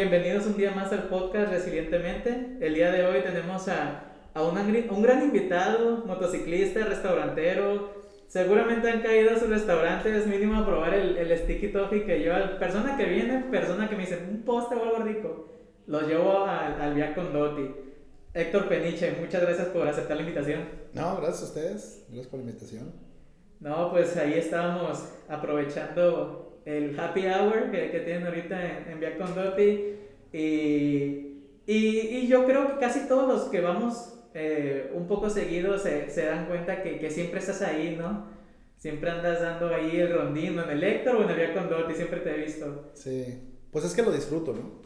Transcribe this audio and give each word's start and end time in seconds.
bienvenidos 0.00 0.46
un 0.46 0.56
día 0.56 0.70
más 0.70 0.90
al 0.92 1.08
podcast 1.08 1.52
Resilientemente. 1.52 2.56
El 2.58 2.74
día 2.74 2.90
de 2.90 3.04
hoy 3.04 3.20
tenemos 3.20 3.68
a, 3.68 4.14
a 4.32 4.42
un 4.42 5.02
gran 5.02 5.22
invitado, 5.22 6.06
motociclista, 6.06 6.86
restaurantero. 6.86 8.00
Seguramente 8.26 8.90
han 8.90 9.02
caído 9.02 9.32
a 9.32 9.38
sus 9.38 9.50
restaurantes 9.50 10.26
mínimo 10.26 10.58
a 10.58 10.64
probar 10.64 10.94
el, 10.94 11.18
el 11.18 11.36
sticky 11.36 11.68
toffee 11.68 12.06
que 12.06 12.22
yo, 12.22 12.32
persona 12.58 12.96
que 12.96 13.04
viene, 13.04 13.44
persona 13.50 13.90
que 13.90 13.96
me 13.96 14.04
dice 14.04 14.26
un 14.26 14.40
postre 14.40 14.78
o 14.78 14.84
algo 14.84 15.02
rico, 15.02 15.48
los 15.86 16.08
llevo 16.08 16.46
al, 16.46 16.80
al 16.80 16.94
Via 16.94 17.14
Condotti. 17.14 17.70
Héctor 18.32 18.68
Peniche, 18.68 19.14
muchas 19.20 19.42
gracias 19.42 19.68
por 19.68 19.86
aceptar 19.86 20.16
la 20.16 20.22
invitación. 20.22 20.62
No, 20.94 21.18
gracias 21.18 21.42
a 21.42 21.44
ustedes, 21.44 22.04
gracias 22.08 22.28
por 22.28 22.38
la 22.38 22.46
invitación. 22.46 22.94
No, 23.60 23.90
pues 23.90 24.16
ahí 24.16 24.32
estábamos 24.32 25.12
aprovechando 25.28 26.49
el 26.76 26.98
happy 26.98 27.26
hour 27.26 27.70
que, 27.70 27.90
que 27.90 28.00
tienen 28.00 28.26
ahorita 28.26 28.64
en, 28.64 28.92
en 28.92 29.00
Via 29.00 29.16
Condotti. 29.16 29.96
Y, 30.32 30.36
y, 31.66 31.76
y, 31.76 32.26
yo 32.28 32.46
creo 32.46 32.66
que 32.68 32.78
casi 32.78 33.08
todos 33.08 33.28
los 33.28 33.48
que 33.48 33.60
vamos 33.60 34.14
eh, 34.34 34.92
un 34.94 35.06
poco 35.06 35.28
seguidos 35.28 35.82
se, 35.82 36.08
se, 36.10 36.26
dan 36.26 36.46
cuenta 36.46 36.82
que, 36.82 36.98
que, 36.98 37.10
siempre 37.10 37.40
estás 37.40 37.62
ahí, 37.62 37.96
¿no? 37.96 38.28
Siempre 38.76 39.10
andas 39.10 39.40
dando 39.40 39.74
ahí 39.74 39.98
el 39.98 40.12
rondín, 40.12 40.58
en 40.58 40.70
el 40.70 40.82
Héctor 40.82 41.16
o 41.16 41.24
en 41.24 41.30
el 41.30 41.36
Via 41.36 41.54
Condotti, 41.54 41.94
siempre 41.94 42.20
te 42.20 42.30
he 42.30 42.44
visto. 42.44 42.90
Sí, 42.94 43.42
pues 43.70 43.84
es 43.84 43.94
que 43.94 44.02
lo 44.02 44.12
disfruto, 44.12 44.52
¿no? 44.52 44.80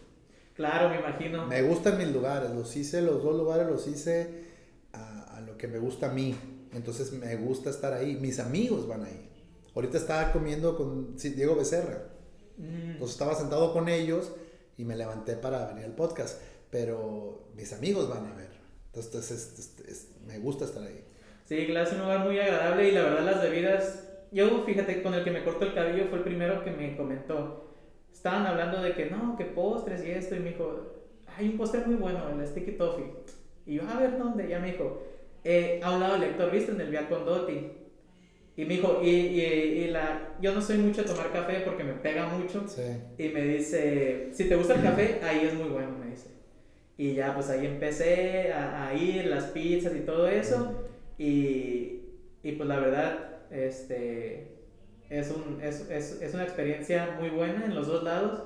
Claro, 0.55 0.88
me 0.88 0.98
imagino. 0.98 1.46
Me 1.46 1.62
gustan 1.62 1.98
mis 1.98 2.12
lugares, 2.12 2.50
los 2.50 2.74
hice, 2.77 3.02
los 3.02 3.22
dos 3.22 3.36
lugares 3.36 3.66
los 3.66 3.86
hice 3.86 4.44
a, 4.92 5.36
a 5.36 5.41
lo 5.42 5.56
que 5.58 5.69
me 5.69 5.78
gusta 5.78 6.10
a 6.10 6.14
mí. 6.14 6.34
Entonces 6.72 7.12
me 7.12 7.36
gusta 7.36 7.70
estar 7.70 7.92
ahí, 7.92 8.16
mis 8.16 8.41
amigos 8.41 8.88
van 8.88 9.05
ahí. 9.05 9.33
Ahorita 9.74 9.98
estaba 9.98 10.33
comiendo 10.33 10.77
con 10.77 11.16
Diego 11.16 11.56
Becerra. 11.56 12.05
Mm. 12.56 12.92
Entonces 12.92 13.10
estaba 13.10 13.34
sentado 13.34 13.73
con 13.73 13.88
ellos 13.88 14.33
y 14.77 14.84
me 14.84 14.97
levanté 14.97 15.34
para 15.37 15.66
venir 15.66 15.84
al 15.84 15.95
podcast. 15.95 16.41
Pero 16.70 17.48
mis 17.55 17.73
amigos 17.73 18.09
van 18.09 18.27
a 18.27 18.34
ver. 18.34 18.50
Entonces 18.87 19.31
es, 19.31 19.58
es, 19.58 19.89
es, 19.89 20.08
me 20.27 20.39
gusta 20.39 20.64
estar 20.64 20.83
ahí. 20.83 21.05
Sí, 21.44 21.66
claro, 21.66 21.86
es 21.86 21.92
un 21.92 22.00
lugar 22.00 22.25
muy 22.25 22.39
agradable 22.39 22.89
y 22.89 22.92
la 22.92 23.03
verdad 23.03 23.25
las 23.25 23.42
bebidas... 23.42 24.00
Yo, 24.33 24.64
fíjate, 24.64 25.03
con 25.03 25.14
el 25.14 25.22
que 25.22 25.31
me 25.31 25.44
cortó 25.44 25.64
el 25.64 25.75
cabello 25.75 26.06
fue 26.09 26.19
el 26.19 26.25
primero 26.25 26.64
que 26.64 26.72
me 26.72 26.97
comentó. 26.97 27.72
Estaban 28.12 28.47
hablando 28.47 28.83
de 28.83 28.94
que 28.94 29.06
no, 29.06 29.36
que 29.36 29.44
postres 29.44 30.05
y 30.05 30.11
esto. 30.11 30.34
Y 30.34 30.41
me 30.41 30.50
dijo, 30.50 30.94
hay 31.36 31.50
un 31.50 31.56
postre 31.56 31.84
muy 31.86 31.97
bueno, 31.97 32.28
el 32.28 32.47
Sticky 32.47 32.72
Toffee. 32.72 33.12
Y 33.66 33.75
yo, 33.75 33.83
a 33.88 33.98
ver, 33.98 34.19
¿dónde? 34.19 34.48
Ya 34.48 34.59
me 34.59 34.72
dijo, 34.72 35.03
eh, 35.44 35.81
a 35.84 35.94
un 35.94 36.00
lado 36.00 36.14
del 36.14 36.22
lector, 36.22 36.50
¿viste? 36.50 36.72
En 36.72 36.81
el 36.81 36.91
Via 36.91 37.09
Condotti. 37.09 37.83
Y 38.56 38.64
me 38.64 38.74
dijo, 38.74 39.00
y, 39.02 39.08
y, 39.08 39.41
y, 39.41 39.86
la, 39.88 40.36
yo 40.41 40.55
no 40.55 40.62
soy 40.62 40.78
mucho 40.78 41.02
de 41.02 41.08
tomar 41.08 41.33
café 41.33 41.62
porque 41.64 41.83
me 41.83 41.94
pega 41.94 42.28
mucho. 42.28 42.64
Sí. 42.69 42.83
Y 43.19 43.28
me 43.30 43.42
dice, 43.42 44.28
si 44.33 44.48
te 44.48 44.55
gusta 44.55 44.74
el 44.74 44.83
café, 44.83 45.19
ahí 45.24 45.44
es 45.44 45.55
muy 45.55 45.69
bueno, 45.69 45.98
me 45.98 46.10
dice. 46.10 46.28
Y 46.97 47.14
ya, 47.14 47.34
pues 47.34 47.50
ahí 47.50 47.66
empecé 47.66 48.52
a, 48.52 48.88
a 48.88 48.94
ir, 48.94 49.27
las 49.27 49.47
pizzas 49.47 49.97
y 49.97 50.00
todo 50.00 50.28
eso. 50.28 50.88
Y, 51.19 52.02
y 52.44 52.52
pues 52.52 52.69
la 52.69 52.78
verdad, 52.78 53.38
este, 53.50 54.52
es, 55.10 55.30
un, 55.32 55.60
es, 55.60 55.91
es, 55.91 56.22
es, 56.22 56.34
una 56.34 56.44
experiencia 56.44 57.16
muy 57.19 57.30
buena 57.30 57.64
en 57.64 57.75
los 57.75 57.88
dos 57.88 58.05
lados. 58.05 58.44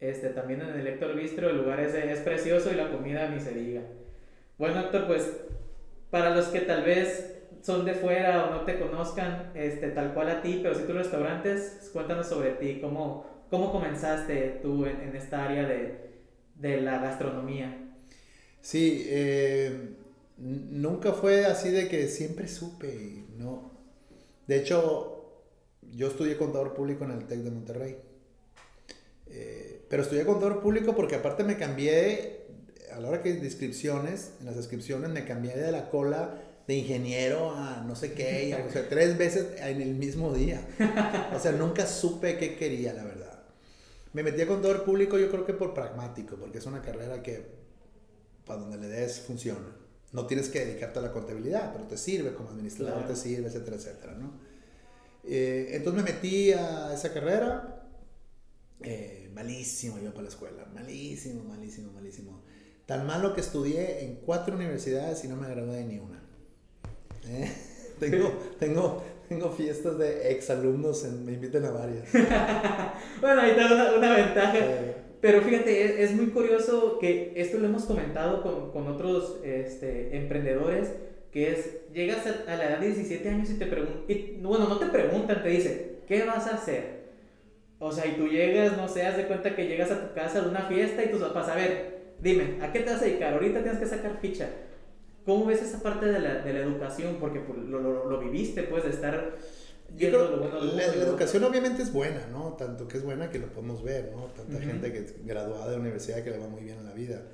Este, 0.00 0.28
también 0.28 0.60
en 0.60 0.78
el 0.78 0.86
Héctor 0.86 1.16
Bistro, 1.16 1.50
el 1.50 1.56
lugar 1.56 1.80
es, 1.80 1.94
es 1.94 2.20
precioso 2.20 2.70
y 2.70 2.76
la 2.76 2.92
comida 2.92 3.28
ni 3.28 3.40
se 3.40 3.52
diga. 3.52 3.82
Bueno, 4.56 4.80
Héctor, 4.80 5.08
pues 5.08 5.32
para 6.10 6.34
los 6.34 6.46
que 6.46 6.60
tal 6.60 6.84
vez 6.84 7.37
son 7.68 7.84
de 7.84 7.92
fuera 7.92 8.46
o 8.46 8.50
no 8.50 8.64
te 8.64 8.78
conozcan 8.78 9.52
este, 9.54 9.90
tal 9.90 10.14
cual 10.14 10.30
a 10.30 10.40
ti, 10.40 10.60
pero 10.62 10.74
si 10.74 10.84
tú 10.84 10.94
restaurantes, 10.94 11.90
cuéntanos 11.92 12.26
sobre 12.26 12.52
ti, 12.52 12.80
cómo, 12.80 13.44
cómo 13.50 13.70
comenzaste 13.70 14.60
tú 14.62 14.86
en, 14.86 14.98
en 15.02 15.14
esta 15.14 15.44
área 15.44 15.68
de, 15.68 16.22
de, 16.54 16.80
la 16.80 16.96
gastronomía. 16.96 17.92
Sí, 18.62 19.04
eh, 19.08 19.96
nunca 20.38 21.12
fue 21.12 21.44
así 21.44 21.68
de 21.68 21.88
que 21.88 22.08
siempre 22.08 22.48
supe, 22.48 23.26
¿no? 23.36 23.70
De 24.46 24.56
hecho, 24.56 25.42
yo 25.92 26.08
estudié 26.08 26.38
contador 26.38 26.72
público 26.72 27.04
en 27.04 27.10
el 27.10 27.26
TEC 27.26 27.40
de 27.40 27.50
Monterrey. 27.50 27.98
Eh, 29.26 29.84
pero 29.90 30.04
estudié 30.04 30.24
contador 30.24 30.62
público 30.62 30.96
porque 30.96 31.16
aparte 31.16 31.44
me 31.44 31.58
cambié, 31.58 32.46
a 32.94 32.98
la 32.98 33.10
hora 33.10 33.22
que 33.22 33.28
hay 33.28 33.36
descripciones, 33.36 34.32
en 34.40 34.46
las 34.46 34.56
descripciones 34.56 35.10
me 35.10 35.26
cambié 35.26 35.54
de 35.54 35.70
la 35.70 35.90
cola 35.90 36.47
de 36.68 36.76
ingeniero 36.76 37.52
a 37.56 37.82
no 37.82 37.96
sé 37.96 38.12
qué, 38.12 38.54
o 38.68 38.70
sea, 38.70 38.86
tres 38.90 39.16
veces 39.16 39.58
en 39.58 39.80
el 39.80 39.94
mismo 39.94 40.34
día. 40.34 40.60
O 41.34 41.40
sea, 41.40 41.52
nunca 41.52 41.86
supe 41.86 42.36
qué 42.36 42.56
quería, 42.56 42.92
la 42.92 43.04
verdad. 43.04 43.42
Me 44.12 44.22
metí 44.22 44.42
a 44.42 44.46
contador 44.46 44.84
público 44.84 45.18
yo 45.18 45.30
creo 45.30 45.46
que 45.46 45.54
por 45.54 45.72
pragmático, 45.72 46.36
porque 46.36 46.58
es 46.58 46.66
una 46.66 46.82
carrera 46.82 47.22
que 47.22 47.46
para 48.44 48.60
donde 48.60 48.76
le 48.76 48.88
des 48.88 49.18
funciona. 49.20 49.66
No 50.12 50.26
tienes 50.26 50.50
que 50.50 50.64
dedicarte 50.64 50.98
a 50.98 51.02
la 51.02 51.12
contabilidad, 51.12 51.72
pero 51.72 51.86
te 51.86 51.96
sirve 51.96 52.34
como 52.34 52.50
administrador, 52.50 52.98
claro. 52.98 53.14
te 53.14 53.16
sirve, 53.16 53.46
etcétera, 53.48 53.76
etcétera, 53.76 54.14
¿no? 54.14 54.38
Eh, 55.24 55.70
entonces 55.72 56.02
me 56.02 56.12
metí 56.12 56.52
a 56.52 56.92
esa 56.92 57.14
carrera, 57.14 57.88
eh, 58.82 59.30
malísimo 59.32 59.98
yo 60.00 60.10
para 60.10 60.24
la 60.24 60.28
escuela, 60.28 60.66
malísimo, 60.74 61.44
malísimo, 61.44 61.92
malísimo. 61.92 62.42
Tan 62.84 63.06
malo 63.06 63.34
que 63.34 63.40
estudié 63.40 64.04
en 64.04 64.16
cuatro 64.16 64.54
universidades 64.54 65.24
y 65.24 65.28
no 65.28 65.36
me 65.36 65.48
gradué 65.48 65.76
de 65.76 65.84
ni 65.84 65.98
una. 65.98 66.17
¿Eh? 67.30 67.52
Tengo, 67.98 68.32
tengo, 68.60 69.02
tengo 69.28 69.50
fiestas 69.50 69.98
de 69.98 70.30
exalumnos, 70.30 71.04
en, 71.04 71.26
me 71.26 71.32
inviten 71.32 71.64
a 71.64 71.72
varias. 71.72 72.04
bueno, 73.20 73.40
ahí 73.40 73.50
está 73.50 73.74
una, 73.74 73.92
una 73.94 74.14
ventaja. 74.14 74.56
Eh. 74.56 74.94
Pero 75.20 75.42
fíjate, 75.42 75.84
es, 75.84 76.10
es, 76.10 76.16
muy 76.16 76.26
curioso 76.26 77.00
que 77.00 77.32
esto 77.34 77.58
lo 77.58 77.66
hemos 77.66 77.86
comentado 77.86 78.40
con, 78.40 78.70
con 78.70 78.86
otros 78.86 79.40
este, 79.42 80.16
emprendedores, 80.16 80.92
que 81.32 81.50
es, 81.50 81.90
llegas 81.92 82.24
a, 82.28 82.52
a, 82.52 82.56
la 82.56 82.68
edad 82.68 82.78
de 82.78 82.86
17 82.86 83.28
años 83.28 83.50
y 83.50 83.54
te 83.54 83.66
preguntan, 83.66 84.04
bueno, 84.42 84.68
no 84.68 84.78
te 84.78 84.86
preguntan, 84.86 85.42
te 85.42 85.48
dicen, 85.48 85.98
¿qué 86.06 86.24
vas 86.24 86.46
a 86.46 86.54
hacer? 86.54 86.98
O 87.80 87.90
sea, 87.90 88.06
y 88.06 88.12
tú 88.12 88.28
llegas, 88.28 88.76
no 88.76 88.86
sé, 88.86 89.06
haz 89.06 89.16
de 89.16 89.26
cuenta 89.26 89.56
que 89.56 89.66
llegas 89.66 89.90
a 89.90 90.08
tu 90.08 90.14
casa 90.14 90.40
de 90.40 90.48
una 90.48 90.62
fiesta 90.62 91.02
y 91.02 91.10
tus 91.10 91.20
papás, 91.20 91.48
a 91.48 91.56
ver, 91.56 92.14
dime, 92.20 92.58
¿a 92.60 92.72
qué 92.72 92.80
te 92.80 92.92
vas 92.92 93.02
a 93.02 93.04
dedicar? 93.04 93.34
Ahorita 93.34 93.62
tienes 93.62 93.80
que 93.80 93.86
sacar 93.86 94.18
ficha. 94.20 94.48
¿Cómo 95.28 95.44
ves 95.44 95.60
esa 95.60 95.82
parte 95.82 96.06
de 96.06 96.20
la, 96.20 96.36
de 96.36 96.54
la 96.54 96.60
educación? 96.60 97.18
Porque 97.20 97.40
pues, 97.40 97.58
lo, 97.58 97.80
lo, 97.82 98.08
lo, 98.08 98.18
viviste, 98.18 98.62
pues, 98.62 98.84
de 98.84 98.88
estar... 98.88 99.36
Yo 99.94 100.08
creo, 100.08 100.30
lo 100.30 100.38
bueno, 100.38 100.58
la, 100.58 100.86
la, 100.86 101.02
educación 101.04 101.44
obviamente 101.44 101.82
es 101.82 101.92
buena, 101.92 102.26
¿no? 102.28 102.54
Tanto 102.54 102.88
que 102.88 102.96
es 102.96 103.04
buena 103.04 103.30
que 103.30 103.38
lo 103.38 103.52
podemos 103.52 103.82
ver, 103.82 104.10
¿no? 104.10 104.28
Tanta 104.28 104.56
uh 104.56 104.58
-huh. 104.58 104.64
gente 104.64 104.90
que 104.90 105.00
es 105.00 105.26
graduada 105.26 105.70
de 105.70 105.76
universidad 105.76 106.24
que 106.24 106.30
le 106.30 106.38
va 106.38 106.48
muy 106.48 106.62
bien 106.62 106.78
en 106.78 106.86
la 106.86 106.94
vida. 106.94 107.26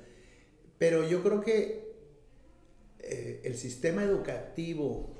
Pero 0.77 1.07
yo 1.07 1.23
creo 1.23 1.39
que 1.39 1.95
eh, 2.99 3.39
el 3.45 3.55
sistema 3.55 4.03
educativo 4.03 5.13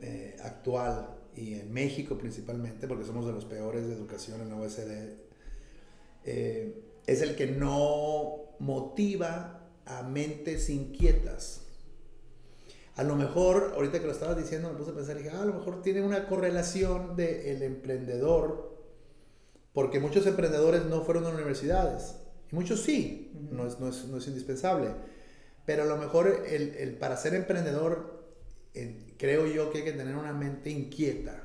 eh, 0.00 0.34
actual, 0.42 1.10
y 1.36 1.52
en 1.60 1.70
México 1.70 2.16
principalmente, 2.16 2.88
porque 2.88 3.04
somos 3.04 3.26
de 3.26 3.32
los 3.32 3.44
peores 3.44 3.86
de 3.86 3.92
educación 3.92 4.40
en 4.40 4.48
la 4.48 4.56
OSD, 4.56 4.90
eh, 6.24 6.82
es 7.06 7.20
el 7.20 7.36
que 7.36 7.48
no 7.48 8.54
motiva 8.58 9.68
a 9.84 10.02
mentes 10.02 10.70
inquietas 10.70 11.61
a 12.94 13.02
lo 13.02 13.16
mejor, 13.16 13.72
ahorita 13.74 14.00
que 14.00 14.06
lo 14.06 14.12
estabas 14.12 14.36
diciendo, 14.36 14.70
me 14.70 14.78
puse 14.78 14.90
a 14.90 14.94
pensar, 14.94 15.16
dije, 15.16 15.30
ah, 15.30 15.42
a 15.42 15.46
lo 15.46 15.54
mejor 15.54 15.82
tiene 15.82 16.02
una 16.02 16.26
correlación 16.26 17.16
del 17.16 17.46
el 17.46 17.62
emprendedor, 17.62 18.78
porque 19.72 20.00
muchos 20.00 20.26
emprendedores 20.26 20.84
no 20.84 21.02
fueron 21.02 21.26
a 21.26 21.30
universidades, 21.30 22.16
y 22.50 22.54
muchos 22.54 22.82
sí, 22.82 23.32
uh 23.34 23.38
-huh. 23.38 23.50
no, 23.50 23.66
es, 23.66 23.80
no, 23.80 23.88
es, 23.88 24.04
no, 24.04 24.18
es, 24.18 24.26
indispensable, 24.26 24.90
pero 25.64 25.84
a 25.84 25.86
lo 25.86 25.96
mejor 25.96 26.44
el, 26.46 26.74
el 26.74 26.96
para 26.96 27.16
ser 27.16 27.34
emprendedor, 27.34 28.24
eh, 28.74 29.14
creo 29.16 29.46
yo 29.46 29.70
que 29.70 29.78
hay 29.78 29.84
que 29.84 29.92
tener 29.92 30.16
una 30.16 30.32
mente 30.32 30.70
inquieta. 30.70 31.42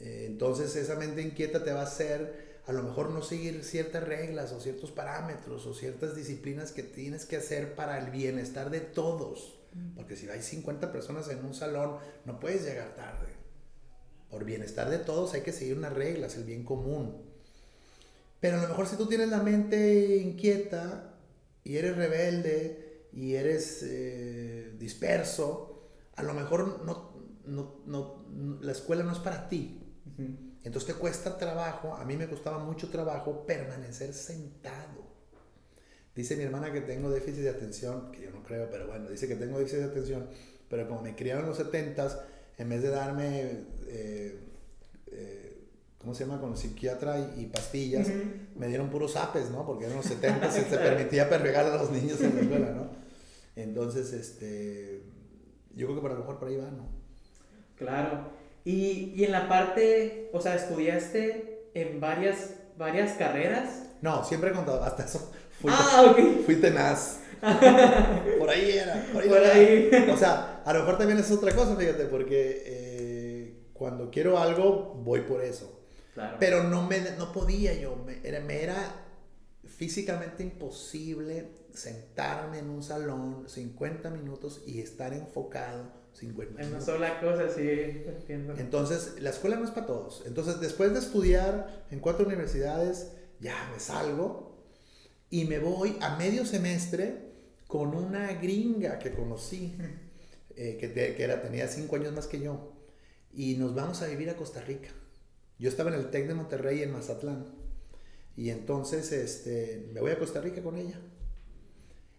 Eh, 0.00 0.24
entonces 0.26 0.74
esa 0.74 0.96
mente 0.96 1.22
inquieta 1.22 1.62
te 1.62 1.72
va 1.72 1.80
a 1.80 1.84
hacer 1.84 2.52
a 2.66 2.72
lo 2.72 2.82
mejor 2.82 3.10
no 3.10 3.22
seguir 3.22 3.64
ciertas 3.64 4.04
reglas 4.04 4.52
o 4.52 4.60
ciertos 4.60 4.92
parámetros 4.92 5.66
o 5.66 5.74
ciertas 5.74 6.14
disciplinas 6.14 6.72
que 6.72 6.82
tienes 6.82 7.26
que 7.26 7.36
hacer 7.36 7.74
para 7.74 7.98
el 7.98 8.10
bienestar 8.10 8.70
de 8.70 8.80
todos. 8.80 9.61
Porque 9.94 10.16
si 10.16 10.28
hay 10.28 10.42
50 10.42 10.92
personas 10.92 11.28
en 11.28 11.44
un 11.44 11.54
salón, 11.54 11.96
no 12.24 12.38
puedes 12.40 12.64
llegar 12.64 12.94
tarde. 12.94 13.28
Por 14.30 14.44
bienestar 14.44 14.90
de 14.90 14.98
todos 14.98 15.34
hay 15.34 15.42
que 15.42 15.52
seguir 15.52 15.76
unas 15.76 15.92
reglas, 15.92 16.36
el 16.36 16.44
bien 16.44 16.64
común. 16.64 17.22
Pero 18.40 18.58
a 18.58 18.62
lo 18.62 18.68
mejor 18.68 18.86
si 18.86 18.96
tú 18.96 19.06
tienes 19.06 19.28
la 19.28 19.42
mente 19.42 20.16
inquieta 20.16 21.14
y 21.64 21.76
eres 21.76 21.96
rebelde 21.96 23.08
y 23.12 23.34
eres 23.34 23.82
eh, 23.82 24.74
disperso, 24.78 25.88
a 26.16 26.22
lo 26.22 26.34
mejor 26.34 26.84
no, 26.84 27.12
no, 27.46 27.82
no, 27.86 28.58
la 28.60 28.72
escuela 28.72 29.04
no 29.04 29.12
es 29.12 29.18
para 29.18 29.48
ti. 29.48 29.80
Uh 30.06 30.22
-huh. 30.22 30.52
Entonces 30.64 30.94
te 30.94 31.00
cuesta 31.00 31.36
trabajo, 31.36 31.94
a 31.94 32.04
mí 32.04 32.16
me 32.16 32.28
costaba 32.28 32.58
mucho 32.58 32.88
trabajo 32.88 33.44
permanecer 33.44 34.14
sentado. 34.14 35.01
Dice 36.14 36.36
mi 36.36 36.44
hermana 36.44 36.72
que 36.72 36.82
tengo 36.82 37.10
déficit 37.10 37.42
de 37.42 37.50
atención, 37.50 38.12
que 38.12 38.22
yo 38.22 38.30
no 38.30 38.42
creo, 38.42 38.68
pero 38.70 38.86
bueno, 38.86 39.08
dice 39.08 39.26
que 39.26 39.36
tengo 39.36 39.58
déficit 39.58 39.78
de 39.78 39.84
atención, 39.84 40.26
pero 40.68 40.86
como 40.86 41.02
me 41.02 41.16
criaron 41.16 41.44
en 41.44 41.50
los 41.50 41.58
70s, 41.58 42.18
en 42.58 42.68
vez 42.68 42.82
de 42.82 42.90
darme 42.90 43.64
eh, 43.88 44.38
eh, 45.12 45.52
¿cómo 46.02 46.14
se 46.14 46.24
llama? 46.24 46.40
Con 46.40 46.56
psiquiatra 46.56 47.32
y, 47.36 47.46
pastillas, 47.46 48.08
me 48.56 48.66
dieron 48.66 48.90
puros 48.90 49.16
apes, 49.16 49.50
¿no? 49.50 49.64
Porque 49.64 49.86
en 49.86 49.94
los 49.94 50.04
70 50.04 50.50
se 50.50 50.62
te 50.62 50.76
permitía 50.76 51.28
perregar 51.28 51.64
a 51.66 51.76
los 51.76 51.90
niños 51.90 52.20
en 52.20 52.34
la 52.34 52.40
escuela, 52.42 52.70
¿no? 52.72 52.90
Entonces, 53.54 54.12
este, 54.12 55.02
yo 55.74 55.86
creo 55.86 55.96
que 55.96 56.02
para 56.02 56.14
lo 56.14 56.20
mejor 56.20 56.38
por 56.38 56.48
ahí 56.48 56.56
va, 56.56 56.70
¿no? 56.70 56.88
Claro. 57.76 58.30
Y, 58.64 59.12
y 59.14 59.24
en 59.24 59.32
la 59.32 59.48
parte, 59.48 60.30
o 60.32 60.40
sea, 60.40 60.56
estudiaste 60.56 61.70
en 61.74 62.00
varias, 62.00 62.54
varias 62.76 63.12
carreras. 63.12 63.84
No, 64.00 64.24
siempre 64.24 64.50
he 64.50 64.52
contado, 64.52 64.82
hasta 64.82 65.04
eso. 65.04 65.32
Fui, 65.62 65.70
ah. 65.72 66.14
Fui 66.44 66.56
tenaz. 66.56 67.20
por 68.38 68.50
ahí 68.50 68.70
era, 68.72 69.06
por 69.12 69.22
ahí. 69.22 69.90
O 70.12 70.16
sea, 70.16 70.62
a 70.64 70.72
lo 70.72 70.80
mejor 70.80 70.98
también 70.98 71.18
es 71.18 71.30
otra 71.30 71.54
cosa, 71.54 71.76
fíjate, 71.76 72.06
porque 72.06 72.62
eh, 72.66 73.62
cuando 73.72 74.10
quiero 74.10 74.38
algo, 74.38 75.00
voy 75.04 75.20
por 75.22 75.42
eso. 75.42 75.80
Pero 76.40 76.64
no, 76.64 76.86
me, 76.86 77.00
no 77.16 77.32
podía 77.32 77.74
yo, 77.74 77.96
me 77.96 78.20
era, 78.22 78.40
me 78.40 78.62
era 78.62 78.76
físicamente 79.64 80.42
imposible 80.42 81.48
sentarme 81.72 82.58
en 82.58 82.68
un 82.68 82.82
salón 82.82 83.44
50 83.48 84.10
minutos 84.10 84.62
y 84.66 84.80
estar 84.80 85.14
enfocado 85.14 85.90
50 86.12 86.52
minutos. 86.52 86.66
En 86.66 86.74
una 86.74 86.80
sola 86.84 87.20
cosa, 87.20 87.48
sí, 87.48 87.70
entiendo. 88.06 88.54
Entonces, 88.58 89.14
la 89.20 89.30
escuela 89.30 89.56
no 89.56 89.64
es 89.64 89.70
para 89.70 89.86
todos. 89.86 90.22
Entonces, 90.26 90.60
después 90.60 90.92
de 90.92 90.98
estudiar 90.98 91.86
en 91.90 92.00
cuatro 92.00 92.26
universidades, 92.26 93.12
ya 93.40 93.70
me 93.72 93.80
salgo 93.80 94.51
y 95.32 95.46
me 95.46 95.58
voy 95.58 95.96
a 96.02 96.14
medio 96.16 96.44
semestre 96.44 97.16
con 97.66 97.96
una 97.96 98.34
gringa 98.34 98.98
que 98.98 99.14
conocí, 99.14 99.74
eh, 100.56 100.76
que, 100.78 100.92
que, 100.92 101.22
era, 101.22 101.40
tenía 101.40 101.68
cinco 101.68 101.96
años 101.96 102.12
más 102.12 102.26
que 102.26 102.38
yo, 102.38 102.74
y 103.32 103.54
nos 103.54 103.74
vamos 103.74 104.02
a 104.02 104.08
vivir 104.08 104.28
a 104.28 104.36
Costa 104.36 104.60
Rica. 104.60 104.90
Yo 105.58 105.70
estaba 105.70 105.88
en 105.88 105.98
el 105.98 106.10
TEC 106.10 106.28
de 106.28 106.34
Monterrey 106.34 106.82
en 106.82 106.92
Mazatlán, 106.92 107.46
y 108.36 108.50
entonces 108.50 109.10
este, 109.10 109.88
me 109.94 110.02
voy 110.02 110.10
a 110.10 110.18
Costa 110.18 110.42
Rica 110.42 110.62
con 110.62 110.76
ella. 110.76 111.00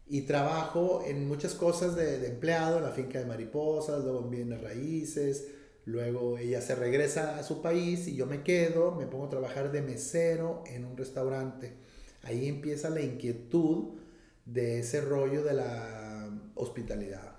Y 0.07 0.21
trabajo 0.21 1.04
en 1.06 1.27
muchas 1.27 1.54
cosas 1.54 1.95
de, 1.95 2.18
de 2.18 2.30
empleado, 2.30 2.80
en 2.80 2.83
la 2.83 2.92
finca 2.94 3.19
de 3.19 3.25
mariposas, 3.25 4.04
luego 4.04 4.24
en 4.24 4.31
bienes 4.31 4.62
raíces, 4.62 5.50
luego 5.86 6.39
ella 6.39 6.62
se 6.62 6.74
regresa 6.74 7.38
a 7.38 7.44
su 7.44 7.62
país 7.62 8.07
y 8.07 8.16
yo 8.16 8.25
me 8.25 8.42
quedo, 8.42 8.95
me 8.95 9.06
pongo 9.06 9.25
a 9.25 9.30
trabajar 9.30 9.71
de 9.71 9.83
mesero 9.83 10.63
en 10.66 10.86
un 10.86 10.98
restaurante. 10.98 11.82
Ahí 12.24 12.48
empieza 12.48 12.90
la 12.90 13.02
inquietud 13.02 14.00
de 14.46 14.80
ese 14.80 15.02
rollo 15.02 15.44
de 15.44 15.54
la 15.54 16.30
hospitalidad, 16.56 17.36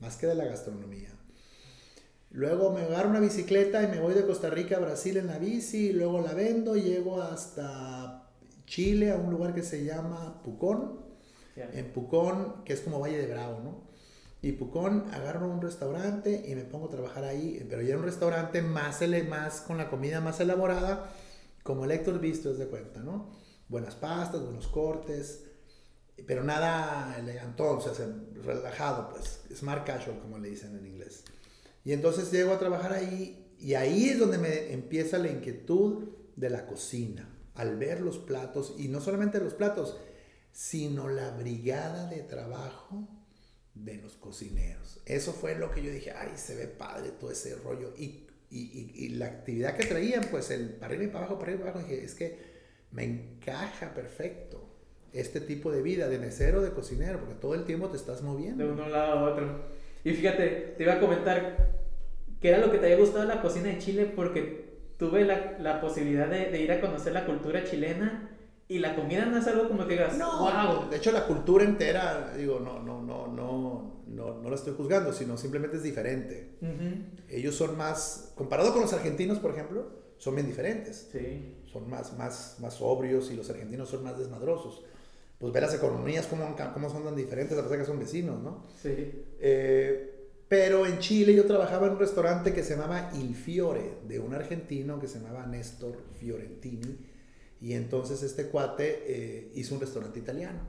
más 0.00 0.16
que 0.16 0.26
de 0.26 0.34
la 0.34 0.44
gastronomía. 0.44 1.10
Luego 2.30 2.72
me 2.72 2.80
agarro 2.80 3.10
una 3.10 3.20
bicicleta 3.20 3.82
y 3.82 3.86
me 3.86 4.00
voy 4.00 4.14
de 4.14 4.26
Costa 4.26 4.50
Rica 4.50 4.76
a 4.76 4.80
Brasil 4.80 5.16
en 5.18 5.28
la 5.28 5.38
bici, 5.38 5.90
y 5.90 5.92
luego 5.92 6.20
la 6.20 6.34
vendo, 6.34 6.74
y 6.76 6.82
llego 6.82 7.22
hasta 7.22 8.28
Chile, 8.66 9.12
a 9.12 9.16
un 9.16 9.30
lugar 9.30 9.54
que 9.54 9.62
se 9.62 9.84
llama 9.84 10.42
Pucón, 10.42 11.00
en 11.56 11.92
Pucón, 11.92 12.64
que 12.64 12.72
es 12.72 12.80
como 12.80 12.98
Valle 12.98 13.18
de 13.18 13.32
Bravo, 13.32 13.60
¿no? 13.62 13.84
Y 14.42 14.52
Pucón, 14.52 15.04
agarro 15.12 15.48
un 15.48 15.62
restaurante 15.62 16.44
y 16.48 16.54
me 16.54 16.64
pongo 16.64 16.86
a 16.86 16.90
trabajar 16.90 17.24
ahí, 17.24 17.64
pero 17.70 17.82
ya 17.82 17.96
un 17.96 18.02
restaurante 18.02 18.62
más, 18.62 19.00
más 19.28 19.60
con 19.60 19.78
la 19.78 19.88
comida 19.88 20.20
más 20.20 20.40
elaborada, 20.40 21.10
como 21.62 21.84
el 21.84 21.92
Héctor 21.92 22.20
Visto, 22.20 22.50
es 22.50 22.58
de 22.58 22.66
cuenta, 22.66 23.00
¿no? 23.00 23.43
Buenas 23.68 23.94
pastas, 23.94 24.42
buenos 24.42 24.68
cortes, 24.68 25.44
pero 26.26 26.44
nada 26.44 27.16
elegantón, 27.18 27.78
o 27.78 27.80
sea, 27.80 27.92
relajado, 28.42 29.10
pues, 29.10 29.40
smart 29.54 29.86
casual, 29.86 30.20
como 30.20 30.38
le 30.38 30.50
dicen 30.50 30.76
en 30.76 30.86
inglés. 30.86 31.24
Y 31.84 31.92
entonces 31.92 32.30
llego 32.30 32.52
a 32.52 32.58
trabajar 32.58 32.92
ahí 32.92 33.54
y 33.58 33.74
ahí 33.74 34.10
es 34.10 34.18
donde 34.18 34.38
me 34.38 34.72
empieza 34.72 35.18
la 35.18 35.30
inquietud 35.30 36.08
de 36.36 36.50
la 36.50 36.66
cocina, 36.66 37.28
al 37.54 37.76
ver 37.76 38.00
los 38.00 38.18
platos, 38.18 38.74
y 38.78 38.88
no 38.88 39.00
solamente 39.00 39.40
los 39.40 39.54
platos, 39.54 39.96
sino 40.52 41.08
la 41.08 41.30
brigada 41.30 42.08
de 42.08 42.22
trabajo 42.22 43.08
de 43.74 43.96
los 43.96 44.14
cocineros. 44.14 45.00
Eso 45.04 45.32
fue 45.32 45.56
lo 45.56 45.70
que 45.70 45.82
yo 45.82 45.90
dije, 45.90 46.12
ay, 46.12 46.32
se 46.36 46.54
ve 46.54 46.68
padre 46.68 47.10
todo 47.10 47.30
ese 47.30 47.56
rollo. 47.56 47.92
Y, 47.96 48.26
y, 48.50 48.92
y, 48.94 49.08
la 49.10 49.26
actividad 49.26 49.76
que 49.76 49.84
traían, 49.84 50.28
pues 50.30 50.50
el 50.50 50.74
para 50.74 50.94
arriba 50.94 51.04
y 51.04 51.08
para 51.08 51.26
abajo, 51.26 51.38
para 51.38 51.52
arriba 51.52 51.60
y 51.60 51.64
para 51.64 51.78
abajo, 51.78 51.90
dije, 51.90 52.04
es 52.04 52.14
que 52.14 52.53
me 52.94 53.04
encaja 53.04 53.92
perfecto 53.92 54.64
este 55.12 55.40
tipo 55.40 55.70
de 55.70 55.82
vida 55.82 56.08
de 56.08 56.18
mesero, 56.18 56.62
de 56.62 56.70
cocinero, 56.70 57.18
porque 57.20 57.34
todo 57.34 57.54
el 57.54 57.64
tiempo 57.64 57.88
te 57.88 57.96
estás 57.96 58.22
moviendo. 58.22 58.64
De 58.64 58.70
un 58.70 58.90
lado 58.90 59.18
a 59.18 59.32
otro. 59.32 59.60
Y 60.02 60.12
fíjate, 60.12 60.74
te 60.76 60.82
iba 60.82 60.94
a 60.94 61.00
comentar 61.00 61.70
qué 62.40 62.48
era 62.48 62.58
lo 62.58 62.70
que 62.70 62.78
te 62.78 62.86
había 62.86 62.98
gustado 62.98 63.24
la 63.24 63.40
cocina 63.40 63.68
de 63.68 63.78
Chile, 63.78 64.12
porque 64.14 64.78
tuve 64.96 65.24
la, 65.24 65.56
la 65.60 65.80
posibilidad 65.80 66.28
de, 66.28 66.50
de, 66.50 66.60
ir 66.60 66.72
a 66.72 66.80
conocer 66.80 67.12
la 67.12 67.26
cultura 67.26 67.64
chilena 67.64 68.30
y 68.68 68.78
la 68.78 68.96
comida 68.96 69.26
no 69.26 69.38
es 69.38 69.46
algo 69.46 69.68
como 69.68 69.86
que 69.86 69.94
digas, 69.94 70.16
no, 70.16 70.38
wow. 70.38 70.90
De 70.90 70.96
hecho, 70.96 71.12
la 71.12 71.26
cultura 71.26 71.64
entera, 71.64 72.32
digo, 72.36 72.60
no, 72.60 72.80
no, 72.80 73.02
no, 73.02 73.28
no, 73.28 74.02
no, 74.06 74.40
no 74.40 74.48
la 74.48 74.54
estoy 74.54 74.74
juzgando, 74.74 75.12
sino 75.12 75.36
simplemente 75.36 75.76
es 75.76 75.82
diferente. 75.82 76.56
Ellos 77.28 77.54
son 77.54 77.76
más, 77.76 78.32
comparado 78.34 78.72
con 78.72 78.82
los 78.82 78.92
argentinos, 78.92 79.38
por 79.38 79.52
ejemplo, 79.52 79.90
son 80.18 80.34
bien 80.34 80.46
diferentes. 80.46 81.08
Sí. 81.12 81.53
Son 81.74 81.90
más, 81.90 82.16
más, 82.16 82.56
más 82.60 82.74
sobrios 82.74 83.30
y 83.30 83.34
los 83.34 83.50
argentinos 83.50 83.90
son 83.90 84.02
más 84.02 84.18
desmadrosos 84.18 84.82
pues 85.38 85.52
ver 85.52 85.64
las 85.64 85.74
economías 85.74 86.26
cómo, 86.26 86.56
cómo 86.72 86.88
son 86.88 87.04
tan 87.04 87.16
diferentes, 87.16 87.58
a 87.58 87.62
pesar 87.62 87.72
de 87.72 87.84
que 87.84 87.86
son 87.86 87.98
vecinos, 87.98 88.42
¿no? 88.42 88.64
Sí. 88.82 89.24
Eh, 89.40 90.14
pero 90.48 90.86
en 90.86 90.98
Chile 91.00 91.34
yo 91.34 91.44
trabajaba 91.44 91.86
en 91.86 91.94
un 91.94 91.98
restaurante 91.98 92.54
que 92.54 92.62
se 92.62 92.76
llamaba 92.76 93.10
Il 93.14 93.34
Fiore, 93.34 93.98
de 94.06 94.20
un 94.20 94.32
argentino 94.32 95.00
que 95.00 95.08
se 95.08 95.18
llamaba 95.18 95.44
Néstor 95.46 96.02
Fiorentini, 96.18 96.96
y 97.60 97.72
entonces 97.72 98.22
este 98.22 98.46
cuate 98.46 99.02
eh, 99.06 99.52
hizo 99.54 99.74
un 99.74 99.80
restaurante 99.80 100.18
italiano. 100.18 100.60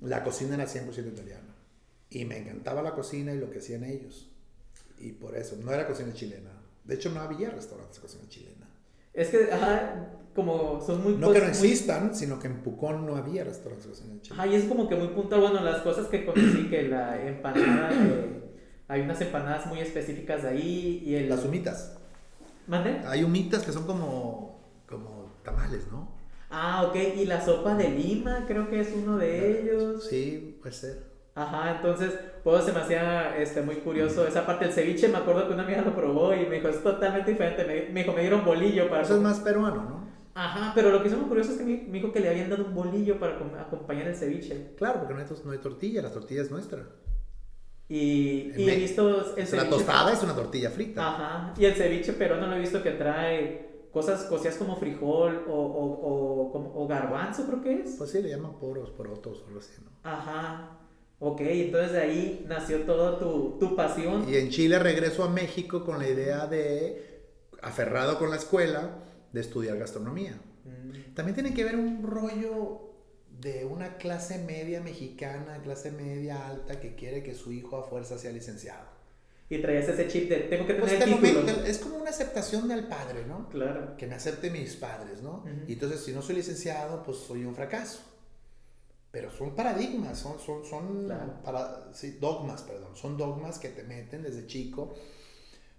La 0.00 0.22
cocina 0.22 0.54
era 0.54 0.66
100% 0.66 1.08
italiana. 1.08 1.56
Y 2.10 2.24
me 2.24 2.38
encantaba 2.38 2.82
la 2.82 2.94
cocina 2.94 3.32
y 3.32 3.38
lo 3.38 3.50
que 3.50 3.58
hacían 3.58 3.84
ellos. 3.84 4.30
Y 4.98 5.12
por 5.12 5.36
eso, 5.36 5.56
no 5.56 5.72
era 5.72 5.86
cocina 5.86 6.12
chilena. 6.12 6.52
De 6.84 6.94
hecho, 6.94 7.10
no 7.10 7.20
había 7.20 7.50
restaurantes 7.50 7.96
de 7.96 8.02
cocina 8.02 8.28
chilena. 8.28 8.68
Es 9.16 9.30
que, 9.30 9.50
ajá, 9.50 10.10
como 10.34 10.80
son 10.80 11.02
muy... 11.02 11.14
No 11.14 11.32
que 11.32 11.40
no 11.40 11.46
existan, 11.46 12.14
sino 12.14 12.38
que 12.38 12.48
en 12.48 12.62
Pucón 12.62 13.06
no 13.06 13.16
había 13.16 13.42
restaurantes 13.44 14.02
en 14.02 14.20
Chile. 14.20 14.36
Ay, 14.38 14.54
es 14.54 14.66
como 14.66 14.88
que 14.88 14.94
muy 14.94 15.08
puntual. 15.08 15.40
Bueno, 15.40 15.62
las 15.62 15.80
cosas 15.80 16.06
que 16.08 16.26
conocí, 16.26 16.68
que 16.68 16.82
la 16.82 17.26
empanada, 17.26 17.90
hay 18.86 19.00
unas 19.00 19.20
empanadas 19.22 19.66
muy 19.66 19.80
específicas 19.80 20.42
de 20.42 20.50
ahí 20.50 21.02
y 21.04 21.14
el... 21.14 21.30
Las 21.30 21.44
humitas. 21.44 21.96
¿Mande? 22.66 23.00
Hay 23.06 23.24
humitas 23.24 23.62
que 23.62 23.72
son 23.72 23.86
como, 23.86 24.60
como 24.86 25.32
tamales, 25.42 25.86
¿no? 25.90 26.14
Ah, 26.50 26.84
ok. 26.86 26.96
Y 27.16 27.24
la 27.24 27.42
sopa 27.42 27.74
de 27.74 27.88
lima, 27.88 28.44
creo 28.46 28.68
que 28.68 28.80
es 28.80 28.92
uno 28.94 29.16
de 29.16 29.62
ellos. 29.62 30.06
Sí, 30.06 30.58
puede 30.60 30.74
ser. 30.74 31.15
Ajá, 31.36 31.76
entonces, 31.76 32.18
pues 32.42 32.64
se 32.64 32.72
me 32.72 32.80
hacía 32.80 33.36
este, 33.36 33.60
muy 33.60 33.76
curioso 33.76 34.26
esa 34.26 34.46
parte 34.46 34.64
del 34.64 34.74
ceviche. 34.74 35.08
Me 35.08 35.18
acuerdo 35.18 35.46
que 35.46 35.52
una 35.52 35.64
amiga 35.64 35.82
lo 35.82 35.94
probó 35.94 36.34
y 36.34 36.46
me 36.46 36.56
dijo, 36.56 36.68
es 36.68 36.82
totalmente 36.82 37.30
diferente. 37.30 37.64
Me, 37.64 37.92
me 37.92 38.00
dijo, 38.00 38.14
me 38.14 38.22
dieron 38.22 38.42
bolillo 38.42 38.88
para... 38.88 39.02
Eso 39.02 39.16
es 39.16 39.20
más 39.20 39.40
peruano, 39.40 39.84
¿no? 39.84 40.06
Ajá, 40.32 40.72
pero 40.74 40.90
lo 40.90 41.02
que 41.02 41.08
hizo 41.08 41.18
muy 41.18 41.28
curioso 41.28 41.52
es 41.52 41.58
que 41.58 41.64
me, 41.64 41.76
dijo 41.98 42.10
que 42.10 42.20
le 42.20 42.30
habían 42.30 42.48
dado 42.48 42.64
un 42.64 42.74
bolillo 42.74 43.20
para 43.20 43.36
acompañar 43.60 44.08
el 44.08 44.16
ceviche. 44.16 44.74
Claro, 44.76 45.00
porque 45.00 45.12
no 45.12 45.20
hay, 45.20 45.26
no 45.44 45.52
hay 45.52 45.58
tortilla, 45.58 46.00
la 46.00 46.10
tortilla 46.10 46.40
es 46.40 46.50
nuestra. 46.50 46.86
Y, 47.88 48.52
y 48.56 48.70
he 48.70 48.76
visto 48.76 49.34
el 49.36 49.46
ceviche. 49.46 49.56
La 49.56 49.68
tostada 49.68 50.12
es 50.14 50.22
una 50.22 50.34
tortilla 50.34 50.70
frita. 50.70 51.06
Ajá, 51.06 51.54
y 51.58 51.66
el 51.66 51.74
ceviche 51.74 52.14
pero 52.14 52.36
no 52.38 52.46
lo 52.46 52.56
he 52.56 52.60
visto 52.60 52.82
que 52.82 52.92
trae 52.92 53.88
cosas 53.92 54.24
cocidas 54.24 54.56
como 54.56 54.76
frijol 54.76 55.44
o, 55.48 55.52
o, 55.54 56.52
o, 56.52 56.82
o 56.82 56.86
garbanzo, 56.86 57.46
creo 57.46 57.62
que 57.62 57.82
es. 57.82 57.94
Pues 57.96 58.10
sí, 58.10 58.22
le 58.22 58.30
llaman 58.30 58.58
poros, 58.58 58.90
porotos 58.90 59.42
o 59.42 59.46
algo 59.46 59.60
así, 59.60 59.72
¿no? 59.82 59.90
Ajá. 60.02 60.85
Ok, 61.18 61.40
entonces 61.40 61.92
de 61.92 62.00
ahí 62.00 62.44
nació 62.46 62.82
toda 62.82 63.18
tu, 63.18 63.56
tu 63.58 63.74
pasión. 63.74 64.28
Y 64.28 64.36
en 64.36 64.50
Chile 64.50 64.78
regreso 64.78 65.24
a 65.24 65.30
México 65.30 65.84
con 65.84 65.98
la 65.98 66.08
idea 66.08 66.46
de, 66.46 67.22
aferrado 67.62 68.18
con 68.18 68.30
la 68.30 68.36
escuela, 68.36 69.02
de 69.32 69.40
estudiar 69.40 69.78
gastronomía. 69.78 70.38
Mm. 70.64 71.14
También 71.14 71.34
tiene 71.34 71.54
que 71.54 71.64
ver 71.64 71.76
un 71.76 72.02
rollo 72.02 72.86
de 73.40 73.64
una 73.64 73.96
clase 73.96 74.38
media 74.38 74.80
mexicana, 74.80 75.60
clase 75.62 75.90
media 75.90 76.48
alta, 76.48 76.80
que 76.80 76.94
quiere 76.94 77.22
que 77.22 77.34
su 77.34 77.52
hijo 77.52 77.76
a 77.76 77.84
fuerza 77.84 78.18
sea 78.18 78.32
licenciado. 78.32 78.96
Y 79.48 79.58
traías 79.58 79.88
ese 79.88 80.08
chip 80.08 80.28
de 80.28 80.36
tengo 80.40 80.66
que 80.66 80.74
pues 80.74 80.98
tener 80.98 81.66
Es 81.66 81.78
como 81.78 81.96
una 81.98 82.10
aceptación 82.10 82.66
del 82.66 82.84
padre, 82.88 83.24
¿no? 83.26 83.48
Claro. 83.48 83.96
Que 83.96 84.06
me 84.06 84.16
acepte 84.16 84.50
mis 84.50 84.74
padres, 84.74 85.22
¿no? 85.22 85.44
Y 85.68 85.74
entonces 85.74 86.00
si 86.00 86.12
no 86.12 86.20
soy 86.20 86.36
licenciado, 86.36 87.02
pues 87.04 87.18
soy 87.18 87.44
un 87.44 87.54
fracaso. 87.54 88.00
Pero 89.16 89.30
son 89.30 89.54
paradigmas, 89.54 90.18
son, 90.18 90.38
son, 90.38 90.62
son 90.66 91.10
para, 91.42 91.88
sí, 91.94 92.18
dogmas, 92.20 92.60
perdón, 92.60 92.94
son 92.94 93.16
dogmas 93.16 93.58
que 93.58 93.70
te 93.70 93.82
meten 93.82 94.22
desde 94.22 94.46
chico 94.46 94.92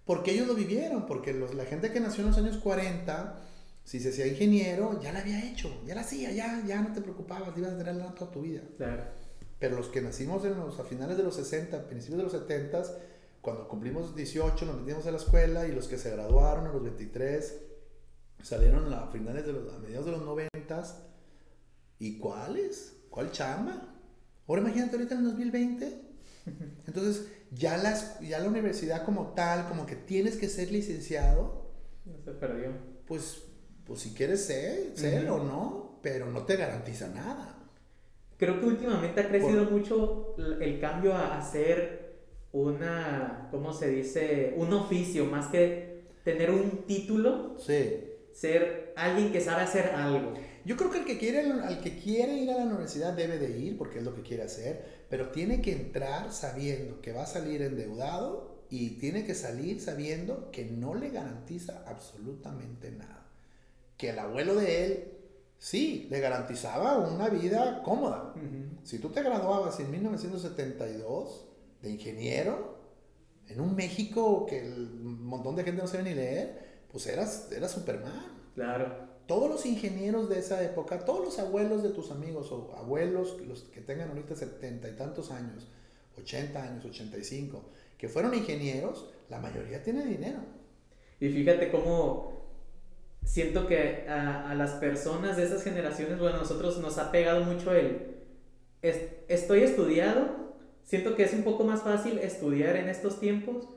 porque 0.08 0.32
ellos 0.32 0.48
lo 0.48 0.56
vivieron, 0.56 1.06
porque 1.06 1.34
los, 1.34 1.54
la 1.54 1.66
gente 1.66 1.92
que 1.92 2.00
nació 2.00 2.24
en 2.24 2.30
los 2.30 2.38
años 2.40 2.58
40, 2.58 3.40
si 3.84 4.00
se 4.00 4.10
hacía 4.10 4.26
ingeniero, 4.26 5.00
ya 5.00 5.12
la 5.12 5.20
había 5.20 5.52
hecho, 5.52 5.70
ya 5.86 5.94
la 5.94 6.02
hacía, 6.02 6.32
ya, 6.32 6.64
ya 6.66 6.82
no 6.82 6.92
te 6.94 7.02
preocupabas, 7.02 7.56
ibas 7.56 7.74
a 7.74 7.78
tenerla 7.78 8.16
toda 8.16 8.32
tu 8.32 8.42
vida. 8.42 8.62
Claro. 8.76 9.04
Pero 9.60 9.76
los 9.76 9.90
que 9.90 10.02
nacimos 10.02 10.44
en 10.44 10.58
los, 10.58 10.80
a 10.80 10.84
finales 10.84 11.16
de 11.16 11.22
los 11.22 11.36
60, 11.36 11.88
principios 11.88 12.18
de 12.18 12.24
los 12.24 12.32
70, 12.32 12.84
cuando 13.42 13.68
cumplimos 13.68 14.16
18 14.16 14.66
nos 14.66 14.80
metimos 14.80 15.06
a 15.06 15.12
la 15.12 15.18
escuela 15.18 15.68
y 15.68 15.74
los 15.74 15.88
que 15.88 16.00
se 16.00 16.10
graduaron 16.10 16.66
a 16.66 16.74
los 16.74 16.82
23, 16.82 17.54
Salieron 18.42 18.92
a 18.94 19.08
finales 19.08 19.46
de 19.46 19.54
los, 19.54 19.74
a 19.74 19.78
mediados 19.78 20.06
de 20.08 20.14
los 20.14 20.24
noventas. 20.24 21.04
¿Y 22.00 22.18
cuáles? 22.18 22.97
¿Cuál 23.18 23.32
chamba? 23.32 23.82
Ahora 24.48 24.62
imagínate 24.62 24.96
ahorita 24.96 25.16
en 25.16 25.22
el 25.22 25.26
2020. 25.26 26.02
Entonces, 26.86 27.28
ya, 27.50 27.76
las, 27.76 28.20
ya 28.20 28.38
la 28.38 28.48
universidad 28.48 29.04
como 29.06 29.34
tal, 29.34 29.68
como 29.68 29.88
que 29.88 29.96
tienes 29.96 30.38
que 30.38 30.48
ser 30.48 30.72
licenciado. 30.72 31.72
Se 32.24 32.30
perdió. 32.34 32.74
Pues, 33.08 33.42
pues 33.88 34.02
si 34.02 34.14
quieres 34.14 34.46
ser, 34.46 34.96
ser 34.96 35.28
o 35.32 35.44
no, 35.44 35.98
pero 36.04 36.28
no 36.28 36.44
te 36.44 36.58
garantiza 36.58 37.08
nada. 37.08 37.58
Creo 38.38 38.60
que 38.60 38.68
últimamente 38.68 39.20
ha 39.20 39.28
crecido 39.30 39.66
mucho 39.66 40.36
el 40.62 40.80
cambio 40.80 41.16
a 41.16 41.40
hacer 41.40 42.20
una, 42.52 43.48
¿cómo 43.50 43.74
se 43.74 43.90
dice? 43.90 44.54
Un 44.58 44.72
oficio, 44.74 45.26
más 45.26 45.48
que 45.48 46.04
tener 46.24 46.52
un 46.52 46.86
título. 46.86 47.58
Sí. 47.58 48.00
Ser 48.32 48.94
alguien 48.96 49.32
que 49.32 49.42
sabe 49.42 49.64
hacer 49.64 49.88
algo. 49.96 50.36
Yo 50.68 50.76
creo 50.76 50.92
que 50.92 51.00
el 51.00 51.06
que 51.06 51.18
quiere, 51.18 51.50
al 51.50 51.80
que 51.80 51.98
quiere 51.98 52.34
ir 52.34 52.52
a 52.52 52.58
la 52.58 52.66
universidad 52.66 53.14
debe 53.14 53.38
de 53.38 53.58
ir 53.58 53.78
porque 53.78 54.00
es 54.00 54.04
lo 54.04 54.14
que 54.14 54.22
quiere 54.22 54.44
hacer, 54.44 55.06
pero 55.10 55.30
tiene 55.30 55.62
que 55.62 55.72
entrar 55.72 56.34
sabiendo 56.34 57.00
que 57.00 57.14
va 57.14 57.24
a 57.24 57.26
salir 57.26 57.62
endeudado 57.62 58.66
y 58.70 58.98
tiene 59.00 59.24
que 59.24 59.34
salir 59.34 59.80
sabiendo 59.80 60.52
que 60.52 60.66
no 60.66 60.94
le 60.94 61.12
garantiza 61.12 61.86
absolutamente 61.88 62.92
nada. 62.92 63.30
Que 63.96 64.10
el 64.10 64.20
abuelo 64.20 64.56
de 64.56 64.84
él 64.84 65.14
sí 65.58 66.06
le 66.10 66.20
garantizaba 66.20 66.98
una 66.98 67.30
vida 67.30 67.82
cómoda. 67.82 68.34
Si 68.84 69.00
tú 69.00 69.08
te 69.08 69.24
graduabas 69.24 69.80
en 69.80 69.90
1972 69.90 71.48
de 71.82 71.92
ingeniero 71.92 72.78
en 73.48 73.62
un 73.62 73.74
México 73.74 74.46
que 74.46 74.68
el 74.68 74.90
montón 75.00 75.56
de 75.56 75.64
gente 75.64 75.82
no 75.82 75.88
sabe 75.88 76.04
ni 76.04 76.14
leer, 76.14 76.82
pues 76.92 77.08
eras, 77.08 77.50
eras 77.54 77.72
Superman. 77.72 78.36
Claro 78.54 79.07
todos 79.28 79.50
los 79.50 79.66
ingenieros 79.66 80.30
de 80.30 80.40
esa 80.40 80.64
época, 80.64 81.06
todos 81.06 81.24
los 81.24 81.40
abuelos 81.40 81.84
de 81.84 81.90
tus 81.90 82.12
amigos 82.12 82.52
o 82.52 82.74
abuelos, 82.78 83.38
los 83.48 83.64
que 83.64 83.82
tengan 83.82 84.10
ahorita 84.10 84.36
setenta 84.36 84.90
y 84.90 84.94
tantos 84.94 85.32
años, 85.32 85.68
80 86.18 86.64
años, 86.64 86.86
85, 86.86 87.64
que 87.98 88.08
fueron 88.08 88.34
ingenieros, 88.34 89.10
la 89.30 89.40
mayoría 89.40 89.84
tiene 89.84 90.06
dinero. 90.06 90.40
Y 91.20 91.30
fíjate 91.30 91.70
cómo 91.70 92.38
siento 93.24 93.68
que 93.68 94.08
a, 94.08 94.56
las 94.56 94.72
personas 94.72 95.36
de 95.36 95.44
esas 95.44 95.64
generaciones, 95.64 96.18
bueno, 96.20 96.38
a 96.38 96.40
nosotros 96.40 96.80
nos 96.80 96.98
ha 96.98 97.12
pegado 97.12 97.44
mucho 97.44 97.74
el, 97.74 98.16
estoy 98.82 99.64
estudiado, 99.64 100.56
siento 100.86 101.16
que 101.16 101.24
es 101.24 101.34
un 101.34 101.44
poco 101.44 101.66
más 101.66 101.82
fácil 101.82 102.18
estudiar 102.20 102.78
en 102.78 102.88
estos 102.88 103.20
tiempos, 103.20 103.68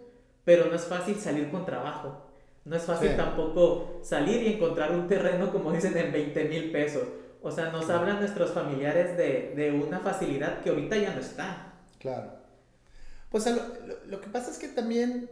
pero 0.45 0.67
no 0.67 0.77
es 0.77 0.85
fácil 0.85 1.17
salir 1.17 1.51
con 1.51 1.67
trabajo. 1.67 2.30
No 2.71 2.77
es 2.77 2.85
fácil 2.85 3.17
tampoco 3.17 3.99
salir 4.01 4.45
y 4.45 4.53
encontrar 4.53 4.93
un 4.93 5.09
terreno, 5.09 5.51
como 5.51 5.73
dicen, 5.73 5.97
en 5.99 6.13
20 6.13 6.45
mil 6.45 6.71
pesos. 6.71 7.03
O 7.43 7.51
sea, 7.51 7.73
nos 7.73 7.91
hablan 7.91 8.21
nuestros 8.21 8.53
familiares 8.53 9.17
de, 9.17 9.55
de, 9.57 9.73
una 9.73 9.99
facilidad 9.99 10.61
que 10.61 10.71
ahorita 10.71 10.97
ya 10.97 11.13
no 11.13 11.21
está. 11.21 11.81
Claro. 11.99 12.33
Pues 13.29 13.45
lo, 13.47 13.61
lo, 14.07 14.21
que 14.21 14.29
pasa 14.29 14.53
es 14.53 14.59
que 14.59 14.69
también 14.69 15.29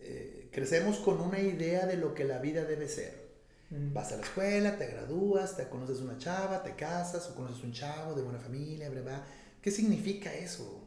eh, 0.00 0.48
crecemos 0.50 0.96
con 0.98 1.20
una 1.20 1.38
idea 1.38 1.86
de 1.86 1.96
lo 1.96 2.12
que 2.12 2.24
la 2.24 2.40
vida 2.40 2.64
debe 2.64 2.88
ser. 2.88 3.22
Vas 3.70 4.10
a 4.10 4.16
la 4.16 4.22
escuela, 4.22 4.76
te 4.76 4.88
gradúas, 4.88 5.56
te 5.56 5.68
conoces 5.68 6.00
una 6.00 6.18
chava, 6.18 6.64
te 6.64 6.74
casas 6.74 7.30
o 7.30 7.36
conoces 7.36 7.62
un 7.62 7.72
chavo 7.72 8.14
de 8.14 8.22
buena 8.22 8.40
familia, 8.40 8.90
¿verdad? 8.90 9.22
¿Qué 9.62 9.70
significa 9.70 10.34
eso? 10.34 10.82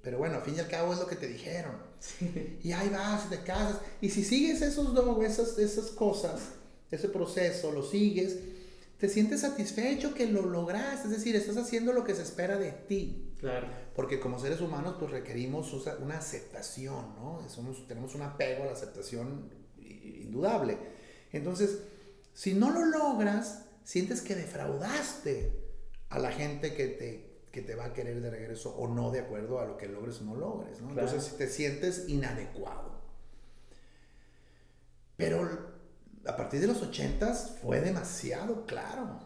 Pero 0.00 0.16
bueno, 0.16 0.36
al 0.36 0.42
fin 0.42 0.54
y 0.56 0.60
al 0.60 0.68
cabo 0.68 0.94
es 0.94 0.98
lo 0.98 1.06
que 1.06 1.16
te 1.16 1.26
dijeron. 1.26 1.85
Y 2.62 2.72
ahí 2.72 2.88
vas, 2.88 3.28
te 3.28 3.40
casas. 3.42 3.78
Y 4.00 4.10
si 4.10 4.24
sigues 4.24 4.62
esos 4.62 4.94
esas, 5.24 5.58
esas 5.58 5.86
cosas, 5.90 6.40
ese 6.90 7.08
proceso, 7.08 7.72
lo 7.72 7.82
sigues, 7.82 8.38
te 8.98 9.08
sientes 9.08 9.40
satisfecho 9.40 10.14
que 10.14 10.26
lo 10.26 10.42
lograste. 10.46 11.08
Es 11.08 11.10
decir, 11.10 11.36
estás 11.36 11.56
haciendo 11.56 11.92
lo 11.92 12.04
que 12.04 12.14
se 12.14 12.22
espera 12.22 12.58
de 12.58 12.72
ti. 12.72 13.32
Claro. 13.38 13.68
Porque 13.94 14.18
como 14.18 14.38
seres 14.38 14.60
humanos, 14.60 14.96
pues 14.98 15.10
requerimos 15.10 15.72
una 16.00 16.18
aceptación, 16.18 17.14
¿no? 17.16 17.46
Somos, 17.48 17.86
tenemos 17.86 18.14
un 18.14 18.22
apego 18.22 18.62
a 18.62 18.66
la 18.66 18.72
aceptación 18.72 19.50
indudable. 19.78 20.78
Entonces, 21.32 21.78
si 22.32 22.54
no 22.54 22.70
lo 22.70 22.86
logras, 22.86 23.64
sientes 23.84 24.20
que 24.22 24.34
defraudaste 24.34 25.52
a 26.08 26.18
la 26.18 26.30
gente 26.32 26.74
que 26.74 26.86
te 26.88 27.25
que 27.56 27.62
te 27.62 27.74
va 27.74 27.86
a 27.86 27.92
querer 27.94 28.20
de 28.20 28.28
regreso 28.28 28.76
o 28.76 28.86
no 28.86 29.10
de 29.10 29.20
acuerdo 29.20 29.60
a 29.60 29.64
lo 29.64 29.78
que 29.78 29.88
logres 29.88 30.20
o 30.20 30.24
no 30.24 30.36
logres, 30.36 30.82
¿no? 30.82 30.90
Entonces 30.90 31.24
si 31.24 31.38
te 31.38 31.48
sientes 31.48 32.06
inadecuado. 32.06 33.00
Pero 35.16 35.48
a 36.26 36.36
partir 36.36 36.60
de 36.60 36.66
los 36.66 36.82
ochentas 36.82 37.56
fue 37.62 37.80
demasiado 37.80 38.66
claro. 38.66 39.20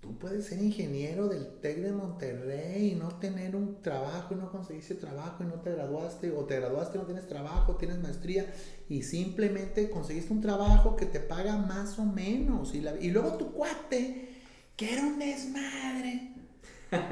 Tú 0.00 0.18
puedes 0.18 0.46
ser 0.46 0.62
ingeniero 0.62 1.28
del 1.28 1.60
TEC 1.60 1.82
de 1.82 1.92
Monterrey 1.92 2.92
y 2.92 2.94
no 2.94 3.18
tener 3.18 3.54
un 3.54 3.82
trabajo 3.82 4.32
y 4.32 4.38
no 4.38 4.50
conseguiste 4.50 4.94
trabajo 4.94 5.44
y 5.44 5.46
no 5.46 5.60
te 5.60 5.72
graduaste 5.72 6.30
o 6.30 6.46
te 6.46 6.58
graduaste 6.58 6.96
y 6.96 7.00
no 7.02 7.06
tienes 7.06 7.28
trabajo, 7.28 7.76
tienes 7.76 7.98
maestría 7.98 8.54
y 8.88 9.02
simplemente 9.02 9.90
conseguiste 9.90 10.32
un 10.32 10.40
trabajo 10.40 10.96
que 10.96 11.04
te 11.04 11.20
paga 11.20 11.58
más 11.58 11.98
o 11.98 12.06
menos 12.06 12.74
y, 12.74 12.78
y 13.02 13.10
luego 13.10 13.36
tu 13.36 13.52
cuate 13.52 14.30
que 14.76 14.94
era 14.94 15.02
un 15.02 15.18
desmadre 15.18 16.35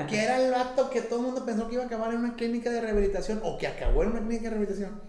que 0.08 0.22
era 0.22 0.40
el 0.44 0.52
vato 0.52 0.90
que 0.90 1.02
todo 1.02 1.20
el 1.20 1.26
mundo 1.26 1.44
pensó 1.44 1.68
que 1.68 1.74
iba 1.74 1.82
a 1.82 1.86
acabar 1.86 2.12
en 2.12 2.20
una 2.20 2.36
clínica 2.36 2.70
de 2.70 2.80
rehabilitación 2.80 3.40
o 3.42 3.58
que 3.58 3.66
acabó 3.66 4.02
en 4.02 4.10
una 4.10 4.20
clínica 4.20 4.44
de 4.44 4.50
rehabilitación, 4.50 5.00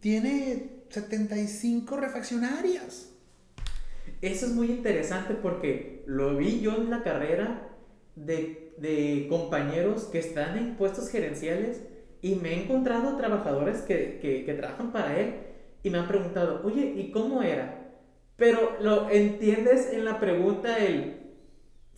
tiene 0.00 0.82
75 0.90 1.96
refaccionarias. 1.96 3.10
Eso 4.20 4.46
es 4.46 4.52
muy 4.52 4.68
interesante 4.70 5.34
porque 5.34 6.02
lo 6.06 6.36
vi 6.36 6.60
yo 6.60 6.74
en 6.76 6.90
la 6.90 7.02
carrera 7.02 7.68
de, 8.16 8.74
de 8.78 9.26
compañeros 9.28 10.04
que 10.04 10.18
están 10.18 10.58
en 10.58 10.76
puestos 10.76 11.08
gerenciales 11.08 11.82
y 12.20 12.34
me 12.34 12.50
he 12.50 12.64
encontrado 12.64 13.16
trabajadores 13.16 13.82
que, 13.82 14.18
que, 14.20 14.44
que 14.44 14.54
trabajan 14.54 14.92
para 14.92 15.18
él 15.18 15.34
y 15.82 15.90
me 15.90 15.98
han 15.98 16.08
preguntado, 16.08 16.62
oye, 16.64 16.94
¿y 16.96 17.10
cómo 17.12 17.42
era? 17.42 17.92
Pero 18.36 18.76
lo 18.80 19.10
entiendes 19.10 19.92
en 19.92 20.04
la 20.04 20.20
pregunta 20.20 20.78
el 20.78 21.17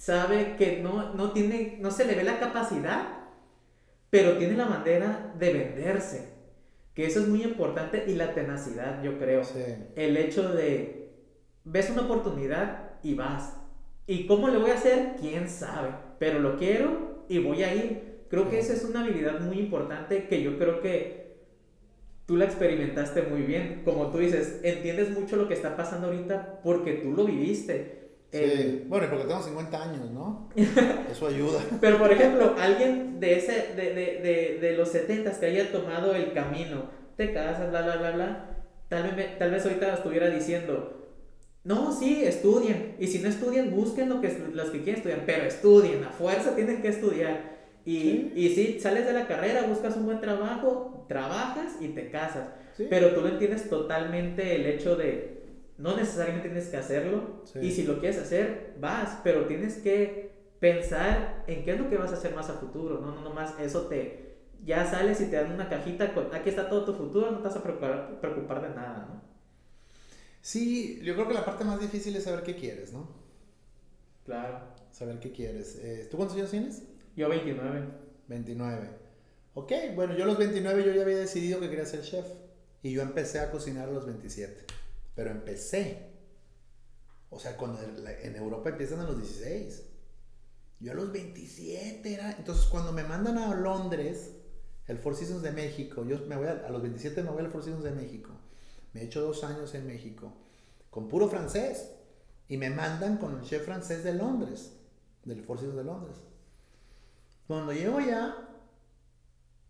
sabe 0.00 0.56
que 0.56 0.80
no, 0.80 1.12
no, 1.12 1.32
tiene, 1.32 1.76
no 1.78 1.90
se 1.90 2.06
le 2.06 2.14
ve 2.14 2.24
la 2.24 2.40
capacidad, 2.40 3.18
pero 4.08 4.38
tiene 4.38 4.56
la 4.56 4.64
manera 4.64 5.34
de 5.38 5.52
venderse. 5.52 6.32
Que 6.94 7.06
eso 7.06 7.20
es 7.20 7.28
muy 7.28 7.42
importante 7.42 8.04
y 8.08 8.14
la 8.14 8.32
tenacidad, 8.32 9.02
yo 9.02 9.18
creo. 9.18 9.42
El 9.96 10.16
hecho 10.16 10.54
de, 10.54 11.12
ves 11.64 11.90
una 11.90 12.02
oportunidad 12.02 12.92
y 13.02 13.14
vas. 13.14 13.58
¿Y 14.06 14.26
cómo 14.26 14.48
le 14.48 14.56
voy 14.56 14.70
a 14.70 14.74
hacer? 14.74 15.16
¿Quién 15.20 15.50
sabe? 15.50 15.90
Pero 16.18 16.38
lo 16.38 16.56
quiero 16.56 17.26
y 17.28 17.38
voy 17.38 17.62
a 17.62 17.74
ir. 17.74 18.24
Creo 18.30 18.48
que 18.48 18.58
esa 18.58 18.72
es 18.72 18.84
una 18.84 19.02
habilidad 19.04 19.40
muy 19.40 19.58
importante 19.58 20.28
que 20.28 20.42
yo 20.42 20.56
creo 20.56 20.80
que 20.80 21.36
tú 22.24 22.38
la 22.38 22.46
experimentaste 22.46 23.22
muy 23.22 23.42
bien. 23.42 23.82
Como 23.84 24.10
tú 24.10 24.16
dices, 24.16 24.60
entiendes 24.62 25.10
mucho 25.10 25.36
lo 25.36 25.46
que 25.46 25.54
está 25.54 25.76
pasando 25.76 26.06
ahorita 26.06 26.60
porque 26.62 26.94
tú 26.94 27.12
lo 27.12 27.26
viviste 27.26 27.99
Sí. 28.32 28.84
bueno, 28.86 29.08
porque 29.10 29.24
tengo 29.24 29.42
50 29.42 29.82
años, 29.82 30.10
¿no? 30.10 30.48
Eso 31.10 31.26
ayuda. 31.26 31.60
Pero, 31.80 31.98
por 31.98 32.12
ejemplo, 32.12 32.54
alguien 32.58 33.18
de, 33.18 33.36
ese, 33.36 33.74
de, 33.74 33.94
de, 33.94 34.20
de, 34.22 34.58
de 34.60 34.76
los 34.76 34.88
70 34.90 35.38
que 35.40 35.46
haya 35.46 35.72
tomado 35.72 36.14
el 36.14 36.32
camino, 36.32 36.90
te 37.16 37.32
casas, 37.32 37.70
bla, 37.70 37.82
bla, 37.82 37.96
bla, 37.96 38.10
bla, 38.12 38.50
tal 38.88 39.14
vez, 39.16 39.38
tal 39.38 39.50
vez 39.50 39.64
ahorita 39.64 39.94
estuviera 39.94 40.28
diciendo, 40.28 41.00
no, 41.64 41.92
sí, 41.92 42.22
estudien. 42.24 42.96
Y 42.98 43.06
si 43.08 43.18
no 43.18 43.28
estudian, 43.28 43.70
busquen 43.74 44.08
lo 44.08 44.20
que, 44.20 44.36
los 44.52 44.70
que 44.70 44.82
quieren 44.82 44.96
estudiar, 44.96 45.22
pero 45.26 45.44
estudien, 45.44 46.04
a 46.04 46.10
fuerza 46.10 46.54
tienen 46.54 46.82
que 46.82 46.88
estudiar. 46.88 47.58
Y, 47.84 48.32
y 48.34 48.52
si 48.54 48.80
sales 48.80 49.06
de 49.06 49.12
la 49.12 49.26
carrera, 49.26 49.62
buscas 49.66 49.96
un 49.96 50.06
buen 50.06 50.20
trabajo, 50.20 51.04
trabajas 51.08 51.76
y 51.80 51.88
te 51.88 52.10
casas. 52.10 52.48
Pero 52.88 53.10
tú 53.10 53.20
lo 53.20 53.28
entiendes 53.28 53.68
totalmente 53.68 54.56
el 54.56 54.66
hecho 54.66 54.96
de 54.96 55.39
no 55.80 55.96
necesariamente 55.96 56.48
tienes 56.48 56.68
que 56.68 56.76
hacerlo. 56.76 57.42
Y 57.60 57.70
si 57.72 57.84
lo 57.84 57.98
quieres 57.98 58.18
hacer, 58.18 58.76
vas, 58.78 59.18
pero 59.24 59.46
tienes 59.46 59.78
que 59.78 60.30
pensar 60.60 61.42
en 61.46 61.64
qué 61.64 61.72
es 61.72 61.80
lo 61.80 61.88
que 61.88 61.96
vas 61.96 62.10
a 62.12 62.16
hacer 62.16 62.34
más 62.34 62.50
a 62.50 62.54
futuro. 62.54 63.00
No, 63.00 63.14
no, 63.14 63.22
no 63.22 63.32
más 63.32 63.58
eso 63.58 63.86
te... 63.86 64.28
Ya 64.62 64.84
sales 64.84 65.18
y 65.22 65.26
te 65.26 65.36
dan 65.36 65.52
una 65.52 65.70
cajita 65.70 66.12
con, 66.12 66.34
aquí 66.34 66.50
está 66.50 66.68
todo 66.68 66.84
tu 66.84 66.92
futuro, 66.92 67.30
no 67.30 67.38
te 67.38 67.44
vas 67.44 67.56
a 67.56 67.62
preocupar, 67.62 68.20
preocupar 68.20 68.60
de 68.60 68.68
nada, 68.68 69.06
¿no? 69.08 69.22
Sí, 70.42 71.00
yo 71.02 71.14
creo 71.14 71.26
que 71.28 71.32
la 71.32 71.46
parte 71.46 71.64
más 71.64 71.80
difícil 71.80 72.14
es 72.14 72.24
saber 72.24 72.42
qué 72.42 72.56
quieres, 72.56 72.92
¿no? 72.92 73.08
Claro. 74.26 74.60
Saber 74.92 75.18
qué 75.18 75.32
quieres. 75.32 75.76
Eh, 75.76 76.08
¿Tú 76.10 76.18
cuántos 76.18 76.36
años 76.36 76.50
tienes? 76.50 76.82
Yo 77.16 77.30
29. 77.30 77.86
29. 78.28 78.88
Ok, 79.54 79.72
bueno, 79.94 80.14
yo 80.14 80.24
a 80.24 80.26
los 80.26 80.36
29 80.36 80.84
yo 80.84 80.92
ya 80.92 81.02
había 81.02 81.16
decidido 81.16 81.58
que 81.58 81.70
quería 81.70 81.86
ser 81.86 82.02
chef. 82.02 82.26
Y 82.82 82.92
yo 82.92 83.02
empecé 83.02 83.40
a 83.40 83.50
cocinar 83.50 83.88
a 83.88 83.92
los 83.92 84.04
27. 84.04 84.66
Pero 85.14 85.30
empecé. 85.30 86.10
O 87.30 87.38
sea, 87.38 87.56
cuando 87.56 87.80
en 87.82 88.36
Europa 88.36 88.70
empiezan 88.70 89.00
a 89.00 89.04
los 89.04 89.18
16. 89.18 89.86
Yo 90.80 90.92
a 90.92 90.94
los 90.94 91.12
27 91.12 92.12
era. 92.12 92.32
Entonces, 92.32 92.66
cuando 92.66 92.92
me 92.92 93.04
mandan 93.04 93.38
a 93.38 93.54
Londres, 93.54 94.32
el 94.86 94.98
Four 94.98 95.14
Seasons 95.14 95.42
de 95.42 95.52
México, 95.52 96.04
yo 96.04 96.18
me 96.26 96.36
voy 96.36 96.48
a, 96.48 96.68
los 96.70 96.82
27 96.82 97.22
me 97.22 97.30
voy 97.30 97.44
al 97.44 97.50
Four 97.50 97.62
Seasons 97.62 97.84
de 97.84 97.92
México. 97.92 98.30
Me 98.92 99.02
he 99.02 99.04
hecho 99.04 99.20
dos 99.20 99.44
años 99.44 99.74
en 99.74 99.86
México, 99.86 100.32
con 100.90 101.08
puro 101.08 101.28
francés. 101.28 101.90
Y 102.48 102.56
me 102.56 102.68
mandan 102.68 103.18
con 103.18 103.38
el 103.38 103.44
chef 103.44 103.64
francés 103.64 104.02
de 104.02 104.12
Londres, 104.12 104.72
del 105.24 105.44
Four 105.44 105.60
de 105.60 105.84
Londres. 105.84 106.16
Cuando 107.46 107.72
llego 107.72 108.00
ya, 108.00 108.48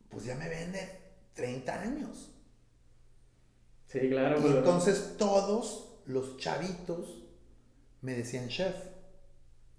pues 0.09 0.25
ya 0.25 0.35
me 0.35 0.49
vende 0.49 0.89
30 1.35 1.81
años. 1.83 2.31
Sí, 3.91 4.09
claro. 4.09 4.41
Y 4.41 4.47
entonces 4.47 5.15
todos 5.19 5.89
los 6.07 6.37
chavitos 6.37 7.25
me 8.03 8.15
decían 8.15 8.49
chef. 8.49 8.75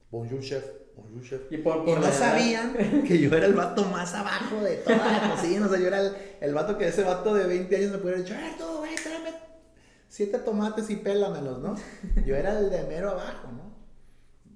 Bonjour, 0.10 0.42
chef. 0.42 0.66
Bonjour, 0.96 1.24
chef. 1.24 1.42
Y, 1.50 1.58
por, 1.58 1.88
no 1.88 2.12
sabían 2.12 3.04
que 3.08 3.18
yo 3.18 3.36
era 3.36 3.46
el 3.46 3.54
vato 3.54 3.86
más 3.86 4.14
abajo 4.14 4.58
de 4.62 4.78
toda 4.78 4.98
la 4.98 5.32
cocina. 5.36 5.66
O 5.66 5.70
sea, 5.70 5.80
yo 5.80 5.88
era 5.88 6.02
el, 6.02 6.14
el 6.42 6.54
vato 6.54 6.78
que 6.78 6.88
ese 6.88 7.04
vato 7.04 7.34
de 7.34 7.48
20 7.48 7.76
años 7.76 7.92
me 7.92 7.98
pudiera 8.00 8.22
decir, 8.22 8.36
eh, 8.36 8.56
todo, 8.58 8.80
güey, 8.80 8.96
tráeme 8.96 9.32
siete 10.12 10.40
tomates 10.40 10.90
y 10.90 10.98
pélamelos, 10.98 11.60
¿no? 11.60 11.76
Yo 12.26 12.36
era 12.36 12.60
el 12.60 12.70
de 12.70 12.84
mero 12.84 13.12
abajo, 13.12 13.48
¿no? 13.54 13.72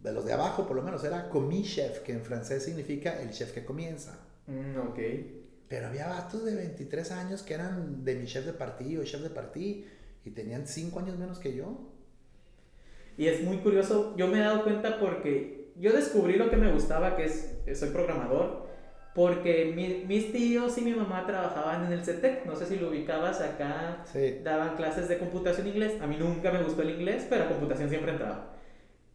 De 0.02 0.12
los 0.12 0.26
de 0.26 0.34
abajo, 0.34 0.68
por 0.68 0.76
lo 0.76 0.84
menos, 0.84 1.02
era 1.06 1.30
commis 1.30 1.76
chef, 1.76 2.00
que 2.00 2.12
en 2.12 2.22
francés 2.22 2.66
significa 2.66 3.22
el 3.22 3.32
chef 3.32 3.54
que 3.54 3.64
comienza. 3.64 4.20
Mm, 4.48 4.78
ok. 4.90 5.00
Pero 5.68 5.88
había 5.88 6.08
vatos 6.08 6.46
de 6.46 6.56
23 6.56 7.12
años 7.12 7.42
que 7.42 7.54
eran 7.54 8.04
de 8.04 8.16
mi 8.16 8.26
chef 8.26 8.46
de 8.46 8.54
partido, 8.54 9.04
chef 9.04 9.22
de 9.22 9.30
partido, 9.30 9.88
y 10.24 10.32
tenían 10.32 10.68
5 10.68 11.00
años 11.00 11.18
menos 11.18 11.40
que 11.40 11.56
yo. 11.56 11.92
Y 13.18 13.28
es 13.28 13.42
muy 13.44 13.58
curioso, 13.58 14.14
yo 14.18 14.28
me 14.28 14.38
he 14.38 14.42
dado 14.42 14.64
cuenta 14.64 15.00
porque 15.00 15.72
yo 15.78 15.94
descubrí 15.94 16.36
lo 16.36 16.50
que 16.50 16.58
me 16.58 16.72
gustaba, 16.72 17.16
que 17.16 17.26
es, 17.26 17.58
soy 17.74 17.90
programador, 17.90 18.66
porque 19.14 20.04
mis 20.08 20.32
tíos 20.34 20.78
y 20.78 20.82
mi 20.82 20.94
mamá 20.94 21.26
trabajaban 21.26 21.86
en 21.86 21.94
el 21.94 22.04
CETEC, 22.04 22.46
no 22.46 22.56
sé 22.56 22.66
si 22.66 22.76
lo 22.76 22.90
ubicabas 22.90 23.40
acá, 23.40 24.04
daban 24.44 24.76
clases 24.76 25.08
de 25.08 25.18
computación 25.18 25.68
inglés, 25.68 25.94
a 26.02 26.08
mí 26.08 26.18
nunca 26.18 26.52
me 26.52 26.62
gustó 26.62 26.82
el 26.82 26.92
inglés, 26.92 27.26
pero 27.30 27.48
computación 27.48 27.90
siempre 27.90 28.12
entraba. 28.12 28.54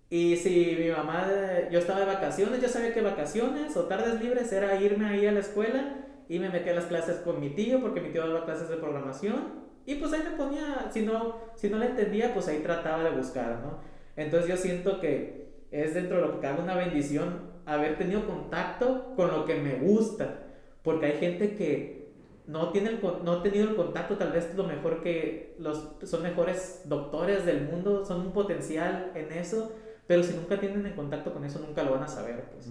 Y 0.08 0.36
si 0.38 0.76
mi 0.80 0.88
mamá, 0.88 1.28
yo 1.70 1.78
estaba 1.78 2.00
de 2.00 2.06
vacaciones, 2.06 2.60
yo 2.60 2.68
sabía 2.68 2.94
que 2.94 3.02
vacaciones 3.02 3.76
o 3.76 3.84
tardes 3.84 4.20
libres 4.20 4.50
era 4.50 4.80
irme 4.80 5.06
ahí 5.06 5.26
a 5.26 5.32
la 5.32 5.40
escuela 5.40 6.06
y 6.30 6.38
me 6.38 6.48
metía 6.48 6.70
a 6.70 6.76
las 6.76 6.84
clases 6.84 7.16
con 7.16 7.40
mi 7.40 7.50
tío, 7.50 7.80
porque 7.80 8.00
mi 8.00 8.10
tío 8.10 8.24
daba 8.24 8.44
clases 8.44 8.68
de 8.68 8.76
programación, 8.76 9.68
y 9.84 9.96
pues 9.96 10.12
ahí 10.12 10.22
me 10.22 10.36
ponía, 10.36 10.88
si 10.92 11.02
no, 11.02 11.38
si 11.56 11.68
no 11.68 11.76
la 11.78 11.86
entendía, 11.86 12.32
pues 12.32 12.46
ahí 12.46 12.60
trataba 12.60 13.02
de 13.02 13.10
buscar, 13.10 13.58
¿no? 13.60 13.80
Entonces 14.14 14.48
yo 14.48 14.56
siento 14.56 15.00
que 15.00 15.50
es 15.72 15.94
dentro 15.94 16.18
de 16.18 16.22
lo 16.22 16.34
que 16.34 16.38
cabe 16.46 16.62
una 16.62 16.76
bendición 16.76 17.50
haber 17.66 17.98
tenido 17.98 18.28
contacto 18.28 19.12
con 19.16 19.32
lo 19.32 19.44
que 19.44 19.56
me 19.56 19.74
gusta. 19.74 20.44
Porque 20.84 21.06
hay 21.06 21.18
gente 21.18 21.56
que 21.56 22.12
no, 22.46 22.70
tiene 22.70 22.90
el, 22.90 23.00
no 23.24 23.32
ha 23.32 23.42
tenido 23.42 23.68
el 23.68 23.74
contacto, 23.74 24.16
tal 24.16 24.30
vez 24.30 24.54
lo 24.54 24.62
mejor 24.62 25.02
que 25.02 25.56
los, 25.58 25.96
son 26.04 26.22
mejores 26.22 26.82
doctores 26.84 27.44
del 27.44 27.62
mundo, 27.64 28.04
son 28.04 28.20
un 28.20 28.32
potencial 28.32 29.10
en 29.16 29.32
eso, 29.32 29.72
pero 30.06 30.22
si 30.22 30.34
nunca 30.34 30.60
tienen 30.60 30.86
en 30.86 30.94
contacto 30.94 31.32
con 31.32 31.44
eso, 31.44 31.58
nunca 31.58 31.82
lo 31.82 31.90
van 31.90 32.04
a 32.04 32.08
saber. 32.08 32.44
Pues. 32.52 32.70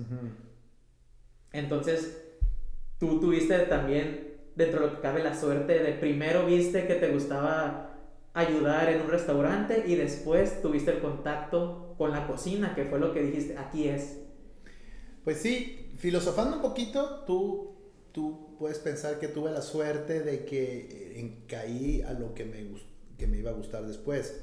Entonces, 1.52 2.29
tú 3.00 3.20
tuviste 3.20 3.58
también, 3.60 4.36
dentro 4.56 4.82
de 4.82 4.88
lo 4.88 4.96
que 4.96 5.02
cabe, 5.02 5.24
la 5.24 5.40
suerte 5.40 5.80
de 5.80 5.94
primero 5.94 6.46
viste 6.46 6.86
que 6.86 6.96
te 6.96 7.10
gustaba 7.10 7.98
ayudar 8.34 8.90
en 8.90 9.02
un 9.02 9.10
restaurante 9.10 9.84
y 9.88 9.96
después 9.96 10.62
tuviste 10.62 10.92
el 10.92 11.00
contacto 11.00 11.96
con 11.98 12.12
la 12.12 12.28
cocina, 12.28 12.76
que 12.76 12.86
fue 12.86 13.00
lo 13.00 13.14
que 13.14 13.24
dijiste, 13.24 13.58
aquí 13.58 13.88
es. 13.88 14.20
Pues 15.24 15.38
sí, 15.38 15.92
filosofando 15.98 16.58
un 16.58 16.62
poquito, 16.62 17.24
tú, 17.26 17.76
tú 18.12 18.56
puedes 18.58 18.80
pensar 18.80 19.20
que 19.20 19.28
tuve 19.28 19.52
la 19.52 19.62
suerte 19.62 20.22
de 20.22 20.46
que 20.46 21.20
eh, 21.20 21.44
caí 21.48 22.02
a 22.02 22.14
lo 22.14 22.34
que 22.34 22.46
me, 22.46 22.66
que 23.18 23.28
me 23.28 23.38
iba 23.38 23.52
a 23.52 23.54
gustar 23.54 23.86
después, 23.86 24.42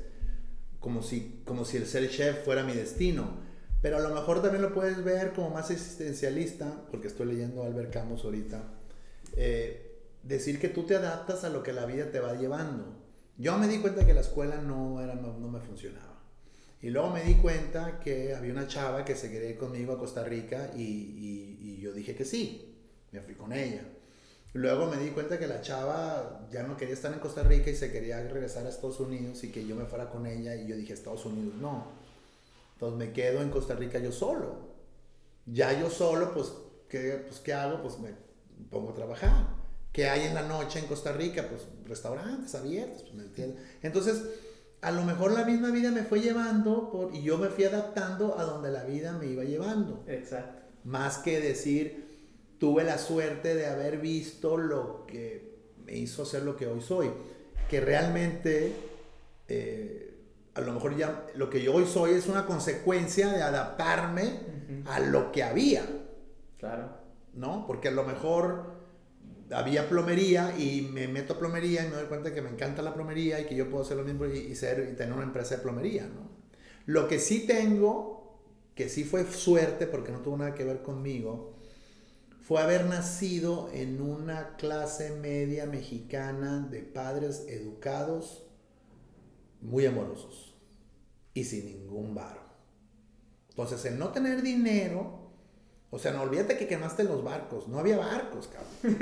como 0.81 1.03
si, 1.03 1.43
como 1.45 1.65
si 1.65 1.77
el 1.79 1.87
ser 1.87 2.09
chef 2.11 2.45
fuera 2.45 2.63
mi 2.63 2.73
destino. 2.73 3.46
Pero 3.87 3.99
a 3.99 4.01
lo 4.01 4.13
mejor 4.13 4.43
también 4.43 4.63
lo 4.63 4.75
puedes 4.75 5.05
ver 5.05 5.33
como 5.33 5.51
más 5.51 5.71
existencialista, 5.71 6.75
porque 6.91 7.07
estoy 7.07 7.27
leyendo 7.27 7.63
a 7.63 7.67
Albert 7.67 7.93
Camus 7.93 8.25
ahorita, 8.25 8.61
eh, 9.37 10.01
decir 10.25 10.59
que 10.59 10.69
tú 10.69 10.83
te 10.83 10.97
adaptas 10.97 11.45
a 11.45 11.51
lo 11.51 11.63
que 11.63 11.73
la 11.73 11.87
vida 11.87 12.11
te 12.11 12.19
va 12.19 12.35
llevando. 12.35 12.97
Yo 13.39 13.57
me 13.57 13.69
di 13.69 13.79
cuenta 13.79 14.05
que 14.05 14.13
la 14.13 14.23
escuela 14.23 14.57
no, 14.57 15.01
era, 15.01 15.15
no, 15.15 15.49
me 15.49 15.61
funcionaba. 15.61 16.21
Y 16.83 16.91
luego 16.91 17.11
me 17.11 17.23
di 17.23 17.35
cuenta 17.35 18.01
que 18.01 18.35
había 18.35 18.51
una 18.53 18.67
chava 18.67 19.05
que 19.05 19.15
se 19.15 19.31
quería 19.31 19.51
ir 19.51 19.57
conmigo 19.57 19.93
a 19.93 19.99
Costa 20.01 20.25
Rica 20.25 20.73
y, 20.77 20.83
y, 20.83 21.79
yo 21.81 21.93
dije 21.93 22.17
que 22.17 22.25
sí, 22.25 22.77
me 23.13 23.21
fui 23.21 23.37
con 23.37 23.53
ella. 23.53 23.83
Luego 24.53 24.89
me 24.89 24.97
di 24.97 25.11
cuenta 25.11 25.39
que 25.39 25.47
la 25.47 25.61
chava 25.61 26.49
ya 26.51 26.65
no 26.65 26.77
quería 26.77 26.95
estar 26.95 27.13
en 27.13 27.21
Costa 27.21 27.45
Rica 27.45 27.71
y 27.71 27.77
se 27.77 27.93
quería 27.93 28.21
regresar 28.27 28.67
a 28.67 28.69
Estados 28.69 28.99
Unidos 28.99 29.45
y 29.45 29.53
que 29.53 29.65
yo 29.65 29.77
me 29.77 29.85
fuera 29.85 30.11
con 30.11 30.27
ella 30.27 30.57
y 30.57 30.67
yo 30.67 30.75
dije 30.75 30.93
Estados 30.93 31.25
Unidos 31.25 31.55
no. 31.61 32.05
Entonces 32.77 32.99
me 32.99 33.13
quedo 33.15 33.41
en 33.41 33.49
Costa 33.49 33.75
Rica 33.75 33.99
yo 33.99 34.13
solo. 34.13 34.77
Ya 35.47 35.73
yo 35.79 35.89
solo, 35.89 36.35
pues, 36.35 36.53
¿qué, 36.91 37.25
pues, 37.27 37.41
¿qué 37.41 37.55
hago? 37.55 37.81
Pues 37.81 37.99
me 37.99 38.11
pongo 38.71 38.91
a 38.91 38.95
trabajar. 38.95 39.49
¿Qué 39.93 40.11
hay 40.11 40.27
en 40.27 40.35
la 40.35 40.43
noche 40.43 40.79
en 40.79 40.85
Costa 40.85 41.13
Rica? 41.13 41.49
Pues 41.49 41.63
restaurantes 41.87 42.55
abiertos, 42.55 43.03
pues, 43.03 43.15
¿me 43.15 43.23
entiendes? 43.23 43.65
Entonces, 43.83 44.25
a 44.83 44.91
lo 44.91 45.05
mejor 45.05 45.33
la 45.33 45.47
misma 45.47 45.71
vida 45.71 45.91
me 45.91 46.03
fue 46.03 46.21
llevando 46.21 46.91
por, 46.91 47.15
y 47.15 47.23
yo 47.23 47.39
me 47.39 47.49
fui 47.49 47.65
adaptando 47.65 48.39
a 48.39 48.45
donde 48.45 48.71
la 48.71 48.85
vida 48.85 49.13
me 49.13 49.27
iba 49.27 49.43
llevando. 49.43 50.05
Exacto. 50.07 50.65
Más 50.85 51.17
que 51.17 51.41
decir, 51.41 52.57
tuve 52.59 52.85
la 52.85 52.99
suerte 52.99 53.55
de 53.55 53.67
haber 53.67 53.99
visto 53.99 54.59
lo 54.59 55.07
que 55.07 55.57
me 55.87 55.97
hizo 55.97 56.27
ser 56.27 56.43
lo 56.43 56.57
que 56.57 56.67
hoy 56.67 56.83
soy. 56.83 57.11
Que 57.71 57.81
realmente, 57.81 58.75
eh, 59.49 60.06
a 60.57 60.61
lo 60.63 60.73
mejor 60.73 60.97
ya 60.97 61.27
lo 61.35 61.51
que 61.51 61.63
yo 61.63 61.75
hoy 61.75 61.85
soy 61.85 62.13
es 62.13 62.29
una 62.29 62.47
consecuencia 62.47 63.31
de 63.31 63.43
adaptarme 63.43 64.41
a 64.87 65.01
lo 65.01 65.31
que 65.31 65.43
había. 65.43 65.85
Claro. 66.59 66.97
¿No? 67.35 67.67
Porque 67.67 67.89
a 67.89 67.91
lo 67.91 68.05
mejor 68.05 68.75
había 69.51 69.87
plomería 69.87 70.57
y 70.59 70.89
me 70.91 71.09
meto 71.09 71.35
a 71.35 71.39
plomería 71.39 71.85
y 71.85 71.91
me 71.91 71.97
doy 71.97 72.07
cuenta 72.07 72.33
que 72.33 72.41
me 72.41 72.49
encanta 72.49 72.81
la 72.81 72.95
plomería 72.95 73.39
y 73.39 73.45
que 73.45 73.55
yo 73.55 73.69
puedo 73.69 73.85
hacer 73.85 73.99
lo 73.99 74.05
mismo 74.05 74.25
y, 74.25 74.55
ser, 74.55 74.89
y 74.91 74.97
tener 74.97 75.13
una 75.13 75.25
empresa 75.25 75.57
de 75.57 75.63
plomería, 75.63 76.07
¿no? 76.07 76.31
Lo 76.87 77.07
que 77.07 77.19
sí 77.19 77.47
tengo, 77.47 78.41
que 78.75 78.89
sí 78.89 79.05
fue 79.05 79.27
suerte 79.27 79.87
porque 79.87 80.11
no 80.11 80.21
tuvo 80.21 80.39
nada 80.39 80.55
que 80.55 80.65
ver 80.65 80.81
conmigo, 80.81 81.55
fue 82.41 82.63
haber 82.63 82.87
nacido 82.87 83.69
en 83.75 84.01
una 84.01 84.57
clase 84.57 85.11
media 85.11 85.67
mexicana 85.67 86.67
de 86.71 86.81
padres 86.81 87.45
educados, 87.47 88.47
muy 89.61 89.85
amorosos 89.85 90.46
y 91.37 91.45
sin 91.45 91.67
ningún 91.67 92.15
varo. 92.15 92.41
Entonces, 93.51 93.85
el 93.85 93.99
no 93.99 94.09
tener 94.09 94.43
dinero 94.43 95.27
o 95.91 95.99
sea, 95.99 96.13
no 96.13 96.23
olvídate 96.23 96.59
que 96.59 96.67
quemaste 96.67 97.05
los 97.05 97.23
barcos. 97.23 97.69
No 97.69 97.79
había 97.79 97.97
barcos, 97.97 98.49
cabrón. 98.49 98.99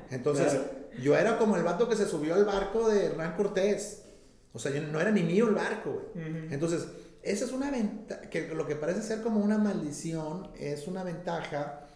Entonces, 0.10 0.58
yo 1.02 1.16
era 1.16 1.36
como 1.36 1.56
el 1.56 1.62
vato 1.62 1.88
que 1.88 1.96
se 1.96 2.06
subió 2.06 2.34
al 2.34 2.44
barco 2.44 2.88
de 2.88 3.06
Hernán 3.06 3.36
Cortés. 3.36 4.04
O 4.52 4.58
sea, 4.58 4.72
yo, 4.72 4.80
no 4.82 5.00
era 5.00 5.10
ni 5.10 5.22
mío 5.22 5.48
el 5.48 5.54
barco, 5.54 6.10
güey. 6.14 6.52
Entonces, 6.52 6.86
esa 7.22 7.44
es 7.44 7.52
una 7.52 7.70
ventaja, 7.70 8.30
que 8.30 8.48
lo 8.54 8.66
que 8.66 8.76
parece 8.76 9.02
ser 9.02 9.20
como 9.20 9.40
una 9.40 9.58
maldición, 9.58 10.50
es 10.56 10.86
una 10.86 11.02
ventaja 11.02 11.86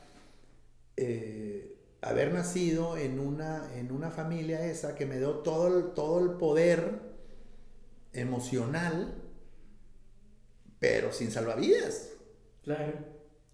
eh, 0.96 1.78
haber 2.02 2.34
nacido 2.34 2.96
en 2.96 3.20
una, 3.20 3.72
en 3.76 3.92
una 3.92 4.10
familia 4.10 4.66
esa 4.66 4.94
que 4.96 5.06
me 5.06 5.18
dio 5.18 5.36
todo 5.36 5.78
el, 5.78 5.94
todo 5.94 6.20
el 6.20 6.32
poder 6.36 7.00
emocional, 8.12 9.21
pero 10.82 11.12
sin 11.12 11.30
salvavidas. 11.30 12.10
Claro. 12.64 12.92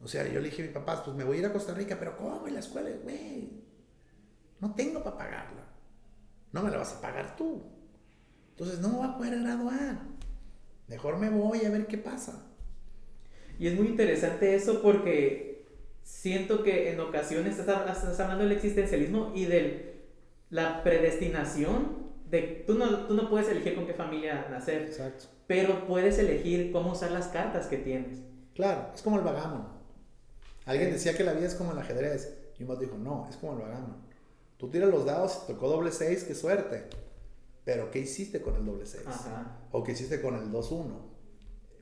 O 0.00 0.08
sea, 0.08 0.26
yo 0.26 0.40
le 0.40 0.48
dije 0.48 0.62
a 0.62 0.66
mi 0.66 0.72
papá, 0.72 1.04
pues 1.04 1.14
me 1.14 1.24
voy 1.24 1.36
a 1.36 1.40
ir 1.40 1.46
a 1.46 1.52
Costa 1.52 1.74
Rica, 1.74 1.96
pero 1.98 2.16
¿cómo 2.16 2.48
en 2.48 2.54
la 2.54 2.60
escuela? 2.60 2.88
Güey, 3.02 3.50
no 4.60 4.74
tengo 4.74 5.04
para 5.04 5.18
pagarla. 5.18 5.66
No 6.52 6.62
me 6.62 6.70
la 6.70 6.78
vas 6.78 6.94
a 6.94 7.02
pagar 7.02 7.36
tú. 7.36 7.62
Entonces 8.52 8.78
no 8.78 8.88
me 8.88 8.96
voy 8.96 9.08
a 9.08 9.16
poder 9.18 9.42
graduar. 9.42 9.98
Mejor 10.86 11.18
me 11.18 11.28
voy 11.28 11.66
a 11.66 11.70
ver 11.70 11.86
qué 11.86 11.98
pasa. 11.98 12.46
Y 13.58 13.66
es 13.66 13.74
muy 13.74 13.88
interesante 13.88 14.54
eso 14.54 14.80
porque 14.80 15.66
siento 16.02 16.62
que 16.62 16.92
en 16.92 17.00
ocasiones 17.00 17.58
estás, 17.58 18.20
hablando 18.20 18.44
del 18.44 18.52
existencialismo 18.52 19.32
y 19.34 19.44
de 19.44 20.06
la 20.48 20.82
predestinación 20.82 22.07
de 22.30 22.64
tú 22.66 22.74
no, 22.74 23.06
tú 23.06 23.14
no 23.14 23.28
puedes 23.30 23.48
elegir 23.48 23.74
con 23.74 23.86
qué 23.86 23.94
familia 23.94 24.46
nacer, 24.50 24.82
Exacto. 24.82 25.24
pero 25.46 25.86
puedes 25.86 26.18
elegir 26.18 26.72
cómo 26.72 26.92
usar 26.92 27.10
las 27.10 27.28
cartas 27.28 27.66
que 27.66 27.78
tienes. 27.78 28.18
Claro, 28.54 28.90
es 28.94 29.02
como 29.02 29.18
el 29.18 29.24
vagabundo. 29.24 29.78
Alguien 30.66 30.90
decía 30.90 31.16
que 31.16 31.24
la 31.24 31.32
vida 31.32 31.46
es 31.46 31.54
como 31.54 31.72
el 31.72 31.78
ajedrez. 31.78 32.36
Y 32.58 32.64
más 32.64 32.78
dijo, 32.78 32.98
no, 32.98 33.26
es 33.30 33.36
como 33.36 33.52
el 33.52 33.60
vagano. 33.60 33.96
Tú 34.58 34.68
tiras 34.68 34.90
los 34.90 35.06
dados, 35.06 35.46
tocó 35.46 35.68
doble 35.68 35.92
6, 35.92 36.24
qué 36.24 36.34
suerte. 36.34 36.88
Pero 37.64 37.90
¿qué 37.90 38.00
hiciste 38.00 38.42
con 38.42 38.56
el 38.56 38.66
doble 38.66 38.84
6? 38.84 39.04
O 39.72 39.84
¿qué 39.84 39.92
hiciste 39.92 40.20
con 40.20 40.34
el 40.34 40.50
2-1? 40.50 40.86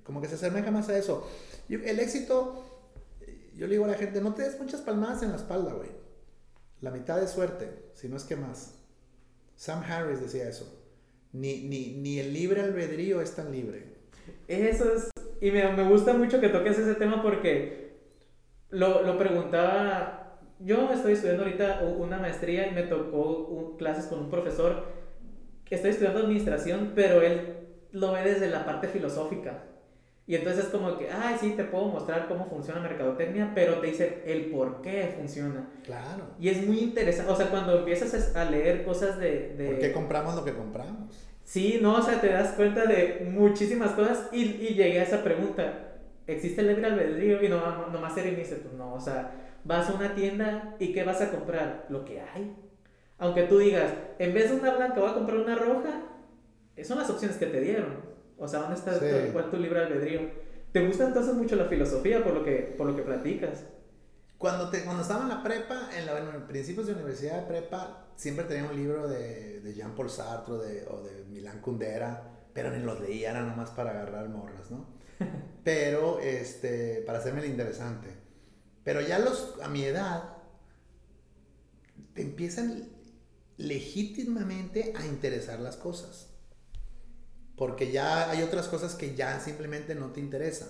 Como 0.04 0.20
que 0.20 0.28
se 0.28 0.34
asemeja 0.34 0.70
más 0.70 0.88
a 0.88 0.98
eso. 0.98 1.26
el 1.68 1.98
éxito, 1.98 2.62
yo 3.54 3.66
le 3.66 3.72
digo 3.72 3.86
a 3.86 3.88
la 3.88 3.94
gente, 3.94 4.20
no 4.20 4.34
te 4.34 4.42
des 4.42 4.60
muchas 4.60 4.82
palmadas 4.82 5.22
en 5.22 5.30
la 5.30 5.36
espalda, 5.36 5.72
güey. 5.72 5.90
La 6.80 6.90
mitad 6.90 7.18
de 7.18 7.26
suerte, 7.26 7.90
si 7.94 8.08
no 8.08 8.16
es 8.16 8.24
que 8.24 8.36
más. 8.36 8.74
Sam 9.56 9.82
Harris 9.82 10.20
decía 10.20 10.48
eso. 10.48 10.72
Ni, 11.32 11.62
ni, 11.62 11.96
ni 11.96 12.18
el 12.20 12.32
libre 12.32 12.62
albedrío 12.62 13.20
es 13.20 13.34
tan 13.34 13.50
libre. 13.50 13.96
Eso 14.48 14.92
es 14.92 15.10
y 15.40 15.50
me, 15.50 15.70
me 15.72 15.86
gusta 15.88 16.14
mucho 16.14 16.40
que 16.40 16.48
toques 16.48 16.78
ese 16.78 16.94
tema 16.94 17.22
porque 17.22 17.96
lo, 18.70 19.02
lo 19.02 19.18
preguntaba 19.18 20.38
yo 20.60 20.90
estoy 20.90 21.12
estudiando 21.12 21.42
ahorita 21.42 21.82
una 21.98 22.18
maestría 22.18 22.68
y 22.68 22.74
me 22.74 22.84
tocó 22.84 23.76
clases 23.76 24.06
con 24.06 24.20
un 24.20 24.30
profesor 24.30 24.96
estoy 25.74 25.90
estudiando 25.90 26.20
administración, 26.20 26.92
pero 26.94 27.22
él 27.22 27.56
lo 27.92 28.12
ve 28.12 28.22
desde 28.22 28.48
la 28.48 28.64
parte 28.64 28.88
filosófica. 28.88 29.64
Y 30.28 30.34
entonces 30.34 30.64
es 30.64 30.70
como 30.70 30.98
que, 30.98 31.08
ay, 31.08 31.36
sí, 31.40 31.50
te 31.56 31.64
puedo 31.64 31.86
mostrar 31.86 32.26
cómo 32.26 32.46
funciona 32.46 32.80
mercadotecnia, 32.80 33.52
pero 33.54 33.74
te 33.74 33.86
dice 33.86 34.22
el 34.26 34.46
por 34.46 34.82
qué 34.82 35.14
funciona. 35.16 35.68
Claro. 35.84 36.24
Y 36.40 36.48
es 36.48 36.66
muy 36.66 36.80
interesante, 36.80 37.30
o 37.30 37.36
sea, 37.36 37.48
cuando 37.48 37.78
empiezas 37.78 38.34
a 38.34 38.44
leer 38.50 38.84
cosas 38.84 39.18
de... 39.18 39.54
de... 39.56 39.66
¿Por 39.66 39.78
qué 39.78 39.92
compramos 39.92 40.34
lo 40.34 40.44
que 40.44 40.52
compramos? 40.52 41.28
Sí, 41.44 41.78
no, 41.80 41.94
o 41.94 42.02
sea, 42.02 42.20
te 42.20 42.28
das 42.28 42.54
cuenta 42.54 42.86
de 42.86 43.28
muchísimas 43.30 43.92
cosas 43.92 44.28
y, 44.32 44.42
y 44.42 44.74
llegué 44.74 44.98
a 44.98 45.04
esa 45.04 45.22
pregunta, 45.22 45.94
¿existe 46.26 46.60
el 46.60 46.68
libre 46.68 46.86
albedrío? 46.86 47.40
Y 47.44 47.48
no, 47.48 47.86
nomás 47.88 48.16
Eric 48.16 48.32
me 48.32 48.40
dice, 48.40 48.56
pues 48.56 48.74
no, 48.74 48.94
o 48.94 49.00
sea, 49.00 49.30
vas 49.62 49.88
a 49.88 49.94
una 49.94 50.16
tienda 50.16 50.74
y 50.80 50.92
¿qué 50.92 51.04
vas 51.04 51.20
a 51.20 51.30
comprar? 51.30 51.86
Lo 51.88 52.04
que 52.04 52.20
hay. 52.20 52.52
Aunque 53.18 53.44
tú 53.44 53.58
digas, 53.58 53.92
en 54.18 54.34
vez 54.34 54.50
de 54.50 54.56
una 54.56 54.74
blanca 54.74 55.00
voy 55.00 55.10
a 55.10 55.14
comprar 55.14 55.38
una 55.38 55.54
roja, 55.54 56.02
son 56.82 56.98
las 56.98 57.08
opciones 57.10 57.36
que 57.36 57.46
te 57.46 57.60
dieron. 57.60 58.15
O 58.38 58.48
sea, 58.48 58.60
¿dónde 58.60 58.76
está 58.76 58.98
sí. 58.98 59.30
cuál 59.32 59.50
tu 59.50 59.56
libre 59.56 59.80
albedrío? 59.80 60.20
¿Te 60.72 60.86
gusta 60.86 61.06
entonces 61.06 61.34
mucho 61.34 61.56
la 61.56 61.66
filosofía 61.66 62.22
por 62.22 62.34
lo 62.34 62.44
que, 62.44 62.74
por 62.76 62.86
lo 62.86 62.96
que 62.96 63.02
platicas? 63.02 63.64
Cuando, 64.38 64.68
te, 64.68 64.84
cuando 64.84 65.02
estaba 65.02 65.22
en 65.22 65.30
la 65.30 65.42
prepa, 65.42 65.88
en, 65.96 66.04
la, 66.04 66.18
en 66.18 66.46
principios 66.46 66.86
de 66.86 66.92
universidad 66.92 67.40
de 67.40 67.46
prepa, 67.46 68.08
siempre 68.16 68.44
tenía 68.44 68.68
un 68.68 68.76
libro 68.76 69.08
de, 69.08 69.60
de 69.60 69.74
Jean-Paul 69.74 70.10
Sartre 70.10 70.56
de, 70.56 70.86
o 70.88 71.02
de 71.02 71.24
Milán 71.24 71.60
Kundera, 71.62 72.36
pero 72.52 72.70
ni 72.70 72.82
los 72.82 73.00
leía, 73.00 73.30
era 73.30 73.42
nomás 73.42 73.70
para 73.70 73.90
agarrar 73.90 74.28
morras, 74.28 74.70
¿no? 74.70 74.86
Pero, 75.64 76.20
este, 76.20 77.02
para 77.06 77.18
hacerme 77.18 77.40
el 77.40 77.50
interesante. 77.50 78.08
Pero 78.84 79.00
ya 79.00 79.18
los, 79.18 79.54
a 79.62 79.68
mi 79.68 79.82
edad, 79.82 80.36
te 82.14 82.22
empiezan 82.22 82.88
legítimamente 83.56 84.94
a 84.96 85.04
interesar 85.06 85.60
las 85.60 85.76
cosas. 85.76 86.35
Porque 87.56 87.90
ya 87.90 88.30
hay 88.30 88.42
otras 88.42 88.68
cosas 88.68 88.94
que 88.94 89.14
ya 89.14 89.40
simplemente 89.40 89.94
no 89.94 90.12
te 90.12 90.20
interesan. 90.20 90.68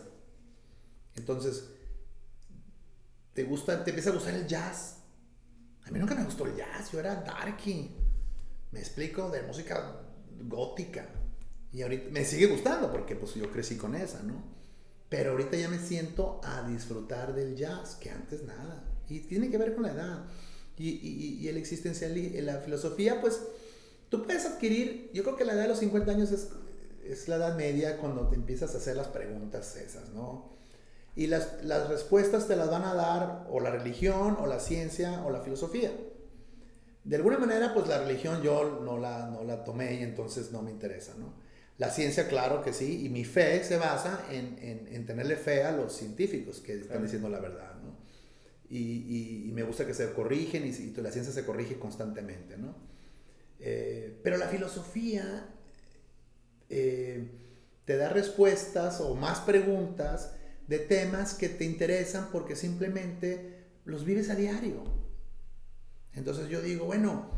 Entonces, 1.17 1.65
te 3.35 3.45
gusta, 3.45 3.85
te 3.85 3.91
empieza 3.91 4.11
a 4.11 4.15
gustar 4.15 4.35
el 4.35 4.47
jazz. 4.47 4.99
A 5.85 5.91
mí 5.91 5.99
nunca 5.99 6.15
me 6.15 6.25
gustó 6.25 6.47
el 6.47 6.57
jazz, 6.57 6.91
yo 6.93 7.01
era 7.01 7.17
darky. 7.17 7.91
Me 8.71 8.81
explico 8.81 9.31
de 9.31 9.43
música 9.43 10.01
gótica. 10.41 11.09
Y 11.73 11.83
ahorita 11.83 12.11
me 12.11 12.25
sigue 12.25 12.47
gustando 12.47 12.91
porque 12.93 13.17
pues 13.17 13.35
yo 13.35 13.51
crecí 13.51 13.77
con 13.77 13.95
esa, 13.95 14.23
¿no? 14.23 14.43
Pero 15.09 15.33
ahorita 15.33 15.57
ya 15.57 15.69
me 15.69 15.79
siento 15.79 16.41
a 16.45 16.67
disfrutar 16.69 17.35
del 17.35 17.57
jazz, 17.57 17.97
que 17.97 18.11
antes 18.11 18.45
nada. 18.45 18.85
Y 19.09 19.21
tiene 19.21 19.51
que 19.51 19.59
ver 19.59 19.75
con 19.75 19.85
la 19.85 19.93
edad. 19.93 20.25
Y, 20.79 20.89
y, 20.89 21.39
y 21.41 21.49
el 21.49 21.57
existencialismo, 21.57 22.41
la 22.43 22.59
filosofía, 22.59 23.21
pues 23.21 23.41
tú 24.09 24.25
puedes 24.25 24.45
adquirir, 24.45 25.11
yo 25.13 25.23
creo 25.23 25.37
que 25.37 25.45
la 25.45 25.55
edad 25.55 25.63
de 25.63 25.69
los 25.69 25.79
50 25.79 26.11
años 26.11 26.31
es 26.33 26.49
es 27.11 27.29
la 27.29 27.37
edad 27.37 27.57
media 27.57 27.99
cuando 27.99 28.29
te 28.29 28.37
empiezas 28.37 28.75
a 28.75 28.79
hacer 28.79 28.97
las 28.97 29.09
preguntas 29.09 29.77
esas, 29.77 30.11
¿no? 30.11 30.57
Y 31.15 31.29
las, 31.29 31.65
las, 31.65 31.89
respuestas 31.89 32.47
te 32.47 32.57
las 32.57 32.71
van 32.71 32.85
a 32.85 32.95
dar 32.95 33.47
o 33.51 33.61
la 33.61 33.71
religión, 33.71 34.37
o 34.39 34.47
la 34.47 34.61
ciencia, 34.61 35.25
o 35.25 35.31
la 35.31 35.41
filosofía. 35.41 35.91
De 37.05 37.17
alguna 37.17 37.39
manera, 37.39 37.73
pues 37.73 37.89
la 37.89 37.99
religión 37.99 38.43
yo 38.43 38.81
no 38.85 38.99
la, 38.99 39.31
no 39.31 39.43
la 39.43 39.65
tomé 39.65 39.95
y 39.95 40.03
entonces 40.03 40.53
no 40.53 40.61
me 40.61 40.71
interesa, 40.71 41.15
¿no? 41.19 41.35
La 41.79 41.91
ciencia, 41.91 42.29
claro 42.29 42.63
que 42.63 42.73
sí, 42.73 43.05
y 43.07 43.09
mi 43.09 43.25
fe 43.25 43.63
se 43.63 43.77
basa 43.77 44.27
en, 44.31 44.59
en, 44.61 44.89
en 44.89 45.07
tenerle 45.07 45.37
fe 45.37 45.63
a 45.63 45.73
los 45.73 45.95
científicos 45.95 46.61
que 46.61 46.75
están 46.75 47.03
diciendo 47.03 47.29
la 47.29 47.39
verdad, 47.39 47.75
¿no? 47.83 47.97
Y, 48.69 49.47
y, 49.49 49.53
me 49.53 49.63
gusta 49.63 49.87
que 49.87 49.95
se 49.95 50.13
corrigen 50.13 50.67
y, 50.67 50.71
y, 50.71 50.95
la 50.97 51.13
ciencia 51.13 51.33
se 51.33 51.45
corrige 51.45 51.79
constantemente, 51.79 52.57
¿no? 52.57 52.75
Eh, 53.61 54.19
pero 54.23 54.37
la 54.37 54.49
filosofía 54.49 55.56
eh, 56.69 57.31
te 57.85 57.97
da 57.97 58.09
respuestas 58.09 59.01
o 59.01 59.15
más 59.15 59.41
preguntas 59.41 60.33
de 60.67 60.79
temas 60.79 61.35
que 61.35 61.49
te 61.49 61.65
interesan 61.65 62.29
porque 62.33 62.57
simplemente 62.57 63.65
los 63.85 64.05
vives 64.05 64.31
a 64.31 64.35
diario. 64.35 64.83
Entonces 66.15 66.49
yo 66.49 66.61
digo, 66.61 66.87
bueno, 66.87 67.31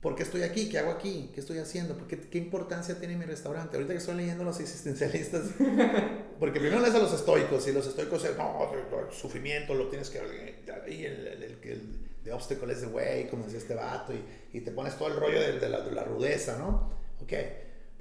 ¿por 0.00 0.14
qué 0.14 0.22
estoy 0.22 0.42
aquí? 0.42 0.68
¿Qué 0.68 0.78
hago 0.78 0.92
aquí? 0.92 1.30
¿Qué 1.34 1.40
estoy 1.40 1.58
haciendo? 1.58 1.96
¿Por 1.96 2.06
qué, 2.06 2.20
¿Qué 2.20 2.38
importancia 2.38 2.98
tiene 2.98 3.16
mi 3.16 3.24
restaurante? 3.24 3.76
Ahorita 3.76 3.94
que 3.94 3.98
estoy 3.98 4.16
leyendo 4.16 4.44
los 4.44 4.60
existencialistas, 4.60 5.50
porque 6.38 6.60
primero 6.60 6.80
lees 6.80 6.94
a 6.94 6.98
los 6.98 7.12
estoicos 7.12 7.66
y 7.66 7.72
los 7.72 7.86
estoicos, 7.86 8.24
no, 8.36 8.70
el 8.74 9.12
sufrimiento 9.12 9.74
lo 9.74 9.88
tienes 9.88 10.10
que... 10.10 10.20
Ahí 10.20 11.04
el, 11.04 11.26
el, 11.26 11.42
el, 11.42 11.58
el 11.62 12.12
de 12.22 12.32
obstáculo 12.32 12.72
es 12.72 12.82
de 12.82 12.86
güey, 12.86 13.28
como 13.28 13.44
decía 13.44 13.58
este 13.58 13.74
vato, 13.74 14.12
y, 14.12 14.56
y, 14.56 14.60
te 14.60 14.70
pones 14.70 14.96
todo 14.96 15.08
el 15.08 15.16
rollo 15.16 15.40
de, 15.40 15.58
de, 15.58 15.68
la, 15.68 15.80
de 15.80 15.90
la 15.90 16.04
rudeza, 16.04 16.56
¿no? 16.58 16.92
Ok. 17.20 17.32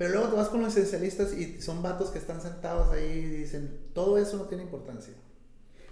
Pero 0.02 0.14
luego 0.14 0.30
te 0.30 0.36
vas 0.36 0.48
con 0.48 0.64
los 0.64 0.76
esencialistas 0.76 1.32
y 1.32 1.62
son 1.62 1.84
vatos 1.84 2.10
que 2.10 2.18
están 2.18 2.42
sentados 2.42 2.92
ahí 2.92 3.20
y 3.20 3.38
dicen, 3.38 3.70
todo 3.94 4.18
eso 4.18 4.36
no 4.38 4.46
tiene 4.46 4.64
importancia. 4.64 5.14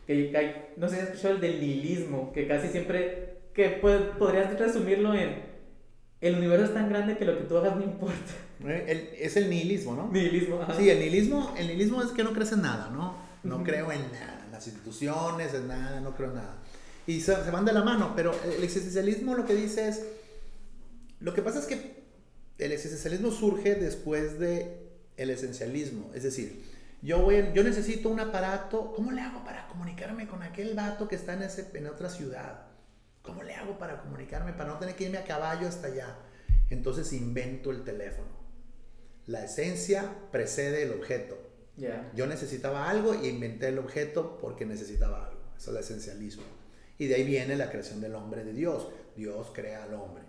Que, 0.08 0.74
no 0.78 0.90
sé 0.90 0.96
si 0.96 1.02
has 1.02 1.08
escuchado 1.10 1.36
el 1.36 1.42
del 1.42 1.62
nihilismo, 1.62 2.32
que 2.34 2.48
casi 2.48 2.70
siempre, 2.70 3.38
que 3.54 3.70
podrías 4.18 4.58
resumirlo 4.58 5.14
en, 5.14 5.44
el 6.22 6.36
universo 6.38 6.66
es 6.66 6.74
tan 6.74 6.90
grande 6.90 7.20
que 7.20 7.26
lo 7.26 7.38
que 7.38 7.44
tú 7.44 7.56
hagas 7.56 7.76
no 7.76 7.84
importa. 7.84 8.32
Eh, 8.66 9.20
es 9.22 9.38
el 9.38 9.48
nihilismo, 9.48 9.96
¿no? 9.96 10.10
Nihilismo, 10.12 10.60
ajá. 10.60 10.74
Sí, 10.74 10.90
el 10.90 10.98
nihilismo, 10.98 11.54
el 11.56 11.68
nihilismo 11.68 12.02
es 12.02 12.10
que 12.10 12.24
no 12.24 12.34
crees 12.34 12.52
en 12.52 12.64
nada, 12.64 12.90
¿no? 12.90 13.16
No 13.44 13.64
creo 13.64 13.92
en 13.92 14.12
nada, 14.12 14.42
en 14.44 14.52
las 14.52 14.66
instituciones, 14.66 15.54
en 15.54 15.68
nada, 15.68 16.00
no 16.00 16.16
creo 16.16 16.30
en 16.30 16.36
nada. 16.38 16.58
Y 17.06 17.22
se, 17.22 17.36
se 17.44 17.52
van 17.52 17.64
de 17.64 17.74
la 17.74 17.84
mano, 17.84 18.14
pero 18.16 18.34
el 18.44 18.64
existencialismo 18.64 19.36
lo 19.36 19.46
que 19.46 19.54
dice 19.54 19.88
es, 19.88 20.04
lo 21.20 21.36
que 21.36 21.44
pasa 21.44 21.60
es 21.60 21.68
que 21.68 21.99
el 22.60 22.72
existencialismo 22.72 23.32
surge 23.32 23.76
después 23.76 24.40
de 24.40 24.90
el 25.18 25.30
esencialismo, 25.30 26.12
es 26.14 26.24
decir, 26.24 26.64
yo, 27.02 27.22
voy, 27.22 27.52
yo 27.54 27.64
necesito 27.64 28.10
un 28.10 28.20
aparato, 28.20 28.94
¿cómo 28.94 29.12
le 29.12 29.22
hago 29.22 29.44
para 29.44 29.68
comunicarme 29.68 30.28
con 30.28 30.44
aquel 30.44 30.76
vato 30.76 31.08
que 31.08 31.16
está 31.16 31.34
en, 31.34 31.44
ese, 31.44 31.70
en 31.74 31.88
otra 31.88 32.10
ciudad? 32.10 32.68
¿Cómo 33.22 33.44
le 33.44 33.54
hago 33.54 33.78
para 33.78 34.02
comunicarme, 34.02 34.54
para 34.54 34.72
no 34.72 34.80
tener 34.80 34.96
que 34.96 35.06
irme 35.06 35.18
a 35.18 35.24
caballo 35.24 35.68
hasta 35.68 35.88
allá? 35.88 36.18
Entonces 36.70 37.12
invento 37.14 37.72
el 37.72 37.84
teléfono. 37.84 38.30
La 39.26 39.46
esencia 39.46 40.14
precede 40.32 40.84
el 40.84 40.92
objeto. 40.92 41.38
Yo 42.14 42.28
necesitaba 42.28 42.90
algo 42.90 43.16
y 43.16 43.28
inventé 43.28 43.70
el 43.70 43.80
objeto 43.80 44.38
porque 44.42 44.66
necesitaba 44.66 45.28
algo. 45.28 45.40
Eso 45.58 45.72
es 45.72 45.78
el 45.78 45.84
esencialismo. 45.84 46.44
Y 46.98 47.08
de 47.08 47.16
ahí 47.16 47.24
viene 47.24 47.56
la 47.56 47.70
creación 47.70 48.02
del 48.02 48.16
hombre 48.16 48.44
de 48.44 48.54
Dios. 48.54 48.90
Dios 49.16 49.52
crea 49.54 49.84
al 49.84 49.94
hombre. 49.94 50.24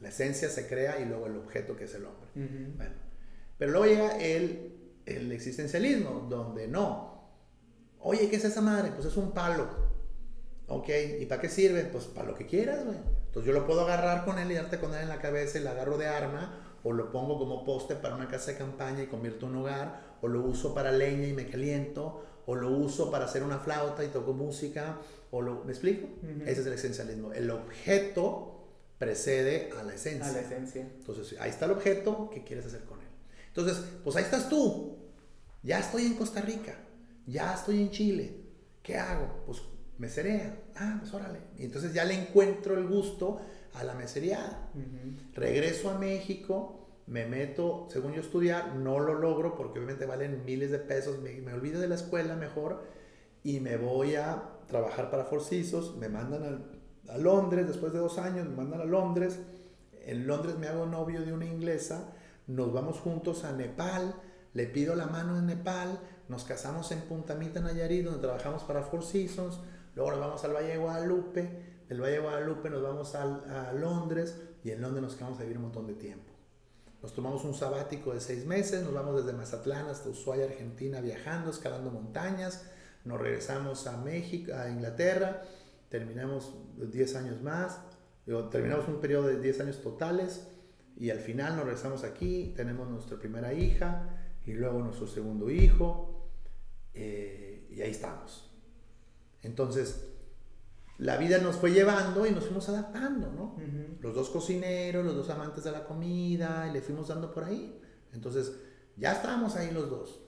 La 0.00 0.08
esencia 0.10 0.48
se 0.48 0.66
crea 0.68 1.00
y 1.00 1.04
luego 1.04 1.26
el 1.26 1.36
objeto 1.36 1.76
que 1.76 1.84
es 1.84 1.94
el 1.94 2.04
hombre. 2.04 2.28
bueno, 2.76 2.94
pero 3.58 3.72
luego 3.72 3.86
llega 3.86 4.18
el, 4.18 5.00
el 5.06 5.32
existencialismo, 5.32 6.26
donde 6.28 6.68
no. 6.68 7.18
Oye, 8.00 8.28
¿qué 8.28 8.36
es 8.36 8.44
esa 8.44 8.60
madre? 8.60 8.92
Pues 8.94 9.06
es 9.06 9.16
un 9.16 9.32
palo. 9.32 9.66
Ok, 10.68 10.88
¿y 11.20 11.26
para 11.26 11.40
qué 11.40 11.48
sirve? 11.48 11.84
Pues 11.84 12.04
para 12.04 12.28
lo 12.28 12.34
que 12.34 12.46
quieras, 12.46 12.84
güey. 12.84 12.98
Entonces 13.26 13.46
yo 13.46 13.52
lo 13.58 13.66
puedo 13.66 13.80
agarrar 13.80 14.24
con 14.24 14.38
él 14.38 14.50
y 14.50 14.54
darte 14.54 14.78
con 14.78 14.94
él 14.94 15.02
en 15.02 15.08
la 15.08 15.20
cabeza 15.20 15.58
y 15.58 15.62
lo 15.62 15.70
agarro 15.70 15.98
de 15.98 16.06
arma, 16.06 16.78
o 16.84 16.92
lo 16.92 17.10
pongo 17.10 17.38
como 17.38 17.64
poste 17.64 17.96
para 17.96 18.14
una 18.14 18.28
casa 18.28 18.52
de 18.52 18.58
campaña 18.58 19.02
y 19.02 19.06
convierto 19.06 19.46
un 19.46 19.56
hogar, 19.56 20.16
o 20.22 20.28
lo 20.28 20.42
uso 20.42 20.74
para 20.74 20.92
leña 20.92 21.26
y 21.26 21.32
me 21.32 21.46
caliento, 21.46 22.24
o 22.46 22.54
lo 22.54 22.70
uso 22.70 23.10
para 23.10 23.24
hacer 23.24 23.42
una 23.42 23.58
flauta 23.58 24.04
y 24.04 24.08
toco 24.08 24.32
música, 24.32 24.98
o 25.30 25.42
lo... 25.42 25.64
¿Me 25.64 25.72
explico? 25.72 26.08
Ese 26.46 26.60
es 26.60 26.66
el 26.66 26.72
esencialismo. 26.72 27.32
El 27.32 27.50
objeto 27.50 28.57
precede 28.98 29.70
a 29.78 29.82
la 29.82 29.94
esencia. 29.94 30.28
A 30.28 30.32
la 30.32 30.40
esencia. 30.40 30.82
Entonces, 30.82 31.38
ahí 31.40 31.50
está 31.50 31.64
el 31.66 31.72
objeto, 31.72 32.30
¿qué 32.32 32.44
quieres 32.44 32.66
hacer 32.66 32.84
con 32.84 33.00
él? 33.00 33.06
Entonces, 33.48 33.82
pues 34.04 34.16
ahí 34.16 34.24
estás 34.24 34.48
tú. 34.48 34.96
Ya 35.62 35.80
estoy 35.80 36.06
en 36.06 36.14
Costa 36.14 36.40
Rica, 36.40 36.76
ya 37.26 37.54
estoy 37.54 37.80
en 37.80 37.90
Chile. 37.90 38.44
¿Qué 38.82 38.96
hago? 38.96 39.42
Pues 39.46 39.60
meserea. 39.98 40.56
Ah, 40.76 40.96
pues 41.00 41.12
órale. 41.12 41.40
Y 41.58 41.64
entonces 41.64 41.92
ya 41.92 42.04
le 42.04 42.14
encuentro 42.14 42.78
el 42.78 42.86
gusto 42.86 43.40
a 43.74 43.84
la 43.84 43.94
mesereada. 43.94 44.70
Regreso 45.34 45.90
a 45.90 45.98
México, 45.98 46.88
me 47.06 47.26
meto, 47.26 47.86
según 47.90 48.12
yo 48.12 48.20
estudiar, 48.20 48.76
no 48.76 49.00
lo 49.00 49.14
logro 49.14 49.56
porque 49.56 49.78
obviamente 49.78 50.06
valen 50.06 50.44
miles 50.44 50.70
de 50.70 50.78
pesos, 50.78 51.20
me, 51.20 51.32
me 51.40 51.52
olvido 51.52 51.80
de 51.80 51.88
la 51.88 51.94
escuela 51.96 52.36
mejor 52.36 52.84
y 53.42 53.60
me 53.60 53.76
voy 53.76 54.14
a 54.14 54.42
trabajar 54.66 55.10
para 55.10 55.24
Forcisos, 55.24 55.96
me 55.96 56.08
mandan 56.08 56.42
al 56.44 56.77
a 57.08 57.18
Londres, 57.18 57.66
después 57.66 57.92
de 57.92 57.98
dos 57.98 58.18
años 58.18 58.46
me 58.46 58.56
mandan 58.56 58.80
a 58.80 58.84
Londres, 58.84 59.38
en 60.04 60.26
Londres 60.26 60.56
me 60.58 60.68
hago 60.68 60.86
novio 60.86 61.22
de 61.22 61.32
una 61.32 61.46
inglesa, 61.46 62.12
nos 62.46 62.72
vamos 62.72 62.98
juntos 63.00 63.44
a 63.44 63.52
Nepal, 63.52 64.14
le 64.54 64.66
pido 64.66 64.94
la 64.94 65.06
mano 65.06 65.38
en 65.38 65.46
Nepal, 65.46 65.98
nos 66.28 66.44
casamos 66.44 66.90
en 66.92 67.00
Punta 67.02 67.34
Mita, 67.34 67.60
Nayarit, 67.60 68.04
donde 68.04 68.20
trabajamos 68.20 68.62
para 68.64 68.82
Four 68.82 69.04
Seasons, 69.04 69.60
luego 69.94 70.12
nos 70.12 70.20
vamos 70.20 70.44
al 70.44 70.54
Valle 70.54 70.68
de 70.68 70.78
Guadalupe, 70.78 71.78
del 71.88 72.00
Valle 72.00 72.14
de 72.14 72.20
Guadalupe 72.20 72.70
nos 72.70 72.82
vamos 72.82 73.14
a, 73.14 73.68
a 73.68 73.72
Londres 73.72 74.36
y 74.62 74.70
en 74.70 74.80
Londres 74.82 75.02
nos 75.02 75.14
quedamos 75.14 75.38
a 75.38 75.42
vivir 75.42 75.56
un 75.56 75.64
montón 75.64 75.86
de 75.86 75.94
tiempo. 75.94 76.32
Nos 77.02 77.14
tomamos 77.14 77.44
un 77.44 77.54
sabático 77.54 78.12
de 78.12 78.20
seis 78.20 78.44
meses, 78.44 78.82
nos 78.82 78.92
vamos 78.92 79.16
desde 79.16 79.36
Mazatlán 79.36 79.86
hasta 79.86 80.08
Ushuaia, 80.08 80.46
Argentina, 80.46 81.00
viajando, 81.00 81.50
escalando 81.50 81.90
montañas, 81.90 82.64
nos 83.04 83.20
regresamos 83.20 83.86
a 83.86 83.96
México, 83.98 84.52
a 84.54 84.68
Inglaterra, 84.68 85.42
terminamos 85.88 86.54
10 86.76 87.16
años 87.16 87.42
más, 87.42 87.80
terminamos 88.50 88.88
un 88.88 89.00
periodo 89.00 89.28
de 89.28 89.40
10 89.40 89.60
años 89.60 89.82
totales 89.82 90.48
y 90.96 91.10
al 91.10 91.20
final 91.20 91.56
nos 91.56 91.64
regresamos 91.64 92.04
aquí, 92.04 92.52
tenemos 92.56 92.88
nuestra 92.88 93.18
primera 93.18 93.52
hija 93.52 94.34
y 94.44 94.52
luego 94.52 94.80
nuestro 94.80 95.06
segundo 95.06 95.50
hijo 95.50 96.30
eh, 96.94 97.68
y 97.70 97.80
ahí 97.80 97.90
estamos. 97.90 98.50
Entonces, 99.42 100.08
la 100.98 101.16
vida 101.16 101.38
nos 101.38 101.56
fue 101.56 101.70
llevando 101.70 102.26
y 102.26 102.32
nos 102.32 102.44
fuimos 102.44 102.68
adaptando, 102.68 103.30
¿no? 103.30 103.56
Los 104.00 104.14
dos 104.14 104.30
cocineros, 104.30 105.04
los 105.04 105.14
dos 105.14 105.30
amantes 105.30 105.62
de 105.62 105.70
la 105.70 105.84
comida, 105.84 106.66
y 106.68 106.72
le 106.72 106.80
fuimos 106.80 107.08
dando 107.08 107.30
por 107.30 107.44
ahí. 107.44 107.80
Entonces, 108.12 108.52
ya 108.96 109.12
estábamos 109.12 109.54
ahí 109.54 109.70
los 109.70 109.88
dos. 109.88 110.20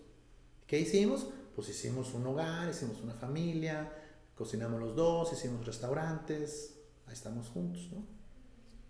¿Qué 0.69 0.79
hicimos? 0.79 1.27
Pues 1.57 1.69
hicimos 1.69 2.15
un 2.15 2.25
hogar, 2.29 2.71
hicimos 2.71 3.03
una 3.03 3.15
familia, 3.15 3.93
cocinamos 4.41 4.81
los 4.81 4.97
dos, 4.97 5.31
hicimos 5.35 5.67
restaurantes, 5.67 6.81
ahí 7.07 7.13
estamos 7.13 7.51
juntos, 7.51 7.91
¿no? 7.93 8.07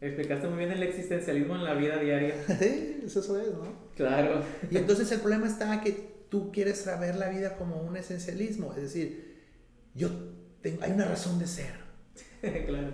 Explicaste 0.00 0.46
muy 0.46 0.58
bien 0.58 0.70
el 0.70 0.80
existencialismo 0.84 1.56
en 1.56 1.64
la 1.64 1.74
vida 1.74 1.98
diaria. 1.98 2.36
sí, 2.60 3.02
eso 3.04 3.18
es, 3.36 3.52
¿no? 3.52 3.90
Claro. 3.96 4.44
Y 4.70 4.76
entonces 4.76 5.10
el 5.10 5.18
problema 5.18 5.48
está 5.48 5.80
que 5.80 6.24
tú 6.28 6.52
quieres 6.52 6.78
saber 6.78 7.16
la 7.16 7.30
vida 7.30 7.56
como 7.56 7.82
un 7.82 7.96
esencialismo, 7.96 8.72
es 8.74 8.82
decir, 8.82 9.42
yo 9.92 10.08
hay 10.82 10.92
una 10.92 11.06
razón 11.06 11.40
de 11.40 11.48
ser. 11.48 11.74
claro. 12.66 12.92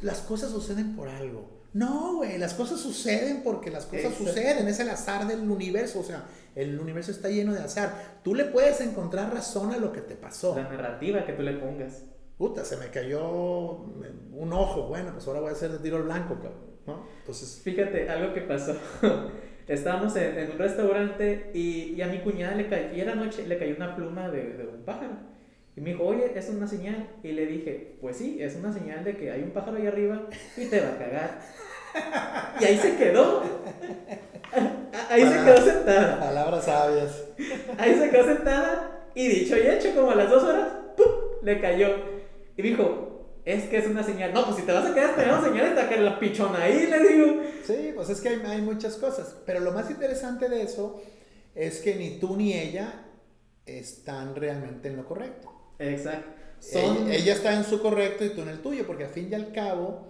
las 0.00 0.20
cosas 0.20 0.52
suceden 0.52 0.96
por 0.96 1.10
algo. 1.10 1.59
No, 1.72 2.16
güey, 2.16 2.36
las 2.38 2.54
cosas 2.54 2.80
suceden 2.80 3.42
porque 3.44 3.70
las 3.70 3.86
cosas 3.86 4.14
suceden, 4.14 4.66
es 4.66 4.80
el 4.80 4.88
azar 4.88 5.26
del 5.26 5.48
universo, 5.48 6.00
o 6.00 6.02
sea, 6.02 6.24
el 6.56 6.80
universo 6.80 7.12
está 7.12 7.28
lleno 7.28 7.52
de 7.52 7.60
azar. 7.60 8.18
Tú 8.24 8.34
le 8.34 8.46
puedes 8.46 8.80
encontrar 8.80 9.32
razón 9.32 9.72
a 9.72 9.78
lo 9.78 9.92
que 9.92 10.00
te 10.00 10.16
pasó. 10.16 10.56
La 10.56 10.64
narrativa 10.64 11.24
que 11.24 11.32
tú 11.32 11.42
le 11.42 11.52
pongas. 11.54 12.04
Puta, 12.36 12.64
se 12.64 12.76
me 12.76 12.86
cayó 12.86 13.20
un 13.30 14.52
ojo, 14.52 14.88
bueno, 14.88 15.12
pues 15.12 15.26
ahora 15.28 15.40
voy 15.40 15.50
a 15.50 15.52
hacer 15.52 15.70
de 15.70 15.78
tiro 15.78 15.98
al 15.98 16.04
blanco, 16.04 16.38
¿no? 16.86 17.06
Entonces... 17.20 17.60
Fíjate, 17.62 18.08
algo 18.08 18.34
que 18.34 18.40
pasó. 18.40 18.74
Estábamos 19.68 20.16
en, 20.16 20.50
un 20.50 20.58
restaurante 20.58 21.52
y, 21.54 22.00
a 22.00 22.08
mi 22.08 22.20
cuñada 22.20 22.56
le 22.56 22.68
cayó, 22.68 22.92
y 22.94 23.00
era 23.00 23.14
noche, 23.14 23.46
le 23.46 23.58
cayó 23.58 23.76
una 23.76 23.94
pluma 23.94 24.28
de, 24.28 24.54
de 24.54 24.66
un 24.66 24.82
pájaro. 24.84 25.29
Y 25.80 25.82
me 25.82 25.90
dijo, 25.92 26.04
oye, 26.04 26.30
es 26.34 26.50
una 26.50 26.68
señal. 26.68 27.08
Y 27.22 27.32
le 27.32 27.46
dije, 27.46 27.96
pues 28.02 28.18
sí, 28.18 28.36
es 28.38 28.54
una 28.54 28.70
señal 28.70 29.02
de 29.02 29.16
que 29.16 29.30
hay 29.30 29.40
un 29.40 29.52
pájaro 29.52 29.78
ahí 29.78 29.86
arriba 29.86 30.26
y 30.58 30.66
te 30.66 30.78
va 30.78 30.90
a 30.90 30.98
cagar. 30.98 31.40
Y 32.60 32.64
ahí 32.66 32.76
se 32.76 32.96
quedó. 32.96 33.42
Ahí 35.08 35.22
se 35.22 35.44
quedó 35.44 35.64
sentada. 35.64 36.20
Palabras 36.20 36.64
sabias. 36.64 37.24
Ahí 37.78 37.94
se 37.94 38.10
quedó 38.10 38.24
sentada 38.24 39.06
y 39.14 39.26
dicho 39.26 39.56
y 39.56 39.66
hecho, 39.66 39.94
como 39.94 40.10
a 40.10 40.14
las 40.16 40.28
dos 40.28 40.42
horas, 40.42 40.68
¡pum! 40.96 41.06
le 41.42 41.60
cayó. 41.60 41.88
Y 42.56 42.62
dijo, 42.62 43.38
es 43.44 43.64
que 43.64 43.78
es 43.78 43.86
una 43.86 44.02
señal. 44.02 44.34
No, 44.34 44.44
pues 44.44 44.56
si 44.56 44.62
te 44.62 44.72
vas 44.72 44.86
a 44.86 44.94
quedar 44.94 45.10
esperando 45.10 45.48
señales, 45.48 45.78
hasta 45.78 45.88
que 45.88 46.00
la 46.00 46.18
pichona 46.18 46.62
ahí, 46.62 46.86
le 46.86 47.08
digo. 47.08 47.42
Sí, 47.64 47.92
pues 47.94 48.10
es 48.10 48.20
que 48.20 48.28
hay, 48.28 48.42
hay 48.44 48.60
muchas 48.60 48.96
cosas. 48.96 49.34
Pero 49.46 49.60
lo 49.60 49.72
más 49.72 49.90
interesante 49.90 50.48
de 50.48 50.62
eso 50.62 51.00
es 51.54 51.80
que 51.80 51.94
ni 51.94 52.18
tú 52.18 52.36
ni 52.36 52.52
ella 52.52 53.06
están 53.66 54.36
realmente 54.36 54.88
en 54.88 54.96
lo 54.96 55.06
correcto. 55.06 55.59
Exacto. 55.80 56.40
Ella, 57.08 57.32
está 57.32 57.54
en 57.54 57.64
su 57.64 57.80
correcto 57.80 58.24
y 58.24 58.30
tú 58.30 58.42
en 58.42 58.50
el 58.50 58.60
tuyo, 58.60 58.86
porque 58.86 59.04
al 59.04 59.10
fin 59.10 59.28
y 59.30 59.34
al 59.34 59.50
cabo 59.50 60.06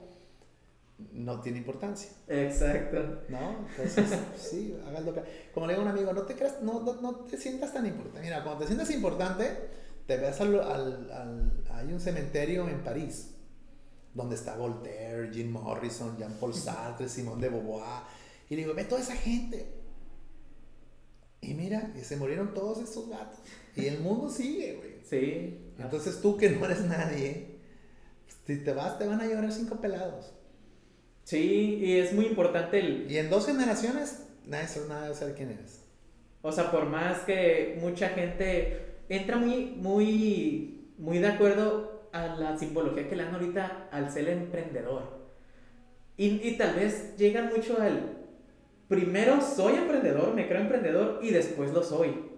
no 1.13 1.41
tiene 1.41 1.59
importancia. 1.59 2.11
Exacto. 2.29 3.23
¿No? 3.29 3.67
Entonces, 3.71 4.19
sí, 4.37 4.77
hágalo. 4.87 5.15
Como 5.55 5.67
le 5.67 5.75
digo 5.75 5.87
a 5.87 5.91
un 5.91 5.97
amigo, 5.97 6.13
no 6.13 6.23
te, 6.23 6.35
creas, 6.35 6.61
no, 6.63 6.81
no, 6.81 7.15
te 7.21 7.37
sientas 7.37 7.73
tan 7.73 7.87
importante. 7.87 8.21
Mira, 8.21 8.43
cuando 8.43 8.61
te 8.61 8.67
sientas 8.67 8.91
importante, 8.91 9.49
te 10.07 10.17
ves 10.17 10.41
al, 10.41 10.61
al, 10.61 11.65
Hay 11.71 11.93
un 11.93 12.01
cementerio 12.01 12.69
en 12.69 12.83
París, 12.83 13.31
donde 14.13 14.35
está 14.35 14.57
Voltaire, 14.57 15.31
Jim 15.33 15.53
Morrison, 15.53 16.19
Jean-Paul 16.19 16.53
Sartre, 16.53 17.09
Simone 17.09 17.43
de 17.43 17.49
Beauvoir. 17.49 18.03
Y 18.49 18.57
le 18.57 18.63
digo, 18.63 18.75
ve 18.75 18.85
toda 18.85 19.01
esa 19.01 19.15
gente. 19.15 19.73
Y 21.41 21.55
mira, 21.55 21.93
y 21.97 22.01
se 22.01 22.17
murieron 22.17 22.53
todos 22.53 22.81
estos 22.81 23.09
gatos. 23.09 23.39
Y 23.77 23.87
el 23.87 24.01
mundo 24.01 24.29
sigue, 24.29 24.75
güey. 24.77 24.90
Sí. 25.11 25.59
Entonces 25.77 26.21
tú 26.23 26.37
que 26.37 26.51
no 26.51 26.65
eres 26.65 26.83
nadie, 26.83 27.57
si 28.47 28.59
te 28.59 28.73
vas, 28.73 28.97
te 28.97 29.09
van 29.09 29.21
a 29.21 29.27
llorar 29.27 29.51
cinco 29.51 29.81
pelados. 29.81 30.33
Sí, 31.25 31.81
y 31.83 31.99
es 31.99 32.13
muy 32.13 32.27
importante 32.27 32.79
el... 32.79 33.11
Y 33.11 33.19
en 33.19 33.29
dos 33.29 33.47
generaciones, 33.47 34.25
nadie 34.47 34.69
sabe, 34.69 35.15
sabe 35.15 35.35
quién 35.35 35.51
eres. 35.51 35.83
O 36.43 36.53
sea, 36.53 36.71
por 36.71 36.87
más 36.87 37.21
que 37.23 37.77
mucha 37.81 38.11
gente 38.11 38.99
entra 39.09 39.37
muy, 39.37 39.75
muy, 39.77 40.93
muy 40.97 41.19
de 41.19 41.27
acuerdo 41.27 42.09
a 42.13 42.29
la 42.37 42.57
simbología 42.57 43.09
que 43.09 43.17
le 43.17 43.25
dan 43.25 43.35
ahorita 43.35 43.89
al 43.91 44.13
ser 44.13 44.29
emprendedor. 44.29 45.29
Y, 46.17 46.49
y 46.49 46.57
tal 46.57 46.77
vez 46.77 47.17
llegan 47.17 47.49
mucho 47.49 47.81
al, 47.81 48.17
primero 48.89 49.41
soy 49.41 49.75
emprendedor, 49.75 50.35
me 50.35 50.47
creo 50.47 50.61
emprendedor 50.61 51.19
y 51.23 51.31
después 51.31 51.73
lo 51.73 51.83
soy. 51.83 52.30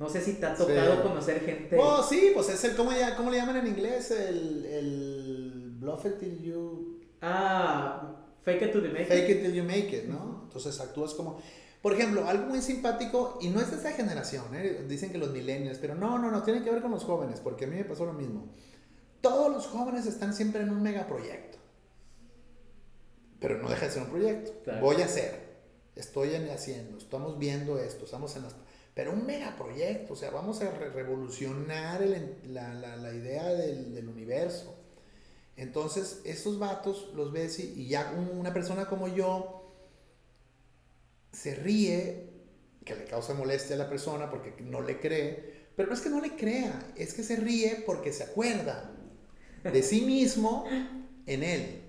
No 0.00 0.08
sé 0.08 0.22
si 0.22 0.32
te 0.32 0.46
ha 0.46 0.54
tocado 0.54 1.02
conocer 1.02 1.44
gente. 1.44 1.76
Oh, 1.78 2.02
sí, 2.02 2.32
pues 2.34 2.48
es 2.48 2.64
el, 2.64 2.74
¿cómo, 2.74 2.90
¿cómo 3.18 3.30
le 3.30 3.36
llaman 3.36 3.58
en 3.58 3.66
inglés? 3.66 4.10
El, 4.10 4.64
el 4.64 5.72
bluff 5.78 6.06
it 6.06 6.18
till 6.18 6.38
you. 6.40 7.00
Ah, 7.20 8.16
fake 8.42 8.62
it 8.62 8.72
till 8.72 8.82
you 8.82 8.88
make 8.88 9.02
it. 9.02 9.08
Fake 9.08 9.28
it 9.28 9.42
till 9.42 9.52
you 9.52 9.62
make 9.62 9.94
it, 9.94 10.06
¿no? 10.06 10.40
Entonces 10.44 10.80
actúas 10.80 11.12
como. 11.12 11.42
Por 11.82 11.92
ejemplo, 11.92 12.26
algo 12.26 12.46
muy 12.46 12.62
simpático, 12.62 13.38
y 13.42 13.48
no 13.48 13.60
es 13.60 13.70
de 13.70 13.76
esta 13.76 13.92
generación, 13.92 14.44
¿eh? 14.54 14.84
dicen 14.88 15.12
que 15.12 15.18
los 15.18 15.32
millennials, 15.32 15.78
pero 15.78 15.94
no, 15.94 16.18
no, 16.18 16.30
no, 16.30 16.42
tiene 16.42 16.62
que 16.62 16.70
ver 16.70 16.80
con 16.80 16.90
los 16.90 17.04
jóvenes, 17.04 17.40
porque 17.40 17.66
a 17.66 17.68
mí 17.68 17.76
me 17.76 17.84
pasó 17.84 18.06
lo 18.06 18.12
mismo. 18.14 18.48
Todos 19.20 19.50
los 19.50 19.66
jóvenes 19.66 20.06
están 20.06 20.34
siempre 20.34 20.62
en 20.62 20.70
un 20.70 20.82
megaproyecto. 20.82 21.58
Pero 23.38 23.58
no 23.58 23.68
deja 23.68 23.86
de 23.86 23.92
ser 23.92 24.02
un 24.02 24.10
proyecto. 24.10 24.52
Voy 24.80 25.00
a 25.00 25.06
hacer, 25.06 25.58
estoy 25.94 26.34
haciendo, 26.34 26.98
estamos 26.98 27.38
viendo 27.38 27.78
esto, 27.78 28.04
estamos 28.04 28.34
en 28.36 28.42
las 28.42 28.54
pero 28.94 29.12
un 29.12 29.24
megaproyecto, 29.24 30.14
o 30.14 30.16
sea, 30.16 30.30
vamos 30.30 30.60
a 30.62 30.70
revolucionar 30.70 32.02
la, 32.48 32.74
la, 32.74 32.96
la, 32.96 33.14
idea 33.14 33.48
del, 33.48 33.94
del, 33.94 34.08
universo. 34.08 34.76
Entonces, 35.56 36.20
estos 36.24 36.58
vatos 36.58 37.10
los 37.14 37.32
ves 37.32 37.58
y, 37.60 37.86
ya 37.86 38.12
una 38.12 38.52
persona 38.52 38.86
como 38.86 39.08
yo 39.08 39.72
se 41.32 41.54
ríe, 41.54 42.30
que 42.84 42.96
le 42.96 43.04
causa 43.04 43.34
molestia 43.34 43.76
a 43.76 43.78
la 43.78 43.88
persona 43.88 44.28
porque 44.30 44.54
no 44.62 44.80
le 44.80 44.98
cree, 44.98 45.68
pero 45.76 45.88
no 45.88 45.94
es 45.94 46.00
que 46.00 46.10
no 46.10 46.20
le 46.20 46.34
crea, 46.34 46.92
es 46.96 47.14
que 47.14 47.22
se 47.22 47.36
ríe 47.36 47.82
porque 47.86 48.12
se 48.12 48.24
acuerda 48.24 48.90
de 49.62 49.82
sí 49.82 50.00
mismo 50.02 50.64
en 51.26 51.42
él. 51.42 51.82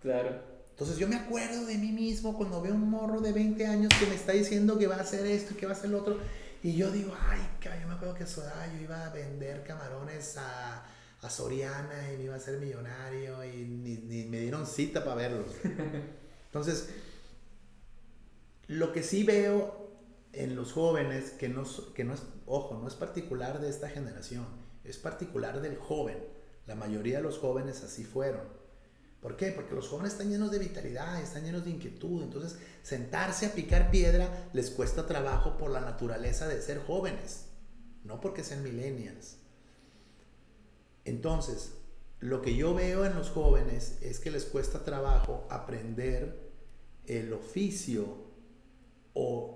Claro. 0.00 0.42
Entonces 0.70 0.96
yo 0.96 1.08
me 1.08 1.16
acuerdo 1.16 1.66
de 1.66 1.76
mí 1.76 1.90
mismo 1.90 2.36
cuando 2.36 2.62
veo 2.62 2.74
un 2.74 2.88
morro 2.88 3.20
de 3.20 3.32
20 3.32 3.66
años 3.66 3.92
que 3.98 4.06
me 4.06 4.14
está 4.14 4.32
diciendo 4.32 4.78
que 4.78 4.86
va 4.86 4.96
a 4.96 5.00
hacer 5.00 5.26
esto 5.26 5.54
y 5.54 5.56
que 5.56 5.66
va 5.66 5.72
a 5.72 5.76
hacer 5.76 5.90
lo 5.90 5.98
otro. 5.98 6.18
Y 6.62 6.76
yo 6.76 6.90
digo, 6.90 7.14
ay, 7.28 7.40
yo 7.62 7.88
me 7.88 7.94
acuerdo 7.94 8.14
que 8.14 8.24
a 8.24 8.72
yo 8.72 8.82
iba 8.82 9.06
a 9.06 9.10
vender 9.10 9.62
camarones 9.62 10.36
a, 10.38 10.84
a 11.22 11.30
Soriana 11.30 12.12
y 12.12 12.16
me 12.16 12.24
iba 12.24 12.34
a 12.34 12.40
ser 12.40 12.58
millonario 12.58 13.44
y 13.44 13.64
ni, 13.64 14.24
me 14.24 14.40
dieron 14.40 14.66
cita 14.66 15.04
para 15.04 15.16
verlos. 15.16 15.46
Entonces, 16.46 16.88
lo 18.66 18.92
que 18.92 19.02
sí 19.02 19.22
veo 19.22 19.88
en 20.32 20.56
los 20.56 20.72
jóvenes, 20.72 21.30
que 21.30 21.48
no, 21.48 21.64
que 21.94 22.04
no 22.04 22.14
es, 22.14 22.22
ojo, 22.46 22.78
no 22.80 22.88
es 22.88 22.94
particular 22.94 23.60
de 23.60 23.68
esta 23.68 23.88
generación, 23.88 24.46
es 24.84 24.98
particular 24.98 25.60
del 25.60 25.76
joven. 25.76 26.18
La 26.66 26.74
mayoría 26.74 27.18
de 27.18 27.22
los 27.22 27.38
jóvenes 27.38 27.82
así 27.84 28.04
fueron. 28.04 28.57
¿Por 29.20 29.36
qué? 29.36 29.50
Porque 29.50 29.74
los 29.74 29.88
jóvenes 29.88 30.12
están 30.12 30.30
llenos 30.30 30.50
de 30.52 30.60
vitalidad, 30.60 31.20
están 31.20 31.44
llenos 31.44 31.64
de 31.64 31.70
inquietud. 31.70 32.22
Entonces, 32.22 32.58
sentarse 32.82 33.46
a 33.46 33.52
picar 33.52 33.90
piedra 33.90 34.48
les 34.52 34.70
cuesta 34.70 35.06
trabajo 35.06 35.56
por 35.58 35.70
la 35.70 35.80
naturaleza 35.80 36.46
de 36.46 36.62
ser 36.62 36.80
jóvenes, 36.86 37.46
no 38.04 38.20
porque 38.20 38.44
sean 38.44 38.62
millennials. 38.62 39.36
Entonces, 41.04 41.72
lo 42.20 42.42
que 42.42 42.54
yo 42.54 42.74
veo 42.74 43.04
en 43.04 43.16
los 43.16 43.30
jóvenes 43.30 43.98
es 44.02 44.20
que 44.20 44.30
les 44.30 44.44
cuesta 44.44 44.84
trabajo 44.84 45.46
aprender 45.50 46.48
el 47.06 47.32
oficio 47.32 48.28
o, 49.14 49.54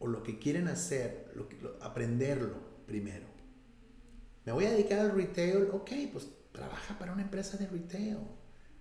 lo 0.00 0.22
que 0.22 0.38
quieren 0.38 0.68
hacer, 0.68 1.32
aprenderlo 1.80 2.58
primero. 2.86 3.26
Me 4.44 4.52
voy 4.52 4.66
a 4.66 4.70
dedicar 4.70 4.98
al 4.98 5.14
retail, 5.14 5.68
ok, 5.72 5.90
pues 6.12 6.28
trabaja 6.52 6.98
para 6.98 7.12
una 7.12 7.22
empresa 7.22 7.56
de 7.56 7.66
retail 7.66 8.18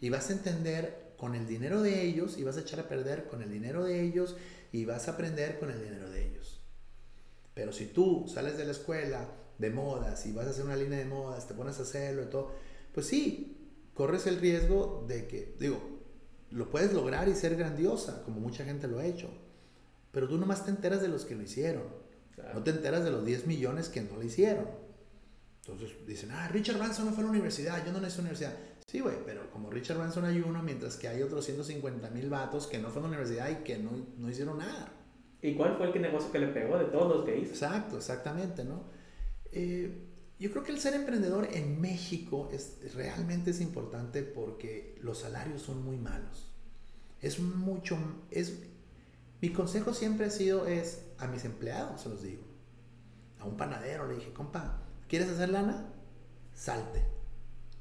y 0.03 0.09
vas 0.09 0.29
a 0.29 0.33
entender 0.33 1.13
con 1.15 1.33
el 1.33 1.47
dinero 1.47 1.81
de 1.81 2.01
ellos 2.01 2.37
y 2.37 2.43
vas 2.43 2.57
a 2.57 2.59
echar 2.59 2.81
a 2.81 2.89
perder 2.89 3.25
con 3.29 3.41
el 3.41 3.49
dinero 3.49 3.85
de 3.85 4.01
ellos 4.01 4.35
y 4.73 4.83
vas 4.83 5.07
a 5.07 5.11
aprender 5.11 5.59
con 5.59 5.71
el 5.71 5.81
dinero 5.81 6.09
de 6.09 6.27
ellos. 6.27 6.59
Pero 7.53 7.71
si 7.71 7.85
tú 7.85 8.25
sales 8.27 8.57
de 8.57 8.65
la 8.65 8.73
escuela 8.73 9.29
de 9.57 9.69
modas 9.69 10.25
y 10.25 10.33
vas 10.33 10.45
a 10.45 10.49
hacer 10.49 10.65
una 10.65 10.75
línea 10.75 10.99
de 10.99 11.05
modas, 11.05 11.47
te 11.47 11.53
pones 11.53 11.79
a 11.79 11.83
hacerlo 11.83 12.23
y 12.23 12.25
todo, 12.25 12.51
pues 12.93 13.05
sí, 13.05 13.71
corres 13.93 14.27
el 14.27 14.41
riesgo 14.41 15.05
de 15.07 15.25
que, 15.25 15.55
digo, 15.57 15.79
lo 16.51 16.69
puedes 16.69 16.91
lograr 16.91 17.29
y 17.29 17.33
ser 17.33 17.55
grandiosa, 17.55 18.23
como 18.25 18.41
mucha 18.41 18.65
gente 18.65 18.89
lo 18.89 18.99
ha 18.99 19.05
hecho. 19.05 19.29
Pero 20.11 20.27
tú 20.27 20.37
nomás 20.37 20.65
te 20.65 20.71
enteras 20.71 21.01
de 21.01 21.07
los 21.07 21.23
que 21.23 21.35
lo 21.35 21.43
hicieron. 21.43 21.83
No 22.53 22.61
te 22.61 22.71
enteras 22.71 23.05
de 23.05 23.11
los 23.11 23.23
10 23.23 23.47
millones 23.47 23.87
que 23.87 24.01
no 24.01 24.17
lo 24.17 24.23
hicieron. 24.23 24.67
Entonces 25.65 25.91
dicen, 26.05 26.31
ah, 26.31 26.49
Richard 26.49 26.77
Branson 26.77 27.05
no 27.05 27.13
fue 27.13 27.23
a 27.23 27.27
la 27.27 27.31
universidad, 27.31 27.85
yo 27.85 27.93
no 27.93 28.01
necesito 28.01 28.23
universidad. 28.23 28.53
Sí, 28.93 28.99
güey, 28.99 29.15
pero 29.25 29.49
como 29.49 29.71
Richard 29.71 29.97
Branson 29.97 30.23
hay 30.23 30.39
uno, 30.39 30.61
mientras 30.61 30.97
que 30.97 31.07
hay 31.07 31.23
otros 31.23 31.43
150 31.45 32.11
mil 32.11 32.29
vatos 32.29 32.67
que 32.67 32.77
no 32.77 32.89
fueron 32.89 33.05
a 33.05 33.15
la 33.15 33.17
universidad 33.17 33.49
y 33.49 33.63
que 33.63 33.79
no, 33.79 33.89
no 34.19 34.29
hicieron 34.29 34.59
nada. 34.59 34.93
¿Y 35.41 35.55
cuál 35.55 35.77
fue 35.77 35.91
el 35.91 35.99
negocio 35.99 36.31
que 36.31 36.37
le 36.37 36.49
pegó 36.49 36.77
de 36.77 36.85
todos 36.85 37.15
los 37.15 37.25
que 37.25 37.39
hizo? 37.39 37.53
Exacto, 37.53 37.97
exactamente, 37.97 38.63
¿no? 38.63 38.83
Eh, 39.51 39.97
yo 40.37 40.51
creo 40.51 40.63
que 40.63 40.73
el 40.73 40.79
ser 40.79 40.93
emprendedor 40.93 41.47
en 41.51 41.81
México 41.81 42.49
es, 42.53 42.93
realmente 42.93 43.49
es 43.49 43.61
importante 43.61 44.21
porque 44.21 44.95
los 45.01 45.21
salarios 45.21 45.63
son 45.63 45.83
muy 45.83 45.97
malos. 45.97 46.53
Es 47.19 47.39
mucho, 47.39 47.97
es, 48.29 48.59
mi 49.41 49.49
consejo 49.49 49.95
siempre 49.95 50.27
ha 50.27 50.29
sido 50.29 50.67
es 50.67 51.01
a 51.17 51.25
mis 51.25 51.45
empleados, 51.45 51.99
se 51.99 52.09
los 52.09 52.21
digo. 52.21 52.43
A 53.39 53.45
un 53.45 53.57
panadero 53.57 54.07
le 54.07 54.17
dije, 54.17 54.31
compa, 54.33 54.83
¿quieres 55.07 55.29
hacer 55.29 55.49
lana? 55.49 55.91
Salte 56.53 57.03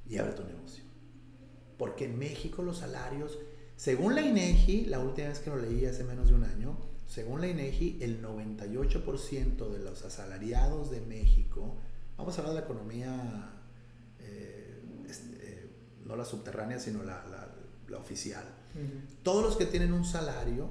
y 0.08 0.16
abre 0.16 0.32
tu 0.32 0.44
negocio. 0.44 0.81
Porque 1.82 2.04
en 2.04 2.16
México 2.16 2.62
los 2.62 2.78
salarios, 2.78 3.40
según 3.74 4.14
la 4.14 4.22
INEGI, 4.22 4.84
la 4.84 5.00
última 5.00 5.26
vez 5.26 5.40
que 5.40 5.50
lo 5.50 5.56
leí 5.56 5.84
hace 5.84 6.04
menos 6.04 6.28
de 6.28 6.34
un 6.34 6.44
año, 6.44 6.78
según 7.08 7.40
la 7.40 7.48
INEGI, 7.48 7.98
el 8.02 8.22
98% 8.22 9.68
de 9.68 9.78
los 9.80 10.04
asalariados 10.04 10.92
de 10.92 11.00
México, 11.00 11.74
vamos 12.16 12.38
a 12.38 12.42
hablar 12.42 12.54
de 12.54 12.60
la 12.60 12.66
economía, 12.66 13.50
eh, 14.20 14.80
este, 15.08 15.36
eh, 15.42 15.70
no 16.04 16.14
la 16.14 16.24
subterránea, 16.24 16.78
sino 16.78 17.02
la, 17.02 17.52
oficial. 17.98 18.44
Todos 19.24 19.42
los 19.42 19.56
que 19.56 19.66
tienen 19.66 19.92
un 19.92 20.04
salario, 20.04 20.68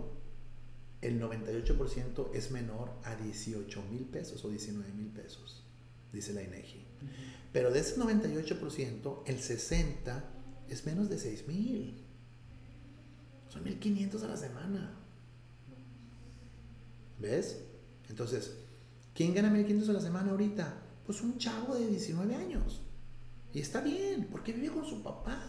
el 1.02 1.21
98% 1.21 2.30
es 2.34 2.52
menor 2.52 2.89
a 3.04 3.15
18 3.15 3.84
mil 3.91 4.06
pesos 4.06 4.45
o 4.45 4.50
19 4.50 4.93
mil 4.93 5.10
pesos, 5.10 5.65
dice 6.13 6.32
la 6.32 6.41
INEGI. 6.41 6.86
Pero 7.52 7.69
de 7.69 7.82
ese 7.82 8.00
98%, 8.00 9.24
el 9.26 9.39
60% 9.39 10.30
es 10.71 10.86
menos 10.86 11.10
de 11.10 11.17
6 11.17 11.47
mil. 11.47 12.01
Son 13.49 13.63
1.500 13.65 14.23
a 14.23 14.27
la 14.27 14.38
semana. 14.38 14.91
¿Ves? 17.19 17.62
Entonces, 18.10 18.55
¿quién 19.13 19.34
gana 19.34 19.51
1.500 19.51 19.89
a 19.89 19.93
la 19.93 19.99
semana 19.99 20.31
ahorita? 20.31 20.73
Pues 21.05 21.21
un 21.21 21.38
chavo 21.38 21.75
de 21.75 21.88
19 21.88 22.36
años. 22.36 22.81
Y 23.53 23.60
está 23.60 23.81
bien, 23.81 24.29
porque 24.31 24.53
vive 24.53 24.69
con 24.69 24.86
su 24.86 25.03
papá. 25.03 25.41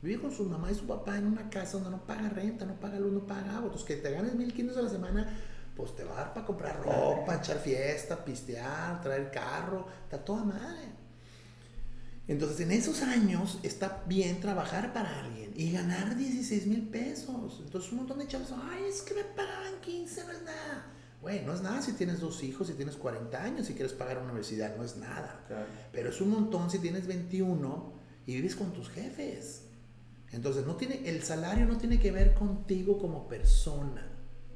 Vive 0.00 0.20
con 0.20 0.30
su 0.30 0.44
mamá 0.44 0.70
y 0.70 0.76
su 0.76 0.86
papá 0.86 1.18
en 1.18 1.26
una 1.26 1.50
casa 1.50 1.72
donde 1.78 1.90
no 1.90 2.06
paga 2.06 2.28
renta, 2.28 2.64
no 2.64 2.78
paga 2.78 3.00
luz, 3.00 3.12
no 3.12 3.26
paga 3.26 3.56
agua. 3.56 3.64
Entonces, 3.64 3.84
que 3.84 3.96
te 3.96 4.12
ganes 4.12 4.34
1.500 4.36 4.76
a 4.76 4.82
la 4.82 4.88
semana, 4.88 5.36
pues 5.76 5.96
te 5.96 6.04
va 6.04 6.12
a 6.12 6.16
dar 6.16 6.34
para 6.34 6.46
comprar 6.46 6.80
ropa, 6.80 7.34
echar 7.34 7.58
fiesta, 7.58 8.24
pistear, 8.24 9.00
traer 9.00 9.32
carro. 9.32 9.86
Está 10.04 10.24
toda 10.24 10.44
madre. 10.44 11.07
Entonces, 12.28 12.60
en 12.60 12.72
esos 12.72 13.00
años 13.00 13.58
está 13.62 14.04
bien 14.06 14.38
trabajar 14.40 14.92
para 14.92 15.24
alguien 15.24 15.50
y 15.56 15.72
ganar 15.72 16.14
16 16.14 16.66
mil 16.66 16.86
pesos. 16.88 17.62
Entonces, 17.64 17.90
un 17.90 17.98
montón 17.98 18.18
de 18.18 18.28
chavos, 18.28 18.52
ay, 18.52 18.84
es 18.86 19.00
que 19.00 19.14
me 19.14 19.24
pagaban 19.24 19.80
15, 19.80 20.24
no 20.26 20.32
es 20.32 20.42
nada. 20.42 20.92
Bueno, 21.22 21.46
no 21.46 21.54
es 21.54 21.62
nada 21.62 21.80
si 21.80 21.94
tienes 21.94 22.20
dos 22.20 22.44
hijos, 22.44 22.66
si 22.66 22.74
tienes 22.74 22.96
40 22.96 23.42
años, 23.42 23.66
si 23.66 23.72
quieres 23.72 23.94
pagar 23.94 24.18
una 24.18 24.26
universidad, 24.26 24.76
no 24.76 24.84
es 24.84 24.98
nada. 24.98 25.46
Pero 25.90 26.10
es 26.10 26.20
un 26.20 26.28
montón 26.28 26.70
si 26.70 26.78
tienes 26.80 27.06
21 27.06 27.92
y 28.26 28.34
vives 28.34 28.56
con 28.56 28.74
tus 28.74 28.90
jefes. 28.90 29.62
Entonces, 30.30 30.66
no 30.66 30.76
tiene, 30.76 31.08
el 31.08 31.22
salario 31.22 31.64
no 31.64 31.78
tiene 31.78 31.98
que 31.98 32.12
ver 32.12 32.34
contigo 32.34 32.98
como 32.98 33.26
persona, 33.26 34.06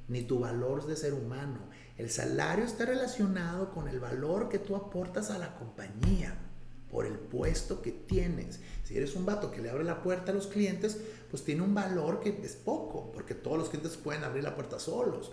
ni 0.09 0.21
tu 0.23 0.41
valor 0.41 0.87
de 0.87 0.95
ser 0.95 1.15
humano. 1.15 1.71
El 1.97 2.11
salario 2.11 2.67
está 2.67 2.85
relacionado 2.85 3.71
con 3.71 3.89
el 3.89 3.99
valor 3.99 4.51
que 4.51 4.59
tú 4.59 4.77
aportas 4.77 5.31
a 5.31 5.39
la 5.39 5.55
compañía 5.55 6.52
por 6.93 7.07
el 7.07 7.19
puesto 7.19 7.81
que 7.81 7.91
tienes. 7.91 8.61
Si 8.85 8.97
eres 8.97 9.17
un 9.17 9.25
vato 9.25 9.51
que 9.51 9.63
le 9.63 9.71
abre 9.71 9.83
la 9.83 10.03
puerta 10.03 10.31
a 10.31 10.35
los 10.35 10.47
clientes, 10.47 10.99
pues 11.31 11.43
tiene 11.43 11.63
un 11.63 11.75
valor 11.75 12.21
que 12.21 12.39
es 12.43 12.55
poco, 12.55 13.11
porque 13.11 13.35
todos 13.35 13.57
los 13.57 13.71
clientes 13.71 13.97
pueden 13.97 14.23
abrir 14.23 14.45
la 14.45 14.55
puerta 14.55 14.79
solos. 14.79 15.33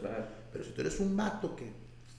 Pero 0.51 0.63
si 0.63 0.71
tú 0.71 0.81
eres 0.81 1.01
un 1.01 1.17
vato 1.17 1.57
que 1.57 1.69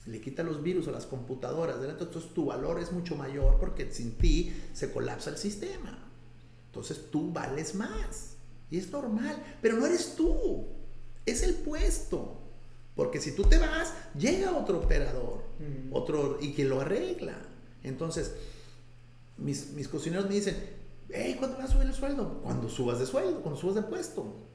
le 0.06 0.20
quita 0.20 0.42
los 0.42 0.62
virus 0.62 0.88
a 0.88 0.90
las 0.90 1.06
computadoras, 1.06 1.76
entonces 1.82 2.34
tu 2.34 2.44
valor 2.46 2.78
es 2.80 2.92
mucho 2.92 3.16
mayor 3.16 3.58
porque 3.58 3.90
sin 3.90 4.12
ti 4.18 4.54
se 4.74 4.92
colapsa 4.92 5.30
el 5.30 5.38
sistema. 5.38 5.98
Entonces 6.66 7.10
tú 7.10 7.32
vales 7.32 7.74
más. 7.74 8.36
Y 8.70 8.76
es 8.76 8.90
normal, 8.92 9.42
pero 9.62 9.76
no 9.78 9.86
eres 9.86 10.14
tú, 10.16 10.66
es 11.24 11.42
el 11.42 11.54
puesto. 11.54 12.36
Porque 12.94 13.20
si 13.20 13.32
tú 13.34 13.44
te 13.44 13.56
vas, 13.56 13.94
llega 14.18 14.54
otro 14.54 14.80
operador, 14.80 15.42
otro 15.90 16.36
y 16.40 16.52
que 16.52 16.66
lo 16.66 16.82
arregla. 16.82 17.38
Entonces, 17.82 18.34
mis, 19.40 19.72
mis 19.72 19.88
cocineros 19.88 20.28
me 20.28 20.34
dicen, 20.34 20.56
hey, 21.08 21.36
¿cuánto 21.38 21.58
vas 21.58 21.70
a 21.70 21.72
subir 21.72 21.86
el 21.86 21.94
sueldo? 21.94 22.40
Cuando 22.42 22.68
subas 22.68 22.98
de 22.98 23.06
sueldo, 23.06 23.40
cuando 23.42 23.60
subas 23.60 23.76
de 23.76 23.82
puesto. 23.82 24.46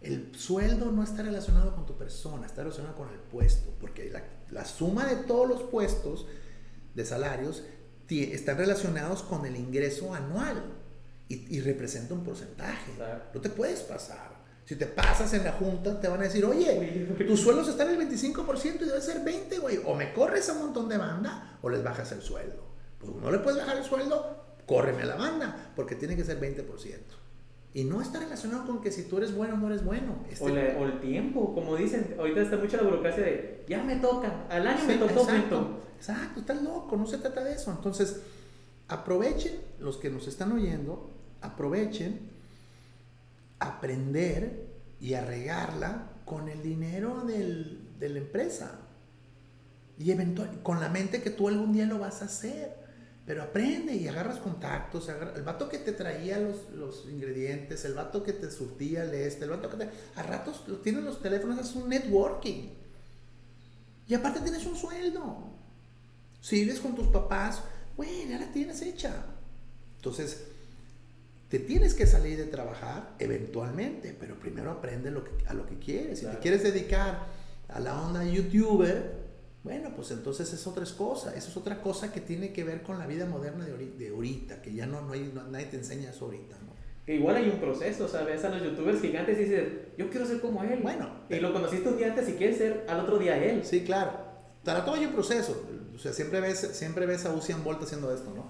El 0.00 0.34
sueldo 0.36 0.92
no 0.92 1.02
está 1.02 1.22
relacionado 1.22 1.74
con 1.74 1.86
tu 1.86 1.96
persona, 1.96 2.46
está 2.46 2.62
relacionado 2.62 2.94
con 2.94 3.08
el 3.08 3.18
puesto, 3.18 3.72
porque 3.80 4.10
la, 4.10 4.22
la 4.50 4.64
suma 4.64 5.06
de 5.06 5.16
todos 5.16 5.48
los 5.48 5.62
puestos 5.64 6.26
de 6.94 7.04
salarios 7.04 7.64
están 8.08 8.58
relacionados 8.58 9.22
con 9.22 9.46
el 9.46 9.56
ingreso 9.56 10.14
anual 10.14 10.62
y, 11.28 11.56
y 11.56 11.60
representa 11.60 12.14
un 12.14 12.22
porcentaje. 12.22 12.92
No 13.34 13.40
te 13.40 13.48
puedes 13.48 13.80
pasar. 13.80 14.36
Si 14.64 14.74
te 14.74 14.86
pasas 14.86 15.32
en 15.32 15.44
la 15.44 15.52
junta, 15.52 16.00
te 16.00 16.08
van 16.08 16.20
a 16.20 16.24
decir, 16.24 16.44
oye, 16.44 17.06
tus 17.26 17.40
sueldos 17.40 17.68
están 17.68 17.88
en 17.88 18.00
el 18.00 18.08
25% 18.08 18.82
y 18.82 18.84
debe 18.84 19.00
ser 19.00 19.24
20, 19.24 19.58
güey. 19.58 19.80
O 19.84 19.94
me 19.94 20.12
corres 20.12 20.48
a 20.48 20.54
un 20.54 20.58
montón 20.58 20.88
de 20.88 20.98
banda 20.98 21.58
o 21.62 21.70
les 21.70 21.82
bajas 21.84 22.10
el 22.12 22.20
sueldo. 22.20 22.75
Pues 22.98 23.14
no 23.14 23.30
le 23.30 23.38
puedes 23.38 23.58
bajar 23.58 23.76
el 23.76 23.84
sueldo, 23.84 24.44
córreme 24.66 25.02
a 25.02 25.06
la 25.06 25.16
banda, 25.16 25.72
porque 25.76 25.94
tiene 25.94 26.16
que 26.16 26.24
ser 26.24 26.40
20%. 26.40 26.66
Y 27.74 27.84
no 27.84 28.00
está 28.00 28.20
relacionado 28.20 28.66
con 28.66 28.80
que 28.80 28.90
si 28.90 29.02
tú 29.02 29.18
eres 29.18 29.34
bueno 29.34 29.54
o 29.54 29.56
no 29.58 29.66
eres 29.66 29.84
bueno. 29.84 30.24
Este 30.30 30.76
o, 30.78 30.86
el 30.86 30.98
tiempo, 31.00 31.54
como 31.54 31.76
dicen, 31.76 32.14
ahorita 32.18 32.40
está 32.40 32.56
mucha 32.56 32.78
la 32.78 32.84
burocracia 32.84 33.22
de, 33.22 33.64
ya 33.68 33.82
me 33.82 33.96
toca, 33.96 34.46
al 34.48 34.66
año 34.66 34.82
me 34.86 34.96
tocó. 34.96 35.20
Exacto, 35.20 35.80
exacto, 35.96 36.40
estás 36.40 36.62
loco, 36.62 36.96
no 36.96 37.06
se 37.06 37.18
trata 37.18 37.44
de 37.44 37.52
eso. 37.52 37.70
Entonces, 37.70 38.22
aprovechen, 38.88 39.60
los 39.78 39.98
que 39.98 40.08
nos 40.08 40.26
están 40.26 40.52
oyendo, 40.52 41.10
aprovechen 41.42 42.30
aprender 43.58 44.66
y 45.00 45.14
arregarla 45.14 46.10
con 46.24 46.48
el 46.48 46.62
dinero 46.62 47.24
del, 47.24 47.98
de 47.98 48.08
la 48.08 48.18
empresa. 48.18 48.80
Y 49.98 50.10
eventual, 50.10 50.62
con 50.62 50.80
la 50.80 50.88
mente 50.88 51.22
que 51.22 51.30
tú 51.30 51.48
algún 51.48 51.72
día 51.72 51.86
lo 51.86 51.98
vas 51.98 52.22
a 52.22 52.26
hacer. 52.26 52.85
Pero 53.26 53.42
aprende 53.42 53.94
y 53.94 54.06
agarras 54.06 54.38
contactos. 54.38 55.08
el 55.08 55.42
vato 55.42 55.68
que 55.68 55.78
te 55.78 55.92
traía 55.92 56.38
los, 56.38 56.70
los, 56.70 57.06
ingredientes, 57.10 57.84
el 57.84 57.94
vato 57.94 58.22
que 58.22 58.32
te 58.32 58.50
surtía 58.50 59.02
el 59.02 59.12
este, 59.14 59.44
el 59.44 59.50
vato 59.50 59.68
que 59.68 59.78
te. 59.78 59.90
A 60.14 60.22
ratos 60.22 60.64
tienes 60.84 61.02
los 61.02 61.20
teléfonos, 61.20 61.58
es 61.58 61.74
un 61.74 61.88
networking. 61.88 62.68
Y 64.06 64.14
aparte 64.14 64.40
tienes 64.40 64.64
un 64.64 64.76
sueldo. 64.76 65.38
Si 66.40 66.60
vives 66.60 66.78
con 66.78 66.94
tus 66.94 67.08
papás, 67.08 67.62
bueno, 67.96 68.30
ya 68.30 68.38
la 68.38 68.52
tienes 68.52 68.80
hecha. 68.82 69.24
Entonces, 69.96 70.44
te 71.48 71.58
tienes 71.58 71.94
que 71.94 72.06
salir 72.06 72.38
de 72.38 72.44
trabajar 72.44 73.14
eventualmente, 73.18 74.16
pero 74.18 74.38
primero 74.38 74.70
aprende 74.70 75.10
lo 75.10 75.24
que, 75.24 75.32
a 75.48 75.54
lo 75.54 75.66
que 75.66 75.80
quieres. 75.80 76.20
Si 76.20 76.26
te 76.26 76.38
quieres 76.38 76.62
dedicar 76.62 77.26
a 77.68 77.80
la 77.80 78.00
onda 78.00 78.24
youtuber, 78.24 79.25
bueno, 79.66 79.90
pues 79.96 80.12
entonces 80.12 80.52
es 80.52 80.64
otra 80.68 80.84
cosa, 80.96 81.34
eso 81.34 81.48
es 81.48 81.56
otra 81.56 81.82
cosa 81.82 82.12
que 82.12 82.20
tiene 82.20 82.52
que 82.52 82.62
ver 82.62 82.82
con 82.82 83.00
la 83.00 83.06
vida 83.06 83.26
moderna 83.26 83.64
de 83.66 84.08
ahorita, 84.10 84.62
que 84.62 84.72
ya 84.72 84.86
no, 84.86 85.02
no 85.02 85.12
hay, 85.12 85.32
nadie 85.50 85.66
te 85.66 85.76
enseña 85.76 86.10
eso 86.10 86.26
ahorita, 86.26 86.56
¿no? 86.64 86.76
Que 87.04 87.16
igual 87.16 87.34
hay 87.34 87.48
un 87.48 87.58
proceso, 87.58 88.08
ves 88.24 88.44
a 88.44 88.48
los 88.50 88.62
youtubers 88.62 89.00
gigantes 89.00 89.36
y 89.38 89.42
dices, 89.42 89.68
yo 89.98 90.08
quiero 90.08 90.24
ser 90.24 90.40
como 90.40 90.62
él. 90.62 90.78
Bueno. 90.82 91.08
Y 91.28 91.40
lo 91.40 91.52
conociste 91.52 91.88
un 91.88 91.96
día 91.96 92.08
antes 92.08 92.28
y 92.28 92.34
quieres 92.34 92.58
ser 92.58 92.86
al 92.88 93.00
otro 93.00 93.18
día 93.18 93.36
él. 93.44 93.64
Sí, 93.64 93.82
claro. 93.82 94.12
Para 94.64 94.84
todo 94.84 94.94
hay 94.94 95.06
un 95.06 95.12
proceso. 95.12 95.64
O 95.94 95.98
sea, 95.98 96.12
siempre 96.12 96.40
ves, 96.40 96.58
siempre 96.72 97.06
ves 97.06 97.26
a 97.26 97.32
Usain 97.32 97.64
Bolt 97.64 97.82
haciendo 97.82 98.14
esto, 98.14 98.32
¿no? 98.34 98.46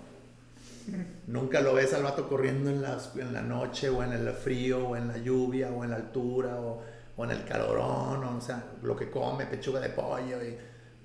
Nunca 1.26 1.62
lo 1.62 1.72
ves 1.72 1.94
al 1.94 2.02
vato 2.02 2.28
corriendo 2.28 2.68
en 2.68 2.82
la, 2.82 2.98
en 3.14 3.32
la 3.32 3.42
noche 3.42 3.88
o 3.88 4.02
en 4.02 4.12
el 4.12 4.28
frío 4.32 4.88
o 4.88 4.96
en 4.96 5.08
la 5.08 5.16
lluvia 5.16 5.70
o 5.70 5.82
en 5.82 5.90
la 5.90 5.96
altura 5.96 6.60
o, 6.60 6.82
o 7.16 7.24
en 7.24 7.30
el 7.30 7.44
calorón 7.44 8.22
o, 8.22 8.36
o 8.36 8.40
sea, 8.40 8.64
lo 8.82 8.94
que 8.96 9.10
come, 9.10 9.46
pechuga 9.46 9.80
de 9.80 9.88
pollo 9.90 10.42
y 10.42 10.56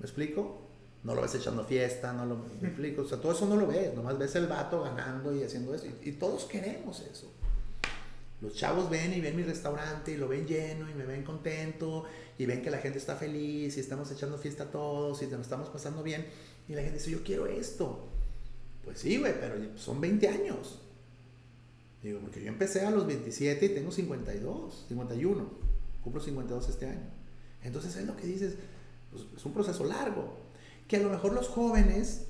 ¿Me 0.02 0.08
explico? 0.08 0.60
No 1.04 1.14
lo 1.14 1.22
ves 1.22 1.36
echando 1.36 1.64
fiesta, 1.64 2.12
no 2.12 2.26
lo 2.26 2.38
¿me 2.60 2.70
explico. 2.70 3.04
O 3.04 3.08
sea, 3.08 3.20
todo 3.20 3.34
eso 3.34 3.46
no 3.46 3.56
lo 3.56 3.68
ves, 3.68 3.94
nomás 3.94 4.18
ves 4.18 4.36
el 4.36 4.48
vato 4.48 4.82
ganando 4.82 5.36
y 5.36 5.44
haciendo 5.44 5.76
eso. 5.76 5.86
Y, 6.02 6.14
todos 6.14 6.46
queremos 6.46 7.02
eso. 7.02 7.32
Los 8.42 8.56
chavos 8.56 8.90
ven 8.90 9.14
y 9.14 9.22
ven 9.22 9.36
mi 9.36 9.44
restaurante 9.44 10.12
y 10.12 10.18
lo 10.18 10.28
ven 10.28 10.48
lleno 10.48 10.90
y 10.90 10.96
me 10.96 11.06
ven 11.06 11.24
contento 11.24 12.06
y 12.40 12.48
ven 12.48 12.64
que 12.64 12.72
la 12.72 12.80
gente 12.80 12.98
está 12.98 13.16
feliz 13.16 13.78
y 13.78 13.80
estamos 13.80 14.12
echando 14.12 14.40
fiesta 14.40 14.72
todos 14.72 15.22
y 15.22 15.28
nos 15.28 15.42
estamos 15.42 15.70
pasando 15.70 16.02
bien. 16.02 16.26
Y 16.68 16.74
la 16.74 16.82
gente 16.82 16.98
dice, 16.98 17.12
yo 17.12 17.24
quiero 17.24 17.46
esto. 17.46 18.08
Pues 18.84 18.98
sí, 18.98 19.20
güey, 19.20 19.40
pero 19.40 19.56
son 19.78 20.02
20 20.02 20.28
años. 20.28 20.80
Digo, 22.02 22.20
porque 22.22 22.42
yo 22.42 22.48
empecé 22.48 22.82
a 22.88 22.90
los 22.90 23.06
27 23.06 23.68
y 23.68 23.70
tengo 23.70 23.92
52, 23.92 24.86
51. 24.88 25.46
Cumplo 26.04 26.22
52 26.22 26.70
este 26.70 26.88
año. 26.88 27.22
Entonces 27.64 27.96
es 27.96 28.08
lo 28.08 28.18
que 28.18 28.26
dices, 28.26 28.56
pues, 29.12 29.24
es 29.36 29.46
un 29.46 29.54
proceso 29.54 29.84
largo, 29.84 30.38
que 30.88 30.98
a 30.98 31.00
lo 31.00 31.10
mejor 31.10 31.34
los 31.34 31.48
jóvenes 31.48 32.26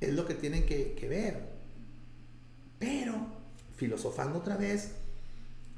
es 0.00 0.14
lo 0.14 0.26
que 0.26 0.34
tienen 0.34 0.66
que, 0.66 0.92
que 0.92 1.08
ver. 1.08 1.56
Pero, 2.78 3.14
filosofando 3.76 4.38
otra 4.38 4.56
vez, 4.56 4.92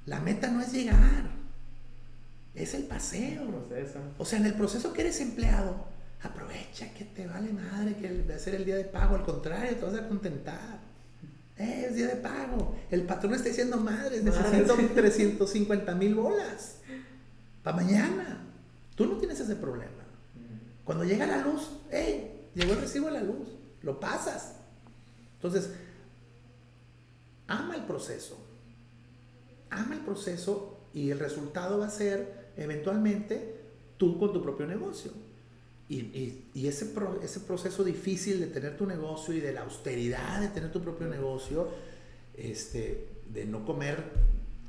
la 0.07 0.21
meta 0.21 0.49
no 0.49 0.61
es 0.61 0.73
llegar, 0.73 1.31
es 2.55 2.75
el 2.75 2.85
paseo. 2.85 3.43
O 4.19 4.25
sea, 4.25 4.39
en 4.39 4.47
el 4.47 4.55
proceso 4.55 4.93
que 4.93 5.03
eres 5.03 5.21
empleado, 5.21 5.87
aprovecha 6.23 6.93
que 6.95 7.05
te 7.05 7.27
vale 7.27 7.53
madre 7.53 7.95
que 7.97 8.09
de 8.09 8.35
hacer 8.35 8.55
el 8.55 8.65
día 8.65 8.77
de 8.77 8.85
pago, 8.85 9.17
al 9.17 9.25
contrario, 9.25 9.77
te 9.77 9.85
vas 9.85 9.95
a 9.95 10.09
contentar. 10.09 10.81
Eh, 11.57 11.87
es 11.89 11.97
día 11.97 12.09
de 12.09 12.17
pago. 12.17 12.77
El 12.91 13.03
patrón 13.03 13.35
está 13.35 13.49
diciendo, 13.49 13.77
madre, 13.79 14.23
necesito 14.23 14.75
350 14.95 15.95
mil 15.95 16.15
bolas 16.15 16.77
para 17.63 17.77
mañana. 17.77 18.45
Tú 18.95 19.07
no 19.07 19.17
tienes 19.19 19.39
ese 19.41 19.57
problema. 19.57 19.98
Cuando 20.89 21.05
llega 21.05 21.27
la 21.27 21.43
luz, 21.43 21.69
hey, 21.91 22.49
llegó 22.55 22.73
el 22.73 22.81
recibo 22.81 23.09
de 23.09 23.13
la 23.13 23.21
luz, 23.21 23.47
lo 23.83 24.01
pasas. 24.01 24.55
Entonces, 25.35 25.69
ama 27.47 27.77
el 27.77 27.83
proceso. 27.83 28.39
Ama 29.69 29.97
el 29.97 30.01
proceso 30.01 30.79
y 30.95 31.11
el 31.11 31.19
resultado 31.19 31.79
va 31.79 31.89
a 31.89 31.91
ser 31.91 32.53
eventualmente 32.57 33.57
tú 33.99 34.19
con 34.19 34.33
tu 34.33 34.43
propio 34.43 34.67
negocio. 34.67 35.13
Y, 35.91 36.47
ese, 36.55 36.95
ese 37.23 37.41
proceso 37.41 37.85
difícil 37.85 38.41
de 38.41 38.47
tener 38.47 38.79
tu 38.79 38.87
negocio 38.87 39.35
y 39.35 39.41
de 39.41 39.53
la 39.53 39.65
austeridad 39.65 40.41
de 40.41 40.49
tener 40.49 40.73
tu 40.73 40.81
propio 40.81 41.07
negocio, 41.07 41.69
este, 42.35 43.11
de 43.31 43.45
no 43.45 43.67
comer 43.67 44.05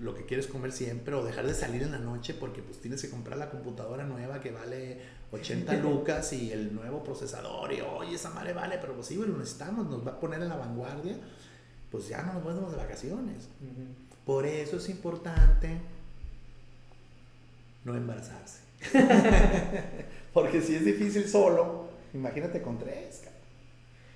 lo 0.02 0.16
que 0.16 0.26
quieres 0.26 0.48
comer 0.48 0.74
siempre 0.74 1.16
o 1.16 1.24
dejar 1.24 1.48
de 1.48 1.54
salir 1.54 1.84
en 1.84 1.92
la 1.92 2.00
noche 2.00 2.34
porque 2.34 2.62
pues 2.62 2.80
tienes 2.80 3.02
que 3.02 3.10
comprar 3.10 3.38
la 3.38 3.50
computadora 3.50 4.06
nueva 4.06 4.42
que 4.42 4.52
vale 4.52 5.19
80 5.32 5.74
lucas 5.76 6.34
y 6.34 6.52
el 6.52 6.74
nuevo 6.74 7.04
procesador 7.04 7.72
y 7.72 7.82
oye 7.82 8.16
esa 8.16 8.32
madre 8.32 8.54
vale 8.54 8.78
pero 8.82 8.94
pues 8.94 9.08
sí 9.08 9.16
lo 9.16 9.38
necesitamos 9.38 9.88
nos 9.88 10.06
va 10.06 10.12
a 10.12 10.20
poner 10.20 10.42
en 10.42 10.50
la 10.50 10.56
vanguardia 10.56 11.16
pues 11.92 12.08
ya 12.08 12.22
no 12.22 12.34
nos 12.34 12.44
vamos 12.44 12.72
de 12.72 12.78
vacaciones. 12.78 13.50
Por 14.26 14.46
eso 14.46 14.78
es 14.78 14.90
importante 14.90 15.70
no 17.84 17.96
embarazarse. 17.96 18.60
Porque 20.34 20.62
si 20.62 20.76
es 20.76 20.86
difícil 20.86 21.28
solo 21.28 21.90
imagínate 22.14 22.62
con 22.62 22.78
tres 22.80 23.24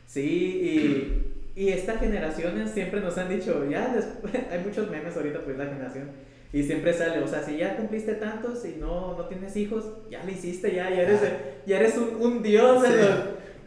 sí 0.07 0.21
y 0.21 1.33
y 1.55 1.69
estas 1.69 1.99
generaciones 1.99 2.71
siempre 2.71 2.99
nos 2.99 3.17
han 3.17 3.29
dicho, 3.29 3.63
ya, 3.69 3.95
hay 4.51 4.59
muchos 4.63 4.89
memes 4.89 5.15
ahorita, 5.15 5.41
pues 5.41 5.57
la 5.57 5.65
generación, 5.65 6.09
y 6.53 6.61
siempre 6.61 6.93
sale, 6.93 7.19
o 7.19 7.27
sea, 7.27 7.41
si 7.41 7.57
ya 7.57 7.75
cumpliste 7.75 8.13
tantos 8.13 8.63
y 8.63 8.77
no, 8.79 9.17
no 9.17 9.25
tienes 9.25 9.57
hijos, 9.57 9.85
ya 10.09 10.23
lo 10.23 10.31
hiciste, 10.31 10.73
ya, 10.73 10.87
ya 10.91 11.01
eres, 11.01 11.19
ya 11.65 11.79
eres 11.79 11.97
un, 11.97 12.15
un 12.21 12.43
dios. 12.43 12.83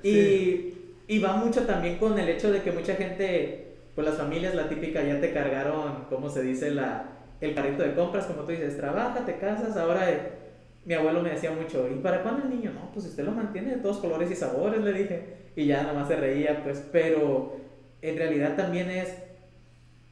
y, 0.05 0.73
y 1.09 1.19
va 1.19 1.37
mucho 1.37 1.67
también 1.67 1.99
con 1.99 2.17
el 2.17 2.29
hecho 2.29 2.53
de 2.53 2.63
que 2.63 2.71
mucha 2.71 2.95
gente, 2.95 3.75
pues 3.97 4.07
las 4.07 4.17
familias, 4.17 4.55
la 4.55 4.69
típica, 4.69 5.03
ya 5.03 5.21
te 5.21 5.33
cargaron, 5.33 6.05
¿cómo 6.09 6.31
se 6.31 6.43
dice? 6.43 6.71
La, 6.71 7.17
el 7.41 7.55
carrito 7.55 7.83
de 7.83 7.95
compras, 7.95 8.27
como 8.27 8.43
tú 8.43 8.53
dices, 8.53 8.77
trabaja, 8.77 9.27
te 9.27 9.37
casas, 9.37 9.77
ahora 9.77 10.09
eh, 10.09 10.21
mi 10.85 10.95
abuelo 10.95 11.23
me 11.23 11.31
decía 11.31 11.51
mucho, 11.51 11.89
¿y 11.91 11.99
para 11.99 12.23
cuándo 12.23 12.45
el 12.45 12.51
niño? 12.51 12.73
No, 12.73 12.93
pues 12.93 13.07
usted 13.07 13.25
lo 13.25 13.33
mantiene 13.33 13.75
de 13.75 13.83
todos 13.83 13.99
colores 13.99 14.31
y 14.31 14.37
sabores, 14.37 14.81
le 14.81 14.93
dije. 14.93 15.23
Y 15.57 15.67
ya 15.67 15.83
nomás 15.83 16.07
se 16.07 16.15
reía, 16.15 16.63
pues, 16.63 16.85
pero 16.93 17.57
en 18.01 18.17
realidad 18.17 18.55
también 18.55 18.91
es 18.91 19.13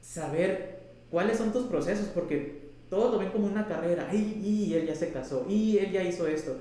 saber 0.01 0.75
cuáles 1.09 1.37
son 1.37 1.53
tus 1.53 1.63
procesos, 1.63 2.07
porque 2.13 2.54
todos 2.89 3.11
lo 3.11 3.19
ven 3.19 3.29
como 3.29 3.47
una 3.47 3.67
carrera, 3.67 4.09
y, 4.13 4.73
él 4.73 4.87
ya 4.87 4.95
se 4.95 5.11
casó, 5.11 5.45
y 5.49 5.77
él 5.77 5.91
ya 5.91 6.03
hizo 6.03 6.27
esto. 6.27 6.57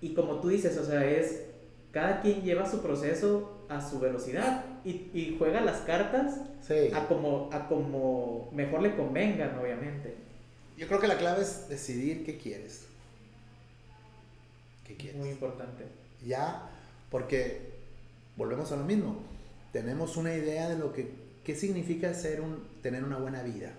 Y 0.00 0.14
como 0.14 0.40
tú 0.40 0.48
dices, 0.48 0.76
o 0.78 0.84
sea, 0.84 1.04
es, 1.04 1.42
cada 1.92 2.20
quien 2.20 2.42
lleva 2.42 2.70
su 2.70 2.82
proceso 2.82 3.66
a 3.68 3.80
su 3.80 3.98
velocidad 3.98 4.64
y, 4.84 5.36
juega 5.38 5.60
las 5.60 5.80
cartas 5.82 6.40
a, 6.92 7.06
como, 7.06 7.48
a 7.52 7.68
como 7.68 8.50
mejor 8.52 8.82
le 8.82 8.96
convengan, 8.96 9.58
obviamente. 9.58 10.14
Yo 10.76 10.86
creo 10.88 11.00
que 11.00 11.06
la 11.06 11.18
clave 11.18 11.42
es 11.42 11.68
decidir 11.68 12.24
qué 12.24 12.36
quieres. 12.36 12.86
¿Qué 14.86 14.96
quieres? 14.96 15.18
Muy 15.18 15.30
importante. 15.30 15.84
Ya, 16.26 16.68
porque 17.10 17.72
volvemos 18.36 18.72
a 18.72 18.76
lo 18.76 18.84
mismo 18.84 19.34
tenemos 19.74 20.16
una 20.16 20.32
idea 20.32 20.68
de 20.68 20.78
lo 20.78 20.92
que 20.92 21.10
qué 21.42 21.56
significa 21.56 22.14
ser 22.14 22.40
un, 22.40 22.64
tener 22.80 23.02
una 23.02 23.18
buena 23.18 23.42
vida. 23.42 23.72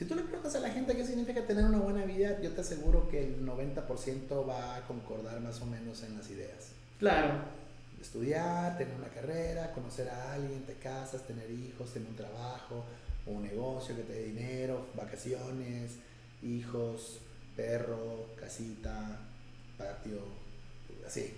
Si 0.00 0.06
tú 0.06 0.14
le 0.14 0.22
preguntas 0.22 0.54
a 0.54 0.60
la 0.60 0.70
gente 0.70 0.96
qué 0.96 1.04
significa 1.04 1.46
tener 1.46 1.62
una 1.62 1.76
buena 1.76 2.06
vida, 2.06 2.40
yo 2.40 2.52
te 2.52 2.62
aseguro 2.62 3.06
que 3.10 3.22
el 3.22 3.44
90% 3.44 4.48
va 4.48 4.76
a 4.76 4.86
concordar 4.86 5.38
más 5.42 5.60
o 5.60 5.66
menos 5.66 6.02
en 6.02 6.16
las 6.16 6.30
ideas. 6.30 6.70
Claro. 6.98 7.34
Estudiar, 8.00 8.78
tener 8.78 8.94
una 8.94 9.08
carrera, 9.08 9.72
conocer 9.74 10.08
a 10.08 10.32
alguien, 10.32 10.62
te 10.62 10.72
casas, 10.76 11.26
tener 11.26 11.50
hijos, 11.50 11.92
tener 11.92 12.08
un 12.08 12.16
trabajo, 12.16 12.82
un 13.26 13.42
negocio 13.42 13.94
que 13.94 14.04
te 14.04 14.14
dé 14.14 14.24
dinero, 14.28 14.86
vacaciones, 14.96 15.96
hijos, 16.42 17.18
perro, 17.54 18.24
casita, 18.40 19.18
patio, 19.76 20.22
así. 21.06 21.30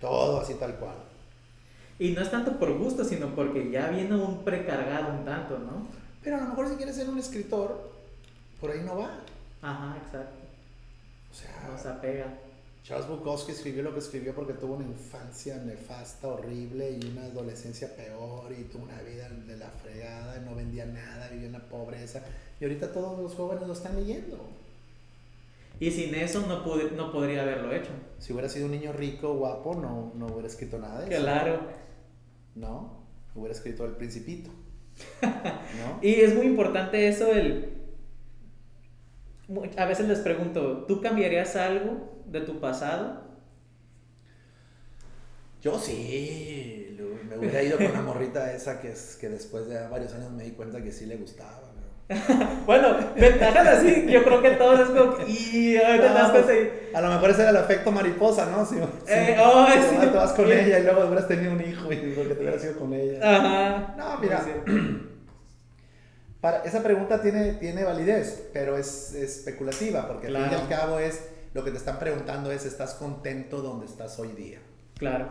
Todo 0.00 0.40
así 0.40 0.54
tal 0.54 0.74
cual. 0.80 0.96
Y 2.00 2.10
no 2.10 2.22
es 2.22 2.30
tanto 2.32 2.58
por 2.58 2.76
gusto, 2.76 3.04
sino 3.04 3.36
porque 3.36 3.70
ya 3.70 3.88
viene 3.90 4.16
un 4.16 4.42
precargado 4.42 5.12
un 5.12 5.24
tanto, 5.24 5.60
¿no? 5.60 5.86
Pero 6.24 6.38
a 6.38 6.40
lo 6.40 6.48
mejor 6.48 6.68
si 6.68 6.74
quieres 6.74 6.96
ser 6.96 7.08
un 7.08 7.16
escritor, 7.16 7.99
por 8.60 8.70
ahí 8.70 8.80
no 8.84 8.98
va. 8.98 9.20
Ajá, 9.62 9.96
exacto. 10.04 10.36
O 11.30 11.34
sea, 11.34 11.68
no 11.70 11.78
se 11.78 11.88
apega. 11.88 12.26
Charles 12.82 13.08
Bukowski 13.08 13.52
escribió 13.52 13.82
lo 13.82 13.92
que 13.92 14.00
escribió 14.00 14.34
porque 14.34 14.54
tuvo 14.54 14.74
una 14.74 14.86
infancia 14.86 15.56
nefasta, 15.58 16.28
horrible 16.28 16.98
y 17.00 17.06
una 17.06 17.26
adolescencia 17.26 17.94
peor 17.94 18.52
y 18.58 18.64
tuvo 18.64 18.84
una 18.84 19.00
vida 19.02 19.28
de 19.28 19.56
la 19.56 19.68
fregada, 19.68 20.40
no 20.40 20.54
vendía 20.54 20.86
nada, 20.86 21.28
vivía 21.28 21.46
en 21.46 21.52
la 21.52 21.68
pobreza. 21.68 22.22
Y 22.58 22.64
ahorita 22.64 22.92
todos 22.92 23.20
los 23.20 23.34
jóvenes 23.34 23.66
lo 23.66 23.74
están 23.74 23.96
leyendo. 23.96 24.38
Y 25.78 25.90
sin 25.90 26.14
eso 26.14 26.46
no, 26.46 26.62
pude, 26.62 26.90
no 26.90 27.12
podría 27.12 27.42
haberlo 27.42 27.72
hecho. 27.72 27.90
Si 28.18 28.32
hubiera 28.32 28.48
sido 28.48 28.66
un 28.66 28.72
niño 28.72 28.92
rico, 28.92 29.34
guapo, 29.34 29.74
no, 29.74 30.12
no 30.14 30.26
hubiera 30.26 30.48
escrito 30.48 30.78
nada 30.78 31.00
de 31.00 31.14
eso. 31.14 31.22
Claro. 31.22 31.60
¿no? 32.54 33.00
Hubiera 33.34 33.54
escrito 33.54 33.84
El 33.84 33.92
Principito. 33.92 34.50
y 36.02 36.14
es 36.14 36.34
muy 36.34 36.46
importante 36.46 37.08
eso, 37.08 37.32
el... 37.32 37.79
A 39.76 39.84
veces 39.86 40.06
les 40.06 40.20
pregunto, 40.20 40.84
¿tú 40.86 41.00
cambiarías 41.00 41.56
algo 41.56 42.22
de 42.26 42.40
tu 42.40 42.60
pasado? 42.60 43.22
Yo 45.60 45.78
sí, 45.78 46.96
me 47.28 47.36
hubiera 47.38 47.62
ido 47.62 47.76
con 47.76 47.92
la 47.92 48.00
morrita 48.00 48.52
esa 48.52 48.80
que, 48.80 48.92
es, 48.92 49.16
que 49.20 49.28
después 49.28 49.68
de 49.68 49.86
varios 49.88 50.14
años 50.14 50.30
me 50.30 50.44
di 50.44 50.52
cuenta 50.52 50.82
que 50.82 50.92
sí 50.92 51.06
le 51.06 51.16
gustaba. 51.16 51.70
bueno, 52.66 52.96
ventajas 53.14 53.78
así, 53.78 54.06
yo 54.08 54.24
creo 54.24 54.42
que 54.42 54.50
todos 54.52 54.80
es 54.80 54.86
como 54.88 55.16
y 55.28 55.76
A 55.76 57.00
lo 57.00 57.08
mejor 57.08 57.30
ese 57.30 57.42
era 57.42 57.50
el 57.50 57.56
efecto 57.56 57.92
mariposa, 57.92 58.46
¿no? 58.46 58.66
Si, 58.66 58.76
eh, 59.06 59.36
oh, 59.38 59.66
te 60.00 60.06
vas 60.16 60.32
con 60.32 60.46
ella 60.50 60.80
y 60.80 60.82
luego 60.82 61.06
hubieras 61.06 61.28
tenido 61.28 61.52
un 61.52 61.60
hijo 61.60 61.92
y 61.92 61.96
porque 62.16 62.34
te 62.34 62.40
hubieras 62.40 62.64
ido 62.64 62.78
con 62.78 62.94
ella. 62.94 63.20
Ajá. 63.22 63.94
No, 63.96 64.18
mira. 64.18 64.44
Para, 66.40 66.62
esa 66.64 66.82
pregunta 66.82 67.20
tiene, 67.20 67.54
tiene 67.54 67.84
validez, 67.84 68.48
pero 68.52 68.76
es, 68.76 69.14
especulativa, 69.14 70.08
porque 70.08 70.28
al 70.28 70.36
fin 70.36 70.52
y 70.52 70.54
al 70.54 70.68
cabo 70.68 70.98
es 70.98 71.20
lo 71.52 71.64
que 71.64 71.70
te 71.70 71.76
están 71.76 71.98
preguntando 71.98 72.50
es, 72.52 72.64
¿estás 72.64 72.94
contento 72.94 73.60
donde 73.60 73.86
estás 73.86 74.18
hoy 74.18 74.28
día? 74.28 74.58
Claro. 74.98 75.28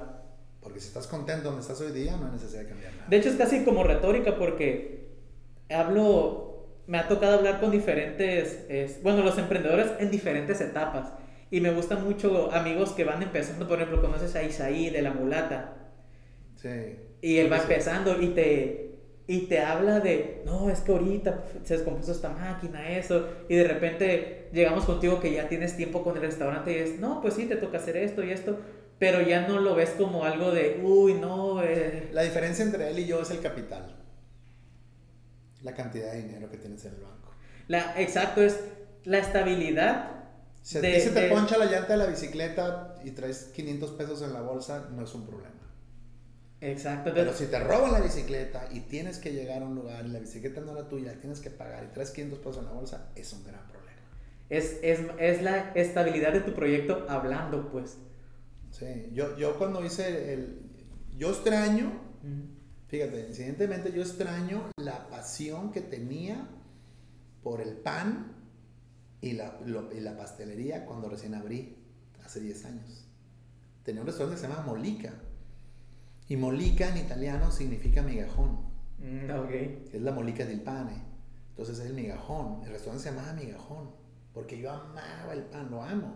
Porque 0.62 0.80
si 0.80 0.88
estás 0.88 1.08
contento 1.08 1.46
donde 1.46 1.62
estás 1.62 1.80
hoy 1.80 1.92
día, 1.92 2.18
no 2.18 2.26
hay 2.26 2.34
necesidad 2.34 2.64
de 2.64 2.68
cambiar 2.68 2.94
nada. 2.94 3.06
De 3.08 3.18
hecho, 3.18 3.30
es 3.30 3.36
casi 3.36 3.64
como 3.64 3.84
retórica 3.84 4.38
porque 4.38 5.08
hablo 5.70 6.50
me 6.88 6.98
ha 6.98 7.08
tocado 7.08 7.38
hablar 7.38 7.60
con 7.60 7.70
diferentes, 7.70 8.66
bueno, 9.04 9.22
los 9.22 9.38
emprendedores 9.38 9.92
en 10.00 10.10
diferentes 10.10 10.60
etapas. 10.60 11.14
Y 11.52 11.62
me 11.62 11.72
gustan 11.72 12.04
mucho 12.04 12.52
amigos 12.52 12.94
que 12.94 13.04
van 13.04 13.22
empezando, 13.22 13.68
por 13.68 13.78
ejemplo, 13.78 14.02
conoces 14.02 14.36
a 14.36 14.42
Isaí 14.44 14.90
de 14.90 15.04
la 15.04 15.12
mulata. 15.12 15.76
Sí. 16.56 16.98
Y 17.22 17.38
él 17.38 17.52
va 17.52 17.58
empezando 17.58 18.20
y 18.20 18.30
te, 18.30 18.89
y 19.30 19.48
te 19.48 19.60
habla 19.60 20.02
de, 20.02 20.42
no, 20.46 20.70
es 20.70 20.82
que 20.82 20.92
ahorita 20.92 21.46
se 21.64 21.76
descompuso 21.76 22.12
esta 22.12 22.30
máquina, 22.30 22.90
eso. 22.90 23.28
Y 23.48 23.56
de 23.56 23.64
repente 23.64 24.50
llegamos 24.52 24.84
contigo 24.84 25.22
que 25.22 25.32
ya 25.32 25.48
tienes 25.48 25.78
tiempo 25.78 26.04
con 26.04 26.18
el 26.18 26.22
restaurante 26.22 26.74
y 26.74 26.76
es, 26.76 27.00
no, 27.00 27.22
pues 27.22 27.36
sí, 27.36 27.46
te 27.46 27.56
toca 27.56 27.78
hacer 27.78 27.96
esto 27.96 28.24
y 28.24 28.32
esto. 28.32 28.58
Pero 28.98 29.22
ya 29.22 29.48
no 29.48 29.60
lo 29.60 29.76
ves 29.76 29.92
como 29.92 30.26
algo 30.26 30.52
de, 30.52 30.82
uy, 30.84 31.14
no. 31.14 31.64
Eh". 31.64 32.10
La 32.12 32.24
diferencia 32.24 32.66
entre 32.66 32.90
él 32.90 33.00
y 33.00 33.06
yo 33.06 33.22
es 33.22 33.32
el 33.32 33.40
capital 33.40 33.96
la 35.62 35.74
cantidad 35.74 36.12
de 36.12 36.24
dinero 36.24 36.50
que 36.50 36.58
tienes 36.58 36.84
en 36.86 36.94
el 36.94 37.02
banco. 37.02 37.34
La, 37.68 38.00
exacto, 38.00 38.42
es 38.42 38.60
la 39.04 39.20
estabilidad. 39.20 40.12
Si 40.62 40.78
a 40.78 40.82
ti 40.82 41.00
se 41.00 41.12
te 41.12 41.30
poncha 41.30 41.58
la 41.58 41.66
llanta 41.66 41.94
de 41.94 41.98
la 41.98 42.06
bicicleta 42.06 42.96
y 43.04 43.12
traes 43.12 43.52
500 43.54 43.92
pesos 43.92 44.22
en 44.22 44.34
la 44.34 44.42
bolsa, 44.42 44.90
no 44.92 45.04
es 45.04 45.14
un 45.14 45.26
problema. 45.26 45.59
Exacto. 46.62 47.12
Pero 47.14 47.34
si 47.34 47.46
te 47.46 47.60
roban 47.60 47.92
la 47.94 48.02
bicicleta 48.02 48.68
y 48.72 48.82
tienes 48.82 49.18
que 49.18 49.32
llegar 49.32 49.62
a 49.62 49.66
un 49.66 49.76
lugar 49.76 50.06
y 50.06 50.10
la 50.10 50.20
bicicleta 50.20 50.62
no 50.62 50.74
era 50.74 50.90
tuya, 50.90 51.20
tienes 51.20 51.40
que 51.40 51.50
pagar 51.50 51.86
y 51.86 51.94
traes 51.94 52.12
500 52.12 52.40
pesos 52.40 52.58
en 52.58 52.66
la 52.66 52.72
bolsa, 52.72 53.12
es 53.16 53.32
un 53.34 53.44
gran 53.44 53.66
problema. 53.68 54.02
es, 54.50 54.78
es, 54.82 55.00
es 55.20 55.42
la 55.42 55.72
estabilidad 55.74 56.34
de 56.34 56.42
tu 56.42 56.54
proyecto 56.54 57.06
hablando, 57.08 57.70
pues. 57.72 57.98
Sí, 58.72 59.10
yo, 59.14 59.38
yo 59.38 59.58
cuando 59.58 59.84
hice 59.84 60.34
el... 60.34 60.70
Yo 61.18 61.32
extraño, 61.32 61.92
fíjate, 62.88 63.28
incidentemente 63.28 63.92
yo 63.92 64.02
extraño 64.02 64.70
la 64.78 65.10
pasión 65.10 65.72
que 65.72 65.82
tenía 65.82 66.48
por 67.44 67.60
el 67.60 67.74
pan 67.74 68.36
y 69.22 69.34
la, 69.34 69.60
y 69.66 70.00
la 70.00 70.16
pastelería 70.16 70.86
cuando 70.86 71.10
recién 71.10 71.36
abrí, 71.36 71.78
hace 72.24 72.40
10 72.40 72.66
años. 72.66 73.06
Tenía 73.84 74.02
un 74.02 74.08
restaurante 74.08 74.40
que 74.40 74.48
se 74.48 74.54
llama 74.54 74.66
Molica. 74.66 75.14
Y 76.30 76.38
Molica 76.38 76.88
en 76.90 76.98
italiano 76.98 77.52
significa 77.52 78.04
migajón. 78.04 78.60
Mm, 79.00 79.32
ok. 79.32 79.52
Es 79.94 80.02
la 80.02 80.12
Molica 80.12 80.46
del 80.46 80.62
pane. 80.62 81.04
Entonces 81.50 81.80
es 81.80 81.88
el 81.88 81.96
migajón. 81.96 82.62
El 82.64 82.70
restaurante 82.70 83.04
se 83.04 83.16
llama 83.16 83.34
migajón. 83.34 83.90
Porque 84.34 84.60
yo 84.60 84.72
amaba 84.72 85.34
el 85.34 85.44
pan, 85.44 85.72
lo 85.72 85.82
amo. 85.82 86.16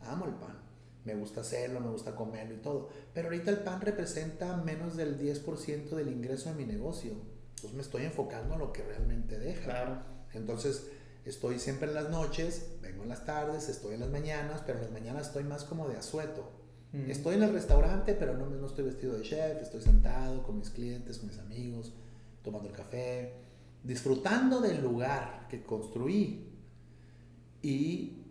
Amo 0.00 0.26
el 0.26 0.34
pan. 0.34 0.58
Me 1.04 1.14
gusta 1.14 1.42
hacerlo, 1.42 1.80
me 1.80 1.88
gusta 1.88 2.16
comerlo 2.16 2.54
y 2.56 2.58
todo. 2.58 2.88
Pero 3.14 3.28
ahorita 3.28 3.52
el 3.52 3.58
pan 3.58 3.80
representa 3.80 4.56
menos 4.56 4.96
del 4.96 5.16
10% 5.18 5.90
del 5.90 6.08
ingreso 6.08 6.50
de 6.50 6.56
mi 6.56 6.64
negocio. 6.64 7.12
Entonces 7.50 7.74
me 7.74 7.82
estoy 7.82 8.04
enfocando 8.04 8.56
a 8.56 8.58
lo 8.58 8.72
que 8.72 8.82
realmente 8.82 9.38
deja. 9.38 9.64
Claro. 9.64 10.02
Entonces 10.34 10.88
estoy 11.24 11.60
siempre 11.60 11.88
en 11.88 11.94
las 11.94 12.10
noches, 12.10 12.72
vengo 12.82 13.04
en 13.04 13.08
las 13.08 13.24
tardes, 13.24 13.68
estoy 13.68 13.94
en 13.94 14.00
las 14.00 14.10
mañanas, 14.10 14.62
pero 14.66 14.78
en 14.78 14.84
las 14.84 14.92
mañanas 14.92 15.28
estoy 15.28 15.44
más 15.44 15.62
como 15.62 15.88
de 15.88 15.96
asueto. 15.96 16.50
Estoy 16.92 17.34
en 17.34 17.42
el 17.42 17.52
restaurante, 17.52 18.14
pero 18.14 18.34
no, 18.34 18.46
no 18.48 18.66
estoy 18.66 18.84
vestido 18.84 19.14
de 19.14 19.22
chef, 19.22 19.60
estoy 19.60 19.82
sentado 19.82 20.42
con 20.42 20.58
mis 20.58 20.70
clientes, 20.70 21.18
con 21.18 21.28
mis 21.28 21.38
amigos, 21.38 21.92
tomando 22.42 22.68
el 22.68 22.74
café, 22.74 23.34
disfrutando 23.84 24.60
del 24.60 24.80
lugar 24.80 25.46
que 25.50 25.62
construí. 25.62 26.48
Y 27.60 28.22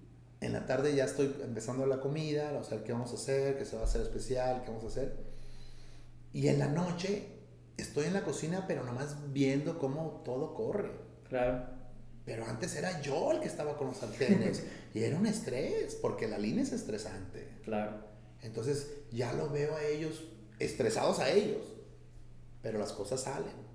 en 0.42 0.54
la 0.54 0.66
tarde 0.66 0.96
ya 0.96 1.06
estoy 1.06 1.36
empezando 1.44 1.86
la 1.86 2.00
comida, 2.00 2.50
a 2.50 2.70
ver 2.70 2.84
qué 2.84 2.94
vamos 2.94 3.12
a 3.12 3.16
hacer, 3.16 3.58
qué 3.58 3.66
se 3.66 3.76
va 3.76 3.84
a 3.84 3.86
hacer 3.86 4.02
especial, 4.02 4.64
qué 4.64 4.70
vamos 4.70 4.86
a 4.86 4.88
hacer. 4.88 5.16
Y 6.34 6.48
en 6.48 6.58
la 6.58 6.68
noche 6.68 7.28
estoy 7.78 8.06
en 8.06 8.14
la 8.14 8.24
cocina, 8.24 8.66
pero 8.68 8.84
nomás 8.84 9.18
viendo 9.34 9.78
cómo 9.78 10.22
todo 10.26 10.56
corre. 10.56 10.92
Claro. 11.30 11.78
Pero 12.26 12.46
antes 12.46 12.76
era 12.76 13.02
yo 13.02 13.32
el 13.32 13.40
que 13.40 13.48
estaba 13.48 13.78
con 13.78 13.88
los 13.88 13.98
sartenes 13.98 14.64
y 14.94 15.04
era 15.04 15.18
un 15.18 15.28
estrés, 15.28 15.96
porque 15.96 16.28
la 16.28 16.38
línea 16.38 16.64
es 16.64 16.74
estresante. 16.74 17.48
Claro. 17.64 18.07
Entonces 18.42 18.92
ya 19.12 19.34
lo 19.34 19.50
veo 19.50 19.76
a 19.76 19.84
ellos 19.84 20.24
estresados 20.60 21.20
a 21.20 21.30
ellos, 21.30 21.62
pero 22.62 22.80
las 22.80 22.94
cosas 22.94 23.22
salen. 23.22 23.68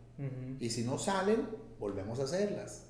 Y 0.60 0.70
si 0.70 0.84
no 0.84 0.98
salen, 0.98 1.48
volvemos 1.80 2.20
a 2.20 2.24
hacerlas. 2.24 2.84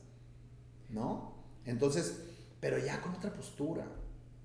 ¿No? 0.91 1.33
Entonces, 1.65 2.15
pero 2.61 2.79
ya 2.79 3.01
con 3.01 3.15
otra 3.15 3.33
postura, 3.33 3.87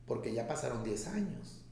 porque 0.05 0.33
ya 0.33 0.47
pasaron 0.47 0.83
10 0.83 1.07
años. 1.07 1.65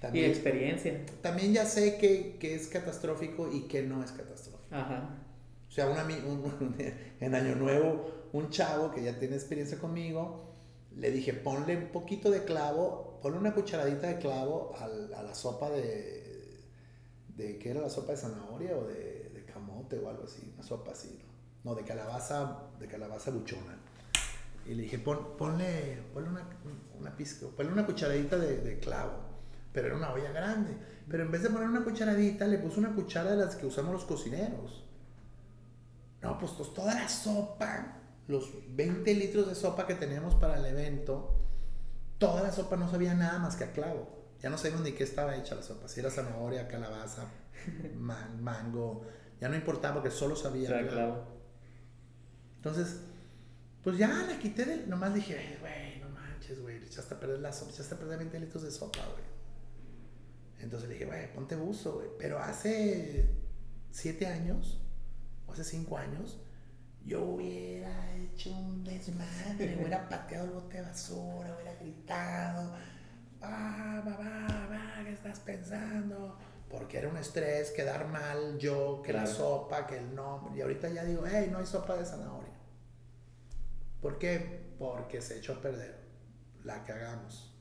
También, 0.00 0.26
y 0.26 0.28
experiencia. 0.28 1.06
También 1.22 1.54
ya 1.54 1.64
sé 1.64 1.96
que, 1.96 2.36
que, 2.38 2.54
es 2.54 2.66
catastrófico 2.66 3.50
y 3.50 3.62
que 3.62 3.82
no 3.82 4.04
es 4.04 4.10
catastrófico. 4.10 4.74
Ajá. 4.74 5.22
O 5.72 5.74
sea, 5.74 5.88
un, 5.88 6.74
en 7.20 7.34
Año 7.34 7.54
Nuevo, 7.54 8.28
un 8.34 8.50
chavo 8.50 8.92
que 8.92 9.02
ya 9.02 9.18
tiene 9.18 9.36
experiencia 9.36 9.78
conmigo, 9.78 10.52
le 10.94 11.10
dije, 11.10 11.32
ponle 11.32 11.78
un 11.78 11.88
poquito 11.88 12.30
de 12.30 12.44
clavo, 12.44 13.11
ponle 13.22 13.38
una 13.38 13.54
cucharadita 13.54 14.08
de 14.08 14.18
clavo 14.18 14.74
a 14.78 15.22
la 15.22 15.34
sopa 15.34 15.70
de, 15.70 16.60
de, 17.36 17.58
¿qué 17.58 17.70
era 17.70 17.80
la 17.80 17.88
sopa 17.88 18.12
de 18.12 18.18
zanahoria 18.18 18.76
o 18.76 18.84
de, 18.84 19.30
de 19.32 19.44
camote 19.44 19.98
o 19.98 20.08
algo 20.08 20.24
así? 20.24 20.52
Una 20.54 20.62
sopa 20.62 20.92
así, 20.92 21.18
¿no? 21.18 21.32
No, 21.70 21.76
de 21.76 21.84
calabaza, 21.84 22.64
de 22.78 22.88
calabaza 22.88 23.30
buchona. 23.30 23.78
Y 24.66 24.74
le 24.74 24.82
dije, 24.82 24.98
Pon, 24.98 25.36
ponle, 25.36 26.02
ponle, 26.12 26.28
una, 26.28 26.48
una 26.98 27.16
pizca, 27.16 27.46
ponle 27.56 27.72
una 27.72 27.86
cucharadita 27.86 28.36
de, 28.36 28.58
de, 28.58 28.78
clavo. 28.80 29.12
Pero 29.72 29.88
era 29.88 29.96
una 29.96 30.12
olla 30.12 30.32
grande. 30.32 30.76
Pero 31.08 31.22
en 31.22 31.30
vez 31.30 31.42
de 31.42 31.50
poner 31.50 31.68
una 31.68 31.84
cucharadita, 31.84 32.46
le 32.46 32.58
puse 32.58 32.80
una 32.80 32.94
cuchara 32.94 33.30
de 33.30 33.36
las 33.36 33.56
que 33.56 33.66
usamos 33.66 33.92
los 33.92 34.04
cocineros. 34.04 34.84
No, 36.20 36.38
pues 36.38 36.52
toda 36.74 36.94
la 36.94 37.08
sopa 37.08 37.98
los 38.28 38.50
20 38.74 39.14
litros 39.14 39.48
de 39.48 39.54
sopa 39.54 39.86
que 39.86 39.94
teníamos 39.94 40.34
para 40.36 40.56
el 40.58 40.66
evento, 40.66 41.34
toda 42.22 42.40
la 42.40 42.52
sopa 42.52 42.76
no 42.76 42.88
sabía 42.88 43.14
nada 43.14 43.40
más 43.40 43.56
que 43.56 43.64
a 43.64 43.72
clavo. 43.72 44.08
Ya 44.40 44.48
no 44.48 44.56
sabíamos 44.56 44.82
ni 44.82 44.92
qué 44.92 45.02
estaba 45.02 45.36
hecha 45.36 45.56
la 45.56 45.62
sopa. 45.62 45.88
Si 45.88 45.98
era 45.98 46.08
zanahoria, 46.08 46.68
calabaza, 46.68 47.24
mango. 47.96 49.04
Ya 49.40 49.48
no 49.48 49.56
importaba 49.56 49.94
porque 49.94 50.12
solo 50.12 50.36
sabía 50.36 50.86
clavo. 50.86 51.24
Entonces, 52.56 53.00
pues 53.82 53.98
ya 53.98 54.08
la 54.08 54.38
quité 54.38 54.64
del... 54.64 54.88
Nomás 54.88 55.14
dije, 55.14 55.58
güey, 55.60 55.98
no 55.98 56.10
manches, 56.10 56.62
güey. 56.62 56.76
Echaste 56.76 57.14
a 57.14 57.18
perder 57.18 57.40
la 57.40 57.52
sopa. 57.52 57.72
Echaste 57.72 57.96
a 57.96 57.98
perder 57.98 58.18
20 58.18 58.38
litros 58.38 58.62
de 58.62 58.70
sopa, 58.70 59.00
güey. 59.00 59.24
Entonces 60.60 60.88
le 60.88 60.94
dije, 60.94 61.06
güey, 61.06 61.32
ponte 61.34 61.56
buzo, 61.56 61.94
güey. 61.94 62.08
Pero 62.20 62.38
hace 62.38 63.30
7 63.90 64.28
años, 64.28 64.80
o 65.48 65.52
hace 65.52 65.64
5 65.64 65.98
años, 65.98 66.38
yo 67.04 67.22
hubiera 67.22 68.14
hecho 68.16 68.50
un 68.50 68.84
desmadre, 68.84 69.76
hubiera 69.78 70.08
pateado 70.08 70.44
el 70.46 70.50
bote 70.52 70.76
de 70.78 70.82
basura, 70.82 71.54
hubiera 71.54 71.74
gritado, 71.80 72.72
ah, 73.40 74.02
va, 74.06 74.68
va, 74.68 75.04
¿qué 75.04 75.12
estás 75.12 75.40
pensando? 75.40 76.38
Porque 76.70 76.98
era 76.98 77.08
un 77.08 77.16
estrés, 77.18 77.70
quedar 77.70 78.08
mal 78.08 78.58
yo, 78.58 79.02
que 79.02 79.12
la 79.12 79.26
sopa, 79.26 79.86
que 79.86 79.98
el 79.98 80.14
nombre. 80.14 80.56
Y 80.56 80.62
ahorita 80.62 80.88
ya 80.88 81.04
digo, 81.04 81.24
hey, 81.30 81.48
no 81.52 81.58
hay 81.58 81.66
sopa 81.66 81.96
de 81.96 82.06
zanahoria. 82.06 82.54
¿Por 84.00 84.18
qué? 84.18 84.74
Porque 84.78 85.20
se 85.20 85.38
echó 85.38 85.52
a 85.52 85.60
perder 85.60 86.02
la 86.64 86.82
que 86.82 86.92
hagamos. 86.92 87.54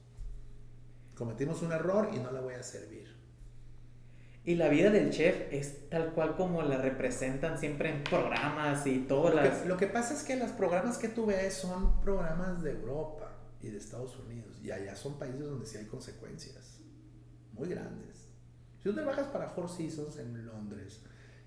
Cometimos 1.14 1.62
un 1.62 1.74
error 1.74 2.10
y 2.14 2.20
no 2.20 2.32
la 2.32 2.40
voy 2.40 2.54
a 2.54 2.64
servir. 2.64 3.21
Y 4.44 4.56
la 4.56 4.70
vida 4.70 4.90
del 4.90 5.12
chef 5.12 5.54
es 5.54 5.88
tal 5.90 6.14
cual 6.14 6.36
como 6.36 6.64
la 6.64 6.78
representan 6.78 7.60
siempre 7.60 7.90
en 7.90 8.04
programas 8.04 8.88
y 8.88 9.00
todas 9.00 9.36
las... 9.36 9.68
lo 9.68 9.78
que 9.78 9.86
pasa 9.86 10.16
es 10.16 10.24
que 10.24 10.36
los 10.36 10.50
programas 10.52 10.98
que 10.98 11.10
tú 11.10 11.28
ves 11.28 11.54
son 11.54 12.02
programas 12.02 12.64
de 12.64 12.72
Europa 12.72 13.38
y 13.62 13.70
de 13.70 13.78
Estados 13.78 14.18
Unidos. 14.18 14.60
Y 14.64 14.72
allá 14.72 14.96
son 14.96 15.20
países 15.20 15.42
donde 15.42 15.68
sí 15.68 15.78
hay 15.78 15.86
consecuencias 15.86 16.80
muy 17.54 17.70
grandes. 17.70 18.30
Si 18.80 18.84
tú 18.84 18.96
trabajas 18.96 19.28
para 19.28 19.50
Four 19.50 19.70
Seasons 19.70 20.18
en 20.18 20.46
Londres 20.48 21.02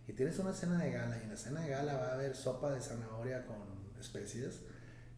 y 0.07 0.12
tienes 0.12 0.38
una 0.38 0.53
cena 0.53 0.78
de 0.78 0.92
gala 0.92 1.18
y 1.18 1.22
en 1.24 1.30
la 1.30 1.36
cena 1.36 1.62
de 1.62 1.70
gala 1.70 1.95
va 1.95 2.07
a 2.11 2.14
haber 2.14 2.36
sopa 2.36 2.70
de 2.70 2.80
zanahoria 2.80 3.45
con 3.45 3.57
especias 3.99 4.61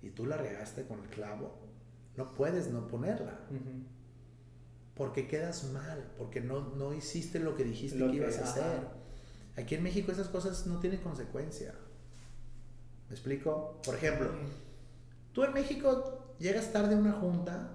y 0.00 0.10
tú 0.10 0.24
la 0.24 0.38
regaste 0.38 0.86
con 0.86 1.00
el 1.00 1.08
clavo, 1.10 1.58
no 2.16 2.32
puedes 2.32 2.68
no 2.68 2.86
ponerla 2.86 3.38
porque 4.96 5.28
quedas 5.28 5.64
mal, 5.72 6.10
porque 6.16 6.40
no, 6.40 6.74
no 6.74 6.94
hiciste 6.94 7.38
lo 7.38 7.54
que 7.54 7.64
dijiste 7.64 7.98
que, 7.98 8.16
ibas 8.16 8.38
a 8.38 8.44
hacer. 8.44 8.88
Aquí 9.56 9.74
en 9.74 9.82
México 9.82 10.10
esas 10.10 10.28
cosas 10.28 10.66
no 10.66 10.80
tienen 10.80 11.00
consecuencia. 11.00 11.74
¿Me 13.08 13.14
explico? 13.14 13.80
Por 13.84 13.94
ejemplo, 13.94 14.30
tú 15.32 15.44
en 15.44 15.52
México 15.52 16.34
llegas 16.38 16.72
tarde 16.72 16.94
a 16.94 16.98
una 16.98 17.12
junta 17.12 17.72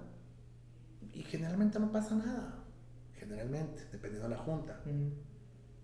y 1.12 1.22
generalmente 1.22 1.78
no 1.78 1.92
pasa 1.92 2.16
nada. 2.16 2.64
Generalmente, 3.14 3.86
dependiendo 3.92 4.28
de 4.28 4.34
la 4.34 4.42
junta. 4.42 4.80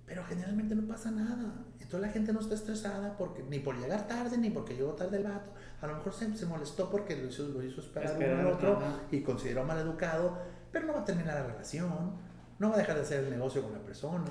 Pero 0.07 0.25
generalmente 0.25 0.75
no 0.75 0.89
pasa 0.89 1.13
nada. 1.13 1.67
Entonces 1.75 2.01
la 2.01 2.13
gente 2.13 2.33
no 2.33 2.41
está 2.41 2.57
estresada 2.57 3.17
porque, 3.17 3.45
ni 3.45 3.61
por 3.61 3.79
llegar 3.79 4.09
tarde, 4.09 4.39
ni 4.39 4.51
porque 4.51 4.75
llegó 4.75 4.95
tarde 4.95 5.19
el 5.19 5.25
vato. 5.25 5.53
A 5.81 5.87
lo 5.87 5.95
mejor 5.95 6.13
se, 6.13 6.37
se 6.37 6.47
molestó 6.47 6.91
porque 6.91 7.17
lo 7.17 7.29
hizo, 7.29 7.47
lo 7.47 7.63
hizo 7.63 7.81
esperar 7.81 8.17
uno 8.17 8.41
al 8.41 8.47
otro 8.47 8.83
y 9.13 9.21
consideró 9.23 9.65
mal 9.65 9.79
educado 9.79 10.58
pero 10.73 10.87
no 10.87 10.95
va 10.95 11.01
a 11.01 11.05
terminar 11.05 11.35
la 11.35 11.47
relación, 11.47 12.13
no 12.59 12.69
va 12.69 12.75
a 12.75 12.79
dejar 12.79 12.97
de 12.97 13.03
hacer 13.03 13.25
el 13.25 13.31
negocio 13.31 13.63
con 13.63 13.73
la 13.73 13.81
persona, 13.81 14.25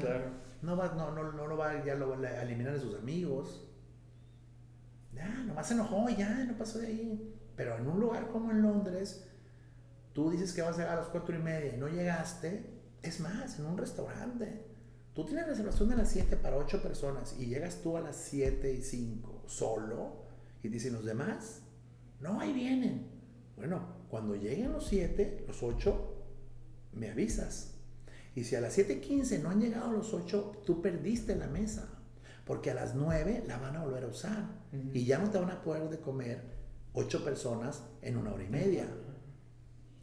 no, 0.62 0.76
va, 0.76 0.94
no, 0.96 1.12
no, 1.12 1.32
no 1.32 1.48
lo 1.48 1.58
va 1.58 1.84
ya 1.84 1.96
lo 1.96 2.14
a 2.14 2.42
eliminar 2.42 2.74
de 2.74 2.80
sus 2.80 2.96
amigos. 2.96 3.64
Ya, 5.14 5.28
nomás 5.46 5.68
se 5.68 5.74
enojó, 5.74 6.08
ya, 6.10 6.44
no 6.44 6.58
pasó 6.58 6.80
de 6.80 6.88
ahí. 6.88 7.34
Pero 7.56 7.76
en 7.78 7.88
un 7.88 8.00
lugar 8.00 8.28
como 8.28 8.52
en 8.52 8.62
Londres, 8.62 9.28
tú 10.14 10.30
dices 10.30 10.54
que 10.54 10.62
vas 10.62 10.76
a 10.76 10.82
llegar 10.82 10.98
a 10.98 11.02
las 11.02 11.10
cuatro 11.10 11.36
y 11.36 11.40
media 11.40 11.76
y 11.76 11.78
no 11.78 11.88
llegaste, 11.88 12.82
es 13.02 13.20
más, 13.20 13.60
en 13.60 13.66
un 13.66 13.78
restaurante. 13.78 14.64
Tú 15.14 15.26
tienes 15.26 15.48
reservación 15.48 15.90
de 15.90 15.96
las 15.96 16.10
7 16.12 16.38
para 16.38 16.58
8 16.58 16.84
personas 16.84 17.36
y 17.40 17.48
llegas 17.48 17.82
tú 17.82 17.98
a 17.98 18.02
las 18.02 18.16
7 18.16 18.72
y 18.72 18.84
5 18.84 19.46
solo 19.48 20.28
y 20.62 20.68
dicen 20.68 20.94
los 20.94 21.06
demás, 21.06 21.64
no, 22.20 22.40
ahí 22.40 22.54
vienen. 22.54 23.08
Bueno, 23.56 23.82
cuando 24.10 24.36
lleguen 24.36 24.74
los 24.74 24.86
7, 24.86 25.46
los 25.48 25.64
8, 25.64 26.17
me 26.98 27.10
avisas. 27.10 27.76
Y 28.36 28.44
si 28.44 28.56
a 28.56 28.62
las 28.62 28.78
7.15 28.78 29.42
no 29.42 29.50
han 29.50 29.62
llegado 29.62 29.92
los 29.92 30.14
8, 30.14 30.64
tú 30.66 30.82
perdiste 30.82 31.36
la 31.36 31.48
mesa. 31.48 31.90
Porque 32.46 32.72
a 32.72 32.74
las 32.74 32.96
9 32.96 33.44
la 33.48 33.58
van 33.58 33.76
a 33.76 33.84
volver 33.84 34.04
a 34.04 34.08
usar. 34.08 34.46
Y 34.94 35.06
ya 35.06 35.18
no 35.18 35.30
te 35.30 35.40
van 35.40 35.52
a 35.52 35.62
poder 35.62 35.90
de 35.90 36.00
comer 36.00 36.42
8 36.94 37.24
personas 37.24 37.84
en 38.02 38.18
una 38.18 38.34
hora 38.34 38.44
y 38.44 38.50
media. 38.50 38.88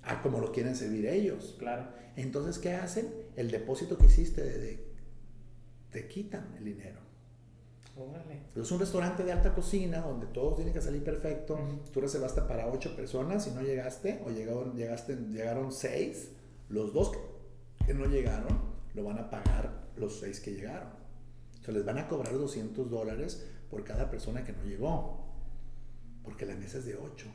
A 0.03 0.21
como 0.21 0.41
lo 0.41 0.53
quieren 0.53 0.77
servir 0.77 1.07
ellos. 1.07 1.57
Claro. 1.59 1.89
Entonces, 2.17 2.59
¿qué 2.59 2.75
hacen? 2.75 3.09
El 3.37 3.51
depósito 3.51 3.97
que 3.97 4.07
hiciste 4.07 4.43
de, 4.43 4.85
te 5.91 6.09
quitan 6.09 6.55
el 6.59 6.65
dinero. 6.65 7.05
Es 8.57 8.71
un 8.73 8.81
restaurante 8.81 9.23
de 9.23 9.31
alta 9.31 9.55
cocina 9.55 10.01
donde 10.01 10.27
todo 10.27 10.55
tiene 10.55 10.73
que 10.73 10.81
salir 10.81 11.05
perfecto. 11.05 11.57
Tú 11.93 12.01
reservaste 12.01 12.43
para 12.43 12.69
ocho 12.69 12.95
personas 12.97 13.47
y 13.47 13.53
no 13.53 13.63
llegaste, 13.63 14.21
o 14.25 14.31
llegaron, 14.31 14.75
llegaste, 14.75 15.17
llegaron 15.17 15.71
seis. 15.73 16.31
Los 16.75 16.93
dos 16.93 17.13
que 17.87 17.95
no 17.95 18.07
llegaron 18.07 18.59
lo 18.95 19.05
van 19.05 19.19
a 19.19 19.31
pagar 19.31 19.93
los 19.97 20.19
seis 20.19 20.41
que 20.41 20.51
llegaron. 20.51 20.89
O 21.61 21.65
sea, 21.65 21.73
les 21.73 21.85
van 21.85 21.99
a 21.99 22.09
cobrar 22.09 22.35
200 22.37 22.91
dólares 22.91 23.49
por 23.71 23.85
cada 23.85 24.11
persona 24.11 24.45
que 24.45 24.53
no 24.53 24.65
llegó. 24.65 25.25
Porque 26.25 26.45
la 26.45 26.57
mesa 26.57 26.79
es 26.79 26.87
de 26.87 26.97
ocho 26.97 27.27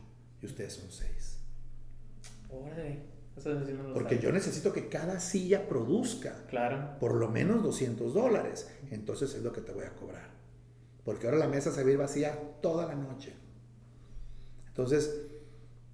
y 0.41 0.45
ustedes 0.45 0.73
son 0.73 0.91
seis. 0.91 1.39
Porque 3.93 4.19
yo 4.19 4.33
necesito 4.33 4.73
que 4.73 4.89
cada 4.89 5.21
silla 5.21 5.69
produzca 5.69 6.45
claro. 6.47 6.99
por 6.99 7.15
lo 7.15 7.29
menos 7.29 7.63
200 7.63 8.13
dólares. 8.13 8.69
Entonces 8.91 9.33
es 9.35 9.41
lo 9.41 9.53
que 9.53 9.61
te 9.61 9.71
voy 9.71 9.85
a 9.85 9.95
cobrar. 9.95 10.31
Porque 11.05 11.27
ahora 11.27 11.37
la 11.37 11.47
mesa 11.47 11.71
se 11.71 11.81
va 11.81 11.87
a 11.87 11.91
ir 11.93 11.97
vacía 11.97 12.37
toda 12.61 12.85
la 12.85 12.95
noche. 12.95 13.33
Entonces, 14.67 15.27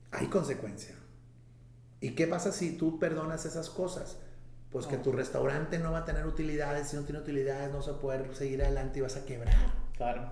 hay 0.10 0.26
consecuencia. 0.30 0.96
¿Y 2.06 2.12
qué 2.12 2.28
pasa 2.28 2.52
si 2.52 2.78
tú 2.78 3.00
perdonas 3.00 3.48
esas 3.48 3.72
cosas? 3.72 4.20
Pues 4.70 4.86
que 4.86 4.98
tu 4.98 5.12
restaurante 5.12 5.80
no 5.80 5.92
va 5.92 6.00
a 6.00 6.06
tener 6.06 6.28
utilidades. 6.28 6.90
Si 6.90 6.96
no 6.96 7.02
tiene 7.02 7.20
utilidades, 7.20 7.72
no 7.72 7.82
se 7.82 7.90
va 7.90 7.98
a 7.98 8.00
poder 8.00 8.36
seguir 8.36 8.62
adelante 8.62 9.00
y 9.00 9.02
vas 9.02 9.16
a 9.16 9.26
quebrar. 9.26 9.56
Claro. 9.98 10.30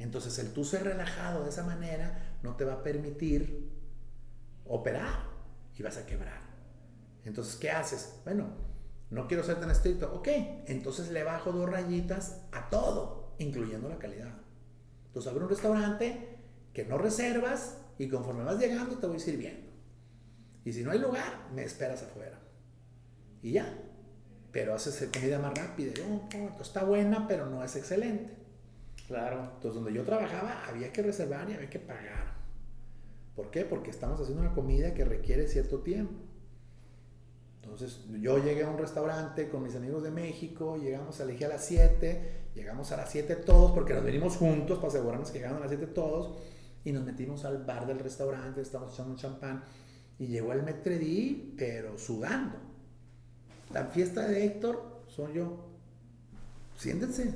Entonces, 0.00 0.36
el 0.40 0.52
tú 0.52 0.64
ser 0.64 0.82
relajado 0.82 1.44
de 1.44 1.50
esa 1.50 1.62
manera 1.62 2.36
no 2.42 2.56
te 2.56 2.64
va 2.64 2.72
a 2.72 2.82
permitir 2.82 3.70
operar 4.66 5.26
y 5.78 5.84
vas 5.84 5.98
a 5.98 6.04
quebrar. 6.04 6.40
Entonces, 7.24 7.54
¿qué 7.54 7.70
haces? 7.70 8.16
Bueno, 8.24 8.48
no 9.10 9.28
quiero 9.28 9.44
ser 9.44 9.60
tan 9.60 9.70
estricto. 9.70 10.12
Ok, 10.16 10.26
entonces 10.66 11.12
le 11.12 11.22
bajo 11.22 11.52
dos 11.52 11.70
rayitas 11.70 12.40
a 12.50 12.70
todo, 12.70 13.36
incluyendo 13.38 13.88
la 13.88 13.98
calidad. 13.98 14.34
Entonces, 15.06 15.30
abre 15.30 15.44
un 15.44 15.50
restaurante 15.50 16.40
que 16.72 16.84
no 16.84 16.98
reservas 16.98 17.78
y 18.00 18.08
conforme 18.08 18.42
vas 18.42 18.58
llegando 18.58 18.98
te 18.98 19.06
voy 19.06 19.20
sirviendo. 19.20 19.73
Y 20.64 20.72
si 20.72 20.82
no 20.82 20.90
hay 20.90 20.98
lugar, 20.98 21.48
me 21.54 21.62
esperas 21.62 22.02
afuera. 22.02 22.38
Y 23.42 23.52
ya. 23.52 23.72
Pero 24.50 24.74
haces 24.74 25.08
comida 25.12 25.38
más 25.38 25.54
rápida. 25.54 25.92
Oh, 26.08 26.60
está 26.60 26.84
buena, 26.84 27.26
pero 27.28 27.46
no 27.46 27.62
es 27.62 27.76
excelente. 27.76 28.34
Claro. 29.06 29.50
Entonces, 29.54 29.74
donde 29.74 29.92
yo 29.92 30.04
trabajaba, 30.04 30.64
había 30.66 30.92
que 30.92 31.02
reservar 31.02 31.50
y 31.50 31.54
había 31.54 31.68
que 31.68 31.80
pagar. 31.80 32.34
¿Por 33.34 33.50
qué? 33.50 33.64
Porque 33.64 33.90
estamos 33.90 34.20
haciendo 34.20 34.42
una 34.42 34.54
comida 34.54 34.94
que 34.94 35.04
requiere 35.04 35.48
cierto 35.48 35.80
tiempo. 35.80 36.14
Entonces 37.64 38.04
yo 38.20 38.38
llegué 38.38 38.62
a 38.62 38.68
un 38.68 38.78
restaurante 38.78 39.48
con 39.48 39.62
mis 39.62 39.74
amigos 39.74 40.02
de 40.02 40.10
México, 40.10 40.76
llegamos 40.76 41.18
a 41.18 41.22
elegir 41.24 41.46
a 41.46 41.50
las 41.50 41.64
7, 41.64 42.50
llegamos 42.54 42.92
a 42.92 42.98
las 42.98 43.10
7 43.10 43.36
todos 43.36 43.72
porque 43.72 43.94
nos 43.94 44.04
venimos 44.04 44.36
juntos 44.36 44.78
para 44.78 44.88
asegurarnos 44.88 45.30
que 45.30 45.38
llegaban 45.38 45.58
a 45.58 45.60
las 45.60 45.70
7 45.70 45.86
todos 45.88 46.38
y 46.84 46.92
nos 46.92 47.04
metimos 47.04 47.44
al 47.46 47.64
bar 47.64 47.86
del 47.86 47.98
restaurante, 47.98 48.60
estábamos 48.60 48.92
echando 48.92 49.12
un 49.12 49.18
champán 49.18 49.64
y 50.18 50.26
llegó 50.26 50.52
el 50.52 50.62
metredí, 50.62 51.54
pero 51.56 51.98
sudando. 51.98 52.56
La 53.72 53.86
fiesta 53.86 54.26
de 54.28 54.44
Héctor 54.44 55.02
soy 55.08 55.34
yo. 55.34 55.66
Siéntense, 56.76 57.34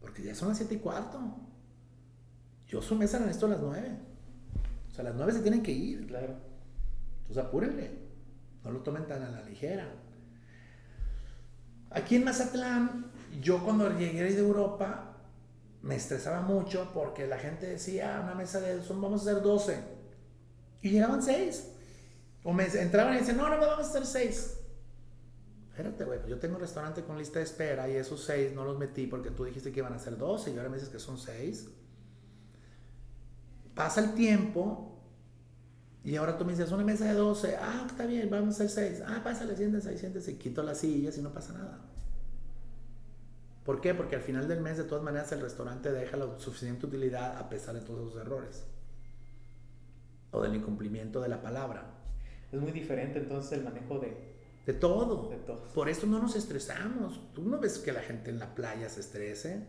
porque 0.00 0.22
ya 0.22 0.34
son 0.34 0.48
las 0.48 0.58
7 0.58 0.74
y 0.74 0.78
cuarto. 0.78 1.20
Yo 2.68 2.80
su 2.80 2.94
mesa 2.94 3.18
la 3.18 3.26
necesito 3.26 3.46
a 3.46 3.50
las 3.50 3.60
9. 3.60 3.90
O 4.90 4.94
sea, 4.94 5.02
a 5.02 5.08
las 5.08 5.16
9 5.16 5.32
se 5.32 5.40
tienen 5.40 5.62
que 5.62 5.72
ir. 5.72 6.06
Claro. 6.06 6.34
Entonces 7.22 7.44
apúrenle. 7.44 7.90
No 8.64 8.70
lo 8.70 8.80
tomen 8.80 9.06
tan 9.06 9.22
a 9.22 9.30
la 9.30 9.42
ligera. 9.42 9.86
Aquí 11.90 12.16
en 12.16 12.24
Mazatlán, 12.24 13.10
yo 13.40 13.62
cuando 13.62 13.90
llegué 13.98 14.22
de 14.22 14.38
Europa, 14.38 15.16
me 15.82 15.96
estresaba 15.96 16.40
mucho 16.40 16.90
porque 16.94 17.26
la 17.26 17.38
gente 17.38 17.66
decía, 17.66 18.20
una 18.22 18.34
mesa 18.34 18.60
de 18.60 18.82
son, 18.82 19.00
vamos 19.00 19.26
a 19.26 19.30
hacer 19.30 19.42
12. 19.42 19.91
Y 20.82 20.90
llegaban 20.90 21.22
6. 21.22 21.68
O 22.44 22.52
me 22.52 22.66
entraban 22.66 23.14
y 23.14 23.18
decían, 23.18 23.36
no, 23.36 23.48
no, 23.48 23.56
vamos 23.56 23.86
a 23.86 23.88
hacer 23.88 24.04
6. 24.04 24.58
Espérate, 25.70 26.04
güey, 26.04 26.20
yo 26.28 26.38
tengo 26.38 26.56
un 26.56 26.60
restaurante 26.60 27.02
con 27.02 27.16
lista 27.16 27.38
de 27.38 27.46
espera 27.46 27.88
y 27.88 27.96
esos 27.96 28.22
6 28.24 28.52
no 28.52 28.64
los 28.64 28.78
metí 28.78 29.06
porque 29.06 29.30
tú 29.30 29.44
dijiste 29.44 29.72
que 29.72 29.80
iban 29.80 29.94
a 29.94 29.98
ser 29.98 30.18
12 30.18 30.50
y 30.50 30.56
ahora 30.58 30.68
me 30.68 30.76
dices 30.76 30.90
que 30.90 30.98
son 30.98 31.16
6. 31.16 31.68
Pasa 33.74 34.00
el 34.00 34.12
tiempo 34.14 34.98
y 36.04 36.16
ahora 36.16 36.36
tú 36.36 36.44
me 36.44 36.52
dices, 36.52 36.70
una 36.72 36.84
mesa 36.84 37.06
de 37.06 37.14
12, 37.14 37.56
ah, 37.56 37.86
está 37.88 38.04
bien, 38.04 38.28
vamos 38.28 38.60
a 38.60 38.64
hacer 38.64 38.68
6. 38.68 39.02
Ah, 39.06 39.22
pásale, 39.24 39.56
siéntese 39.56 39.88
ahí, 39.88 39.96
siéntese, 39.96 40.36
quito 40.36 40.62
las 40.62 40.78
sillas 40.78 41.16
y 41.16 41.22
no 41.22 41.32
pasa 41.32 41.54
nada. 41.54 41.80
¿Por 43.64 43.80
qué? 43.80 43.94
Porque 43.94 44.16
al 44.16 44.22
final 44.22 44.48
del 44.48 44.60
mes, 44.60 44.76
de 44.76 44.84
todas 44.84 45.04
maneras, 45.04 45.30
el 45.32 45.40
restaurante 45.40 45.92
deja 45.92 46.16
la 46.16 46.36
suficiente 46.38 46.84
utilidad 46.84 47.38
a 47.38 47.48
pesar 47.48 47.74
de 47.74 47.80
todos 47.80 48.10
esos 48.10 48.20
errores. 48.20 48.64
O 50.32 50.42
del 50.42 50.56
incumplimiento 50.56 51.20
de 51.20 51.28
la 51.28 51.40
palabra. 51.40 52.02
Es 52.50 52.60
muy 52.60 52.72
diferente 52.72 53.20
entonces 53.20 53.52
el 53.52 53.64
manejo 53.64 53.98
de... 53.98 54.32
De 54.66 54.72
todo. 54.74 55.28
De 55.28 55.36
todo. 55.36 55.64
Por 55.72 55.88
eso 55.88 56.06
no 56.06 56.18
nos 56.20 56.36
estresamos. 56.36 57.20
Tú 57.34 57.42
no 57.42 57.58
ves 57.58 57.78
que 57.78 57.92
la 57.92 58.00
gente 58.00 58.30
en 58.30 58.38
la 58.38 58.54
playa 58.54 58.88
se 58.88 59.00
estrese. 59.00 59.66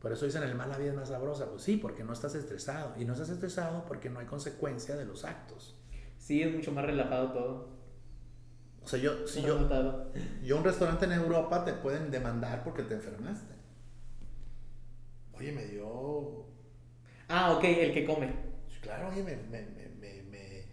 Por 0.00 0.12
eso 0.12 0.26
dicen 0.26 0.42
el 0.42 0.54
mal 0.54 0.68
la 0.68 0.78
vida 0.78 0.90
es 0.90 0.96
más 0.96 1.08
sabrosa. 1.08 1.48
Pues 1.48 1.62
sí, 1.62 1.76
porque 1.76 2.04
no 2.04 2.12
estás 2.12 2.34
estresado. 2.34 2.94
Y 2.98 3.04
no 3.04 3.12
estás 3.12 3.30
estresado 3.30 3.84
porque 3.86 4.10
no 4.10 4.18
hay 4.18 4.26
consecuencia 4.26 4.96
de 4.96 5.04
los 5.04 5.24
actos. 5.24 5.76
Sí, 6.18 6.42
es 6.42 6.54
mucho 6.54 6.72
más 6.72 6.84
relajado 6.84 7.32
todo. 7.32 7.68
O 8.82 8.86
sea, 8.86 8.98
yo, 8.98 9.26
si 9.26 9.42
yo, 9.42 9.68
yo 10.42 10.56
un 10.56 10.64
restaurante 10.64 11.04
en 11.04 11.12
Europa 11.12 11.64
te 11.64 11.72
pueden 11.72 12.10
demandar 12.10 12.64
porque 12.64 12.82
te 12.82 12.94
enfermaste. 12.94 13.54
Oye, 15.34 15.52
me 15.52 15.64
dio... 15.66 16.46
Ah, 17.28 17.52
ok, 17.56 17.64
el 17.64 17.92
que 17.92 18.04
come. 18.04 18.51
Claro, 18.82 19.08
oye, 19.08 19.22
me, 19.22 19.36
me, 19.36 19.62
me, 19.62 20.64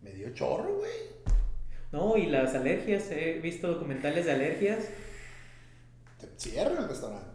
me 0.00 0.12
dio 0.12 0.32
chorro, 0.32 0.76
güey. 0.76 0.92
No, 1.90 2.16
y 2.16 2.26
las 2.26 2.54
alergias, 2.54 3.10
he 3.10 3.40
visto 3.40 3.66
documentales 3.66 4.26
de 4.26 4.32
alergias. 4.32 4.84
Te 6.20 6.28
cierran 6.36 6.84
el 6.84 6.88
restaurante 6.88 7.34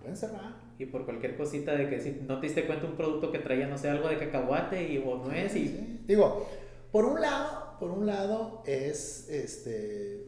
pueden 0.00 0.16
cerrar. 0.16 0.54
Y 0.78 0.86
por 0.86 1.04
cualquier 1.04 1.36
cosita 1.36 1.74
de 1.74 1.88
que 1.88 2.00
si 2.00 2.22
no 2.26 2.40
te 2.40 2.46
diste 2.46 2.66
cuenta 2.66 2.86
un 2.86 2.96
producto 2.96 3.30
que 3.30 3.38
traía, 3.38 3.66
no 3.66 3.78
sé, 3.78 3.88
algo 3.88 4.08
de 4.08 4.18
cacahuate 4.18 4.92
y, 4.92 4.98
o 4.98 5.16
no 5.16 5.30
es. 5.32 5.54
Y... 5.54 6.00
Digo, 6.06 6.48
por 6.90 7.04
un 7.04 7.20
lado, 7.20 7.76
por 7.78 7.90
un 7.90 8.06
lado 8.06 8.62
es, 8.66 9.28
este, 9.28 10.19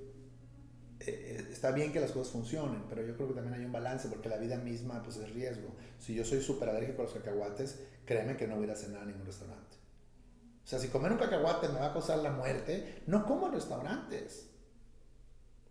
eh, 1.08 1.48
está 1.50 1.70
bien 1.72 1.92
que 1.92 2.00
las 2.00 2.12
cosas 2.12 2.32
funcionen, 2.32 2.82
pero 2.88 3.02
yo 3.02 3.14
creo 3.16 3.28
que 3.28 3.34
también 3.34 3.54
hay 3.54 3.64
un 3.64 3.72
balance 3.72 4.08
porque 4.08 4.28
la 4.28 4.36
vida 4.36 4.56
misma 4.56 5.02
pues 5.02 5.16
es 5.16 5.32
riesgo. 5.32 5.68
Si 5.98 6.14
yo 6.14 6.24
soy 6.24 6.40
súper 6.40 6.68
alérgico 6.68 7.02
a 7.02 7.04
los 7.04 7.14
cacahuates, 7.14 7.80
créeme 8.04 8.36
que 8.36 8.46
no 8.46 8.56
voy 8.56 8.68
a 8.70 8.74
cenar 8.74 9.02
a 9.02 9.06
ningún 9.06 9.26
restaurante. 9.26 9.76
O 10.64 10.66
sea, 10.66 10.78
si 10.78 10.88
comer 10.88 11.12
un 11.12 11.18
cacahuate 11.18 11.68
me 11.68 11.80
va 11.80 11.86
a 11.86 11.92
causar 11.92 12.18
la 12.18 12.30
muerte, 12.30 13.02
no 13.06 13.24
como 13.24 13.48
en 13.48 13.54
restaurantes. 13.54 14.48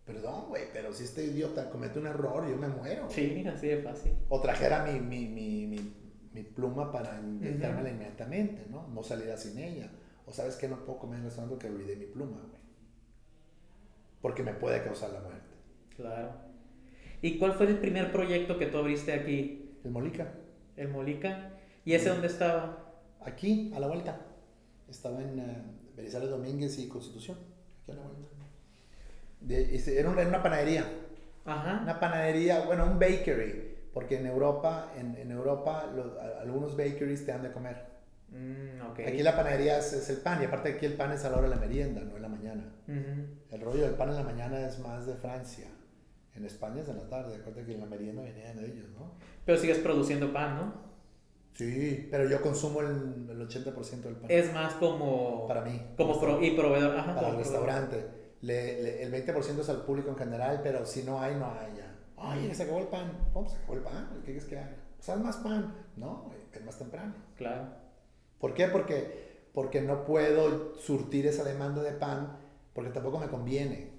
Perdón, 0.04 0.46
güey, 0.48 0.64
pero 0.72 0.92
si 0.92 1.04
este 1.04 1.24
idiota 1.24 1.70
comete 1.70 1.98
un 1.98 2.06
error, 2.06 2.48
yo 2.48 2.56
me 2.56 2.68
muero. 2.68 3.08
Sí, 3.08 3.44
así 3.46 3.68
de 3.68 3.82
fácil. 3.82 4.12
O 4.28 4.40
trajera 4.40 4.84
mi, 4.84 4.98
mi, 4.98 5.26
mi, 5.28 5.94
mi, 6.32 6.42
pluma 6.42 6.90
para 6.90 7.20
inyectármela 7.20 7.88
inmediatamente, 7.88 8.66
¿no? 8.68 8.88
No 8.88 9.02
saliera 9.02 9.36
sin 9.36 9.58
ella. 9.58 9.90
O 10.26 10.32
sabes 10.32 10.56
que 10.56 10.68
no 10.68 10.84
puedo 10.84 10.98
comer 10.98 11.18
en 11.18 11.24
el 11.24 11.30
restaurante 11.30 11.54
porque 11.54 11.74
olvidé 11.74 11.96
mi 11.96 12.06
pluma, 12.06 12.40
güey. 12.48 12.61
Porque 14.22 14.42
me 14.42 14.54
puede 14.54 14.82
causar 14.82 15.10
la 15.10 15.20
muerte. 15.20 15.54
Claro. 15.96 16.30
¿Y 17.20 17.38
cuál 17.38 17.52
fue 17.52 17.66
el 17.66 17.78
primer 17.78 18.10
proyecto 18.10 18.58
que 18.58 18.66
tú 18.66 18.78
abriste 18.78 19.12
aquí? 19.12 19.76
El 19.84 19.90
Molica. 19.90 20.32
El 20.76 20.88
Molica. 20.88 21.50
¿Y 21.84 21.92
ese 21.92 22.08
dónde 22.08 22.28
estaba? 22.28 22.94
Aquí, 23.20 23.72
a 23.74 23.80
la 23.80 23.88
vuelta. 23.88 24.20
Estaba 24.88 25.20
en 25.20 25.38
uh, 25.40 26.26
Domínguez 26.26 26.78
y 26.78 26.88
Constitución. 26.88 27.36
Aquí 27.82 27.92
a 27.92 27.94
la 27.96 28.02
vuelta 28.02 28.32
era 29.48 30.10
una, 30.10 30.22
una 30.22 30.42
panadería. 30.42 30.84
Ajá. 31.44 31.80
Una 31.82 31.98
panadería, 31.98 32.60
bueno, 32.60 32.86
un 32.86 32.98
bakery. 32.98 33.72
Porque 33.92 34.18
en 34.18 34.26
Europa, 34.26 34.92
en, 34.96 35.16
en 35.16 35.30
Europa, 35.30 35.90
algunos 36.40 36.76
bakeries 36.76 37.26
te 37.26 37.32
dan 37.32 37.42
de 37.42 37.52
comer. 37.52 37.92
Mm, 38.30 38.80
aquí 39.06 39.22
la 39.22 39.36
panadería 39.36 39.78
es, 39.78 40.08
el 40.08 40.16
pan, 40.18 40.40
y 40.40 40.46
aparte 40.46 40.70
aquí 40.70 40.86
el 40.86 40.94
pan 40.94 41.12
es 41.12 41.24
a 41.24 41.30
la 41.30 41.36
hora 41.36 41.48
de 41.48 41.54
la 41.56 41.60
merienda, 41.60 42.00
no 42.00 42.16
en 42.16 42.22
la 42.22 42.28
mañana. 42.54 43.28
El 43.50 43.60
rollo 43.60 43.82
del 43.82 43.94
pan 43.94 44.10
en 44.10 44.16
la 44.16 44.22
mañana 44.22 44.66
es 44.66 44.78
más 44.78 45.06
de 45.06 45.14
Francia. 45.14 45.66
En 46.34 46.44
España 46.46 46.80
es 46.80 46.88
en 46.88 46.96
la 46.96 47.08
tarde, 47.08 47.36
acuérdate 47.36 47.66
que 47.66 47.74
en 47.74 47.80
la 47.80 47.86
merienda 47.86 48.22
venían 48.22 48.58
ellos, 48.58 48.88
¿no? 48.98 49.12
Pero 49.44 49.58
sigues 49.58 49.78
produciendo 49.78 50.32
pan, 50.32 50.56
¿no? 50.56 50.92
Sí, 51.52 52.08
pero 52.10 52.26
yo 52.28 52.40
consumo 52.40 52.80
el, 52.80 53.28
el 53.28 53.48
80% 53.48 54.00
del 54.00 54.16
pan. 54.16 54.30
Es 54.30 54.52
más 54.54 54.74
como... 54.74 55.46
Para 55.46 55.60
mí. 55.60 55.78
Como 55.96 56.14
y 56.40 56.52
proveedor. 56.52 56.96
Ajá, 56.96 57.14
para 57.14 57.28
el 57.28 57.36
restaurante 57.36 58.22
le, 58.42 59.02
el 59.02 59.12
20% 59.12 59.60
es 59.60 59.68
al 59.68 59.84
público 59.84 60.10
en 60.10 60.16
general, 60.16 60.60
pero 60.62 60.84
si 60.84 61.02
no 61.04 61.20
hay, 61.20 61.34
no 61.36 61.46
hay 61.46 61.76
ya. 61.76 61.94
Oye, 62.16 62.54
se 62.54 62.64
acabó 62.64 62.80
el 62.80 62.88
pan. 62.88 63.30
¿Cómo 63.32 63.48
se 63.48 63.56
acabó 63.56 63.74
el 63.74 63.80
pan? 63.80 64.10
¿Qué 64.20 64.24
quieres 64.24 64.44
que 64.44 64.58
haga? 64.58 64.76
Pues 64.96 65.08
haz 65.08 65.20
más 65.20 65.36
pan. 65.38 65.74
No, 65.96 66.30
es 66.52 66.64
más 66.64 66.78
temprano. 66.78 67.14
Claro. 67.36 67.68
¿Por 68.38 68.54
qué? 68.54 68.66
Porque, 68.66 69.48
porque 69.54 69.80
no 69.80 70.04
puedo 70.04 70.74
surtir 70.76 71.26
esa 71.26 71.44
demanda 71.44 71.82
de 71.82 71.92
pan 71.92 72.36
porque 72.72 72.90
tampoco 72.90 73.18
me 73.18 73.28
conviene. 73.28 73.90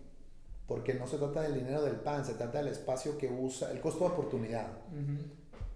porque 0.65 0.93
no 0.93 1.05
se 1.05 1.17
trata 1.17 1.41
del 1.41 1.55
dinero 1.55 1.83
del 1.83 1.97
pan, 1.97 2.23
se 2.25 2.35
trata 2.35 2.59
del 2.59 2.69
espacio 2.69 3.17
que 3.17 3.27
usa, 3.27 3.69
el 3.71 3.81
costo 3.81 4.05
de 4.07 4.11
oportunidad. 4.13 4.67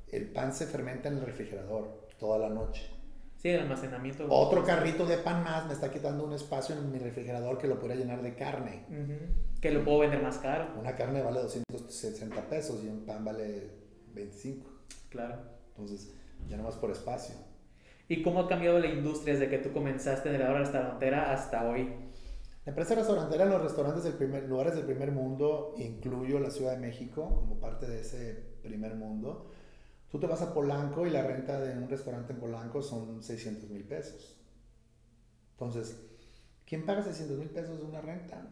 El 0.08 0.32
pan 0.32 0.54
se 0.54 0.66
fermenta 0.66 1.10
en 1.10 1.18
el 1.18 1.26
refrigerador 1.26 2.08
toda 2.18 2.40
la 2.40 2.50
noche. 2.50 2.90
Sí, 3.36 3.50
el 3.50 3.60
almacenamiento. 3.60 4.26
Otro 4.30 4.64
carrito 4.64 5.06
de 5.06 5.18
pan 5.18 5.44
más 5.44 5.68
me 5.68 5.74
está 5.74 5.92
quitando 5.92 6.24
un 6.24 6.32
espacio 6.34 6.74
en 6.76 6.90
mi 6.92 7.00
refrigerador 7.00 7.58
que 7.58 7.68
lo 7.68 7.78
podría 7.78 7.98
llenar 7.98 8.22
de 8.22 8.34
carne. 8.36 8.86
Que 9.62 9.72
lo 9.72 9.84
puedo 9.84 10.00
vender 10.00 10.24
más 10.24 10.38
caro. 10.38 10.70
Una 10.80 10.96
carne 10.96 11.22
vale 11.22 11.42
260 11.42 12.50
pesos 12.50 12.82
y 12.84 12.88
un 12.88 13.06
pan 13.06 13.26
vale 13.26 13.70
25. 14.14 14.66
Claro. 15.10 15.36
Entonces, 15.76 16.14
ya 16.48 16.56
no 16.58 16.64
más 16.64 16.76
por 16.76 16.92
espacio. 16.92 17.36
¿Y 18.08 18.24
cómo 18.24 18.40
ha 18.40 18.48
cambiado 18.48 18.80
la 18.80 18.88
industria 18.88 19.34
desde 19.34 19.50
que 19.50 19.58
tú 19.58 19.74
comenzaste 19.74 20.34
en 20.34 20.40
la 20.40 20.50
hora 20.50 20.60
restaurantera 20.60 21.34
hasta 21.34 21.68
hoy? 21.70 21.90
La 22.68 22.72
empresa 22.72 22.96
restaurantera 22.96 23.46
en 23.46 23.52
los 23.52 23.62
restaurantes 23.62 24.04
del 24.04 24.16
primer, 24.16 24.44
lugares 24.44 24.76
del 24.76 24.84
primer 24.84 25.14
mundo, 25.14 25.74
incluyo 25.78 26.38
la 26.38 26.52
Ciudad 26.52 26.74
de 26.74 26.80
México 26.80 27.24
como 27.34 27.62
parte 27.62 27.88
de 27.88 28.02
ese 28.02 28.34
primer 28.62 28.94
mundo. 28.96 29.50
Tú 30.12 30.20
te 30.20 30.28
vas 30.28 30.42
a 30.42 30.54
Polanco 30.54 31.08
y 31.08 31.10
la 31.10 31.24
renta 31.24 31.62
de 31.62 31.78
un 31.82 31.88
restaurante 31.88 32.34
en 32.34 32.42
Polanco 32.42 32.82
son 32.82 33.24
600 33.24 33.70
mil 33.70 33.86
pesos. 33.86 34.38
Entonces, 35.52 35.98
¿quién 36.66 36.86
paga 36.86 37.04
600 37.04 37.38
mil 37.38 37.50
pesos 37.52 37.80
de 37.80 37.86
una 37.86 38.02
renta? 38.02 38.46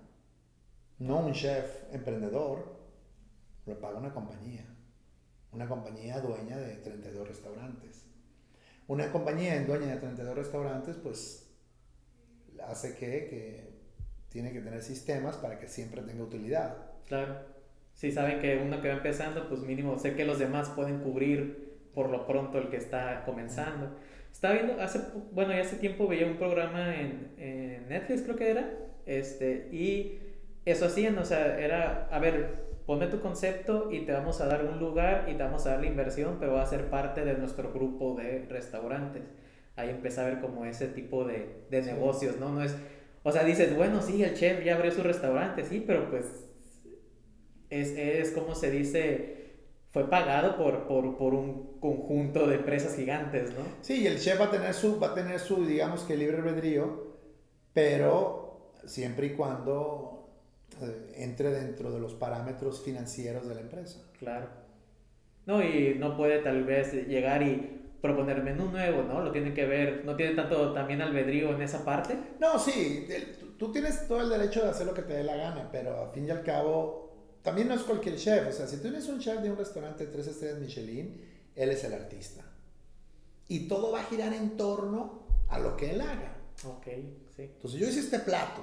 No 0.99 1.19
un 1.19 1.33
chef 1.33 1.83
emprendedor, 1.91 2.73
lo 3.65 3.81
paga 3.81 3.99
una 3.99 4.13
compañía. 4.13 4.63
Una 5.51 5.67
compañía 5.67 6.21
dueña 6.21 6.55
de 6.55 6.77
32 6.77 7.27
restaurantes. 7.27 8.05
Una 8.87 9.11
compañía 9.11 9.61
dueña 9.65 9.87
de 9.87 9.97
32 9.97 10.35
restaurantes, 10.35 10.95
pues 10.95 11.51
hace 12.63 12.95
que, 12.95 13.27
que 13.27 13.64
tiene 14.35 14.51
que 14.53 14.59
tener 14.59 14.83
sistemas 14.83 15.37
para 15.37 15.57
que 15.57 15.67
siempre 15.67 16.03
tenga 16.03 16.23
utilidad. 16.23 16.75
Claro 17.07 17.55
si 17.95 18.11
saben 18.11 18.39
que 18.39 18.57
uno 18.57 18.81
que 18.81 18.89
va 18.89 18.95
empezando, 18.95 19.47
pues 19.47 19.61
mínimo 19.61 19.97
sé 19.97 20.15
que 20.15 20.25
los 20.25 20.37
demás 20.37 20.69
pueden 20.69 20.99
cubrir 20.99 21.75
por 21.93 22.09
lo 22.09 22.27
pronto 22.27 22.57
el 22.57 22.69
que 22.69 22.75
está 22.75 23.23
comenzando. 23.25 23.89
Estaba 24.31 24.53
viendo, 24.53 24.81
hace, 24.81 24.99
bueno, 25.31 25.53
ya 25.53 25.61
hace 25.61 25.77
tiempo 25.77 26.07
veía 26.07 26.27
un 26.27 26.35
programa 26.35 26.93
en, 26.93 27.31
en 27.37 27.87
Netflix, 27.87 28.23
creo 28.23 28.35
que 28.35 28.51
era, 28.51 28.69
este, 29.05 29.69
y 29.71 30.19
eso 30.65 30.87
hacían, 30.87 31.17
o 31.17 31.23
sea, 31.23 31.57
era, 31.57 32.09
a 32.11 32.19
ver, 32.19 32.65
ponme 32.85 33.07
tu 33.07 33.21
concepto 33.21 33.89
y 33.89 34.01
te 34.01 34.11
vamos 34.11 34.41
a 34.41 34.47
dar 34.47 34.65
un 34.65 34.77
lugar 34.77 35.27
y 35.29 35.35
te 35.35 35.43
vamos 35.43 35.65
a 35.65 35.71
dar 35.71 35.79
la 35.79 35.87
inversión, 35.87 36.35
pero 36.37 36.55
va 36.55 36.63
a 36.63 36.65
ser 36.65 36.89
parte 36.89 37.23
de 37.23 37.35
nuestro 37.35 37.71
grupo 37.71 38.13
de 38.13 38.45
restaurantes. 38.49 39.23
Ahí 39.77 39.89
empecé 39.89 40.19
a 40.19 40.25
ver 40.25 40.41
como 40.41 40.65
ese 40.65 40.87
tipo 40.87 41.23
de, 41.23 41.63
de 41.69 41.81
negocios, 41.81 42.37
¿no? 42.37 42.49
No 42.49 42.61
es, 42.61 42.75
o 43.27 43.31
sea, 43.31 43.43
dices, 43.43 43.75
bueno, 43.75 44.03
sí, 44.03 44.23
el 44.23 44.35
chef 44.35 44.63
ya 44.63 44.75
abrió 44.75 44.91
su 44.91 45.01
restaurante, 45.01 45.65
sí, 45.65 45.83
pero 45.85 46.11
pues 46.11 46.27
es, 47.71 47.89
es 47.97 48.29
como 48.29 48.53
se 48.53 48.69
dice, 48.69 49.55
fue 49.89 50.07
pagado 50.07 50.55
por, 50.57 50.85
por, 50.85 51.17
por, 51.17 51.33
un 51.33 51.79
conjunto 51.79 52.45
de 52.45 52.57
empresas 52.57 52.95
gigantes, 52.95 53.49
¿no? 53.49 53.65
Sí, 53.81 54.03
y 54.03 54.05
el 54.05 54.19
chef 54.19 54.39
va 54.39 54.45
a 54.45 54.51
tener 54.51 54.75
su, 54.75 54.99
va 54.99 55.07
a 55.07 55.13
tener 55.15 55.39
su 55.39 55.65
digamos 55.65 56.03
que 56.03 56.15
libre 56.15 56.37
albedrío, 56.37 57.17
pero 57.73 58.73
siempre 58.85 59.25
y 59.25 59.29
cuando 59.31 60.29
eh, 60.83 61.13
entre 61.15 61.49
dentro 61.49 61.91
de 61.91 61.99
los 61.99 62.13
parámetros 62.13 62.83
financieros 62.83 63.47
de 63.47 63.55
la 63.55 63.61
empresa. 63.61 64.07
Claro. 64.19 64.49
No, 65.47 65.63
y 65.63 65.95
no 65.97 66.15
puede 66.15 66.43
tal 66.43 66.63
vez 66.63 66.93
llegar 66.93 67.41
y 67.41 67.84
proponer 68.05 68.43
menú 68.43 68.69
nuevo, 68.69 69.03
¿no? 69.03 69.21
Lo 69.21 69.31
tiene 69.31 69.53
que 69.53 69.65
ver, 69.65 70.03
no 70.05 70.15
tiene 70.15 70.35
tanto 70.35 70.73
también 70.73 71.01
albedrío 71.01 71.53
en 71.53 71.61
esa 71.61 71.83
parte. 71.83 72.17
No, 72.39 72.59
sí, 72.59 73.07
tú 73.57 73.71
tienes 73.71 74.07
todo 74.07 74.21
el 74.21 74.29
derecho 74.29 74.63
de 74.63 74.69
hacer 74.69 74.85
lo 74.85 74.93
que 74.93 75.01
te 75.01 75.13
dé 75.13 75.23
la 75.23 75.35
gana, 75.35 75.69
pero 75.71 76.03
a 76.03 76.07
fin 76.09 76.27
y 76.27 76.31
al 76.31 76.43
cabo 76.43 77.05
también 77.41 77.67
no 77.67 77.73
es 77.75 77.81
cualquier 77.81 78.15
chef, 78.15 78.47
o 78.47 78.51
sea, 78.51 78.67
si 78.67 78.77
tú 78.77 78.87
eres 78.87 79.07
un 79.07 79.19
chef 79.19 79.39
de 79.41 79.51
un 79.51 79.57
restaurante 79.57 80.05
de 80.05 80.11
tres 80.11 80.27
estrellas 80.27 80.59
Michelin, 80.59 81.21
él 81.55 81.69
es 81.69 81.83
el 81.83 81.93
artista. 81.93 82.43
Y 83.47 83.67
todo 83.67 83.91
va 83.91 84.01
a 84.01 84.03
girar 84.05 84.33
en 84.33 84.57
torno 84.57 85.27
a 85.49 85.59
lo 85.59 85.77
que 85.77 85.91
él 85.91 86.01
haga. 86.01 86.35
Ok, 86.65 86.87
sí. 87.35 87.43
Entonces 87.43 87.79
yo 87.79 87.87
hice 87.87 87.99
este 87.99 88.19
plato 88.19 88.61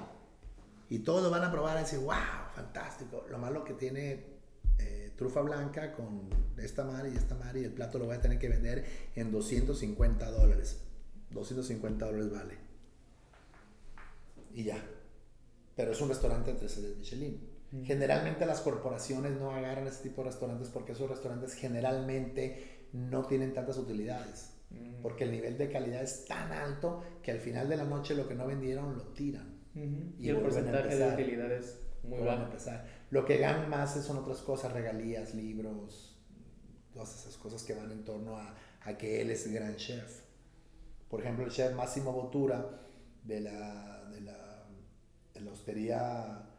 y 0.89 0.99
todos 0.99 1.23
lo 1.23 1.29
van 1.29 1.43
a 1.43 1.51
probar 1.51 1.77
y 1.77 1.81
decir, 1.81 1.99
wow, 1.99 2.13
fantástico. 2.53 3.25
Lo 3.29 3.37
malo 3.37 3.63
que 3.63 3.73
tiene 3.73 4.32
trufa 5.23 5.41
blanca 5.41 5.93
con 5.93 6.27
esta 6.57 6.83
mar 6.83 7.07
y 7.07 7.15
esta 7.15 7.35
mar 7.35 7.55
y 7.55 7.63
el 7.63 7.71
plato 7.71 7.97
lo 7.97 8.05
voy 8.05 8.15
a 8.15 8.21
tener 8.21 8.37
que 8.37 8.49
vender 8.49 8.83
en 9.15 9.31
250 9.31 10.29
dólares. 10.31 10.81
250 11.29 12.05
dólares 12.05 12.29
vale. 12.29 12.57
Y 14.53 14.65
ya. 14.65 14.83
Pero 15.77 15.93
es 15.93 16.01
un 16.01 16.09
restaurante 16.09 16.51
de 16.51 16.59
tres 16.59 16.73
estrellas 16.73 16.97
Michelin. 16.97 17.53
Generalmente 17.85 18.45
las 18.45 18.59
corporaciones 18.59 19.31
no 19.39 19.51
agarran 19.51 19.87
ese 19.87 20.03
tipo 20.03 20.21
de 20.21 20.29
restaurantes 20.29 20.67
porque 20.67 20.91
esos 20.91 21.09
restaurantes 21.09 21.53
generalmente 21.53 22.87
no 22.91 23.25
tienen 23.25 23.53
tantas 23.53 23.77
utilidades. 23.77 24.49
Porque 25.01 25.23
el 25.23 25.31
nivel 25.31 25.57
de 25.57 25.69
calidad 25.69 26.03
es 26.03 26.25
tan 26.25 26.51
alto 26.51 27.01
que 27.21 27.31
al 27.31 27.39
final 27.39 27.69
de 27.69 27.77
la 27.77 27.85
noche 27.85 28.13
lo 28.13 28.27
que 28.27 28.35
no 28.35 28.45
vendieron 28.45 28.97
lo 28.97 29.03
tiran. 29.13 29.57
Y, 29.73 30.27
el 30.27 30.37
porcentaje 30.37 30.97
de 30.97 31.13
utilidad 31.13 31.51
es 31.51 31.79
muy 32.03 32.19
bajo. 32.19 32.51
Lo 33.13 33.25
que 33.25 33.37
ganan 33.37 33.69
más 33.69 33.93
son 34.03 34.17
otras 34.17 34.39
cosas, 34.39 34.71
regalías, 34.71 35.35
libros, 35.35 36.19
todas 36.91 37.13
esas 37.13 37.37
cosas 37.37 37.61
que 37.61 37.75
van 37.75 37.91
en 37.91 38.03
torno 38.03 38.37
a, 38.37 38.55
a 38.81 38.97
que 38.97 39.21
él 39.21 39.29
es 39.29 39.45
el 39.45 39.53
gran 39.53 39.75
chef. 39.75 40.21
Por 41.09 41.21
ejemplo, 41.21 41.45
el 41.45 41.51
chef 41.51 41.75
Máximo 41.75 42.11
Botura 42.11 42.87
de 43.23 43.39
la, 43.39 44.03
de 44.09 44.21
la, 44.21 44.67
de 45.31 45.41
la 45.41 45.51
hostería 45.51 46.49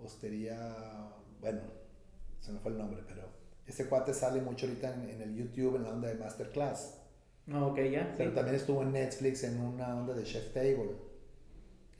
Hostería, 0.00 1.12
bueno, 1.40 1.60
se 2.40 2.50
me 2.50 2.58
fue 2.58 2.72
el 2.72 2.78
nombre, 2.78 3.04
pero 3.06 3.22
ese 3.64 3.86
cuate 3.86 4.12
sale 4.12 4.40
mucho 4.40 4.66
ahorita 4.66 4.92
en, 4.92 5.22
el 5.22 5.36
YouTube 5.36 5.76
en 5.76 5.84
la 5.84 5.90
onda 5.90 6.08
de 6.08 6.16
Masterclass. 6.16 6.98
Ah, 7.52 7.66
ok, 7.66 7.78
ya. 7.88 8.14
Pero 8.16 8.32
también 8.32 8.56
estuvo 8.56 8.82
en 8.82 8.90
Netflix 8.90 9.44
en 9.44 9.60
una 9.60 9.94
onda 9.94 10.14
de 10.14 10.24
Chef 10.24 10.52
Table. 10.52 11.09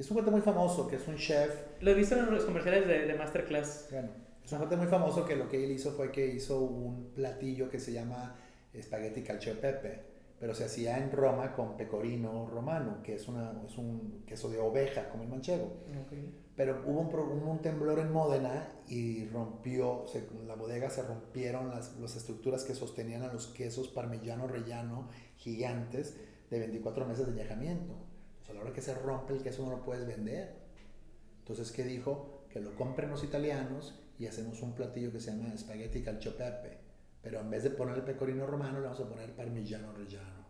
Es 0.01 0.11
un 0.11 0.17
cuate 0.17 0.31
muy 0.31 0.41
famoso, 0.41 0.89
que 0.89 0.97
es 0.97 1.07
un 1.07 1.17
chef. 1.17 1.55
Lo 1.81 1.91
he 1.91 1.95
visto 1.95 2.17
en 2.17 2.31
los 2.33 2.45
comerciales 2.45 2.89
de, 2.89 3.07
de 3.07 3.15
Masterclass. 3.15 3.89
Bueno, 3.91 4.09
es 4.43 4.51
un 4.51 4.59
cuate 4.59 4.77
muy 4.77 4.87
famoso 4.87 5.27
que 5.27 5.37
lo 5.37 5.49
que 5.49 5.63
él 5.63 5.71
hizo 5.71 5.93
fue 5.93 6.11
que 6.11 6.27
hizo 6.27 6.61
un 6.61 7.13
platillo 7.15 7.69
que 7.69 7.79
se 7.79 7.93
llama 7.93 8.35
espagueti 8.73 9.23
calcio 9.23 9.61
pepe 9.61 10.11
pero 10.41 10.55
se 10.55 10.65
hacía 10.65 10.97
en 10.97 11.13
Roma 11.13 11.53
con 11.53 11.77
pecorino 11.77 12.49
romano, 12.51 13.03
que 13.03 13.17
es, 13.17 13.29
una, 13.29 13.53
es 13.67 13.77
un 13.77 14.25
queso 14.27 14.49
de 14.49 14.59
oveja, 14.59 15.11
como 15.11 15.23
el 15.23 15.29
manchego. 15.29 15.71
Pero 16.57 16.83
hubo 16.87 17.01
un, 17.01 17.43
un, 17.47 17.59
temblor 17.59 17.99
en 17.99 18.11
Módena 18.11 18.67
y 18.89 19.27
rompió, 19.27 20.07
la 20.47 20.55
bodega 20.55 20.89
se 20.89 21.03
rompieron 21.03 21.69
las, 21.69 21.95
las, 21.99 22.17
estructuras 22.17 22.65
que 22.65 22.75
sostenían 22.75 23.23
a 23.23 23.31
los 23.31 23.49
quesos 23.49 23.89
parmigiano 23.89 24.49
rellano 24.49 25.11
gigantes 25.37 26.17
de 26.49 26.59
24 26.59 27.05
meses 27.05 27.27
de 27.27 27.33
añejamiento. 27.33 27.93
A 28.51 28.55
la 28.55 28.61
hora 28.61 28.73
que 28.73 28.83
se 28.83 28.95
rompe 28.95 29.35
el 29.35 29.43
queso 29.43 29.65
no 29.65 29.71
lo 29.71 29.83
puedes 29.83 30.07
vender. 30.07 30.55
Entonces, 31.39 31.73
¿qué 31.73 31.85
dijo? 31.85 32.45
Que 32.51 32.61
lo 32.61 32.75
compren 32.77 33.11
los 33.11 33.25
italianos 33.25 33.99
y 34.19 34.27
hacemos 34.27 34.61
un 34.63 34.75
platillo 34.75 35.13
que 35.13 35.21
se 35.21 35.31
llama 35.31 35.57
spaghetti 35.57 36.03
calcio 36.03 36.37
pepe 36.37 36.91
pero 37.23 37.41
en 37.41 37.51
vez 37.51 37.63
de 37.63 37.71
poner 37.71 37.97
el 37.97 38.03
pecorino 38.03 38.47
romano, 38.47 38.81
le 38.81 38.87
vamos 38.87 39.01
a 39.01 39.09
poner 39.09 39.35
parmigiano 39.35 39.93
reggiano. 39.93 40.47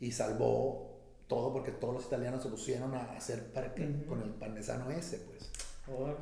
Y 0.00 0.12
salvó 0.12 0.98
todo 1.26 1.52
porque 1.52 1.72
todos 1.72 1.94
los 1.94 2.06
italianos 2.06 2.42
se 2.42 2.48
pusieron 2.48 2.94
a 2.94 3.12
hacer 3.12 3.52
con 4.08 4.22
el 4.22 4.30
parmesano 4.30 4.90
ese, 4.90 5.18
pues. 5.18 5.50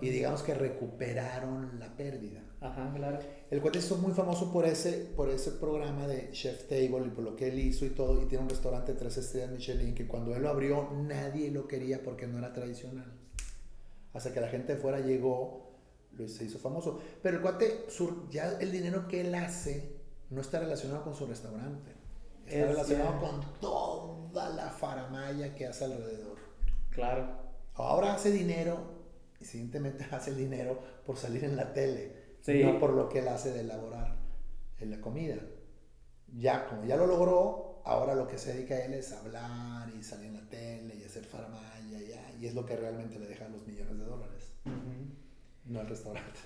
Y 0.01 0.11
digamos 0.11 0.43
que 0.43 0.55
recuperaron 0.55 1.79
la 1.79 1.97
pérdida. 1.97 2.41
Ajá, 2.63 2.93
claro. 2.95 3.19
El 3.51 3.61
cuate 3.61 3.81
es 3.81 3.91
muy 3.99 4.13
famoso 4.13 4.53
por 4.53 4.65
ese, 4.65 4.93
por 5.17 5.29
ese 5.29 5.51
programa 5.53 6.07
de 6.07 6.31
Chef 6.31 6.69
Table 6.69 7.07
y 7.07 7.11
por 7.11 7.25
lo 7.25 7.35
que 7.35 7.49
él 7.49 7.59
hizo 7.59 7.85
y 7.85 7.91
todo. 7.91 8.23
Y 8.23 8.27
tiene 8.27 8.45
un 8.45 8.51
restaurante 8.51 8.93
de 8.93 8.99
tres 8.99 9.17
estrellas 9.19 9.51
Michelin 9.51 9.95
que 9.95 10.07
cuando 10.07 10.35
él 10.35 10.43
lo 10.43 10.49
abrió 10.49 10.91
nadie 10.93 11.51
lo 11.51 11.67
quería 11.67 12.03
porque 12.03 12.29
no 12.29 12.39
era 12.39 12.53
tradicional. 12.53 13.13
Hasta 14.13 14.33
que 14.33 14.41
la 14.41 14.49
gente 14.49 14.75
de 14.75 14.81
fuera 14.81 15.01
llegó 15.01 15.73
se 16.27 16.45
hizo 16.45 16.59
famoso. 16.59 17.01
Pero 17.23 17.37
el 17.37 17.43
cuate, 17.43 17.87
ya 18.31 18.59
el 18.59 18.71
dinero 18.71 19.09
que 19.09 19.23
él 19.23 19.35
hace 19.35 19.97
no 20.31 20.41
está 20.41 20.61
relacionado 20.61 21.03
con 21.03 21.15
su 21.15 21.27
restaurante. 21.27 21.93
Está 22.47 22.67
relacionado 22.67 23.21
con 23.21 23.61
toda 23.61 24.51
la 24.51 24.71
faramaya 24.71 25.55
que 25.55 25.67
hace 25.67 25.85
alrededor. 25.85 26.39
Claro. 26.91 27.43
Ahora 27.75 28.15
hace 28.15 28.31
dinero, 28.31 28.79
y 29.41 29.45
siguientemente 29.45 30.07
hace 30.11 30.31
el 30.31 30.37
dinero 30.37 30.79
por 31.05 31.17
salir 31.17 31.45
en 31.45 31.57
la 31.57 31.73
tele, 31.73 32.22
no 32.47 32.79
por 32.79 32.93
lo 32.93 33.09
que 33.09 33.21
él 33.21 33.29
hace 33.29 33.53
de 33.53 33.61
elaborar 33.61 34.17
en 34.79 34.91
la 34.91 35.01
comida. 35.01 35.37
Ya, 36.35 36.67
como 36.67 36.85
ya 36.85 36.97
lo 36.97 37.07
logró, 37.07 37.83
ahora 37.85 38.15
lo 38.15 38.27
que 38.27 38.39
se 38.39 38.55
dedica 38.55 38.75
a 38.75 38.85
él 38.85 38.95
es 38.95 39.13
hablar 39.13 39.91
y 39.99 40.03
salir 40.03 40.27
en 40.27 40.35
la 40.35 40.49
tele 40.49 40.97
y 40.97 41.05
hacer 41.05 41.25
faramaya, 41.25 42.01
ya, 42.01 42.33
y 42.41 42.47
es 42.47 42.55
lo 42.55 42.65
que 42.65 42.77
realmente 42.77 43.19
le 43.19 43.27
deja 43.27 43.49
los 43.49 43.67
millones 43.67 43.99
de 43.99 44.05
dólares. 44.05 44.53
No 45.67 45.81
al 45.81 45.89
restaurante. 45.89 46.41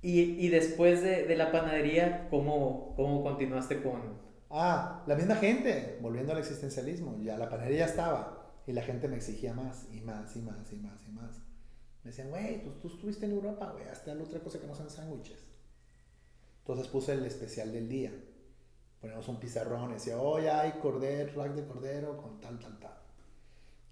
Y, 0.00 0.20
y 0.20 0.48
después 0.48 1.02
de, 1.02 1.24
de, 1.24 1.36
la 1.36 1.50
panadería, 1.50 2.28
¿cómo, 2.30 2.94
¿cómo 2.96 3.22
continuaste 3.22 3.82
con...? 3.82 4.22
Ah, 4.50 5.02
la 5.06 5.16
misma 5.16 5.36
gente, 5.36 5.98
volviendo 6.00 6.32
al 6.32 6.38
existencialismo. 6.38 7.18
Ya 7.22 7.36
la 7.36 7.48
panadería 7.48 7.86
estaba 7.86 8.44
y 8.66 8.72
la 8.72 8.82
gente 8.82 9.08
me 9.08 9.16
exigía 9.16 9.52
más 9.52 9.86
y 9.92 10.00
más 10.00 10.36
y 10.36 10.42
más 10.42 10.72
y 10.72 10.76
más 10.76 11.00
y 11.08 11.12
más. 11.12 11.43
Me 12.04 12.10
decían, 12.10 12.28
güey, 12.28 12.62
pues 12.62 12.78
tú 12.80 12.88
estuviste 12.88 13.24
en 13.24 13.32
Europa, 13.32 13.72
güey, 13.72 13.84
la 13.84 14.22
otra 14.22 14.40
cosa 14.40 14.60
que 14.60 14.66
no 14.66 14.74
sean 14.74 14.90
sándwiches. 14.90 15.42
Entonces 16.58 16.86
puse 16.88 17.12
el 17.12 17.24
especial 17.24 17.72
del 17.72 17.88
día. 17.88 18.12
Ponemos 19.00 19.26
un 19.28 19.40
pizarrón 19.40 19.92
decía, 19.92 20.20
hoy 20.20 20.46
hay 20.46 20.72
cordero, 20.80 21.32
rack 21.34 21.54
de 21.54 21.66
cordero 21.66 22.16
con 22.16 22.40
tal, 22.40 22.58
tal, 22.58 22.78
tal. 22.78 22.98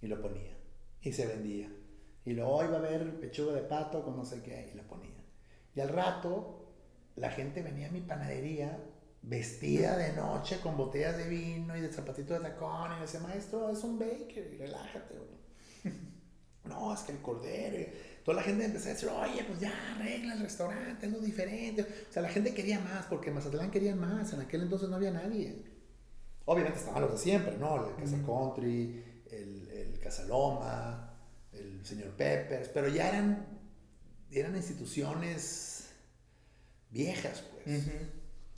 Y 0.01 0.07
lo 0.07 0.21
ponía. 0.21 0.57
Y 1.03 1.13
se 1.13 1.27
vendía. 1.27 1.71
Y 2.25 2.33
luego 2.33 2.57
hoy 2.57 2.67
va 2.69 2.77
a 2.77 2.79
haber 2.79 3.19
pechuga 3.21 3.53
de 3.53 3.63
pato 3.63 4.03
con 4.03 4.17
no 4.17 4.25
sé 4.25 4.43
qué. 4.43 4.71
Y 4.73 4.77
lo 4.77 4.83
ponía. 4.85 5.11
Y 5.75 5.81
al 5.81 5.91
rato, 5.91 6.67
la 7.17 7.31
gente 7.31 7.63
venía 7.63 7.89
a 7.89 7.93
mi 7.93 8.01
panadería 8.01 8.79
vestida 9.23 9.97
de 9.97 10.15
noche 10.15 10.61
con 10.61 10.77
botellas 10.77 11.17
de 11.17 11.29
vino 11.29 11.77
y 11.77 11.81
de 11.81 11.93
zapatito 11.93 12.35
de 12.35 12.41
tacón. 12.41 12.93
Y 12.93 12.95
me 12.95 13.01
decía, 13.03 13.21
maestro, 13.21 13.71
es 13.71 13.85
un 13.85 13.99
baker. 13.99 14.51
Y 14.53 14.57
relájate, 14.57 15.15
güey. 15.15 15.42
No, 16.65 16.95
es 16.95 17.01
que 17.01 17.13
el 17.13 17.21
cordero. 17.21 17.91
toda 18.25 18.37
la 18.37 18.43
gente 18.43 18.65
empezó 18.65 18.89
a 18.89 18.93
decir, 18.93 19.09
oye, 19.09 19.45
pues 19.45 19.61
ya 19.61 19.73
arregla 19.95 20.35
el 20.35 20.41
restaurante, 20.41 21.07
es 21.07 21.13
lo 21.13 21.19
diferente. 21.19 21.83
O 21.83 22.13
sea, 22.13 22.23
la 22.23 22.29
gente 22.29 22.55
quería 22.55 22.79
más 22.79 23.07
porque 23.07 23.29
en 23.29 23.35
Mazatlán 23.35 23.71
querían 23.71 23.99
más. 23.99 24.33
En 24.33 24.41
aquel 24.41 24.63
entonces 24.63 24.89
no 24.89 24.97
había 24.97 25.11
nadie. 25.11 25.65
Obviamente 26.45 26.79
estaban 26.79 27.03
los 27.03 27.13
de 27.13 27.19
siempre, 27.19 27.57
¿no? 27.59 27.89
El 27.89 27.97
Casa 27.97 28.17
Country, 28.25 29.05
el, 29.31 29.69
el 29.69 29.99
Casa 30.01 30.25
Loma, 30.25 31.19
el 31.53 31.85
señor 31.85 32.11
Peppers, 32.11 32.69
pero 32.69 32.89
ya 32.89 33.09
eran, 33.09 33.47
eran 34.31 34.57
instituciones 34.57 35.91
viejas, 36.91 37.43
pues. 37.65 37.87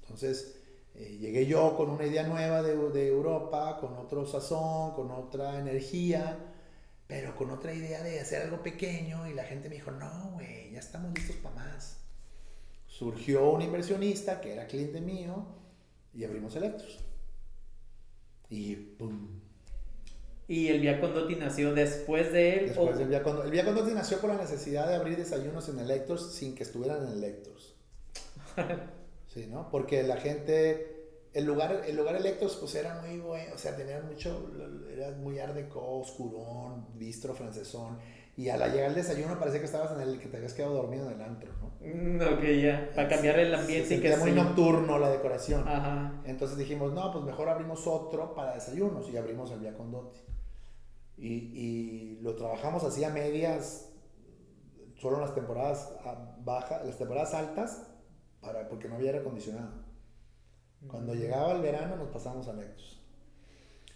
Entonces, 0.02 0.56
eh, 0.94 1.16
llegué 1.18 1.46
yo 1.46 1.74
con 1.76 1.90
una 1.90 2.06
idea 2.06 2.26
nueva 2.26 2.62
de, 2.62 2.76
de 2.90 3.08
Europa, 3.08 3.78
con 3.80 3.94
otro 3.96 4.26
sazón, 4.26 4.92
con 4.94 5.10
otra 5.10 5.58
energía 5.58 6.53
pero 7.06 7.36
con 7.36 7.50
otra 7.50 7.74
idea 7.74 8.02
de 8.02 8.20
hacer 8.20 8.42
algo 8.42 8.62
pequeño 8.62 9.26
y 9.28 9.34
la 9.34 9.44
gente 9.44 9.68
me 9.68 9.76
dijo, 9.76 9.90
no, 9.90 10.30
güey, 10.32 10.72
ya 10.72 10.78
estamos 10.78 11.12
listos 11.14 11.36
para 11.36 11.54
más. 11.56 12.00
Surgió 12.86 13.50
un 13.50 13.62
inversionista 13.62 14.40
que 14.40 14.52
era 14.52 14.66
cliente 14.66 15.00
mío 15.00 15.46
y 16.14 16.24
abrimos 16.24 16.56
Electros. 16.56 17.00
Y 18.48 18.76
¡pum! 18.76 19.40
¿Y 20.46 20.68
el 20.68 20.80
Via 20.80 21.00
Condotti 21.00 21.36
nació 21.36 21.72
después 21.74 22.32
de 22.32 22.54
él? 22.54 22.66
Después 22.68 22.98
del 22.98 23.08
Via 23.08 23.22
Condotti. 23.22 23.46
El 23.46 23.52
Via 23.52 23.64
Condotti 23.64 23.92
nació 23.92 24.18
por 24.18 24.30
la 24.30 24.36
necesidad 24.36 24.88
de 24.88 24.94
abrir 24.94 25.16
desayunos 25.16 25.68
en 25.68 25.78
Electros 25.78 26.34
sin 26.34 26.54
que 26.54 26.62
estuvieran 26.62 27.06
en 27.06 27.12
Electros. 27.14 27.74
sí, 29.34 29.46
¿no? 29.46 29.70
Porque 29.70 30.02
la 30.02 30.18
gente 30.18 30.93
el 31.34 31.44
lugar, 31.44 31.82
el 31.86 31.96
lugar 31.96 32.14
Electros, 32.14 32.56
pues 32.56 32.76
era 32.76 33.02
muy 33.02 33.18
bueno, 33.18 33.54
o 33.54 33.58
sea, 33.58 33.76
tenía 33.76 34.00
mucho, 34.00 34.52
era 34.88 35.10
muy 35.10 35.40
art 35.40 35.56
oscurón, 35.74 36.86
bistro, 36.94 37.34
francesón. 37.34 37.98
Y 38.36 38.48
a 38.48 38.56
la 38.56 38.68
llegada 38.68 38.86
del 38.86 38.96
desayuno 38.96 39.38
parecía 39.38 39.60
que 39.60 39.66
estabas 39.66 39.92
en 39.92 40.00
el 40.00 40.20
que 40.20 40.28
te 40.28 40.36
habías 40.36 40.54
quedado 40.54 40.74
dormido 40.74 41.08
en 41.08 41.14
el 41.14 41.22
antro, 41.22 41.52
¿no? 41.60 41.72
Mm, 41.80 42.20
ok, 42.34 42.42
ya, 42.62 42.90
para 42.94 43.08
cambiar 43.08 43.38
el 43.38 43.54
ambiente. 43.54 43.88
Se, 43.88 43.96
y 43.96 44.00
que 44.00 44.16
muy 44.16 44.32
nocturno 44.32 44.98
la 44.98 45.10
decoración. 45.10 45.68
Ajá. 45.68 46.22
Entonces 46.24 46.56
dijimos, 46.56 46.92
no, 46.92 47.12
pues 47.12 47.24
mejor 47.24 47.48
abrimos 47.48 47.86
otro 47.86 48.34
para 48.34 48.54
desayunos 48.54 49.08
y 49.10 49.16
abrimos 49.16 49.50
el 49.50 49.60
Via 49.60 49.74
Condotti. 49.74 50.20
Y, 51.16 51.28
y 51.28 52.18
lo 52.22 52.34
trabajamos 52.34 52.82
así 52.84 53.04
a 53.04 53.10
medias, 53.10 53.92
solo 54.96 55.16
en 55.16 55.22
las 55.22 55.34
temporadas 55.34 55.92
bajas, 56.44 56.84
las 56.84 56.98
temporadas 56.98 57.34
altas, 57.34 57.86
para, 58.40 58.68
porque 58.68 58.88
no 58.88 58.96
había 58.96 59.10
aire 59.10 59.20
acondicionado. 59.20 59.83
Cuando 60.88 61.14
llegaba 61.14 61.52
el 61.52 61.62
verano 61.62 61.96
nos 61.96 62.08
pasamos 62.08 62.48
a 62.48 62.52
Lectus. 62.52 63.00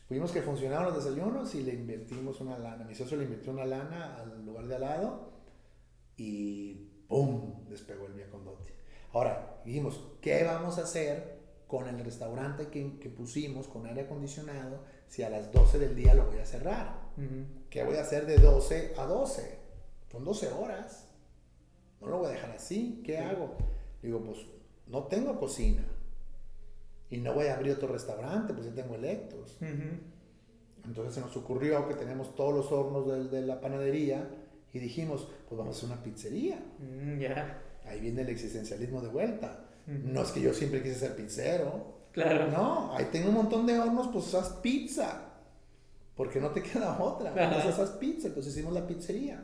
Fuimos 0.07 0.33
que 0.33 0.41
funcionaron 0.41 0.87
los 0.87 1.05
desayunos 1.05 1.55
y 1.55 1.63
le 1.63 1.75
invertimos 1.75 2.41
una 2.41 2.59
lana. 2.59 2.85
Mi 2.85 2.95
socio 2.95 3.19
le 3.19 3.25
invirtió 3.25 3.53
una 3.53 3.67
lana 3.67 4.17
al 4.17 4.45
lugar 4.45 4.67
de 4.67 4.75
al 4.77 4.81
lado 4.81 5.33
y 6.17 6.75
¡pum! 7.07 7.67
despegó 7.69 8.07
el 8.07 8.15
Via 8.15 8.31
Condotti. 8.31 8.73
Ahora, 9.13 9.61
dijimos, 9.67 10.01
¿qué 10.23 10.45
vamos 10.45 10.79
a 10.79 10.85
hacer 10.85 11.39
con 11.67 11.87
el 11.89 12.03
restaurante 12.03 12.69
que, 12.69 12.99
que, 12.99 13.11
pusimos 13.11 13.69
con 13.69 13.87
aire 13.87 14.03
acondicionado 14.03 14.81
si 15.09 15.23
a 15.23 15.29
las 15.29 15.53
12 15.53 15.79
del 15.79 15.95
día 15.95 16.15
lo 16.15 16.27
voy 16.27 16.39
a 16.39 16.47
cerrar? 16.47 17.09
¿Qué 17.69 17.85
voy 17.85 17.97
a 17.97 18.03
hacer 18.03 18.25
de 18.25 18.39
12 18.39 18.95
a 18.97 19.05
12? 19.05 19.59
Son 20.11 20.25
12 20.25 20.53
horas. 20.53 21.09
No 22.01 22.07
lo 22.07 22.19
voy 22.19 22.29
a 22.29 22.31
dejar 22.31 22.53
así. 22.53 23.03
¿Qué 23.05 23.19
hago? 23.19 23.57
Digo, 24.03 24.23
pues 24.23 24.39
no 24.87 25.05
tengo 25.05 25.39
cocina 25.39 25.85
y 27.11 27.19
no 27.19 27.33
voy 27.33 27.47
a 27.47 27.55
abrir 27.55 27.73
otro 27.73 27.89
restaurante, 27.89 28.53
pues 28.53 28.67
ya 28.67 28.75
tengo 28.75 28.95
electos. 28.95 29.57
Entonces 30.85 31.15
se 31.15 31.21
nos 31.21 31.37
ocurrió 31.37 31.89
que 31.89 31.95
tenemos 31.95 32.35
todos 32.35 32.55
los 32.55 32.71
hornos 32.71 33.31
de, 33.31 33.43
la 33.43 33.61
panadería 33.61 34.29
y 34.73 34.79
dijimos, 34.79 35.29
pues 35.49 35.59
vamos 35.59 35.75
a 35.75 35.79
hacer 35.79 35.91
una 35.91 36.03
pizzería. 36.03 36.57
Mm. 36.79 37.89
Ahí 37.89 38.01
viene 38.01 38.23
el 38.23 38.29
existencialismo 38.29 39.01
de 39.01 39.09
vuelta. 39.09 39.65
No 39.87 40.23
es 40.23 40.33
que 40.33 40.43
yo 40.43 40.53
siempre 40.53 40.83
quise 40.83 40.97
ser 40.97 41.17
pizzero. 41.17 41.99
Claro. 42.13 42.51
No, 42.51 42.95
ahí 42.95 43.07
tengo 43.11 43.29
un 43.29 43.37
montón 43.37 43.65
de 43.67 43.79
hornos, 43.79 44.09
pues 44.09 44.35
haz 44.35 44.51
pizza. 44.61 45.23
Porque 46.15 46.41
no 46.41 46.51
te 46.51 46.63
queda 46.65 46.99
otra. 47.01 47.31
Entonces 47.31 47.79
haz 47.79 47.91
pizza. 47.93 48.29
Entonces 48.29 48.53
hicimos 48.53 48.75
la 48.75 48.87
pizzería. 48.87 49.43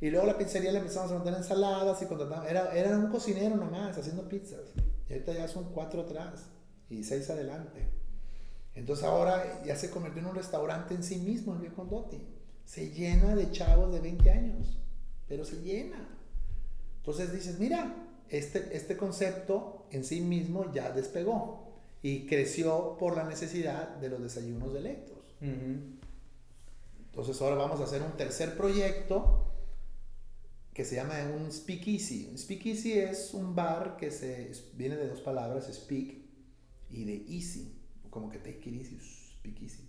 Y 0.00 0.10
luego 0.10 0.26
la 0.26 0.36
pizzería 0.36 0.72
le 0.72 0.78
empezamos 0.78 1.12
a 1.12 1.18
meter 1.18 1.34
ensaladas 1.34 2.02
y 2.02 2.06
contratamos. 2.06 2.50
Era, 2.50 2.72
era 2.72 2.98
un 2.98 3.08
cocinero 3.08 3.54
nomás 3.54 3.96
haciendo 3.96 4.28
pizzas. 4.28 4.72
Y 5.08 5.12
ahorita 5.12 5.32
ya 5.32 5.46
son 5.46 5.70
cuatro 5.72 6.02
atrás 6.02 6.46
y 6.90 7.04
seis 7.04 7.28
adelante. 7.30 7.88
Entonces 8.74 9.04
ahora 9.04 9.62
ya 9.64 9.74
se 9.74 9.90
convirtió 9.90 10.20
en 10.20 10.28
un 10.28 10.34
restaurante 10.34 10.94
en 10.94 11.02
sí 11.02 11.16
mismo, 11.16 11.54
el 11.54 11.60
Viejo 11.60 11.76
Condotti. 11.76 12.20
Se 12.64 12.90
llena 12.90 13.34
de 13.34 13.50
chavos 13.50 13.92
de 13.92 14.00
20 14.00 14.30
años, 14.30 14.78
pero 15.26 15.44
se 15.44 15.62
llena. 15.62 16.08
Entonces 16.98 17.32
dices, 17.32 17.58
mira, 17.58 17.94
este, 18.28 18.76
este 18.76 18.96
concepto 18.96 19.86
en 19.90 20.04
sí 20.04 20.20
mismo 20.20 20.72
ya 20.72 20.90
despegó 20.90 21.72
y 22.02 22.26
creció 22.26 22.96
por 22.98 23.16
la 23.16 23.24
necesidad 23.24 23.96
de 23.96 24.10
los 24.10 24.22
desayunos 24.22 24.74
de 24.74 24.80
electros. 24.80 25.36
Entonces 25.40 27.40
ahora 27.40 27.56
vamos 27.56 27.80
a 27.80 27.84
hacer 27.84 28.02
un 28.02 28.12
tercer 28.12 28.56
proyecto 28.56 29.52
que 30.74 30.84
se 30.84 30.96
llama 30.96 31.14
un 31.34 31.50
speakeasy. 31.50 32.28
Un 32.30 32.36
speakeasy 32.36 32.92
es 32.92 33.32
un 33.32 33.54
bar 33.54 33.96
que 33.96 34.10
se, 34.10 34.52
viene 34.74 34.96
de 34.96 35.08
dos 35.08 35.22
palabras, 35.22 35.72
speak 35.72 36.25
y 36.90 37.04
de 37.04 37.24
easy, 37.28 37.74
como 38.10 38.30
que 38.30 38.38
take 38.38 38.70
it 38.70 38.82
easy, 38.82 38.98
speak 38.98 39.60
easy, 39.62 39.88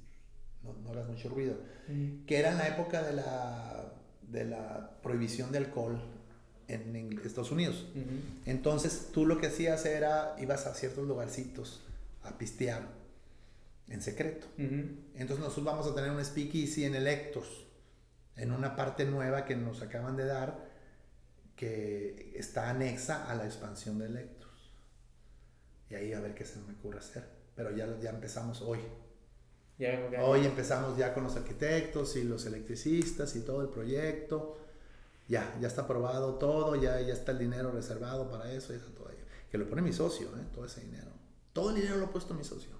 no, 0.64 0.74
no 0.74 0.92
hagas 0.92 1.08
mucho 1.08 1.30
ruido, 1.30 1.58
mm. 1.88 2.26
que 2.26 2.38
era 2.38 2.52
en 2.52 2.58
la 2.58 2.68
época 2.68 3.04
de 3.04 3.14
la, 3.14 3.94
de 4.30 4.46
la 4.46 5.00
prohibición 5.02 5.52
de 5.52 5.60
alcohol 5.60 6.02
en, 6.68 7.20
Estados 7.24 7.52
Unidos. 7.52 7.86
Entonces 8.46 9.10
tú 9.14 9.26
lo 9.26 9.40
que 9.40 9.48
hacías 9.48 9.86
era, 9.86 10.36
ibas 10.40 10.66
a 10.66 10.74
ciertos 10.74 11.08
lugarcitos 11.08 11.82
a 12.24 12.38
pistear 12.38 12.88
en 13.88 14.02
secreto. 14.02 14.48
Entonces 14.58 15.40
nosotros 15.40 15.66
vamos 15.66 15.88
a 15.88 15.96
tener 15.96 16.12
un 16.12 16.24
speakeasy 16.24 16.86
en 16.86 16.96
Electos, 16.96 17.68
en 18.36 18.52
una 18.52 18.76
parte 18.76 19.06
nueva 19.06 19.46
que 19.46 19.56
nos 19.56 19.82
acaban 19.82 20.16
de 20.18 20.26
dar, 20.26 20.68
que 21.56 22.34
está 22.36 22.70
anexa 22.70 23.30
a 23.30 23.36
la 23.36 23.46
expansión 23.46 23.98
de 23.98 24.06
Electos. 24.06 24.37
Y 25.90 25.96
ahí 25.96 26.14
a 26.14 26.20
ver 26.20 26.34
qué 26.34 26.46
se 26.46 26.60
me 26.60 26.74
ocurre 26.74 27.00
hacer. 27.00 27.24
Pero 27.56 27.72
ya, 27.72 27.88
ya 28.00 28.12
empezamos 28.12 28.62
hoy. 28.62 28.80
hoy 30.22 30.46
empezamos 30.46 30.98
ya 30.98 31.14
con 31.14 31.24
los 31.24 31.36
arquitectos 31.36 32.16
y 32.16 32.24
los 32.24 32.46
electricistas 32.46 33.36
y 33.36 33.42
todo 33.42 33.62
el 33.62 33.70
proyecto. 33.70 34.58
Ya, 35.28 35.58
ya 35.60 35.68
está 35.68 35.82
aprobado 35.82 36.36
todo, 36.36 36.76
ya, 36.76 37.02
ya 37.02 37.14
está 37.14 37.32
el 37.32 37.40
dinero 37.40 37.72
reservado 37.72 38.30
para 38.30 38.52
eso, 38.52 38.74
y 38.74 38.78
todo 38.78 39.10
ello. 39.10 39.26
Que 39.52 39.58
lo 39.58 39.68
pone 39.68 39.82
mi 39.82 39.92
socio, 39.92 40.28
¿eh? 40.38 40.46
todo 40.54 40.66
ese 40.66 40.82
dinero. 40.82 41.12
Todo 41.52 41.72
el 41.72 41.78
dinero 41.78 41.98
lo 41.98 42.06
ha 42.06 42.12
puesto 42.12 42.34
mi 42.34 42.44
socio. 42.44 42.72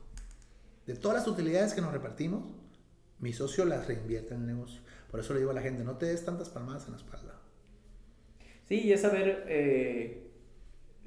De 0.86 0.96
todas 0.96 1.18
las 1.18 1.28
utilidades 1.28 1.74
que 1.74 1.82
nos 1.82 1.92
repartimos, 1.92 2.44
mi 3.20 3.34
socio 3.34 3.66
las 3.66 3.88
reinvierte 3.88 4.34
en 4.34 4.42
el 4.42 4.48
negocio. 4.48 4.80
Por 5.12 5.20
eso 5.20 5.34
le 5.34 5.40
digo 5.40 5.52
a 5.52 5.54
la 5.54 5.62
gente, 5.62 5.84
no 5.84 5.98
te 5.98 6.06
des 6.06 6.24
tantas 6.24 6.50
palmadas 6.50 6.86
en 6.86 6.92
la 6.92 6.98
espalda. 6.98 7.42
Sí, 8.68 8.82
y 8.82 8.94
es 8.94 9.02
saber, 9.02 9.46
eh, 9.48 10.32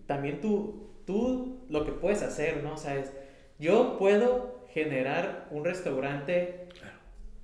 también 0.07 0.41
tú, 0.41 1.03
tú 1.07 1.60
lo 1.71 1.85
que 1.85 1.93
puedes 1.93 2.23
hacer, 2.23 2.63
¿no? 2.63 2.75
O 2.75 2.77
sea, 2.77 2.97
es, 2.97 3.11
yo 3.59 3.97
puedo 3.99 4.67
generar 4.69 5.49
un 5.51 5.65
restaurante 5.65 6.69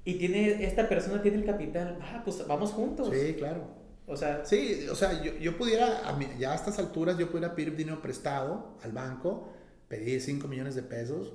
y 0.04 0.14
tiene, 0.14 0.64
esta 0.64 0.88
persona 0.88 1.22
tiene 1.22 1.38
el 1.38 1.44
capital, 1.44 1.98
ah, 2.00 2.22
pues 2.24 2.46
vamos 2.46 2.72
juntos. 2.72 3.10
Sí, 3.12 3.34
claro. 3.34 3.66
O 4.06 4.16
sea, 4.16 4.44
sí, 4.44 4.86
o 4.88 4.94
sea, 4.94 5.20
yo, 5.22 5.36
yo 5.38 5.56
pudiera, 5.56 6.08
a 6.08 6.18
ya 6.38 6.52
a 6.52 6.54
estas 6.54 6.78
alturas, 6.78 7.18
yo 7.18 7.28
pudiera 7.28 7.54
pedir 7.54 7.74
dinero 7.74 8.00
prestado 8.00 8.76
al 8.82 8.92
banco, 8.92 9.48
pedir 9.88 10.20
5 10.20 10.46
millones 10.46 10.76
de 10.76 10.82
pesos 10.82 11.34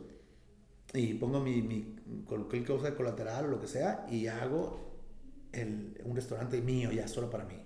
y 0.94 1.14
pongo 1.16 1.42
mi, 1.42 1.62
mi 1.62 1.96
cualquier 2.26 2.66
cosa 2.66 2.92
de 2.92 2.96
colateral 2.96 3.46
o 3.46 3.48
lo 3.50 3.60
que 3.60 3.68
sea 3.68 4.06
y 4.10 4.28
hago 4.28 4.92
el, 5.52 6.00
un 6.06 6.16
restaurante 6.16 6.62
mío 6.62 6.92
ya 6.92 7.08
solo 7.08 7.30
para 7.30 7.44
mí. 7.44 7.58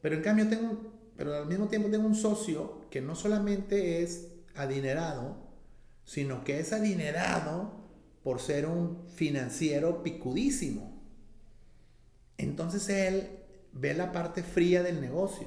Pero 0.00 0.16
en 0.16 0.22
cambio 0.22 0.48
tengo 0.48 0.92
pero 1.16 1.34
al 1.34 1.46
mismo 1.46 1.68
tiempo 1.68 1.90
tengo 1.90 2.06
un 2.06 2.14
socio 2.14 2.82
que 2.90 3.00
no 3.00 3.14
solamente 3.14 4.02
es 4.02 4.28
adinerado, 4.54 5.36
sino 6.04 6.44
que 6.44 6.60
es 6.60 6.72
adinerado 6.72 7.82
por 8.22 8.40
ser 8.40 8.66
un 8.66 9.08
financiero 9.08 10.02
picudísimo. 10.02 11.00
Entonces 12.38 12.88
él 12.88 13.28
ve 13.72 13.94
la 13.94 14.12
parte 14.12 14.42
fría 14.42 14.82
del 14.82 15.00
negocio. 15.00 15.46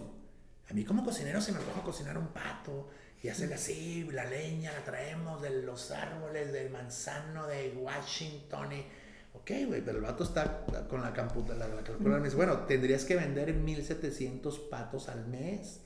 A 0.70 0.74
mí 0.74 0.84
como 0.84 1.04
cocinero 1.04 1.42
se 1.42 1.52
me 1.52 1.60
antoja 1.60 1.84
cocinar 1.84 2.18
un 2.18 2.28
pato 2.28 2.90
y 3.22 3.30
hacerle 3.30 3.56
así, 3.56 4.08
la 4.12 4.26
leña 4.26 4.72
la 4.72 4.84
traemos 4.84 5.42
de 5.42 5.62
los 5.64 5.92
árboles 5.92 6.52
del 6.52 6.70
manzano 6.70 7.48
de 7.48 7.76
Washington 7.78 8.74
y... 8.74 9.05
Ok, 9.46 9.52
güey, 9.68 9.86
pero 9.86 10.00
el 10.00 10.04
vato 10.04 10.24
está 10.24 10.66
con 10.90 11.02
la, 11.02 11.12
la, 11.12 11.68
la 11.68 11.84
calculadora 11.84 12.18
me 12.18 12.24
dice, 12.24 12.36
bueno, 12.36 12.62
tendrías 12.62 13.06
que 13.06 13.16
vender 13.16 13.54
1700 13.54 14.58
patos 14.72 15.08
al 15.08 15.28
mes 15.28 15.82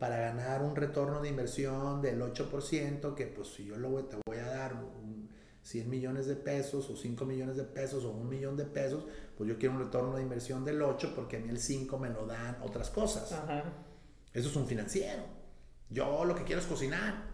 para 0.00 0.18
ganar 0.18 0.60
un 0.60 0.74
retorno 0.74 1.22
de 1.22 1.28
inversión 1.28 2.02
del 2.02 2.20
8%, 2.20 3.14
que 3.14 3.26
pues 3.26 3.52
si 3.54 3.66
yo 3.66 3.76
lo 3.76 4.04
te 4.04 4.16
voy 4.26 4.38
a 4.38 4.46
dar 4.46 4.74
100 5.62 5.88
millones 5.88 6.26
de 6.26 6.34
pesos 6.34 6.90
o 6.90 6.96
5 6.96 7.24
millones 7.24 7.56
de 7.56 7.62
pesos 7.62 8.04
o 8.04 8.10
un 8.10 8.28
millón 8.28 8.56
de 8.56 8.64
pesos, 8.64 9.04
pues 9.38 9.48
yo 9.48 9.56
quiero 9.56 9.76
un 9.76 9.82
retorno 9.82 10.16
de 10.16 10.22
inversión 10.22 10.64
del 10.64 10.82
8 10.82 11.12
porque 11.14 11.36
a 11.36 11.38
mí 11.38 11.50
el 11.50 11.60
5 11.60 11.98
me 12.00 12.10
lo 12.10 12.26
dan 12.26 12.56
otras 12.62 12.90
cosas. 12.90 13.30
Eso 14.34 14.48
es 14.48 14.56
un 14.56 14.66
financiero. 14.66 15.22
Yo 15.88 16.24
lo 16.24 16.34
que 16.34 16.42
quiero 16.42 16.60
es 16.60 16.66
cocinar. 16.66 17.29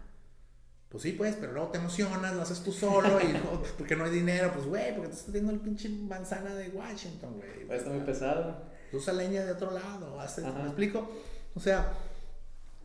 Pues 0.88 1.02
sí, 1.02 1.12
pues, 1.12 1.36
pero 1.38 1.52
luego 1.52 1.68
te 1.68 1.78
emocionas, 1.78 2.34
lo 2.34 2.42
haces 2.42 2.62
tú 2.62 2.72
solo 2.72 3.20
y 3.20 3.32
no, 3.32 3.62
porque 3.76 3.96
no 3.96 4.04
hay 4.04 4.12
dinero, 4.12 4.52
pues 4.54 4.66
güey, 4.66 4.92
porque 4.94 5.08
te 5.08 5.14
estás 5.14 5.28
haciendo 5.30 5.52
el 5.52 5.58
pinche 5.58 5.88
manzana 5.88 6.54
de 6.54 6.68
Washington, 6.68 7.34
güey. 7.36 7.76
Está 7.76 7.90
muy 7.90 8.04
pesado. 8.04 8.62
Usa 8.92 9.12
leña 9.12 9.44
de 9.44 9.52
otro 9.52 9.72
lado, 9.72 10.16
¿me 10.16 10.62
explico? 10.62 11.10
O 11.54 11.60
sea, 11.60 11.92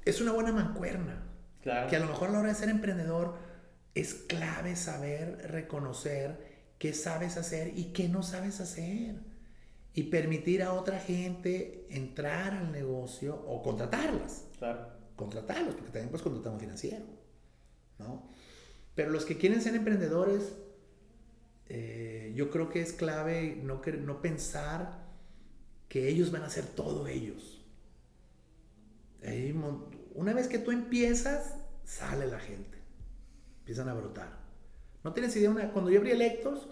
es 0.03 0.19
una 0.19 0.31
buena 0.31 0.51
mancuerna. 0.51 1.27
Claro. 1.61 1.87
Que 1.89 1.95
a 1.95 1.99
lo 1.99 2.07
mejor 2.07 2.29
a 2.29 2.31
la 2.31 2.39
hora 2.39 2.49
de 2.49 2.55
ser 2.55 2.69
emprendedor 2.69 3.35
es 3.93 4.15
clave 4.15 4.75
saber 4.75 5.51
reconocer 5.51 6.49
qué 6.79 6.93
sabes 6.93 7.37
hacer 7.37 7.77
y 7.77 7.93
qué 7.93 8.09
no 8.09 8.23
sabes 8.23 8.59
hacer. 8.61 9.15
Y 9.93 10.03
permitir 10.03 10.63
a 10.63 10.73
otra 10.73 10.99
gente 10.99 11.85
entrar 11.91 12.53
al 12.53 12.71
negocio 12.71 13.35
o 13.47 13.61
contratarlas. 13.61 14.45
Claro. 14.57 14.87
Contratarlos, 15.15 15.75
porque 15.75 15.91
también 15.91 16.09
puedes 16.09 16.23
contratar 16.23 16.53
un 16.53 16.59
financiero. 16.59 17.20
¿No? 18.01 18.29
Pero 18.95 19.11
los 19.11 19.25
que 19.25 19.37
quieren 19.37 19.61
ser 19.61 19.75
emprendedores, 19.75 20.53
eh, 21.67 22.33
yo 22.35 22.49
creo 22.49 22.69
que 22.69 22.81
es 22.81 22.91
clave 22.91 23.59
no, 23.63 23.81
no 24.03 24.21
pensar 24.21 25.09
que 25.87 26.09
ellos 26.09 26.31
van 26.31 26.43
a 26.43 26.47
hacer 26.47 26.65
todo 26.65 27.07
ellos 27.07 27.61
una 30.15 30.33
vez 30.33 30.47
que 30.47 30.59
tú 30.59 30.71
empiezas, 30.71 31.55
sale 31.83 32.27
la 32.27 32.39
gente. 32.39 32.77
Empiezan 33.59 33.89
a 33.89 33.93
brotar. 33.93 34.39
No 35.03 35.13
tienes 35.13 35.35
idea, 35.35 35.49
una, 35.49 35.71
cuando 35.71 35.91
yo 35.91 35.99
abrí 35.99 36.11
Electos, 36.11 36.67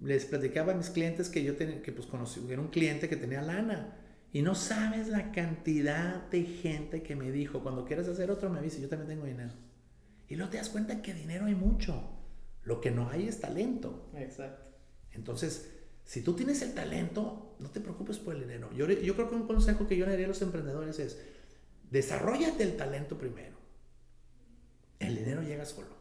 les 0.00 0.24
platicaba 0.24 0.72
a 0.72 0.76
mis 0.76 0.90
clientes 0.90 1.28
que 1.28 1.44
yo 1.44 1.56
que 1.56 1.92
pues 1.94 2.06
conocí, 2.06 2.44
era 2.50 2.60
un 2.60 2.68
cliente 2.68 3.08
que 3.08 3.16
tenía 3.16 3.42
lana. 3.42 3.96
Y 4.32 4.42
no 4.42 4.54
sabes 4.54 5.08
la 5.08 5.30
cantidad 5.32 6.28
de 6.30 6.44
gente 6.44 7.02
que 7.02 7.14
me 7.14 7.30
dijo, 7.30 7.62
cuando 7.62 7.84
quieras 7.84 8.08
hacer 8.08 8.30
otro 8.30 8.48
me 8.48 8.58
avisa, 8.58 8.80
yo 8.80 8.88
también 8.88 9.08
tengo 9.08 9.26
dinero. 9.26 9.52
Y 10.32 10.36
luego 10.36 10.50
te 10.50 10.56
das 10.56 10.70
cuenta 10.70 11.02
que 11.02 11.12
dinero 11.12 11.44
hay 11.44 11.54
mucho. 11.54 12.08
Lo 12.62 12.80
que 12.80 12.90
no 12.90 13.10
hay 13.10 13.28
es 13.28 13.38
talento. 13.38 14.08
Exacto. 14.16 14.64
Entonces, 15.10 15.70
si 16.06 16.22
tú 16.22 16.32
tienes 16.32 16.62
el 16.62 16.72
talento, 16.72 17.54
no 17.58 17.68
te 17.68 17.80
preocupes 17.80 18.18
por 18.18 18.34
el 18.34 18.40
dinero. 18.40 18.72
Yo, 18.72 18.88
yo 18.88 19.14
creo 19.14 19.28
que 19.28 19.34
un 19.34 19.46
consejo 19.46 19.86
que 19.86 19.94
yo 19.94 20.06
le 20.06 20.12
daría 20.12 20.24
a 20.24 20.28
los 20.28 20.40
emprendedores 20.40 20.98
es, 21.00 21.20
Desarrollate 21.90 22.62
el 22.62 22.78
talento 22.78 23.18
primero. 23.18 23.58
El 24.98 25.16
dinero 25.16 25.42
llega 25.42 25.66
solo. 25.66 25.94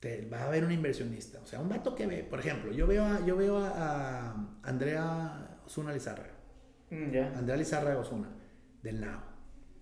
Te, 0.00 0.26
va 0.26 0.38
a 0.38 0.46
haber 0.46 0.64
un 0.64 0.72
inversionista. 0.72 1.42
O 1.42 1.46
sea, 1.46 1.60
un 1.60 1.68
vato 1.68 1.94
que 1.94 2.06
ve, 2.06 2.24
por 2.24 2.40
ejemplo, 2.40 2.72
yo 2.72 2.86
veo 2.86 3.04
a, 3.04 3.26
yo 3.26 3.36
veo 3.36 3.58
a, 3.58 4.58
Andrea 4.62 5.60
Osuna 5.66 5.92
Lizárraga. 5.92 6.32
Mm, 6.88 7.36
Andrea 7.36 7.58
Lizárraga 7.58 7.98
Osuna, 7.98 8.30
del 8.82 8.98
NAO. 8.98 9.20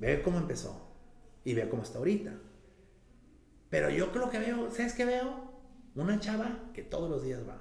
Ve 0.01 0.23
cómo 0.23 0.39
empezó 0.39 0.93
y 1.45 1.55
ve 1.55 1.69
cómo 1.69 1.85
está 1.85 1.99
ahorita. 1.99 2.37
Pero 3.73 3.89
yo 3.89 4.13
creo 4.13 4.29
que 4.29 4.39
veo, 4.39 4.71
¿sabes 4.71 4.93
qué 4.93 5.07
veo? 5.07 5.51
Una 5.95 6.21
chava 6.21 6.71
que 6.75 6.83
todos 6.83 7.09
los 7.09 7.23
días 7.23 7.41
va. 7.49 7.57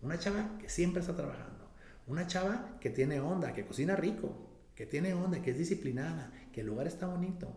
Una 0.00 0.16
chava 0.16 0.56
que 0.60 0.68
siempre 0.68 1.00
está 1.00 1.16
trabajando. 1.16 1.68
Una 2.06 2.28
chava 2.28 2.78
que 2.78 2.90
tiene 2.90 3.18
onda, 3.18 3.52
que 3.52 3.66
cocina 3.66 3.96
rico, 3.96 4.70
que 4.76 4.86
tiene 4.86 5.14
onda, 5.14 5.42
que 5.42 5.50
es 5.50 5.58
disciplinada, 5.58 6.30
que 6.52 6.60
el 6.60 6.68
lugar 6.68 6.86
está 6.86 7.08
bonito. 7.08 7.52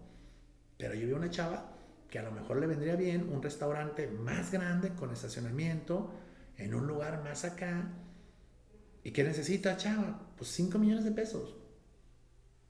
Pero 0.79 0.95
yo 0.95 1.05
vi 1.05 1.13
una 1.13 1.29
chava 1.29 1.77
que 2.09 2.17
a 2.17 2.23
lo 2.23 2.31
mejor 2.31 2.57
le 2.57 2.65
vendría 2.65 2.95
bien 2.95 3.29
un 3.31 3.43
restaurante 3.43 4.07
más 4.07 4.51
grande 4.51 4.95
con 4.95 5.11
estacionamiento, 5.11 6.11
en 6.57 6.73
un 6.73 6.87
lugar 6.87 7.23
más 7.23 7.45
acá. 7.45 7.87
¿Y 9.03 9.11
qué 9.11 9.23
necesita, 9.23 9.77
chava? 9.77 10.33
Pues 10.37 10.49
5 10.49 10.79
millones 10.79 11.03
de 11.03 11.11
pesos. 11.11 11.55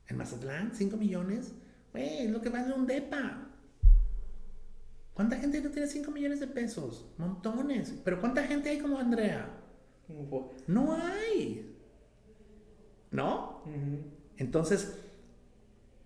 En 0.07 0.17
Mazatlán, 0.17 0.75
5 0.75 0.97
millones. 0.97 1.53
Güey, 1.93 2.25
es 2.25 2.29
lo 2.29 2.41
que 2.41 2.49
vale 2.49 2.73
un 2.73 2.85
depa. 2.85 3.44
¿Cuánta 5.15 5.37
gente 5.37 5.61
no 5.61 5.71
tiene 5.71 5.87
5 5.87 6.11
millones 6.11 6.41
de 6.41 6.47
pesos? 6.47 7.05
Montones. 7.17 7.95
Pero 8.03 8.19
¿cuánta 8.19 8.43
gente 8.43 8.69
hay 8.69 8.79
como 8.79 8.99
Andrea? 8.99 9.49
No 10.67 10.93
hay. 10.93 11.73
¿No? 13.11 13.63
Entonces, 14.37 14.99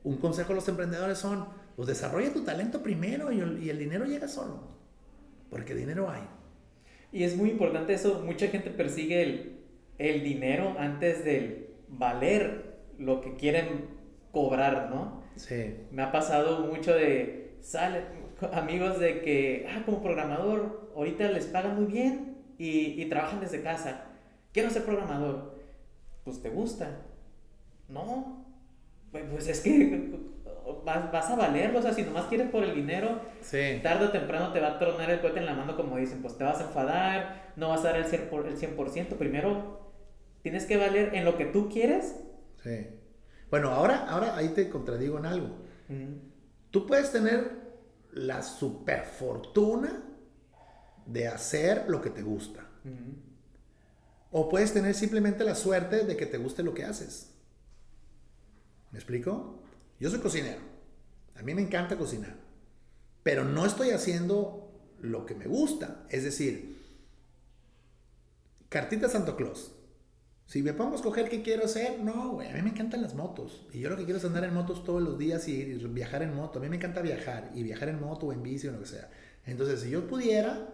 un 0.03 0.17
consejo 0.17 0.53
a 0.53 0.55
los 0.55 0.67
emprendedores 0.67 1.17
son, 1.17 1.47
pues 1.75 1.87
desarrolla 1.87 2.31
tu 2.31 2.43
talento 2.43 2.83
primero 2.83 3.31
y 3.31 3.39
el, 3.39 3.79
dinero 3.79 4.05
llega 4.05 4.27
solo, 4.27 4.59
porque 5.49 5.73
dinero 5.73 6.09
hay. 6.11 6.21
Y 7.11 7.23
es 7.23 7.35
muy 7.35 7.49
importante 7.49 7.93
eso, 7.93 8.21
mucha 8.23 8.47
gente 8.47 8.69
persigue 8.69 9.23
el, 9.23 9.59
el 9.97 10.23
dinero 10.23 10.75
antes 10.77 11.25
de 11.25 11.73
valer 11.87 12.79
lo 12.99 13.21
que 13.21 13.35
quieren 13.35 13.87
cobrar, 14.31 14.91
¿no? 14.91 15.23
Sí. 15.35 15.73
Me 15.91 16.03
ha 16.03 16.11
pasado 16.11 16.67
mucho 16.67 16.93
de, 16.93 17.57
sale, 17.61 18.18
amigos 18.53 18.99
de 18.99 19.21
que, 19.21 19.67
ah, 19.69 19.83
como 19.85 20.01
programador, 20.01 20.91
ahorita 20.95 21.29
les 21.29 21.45
pagan 21.47 21.75
muy 21.75 21.85
bien 21.85 22.37
y, 22.57 23.01
y 23.01 23.05
trabajan 23.09 23.39
desde 23.39 23.61
casa. 23.61 24.05
Quiero 24.53 24.69
ser 24.69 24.83
programador. 24.83 25.59
Pues 26.23 26.41
te 26.41 26.49
gusta. 26.49 27.01
No, 27.87 28.45
pues 29.11 29.47
es 29.47 29.61
que 29.61 30.11
vas, 30.85 31.11
vas, 31.11 31.29
a 31.29 31.35
valerlo, 31.35 31.79
o 31.79 31.81
sea, 31.81 31.93
si 31.93 32.03
nomás 32.03 32.25
quieres 32.25 32.49
por 32.49 32.63
el 32.63 32.75
dinero, 32.75 33.21
tarde 33.81 34.05
o 34.05 34.11
temprano 34.11 34.51
te 34.53 34.59
va 34.59 34.75
a 34.75 34.79
tronar 34.79 35.09
el 35.09 35.21
cohete 35.21 35.39
en 35.39 35.45
la 35.45 35.55
mano, 35.55 35.75
como 35.75 35.97
dicen, 35.97 36.21
pues 36.21 36.37
te 36.37 36.43
vas 36.43 36.59
a 36.59 36.65
enfadar, 36.65 37.51
no 37.55 37.69
vas 37.69 37.81
a 37.81 37.91
dar 37.91 37.97
el 37.97 38.05
100%, 38.05 39.07
primero 39.17 39.79
tienes 40.41 40.65
que 40.65 40.77
valer 40.77 41.15
en 41.15 41.25
lo 41.25 41.37
que 41.37 41.45
tú 41.45 41.69
quieres. 41.69 42.15
Sí. 42.63 42.87
Bueno, 43.49 43.69
ahora, 43.69 44.05
ahora 44.07 44.35
ahí 44.35 44.49
te 44.49 44.69
contradigo 44.69 45.17
en 45.17 45.25
algo. 45.25 45.49
Tú 46.69 46.85
puedes 46.85 47.11
tener 47.11 47.58
la 48.11 48.41
super 48.41 49.05
fortuna 49.05 50.03
de 51.05 51.27
hacer 51.27 51.85
lo 51.87 52.01
que 52.01 52.09
te 52.09 52.21
gusta. 52.21 52.67
O 54.31 54.49
puedes 54.49 54.73
tener 54.73 54.93
simplemente 54.93 55.43
la 55.43 55.55
suerte 55.55 56.05
de 56.05 56.15
que 56.15 56.25
te 56.25 56.37
guste 56.37 56.63
lo 56.63 56.73
que 56.73 56.85
haces. 56.85 57.31
¿Me 58.91 58.99
explico? 58.99 59.61
Yo 59.99 60.09
soy 60.09 60.19
cocinero. 60.19 60.61
A 61.35 61.41
mí 61.41 61.53
me 61.53 61.61
encanta 61.61 61.97
cocinar. 61.97 62.35
Pero 63.23 63.43
no 63.43 63.65
estoy 63.65 63.91
haciendo 63.91 64.71
lo 64.99 65.25
que 65.25 65.35
me 65.35 65.45
gusta. 65.45 66.05
Es 66.09 66.23
decir, 66.23 66.79
cartita 68.69 69.09
Santo 69.09 69.35
Claus. 69.35 69.71
Si 70.49 70.63
me 70.63 70.73
pongo 70.73 70.93
a 70.93 70.95
escoger 70.95 71.29
qué 71.29 71.43
quiero 71.43 71.65
hacer, 71.65 71.99
no, 71.99 72.31
güey. 72.31 72.49
A 72.49 72.53
mí 72.53 72.63
me 72.63 72.71
encantan 72.71 73.03
las 73.03 73.13
motos. 73.13 73.67
Y 73.71 73.81
yo 73.81 73.89
lo 73.91 73.95
que 73.95 74.05
quiero 74.05 74.17
es 74.17 74.25
andar 74.25 74.43
en 74.43 74.51
motos 74.51 74.83
todos 74.83 74.99
los 74.99 75.15
días 75.19 75.47
y 75.47 75.75
viajar 75.75 76.23
en 76.23 76.33
moto. 76.33 76.57
A 76.57 76.61
mí 76.63 76.69
me 76.69 76.77
encanta 76.77 77.03
viajar. 77.03 77.51
Y 77.53 77.61
viajar 77.61 77.87
en 77.89 78.01
moto 78.01 78.25
o 78.25 78.33
en 78.33 78.41
bici 78.41 78.67
o 78.67 78.71
lo 78.71 78.79
que 78.79 78.87
sea. 78.87 79.11
Entonces, 79.45 79.81
si 79.81 79.91
yo 79.91 80.07
pudiera, 80.07 80.69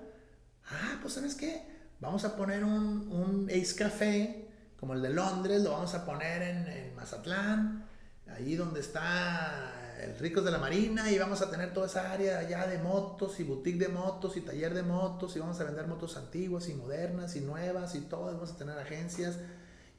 ah, 0.69 0.99
pues 1.01 1.15
¿sabes 1.15 1.35
qué? 1.35 1.63
Vamos 1.99 2.23
a 2.23 2.37
poner 2.37 2.63
un, 2.63 3.11
un 3.11 3.49
Ace 3.49 3.75
Café, 3.75 4.47
como 4.79 4.93
el 4.93 5.01
de 5.01 5.09
Londres, 5.09 5.61
lo 5.61 5.71
vamos 5.71 5.93
a 5.93 6.05
poner 6.05 6.41
en, 6.41 6.67
en 6.67 6.95
Mazatlán 6.95 7.85
ahí 8.27 8.55
donde 8.55 8.79
está 8.79 9.73
el 10.01 10.17
Ricos 10.17 10.43
de 10.43 10.51
la 10.51 10.57
Marina 10.57 11.11
y 11.11 11.17
vamos 11.17 11.41
a 11.41 11.49
tener 11.49 11.73
toda 11.73 11.87
esa 11.87 12.11
área 12.11 12.39
allá 12.39 12.67
de 12.67 12.79
motos 12.79 13.39
y 13.39 13.43
boutique 13.43 13.79
de 13.79 13.87
motos 13.87 14.35
y 14.37 14.41
taller 14.41 14.73
de 14.73 14.83
motos 14.83 15.35
y 15.35 15.39
vamos 15.39 15.59
a 15.59 15.63
vender 15.63 15.87
motos 15.87 16.17
antiguas 16.17 16.67
y 16.69 16.73
modernas 16.73 17.35
y 17.35 17.41
nuevas 17.41 17.95
y 17.95 18.01
todo, 18.01 18.25
vamos 18.25 18.51
a 18.51 18.57
tener 18.57 18.77
agencias 18.77 19.37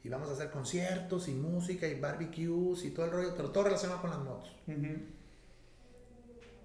y 0.07 0.09
vamos 0.09 0.29
a 0.29 0.31
hacer 0.31 0.49
conciertos 0.49 1.27
y 1.27 1.33
música 1.33 1.85
y 1.85 1.99
barbecues 1.99 2.85
y 2.85 2.91
todo 2.91 3.07
el 3.07 3.11
rollo, 3.11 3.33
pero 3.35 3.51
todo 3.51 3.65
relacionado 3.65 3.99
con 3.99 4.09
las 4.09 4.19
motos. 4.19 4.55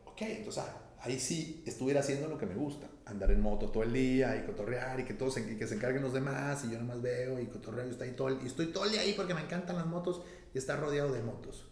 Ok, 0.05 0.23
entonces 0.23 0.63
ah, 0.65 0.77
ahí 1.01 1.19
sí 1.19 1.61
estuviera 1.67 1.99
haciendo 1.99 2.29
lo 2.29 2.39
que 2.39 2.47
me 2.47 2.55
gusta, 2.55 2.87
andar 3.05 3.33
en 3.33 3.41
moto 3.41 3.69
todo 3.71 3.83
el 3.83 3.93
día 3.93 4.37
y 4.37 4.47
cotorrear 4.47 5.01
y 5.01 5.05
que 5.05 5.15
todos 5.15 5.35
se, 5.35 5.59
que 5.59 5.67
se 5.67 5.75
encarguen 5.75 6.03
los 6.03 6.13
demás 6.13 6.65
y 6.65 6.71
yo 6.71 6.79
nomás 6.79 7.03
veo 7.03 7.41
y 7.41 7.47
cotorreo 7.47 7.85
y 7.89 7.91
estoy 7.91 8.13
todo 8.13 8.31
y 8.31 8.47
estoy 8.47 8.67
todo 8.67 8.85
el 8.85 8.93
día 8.93 9.01
ahí 9.01 9.15
porque 9.15 9.35
me 9.35 9.41
encantan 9.41 9.75
las 9.75 9.87
motos 9.87 10.23
y 10.55 10.59
está 10.59 10.77
rodeado 10.77 11.13
de 11.13 11.23
motos. 11.23 11.67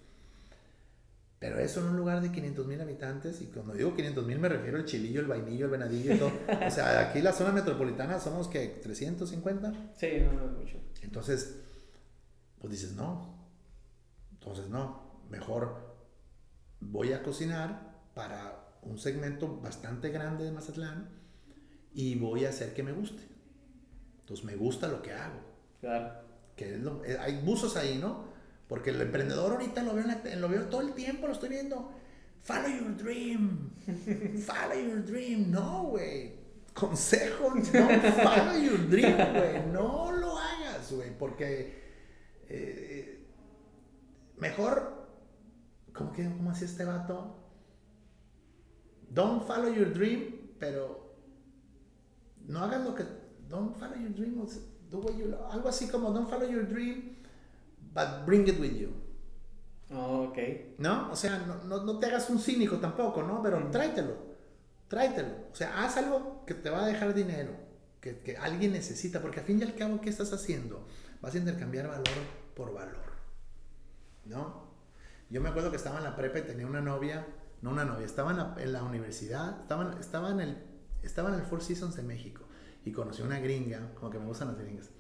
Pero 1.39 1.61
eso 1.61 1.81
en 1.81 1.87
un 1.87 1.97
lugar 1.97 2.21
de 2.21 2.33
500 2.33 2.67
mil 2.67 2.81
habitantes, 2.81 3.41
y 3.41 3.47
cuando 3.47 3.75
digo 3.75 3.95
500 3.95 4.27
mil 4.27 4.41
me 4.41 4.49
refiero 4.49 4.77
al 4.77 4.85
chilillo, 4.87 5.21
el 5.21 5.27
vainillo, 5.27 5.67
el 5.67 5.71
venadillo 5.71 6.15
y 6.15 6.19
todo. 6.19 6.33
o 6.67 6.71
sea, 6.71 7.09
aquí 7.09 7.23
la 7.23 7.33
zona 7.33 7.53
metropolitana 7.53 8.19
somos 8.19 8.49
que 8.49 8.81
350. 8.83 9.93
Sí, 9.97 10.09
no, 10.25 10.33
no 10.33 10.45
es 10.47 10.51
mucho. 10.51 10.90
Entonces, 11.01 11.57
pues 12.59 12.73
dices, 12.73 12.93
no. 12.93 13.35
Entonces, 14.33 14.69
no. 14.69 15.21
Mejor 15.31 15.97
voy 16.81 17.13
a 17.13 17.23
cocinar 17.23 18.03
para 18.15 18.79
un 18.83 18.99
segmento 18.99 19.61
bastante 19.61 20.11
grande 20.11 20.45
de 20.45 20.53
Mazatlán 20.53 21.09
y 21.93 22.17
voy 22.17 22.45
a 22.45 22.51
hacer 22.51 22.75
que 22.75 22.83
me 22.83 22.93
guste. 22.93 23.23
Entonces, 24.21 24.45
me 24.45 24.57
gusta 24.57 24.89
lo 24.89 25.03
que 25.03 25.13
hago. 25.13 25.41
Claro. 25.81 26.13
Que 26.57 26.75
eh, 26.75 27.19
hay 27.19 27.41
buzos 27.43 27.77
ahí, 27.77 27.99
¿no? 27.99 28.25
Porque 28.69 28.91
el 28.91 29.01
emprendedor 29.01 29.53
ahorita 29.53 29.83
lo 29.83 29.95
veo, 29.95 30.07
lo 30.37 30.49
veo 30.49 30.67
todo 30.67 30.81
el 30.83 30.93
tiempo, 30.93 31.27
lo 31.27 31.33
estoy 31.33 31.49
viendo. 31.49 31.91
Follow 32.43 32.69
your 32.69 32.97
dream. 32.97 33.71
Follow 34.47 34.75
your 34.75 35.05
dream. 35.05 35.51
No, 35.51 35.85
güey. 35.85 36.39
Consejo, 36.73 37.53
no 37.55 37.63
follow 37.63 38.57
your 38.57 38.89
dream, 38.89 39.17
güey. 39.17 39.67
No 39.73 40.13
güey. 40.93 41.17
Porque 41.17 41.83
eh, 42.49 43.27
mejor, 44.39 45.09
¿cómo, 45.93 46.13
que, 46.13 46.25
¿cómo 46.25 46.51
hacía 46.51 46.67
este 46.67 46.85
vato? 46.85 47.37
Don't 49.11 49.47
follow 49.47 49.73
your 49.73 49.93
dream, 49.93 50.53
pero 50.59 51.17
no 52.47 52.61
hagas 52.61 52.85
lo 52.85 52.95
que. 52.95 53.05
Don't 53.49 53.77
follow 53.77 53.97
your 53.97 54.15
dream. 54.15 54.47
Do 54.91 54.99
what 54.99 55.17
you, 55.17 55.35
algo 55.51 55.69
así 55.69 55.89
como 55.89 56.11
don't 56.11 56.29
follow 56.29 56.49
your 56.49 56.67
dream 56.67 57.17
but 57.93 58.25
bring 58.27 58.47
it 58.49 58.59
with 58.59 58.77
you. 58.77 58.93
Oh, 59.93 60.29
ok. 60.29 60.39
¿No? 60.79 61.11
O 61.11 61.17
sea, 61.17 61.39
no, 61.39 61.65
no, 61.65 61.85
no, 61.85 61.99
te 61.99 62.07
hagas 62.07 62.31
un 62.31 62.39
cínico 62.39 62.77
tampoco, 62.79 63.23
¿no? 63.23 63.43
Pero 63.43 63.71
tráetelo, 63.71 64.17
tráetelo. 64.89 65.35
O 65.53 65.55
sea, 65.55 65.83
haz 65.83 65.97
algo 65.97 66.45
que 66.47 66.55
te 66.55 66.71
va 66.71 66.85
a 66.85 66.87
dejar 66.87 67.13
dinero, 67.13 67.53
que, 68.01 68.19
que 68.19 68.37
alguien 68.37 68.73
necesita, 68.73 69.21
porque 69.21 69.41
al 69.41 69.47
fin 69.47 69.61
y 69.61 69.63
al 69.63 69.75
cabo, 69.75 70.01
¿qué 70.01 70.11
estás 70.11 70.33
haciendo? 70.33 70.87
Vas 71.21 71.35
a 71.35 71.39
intercambiar 71.39 71.89
valor 71.89 72.07
por 72.55 72.73
valor, 72.73 73.13
¿no? 74.25 74.71
Yo 75.29 75.41
me 75.41 75.49
acuerdo 75.49 75.71
que 75.71 75.77
estaba 75.77 75.99
en 75.99 76.05
la 76.05 76.17
prepa 76.17 76.41
y 76.41 76.43
tenía 76.43 76.67
una 76.67 76.81
novia, 76.81 77.27
no 77.63 77.71
una 77.71 77.85
novia, 77.85 78.07
estaba 78.07 78.31
en 78.31 78.39
la, 78.39 78.55
en 78.59 78.73
la 78.73 78.83
universidad, 78.83 79.61
estaba, 79.61 79.97
estaba, 80.01 80.31
en 80.31 80.41
el, 80.41 80.57
estaba 81.03 81.29
en 81.29 81.37
el 81.37 81.43
Four 81.43 81.63
Seasons 81.63 81.95
de 81.97 82.03
México 82.03 82.43
y 82.85 82.93
conocí 82.93 83.23
una 83.23 83.39
gringa, 83.39 83.95
como 83.95 84.11
que 84.11 84.19
me 84.19 84.27
gustan 84.27 84.49
las 84.49 84.59
gringas 84.59 84.91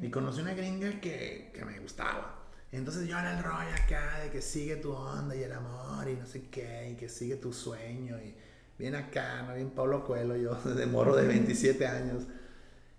y 0.00 0.10
conocí 0.10 0.40
una 0.40 0.54
gringa 0.54 1.00
que, 1.00 1.50
que 1.54 1.64
me 1.64 1.78
gustaba. 1.80 2.42
Entonces 2.72 3.08
yo 3.08 3.18
era 3.18 3.38
el 3.38 3.44
rollo 3.44 3.74
acá 3.84 4.20
de 4.22 4.30
que 4.30 4.42
sigue 4.42 4.76
tu 4.76 4.92
onda 4.92 5.34
y 5.34 5.42
el 5.42 5.52
amor 5.52 6.08
y 6.08 6.16
no 6.16 6.26
sé 6.26 6.48
qué, 6.50 6.90
y 6.92 6.96
que 6.96 7.08
sigue 7.08 7.36
tu 7.36 7.52
sueño. 7.52 8.18
Y 8.18 8.34
bien 8.78 8.94
acá, 8.94 9.42
¿no? 9.42 9.54
Bien 9.54 9.70
Pablo 9.70 10.04
Coelho, 10.04 10.36
yo 10.36 10.54
de 10.74 10.86
morro 10.86 11.16
de 11.16 11.26
27 11.26 11.86
años. 11.86 12.24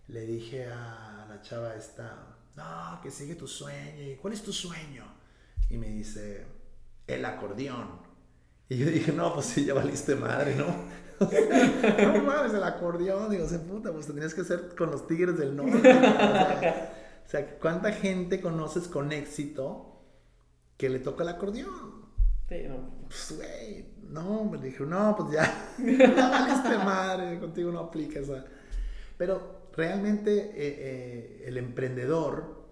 Le 0.08 0.26
dije 0.26 0.66
a 0.66 1.26
la 1.28 1.42
chava 1.42 1.76
esta, 1.76 2.38
no, 2.56 3.00
que 3.02 3.12
sigue 3.12 3.36
tu 3.36 3.48
sueño. 3.48 4.04
¿Y 4.04 4.16
cuál 4.16 4.34
es 4.34 4.42
tu 4.42 4.54
sueño? 4.54 5.04
Y 5.70 5.78
me 5.78 5.88
dice, 5.90 6.46
el 7.06 7.26
acordeón. 7.26 8.00
Y 8.70 8.78
yo 8.78 8.88
dije, 8.88 9.12
no, 9.12 9.34
pues 9.34 9.48
sí, 9.48 9.66
ya 9.66 9.74
valiste 9.74 10.16
madre, 10.16 10.56
¿no? 10.56 10.66
no 11.20 12.24
mames, 12.24 12.54
el 12.54 12.64
acordeón. 12.64 13.30
Digo, 13.30 13.48
se 13.48 13.60
puta, 13.60 13.92
pues 13.92 14.08
tendrías 14.08 14.34
que 14.34 14.44
ser 14.44 14.76
con 14.76 14.92
los 14.92 15.08
Tigres 15.08 15.38
del 15.38 15.56
Norte. 15.56 15.78
o, 17.26 17.30
sea, 17.30 17.60
¿cuánta 17.60 17.92
gente 17.92 18.42
conoces 18.42 18.88
con 18.88 19.12
éxito 19.12 20.02
que 20.78 20.90
le 20.90 21.00
toca 21.00 21.24
el 21.24 21.30
acordeón? 21.30 22.08
Sí, 22.48 22.64
no. 22.68 23.08
Pues, 23.08 23.36
güey, 23.36 23.86
no, 24.10 24.46
me 24.46 24.58
dije, 24.58 24.84
no, 24.86 25.16
pues 25.18 25.32
ya, 25.32 25.74
ya 25.78 26.30
valiste 26.30 26.78
madre, 26.78 27.40
contigo 27.40 27.72
no 27.72 27.80
aplica 27.80 28.20
esa. 28.20 28.46
Pero 29.18 29.57
realmente 29.78 30.32
eh, 30.36 30.52
eh, 30.56 31.44
el 31.46 31.58
emprendedor, 31.58 32.68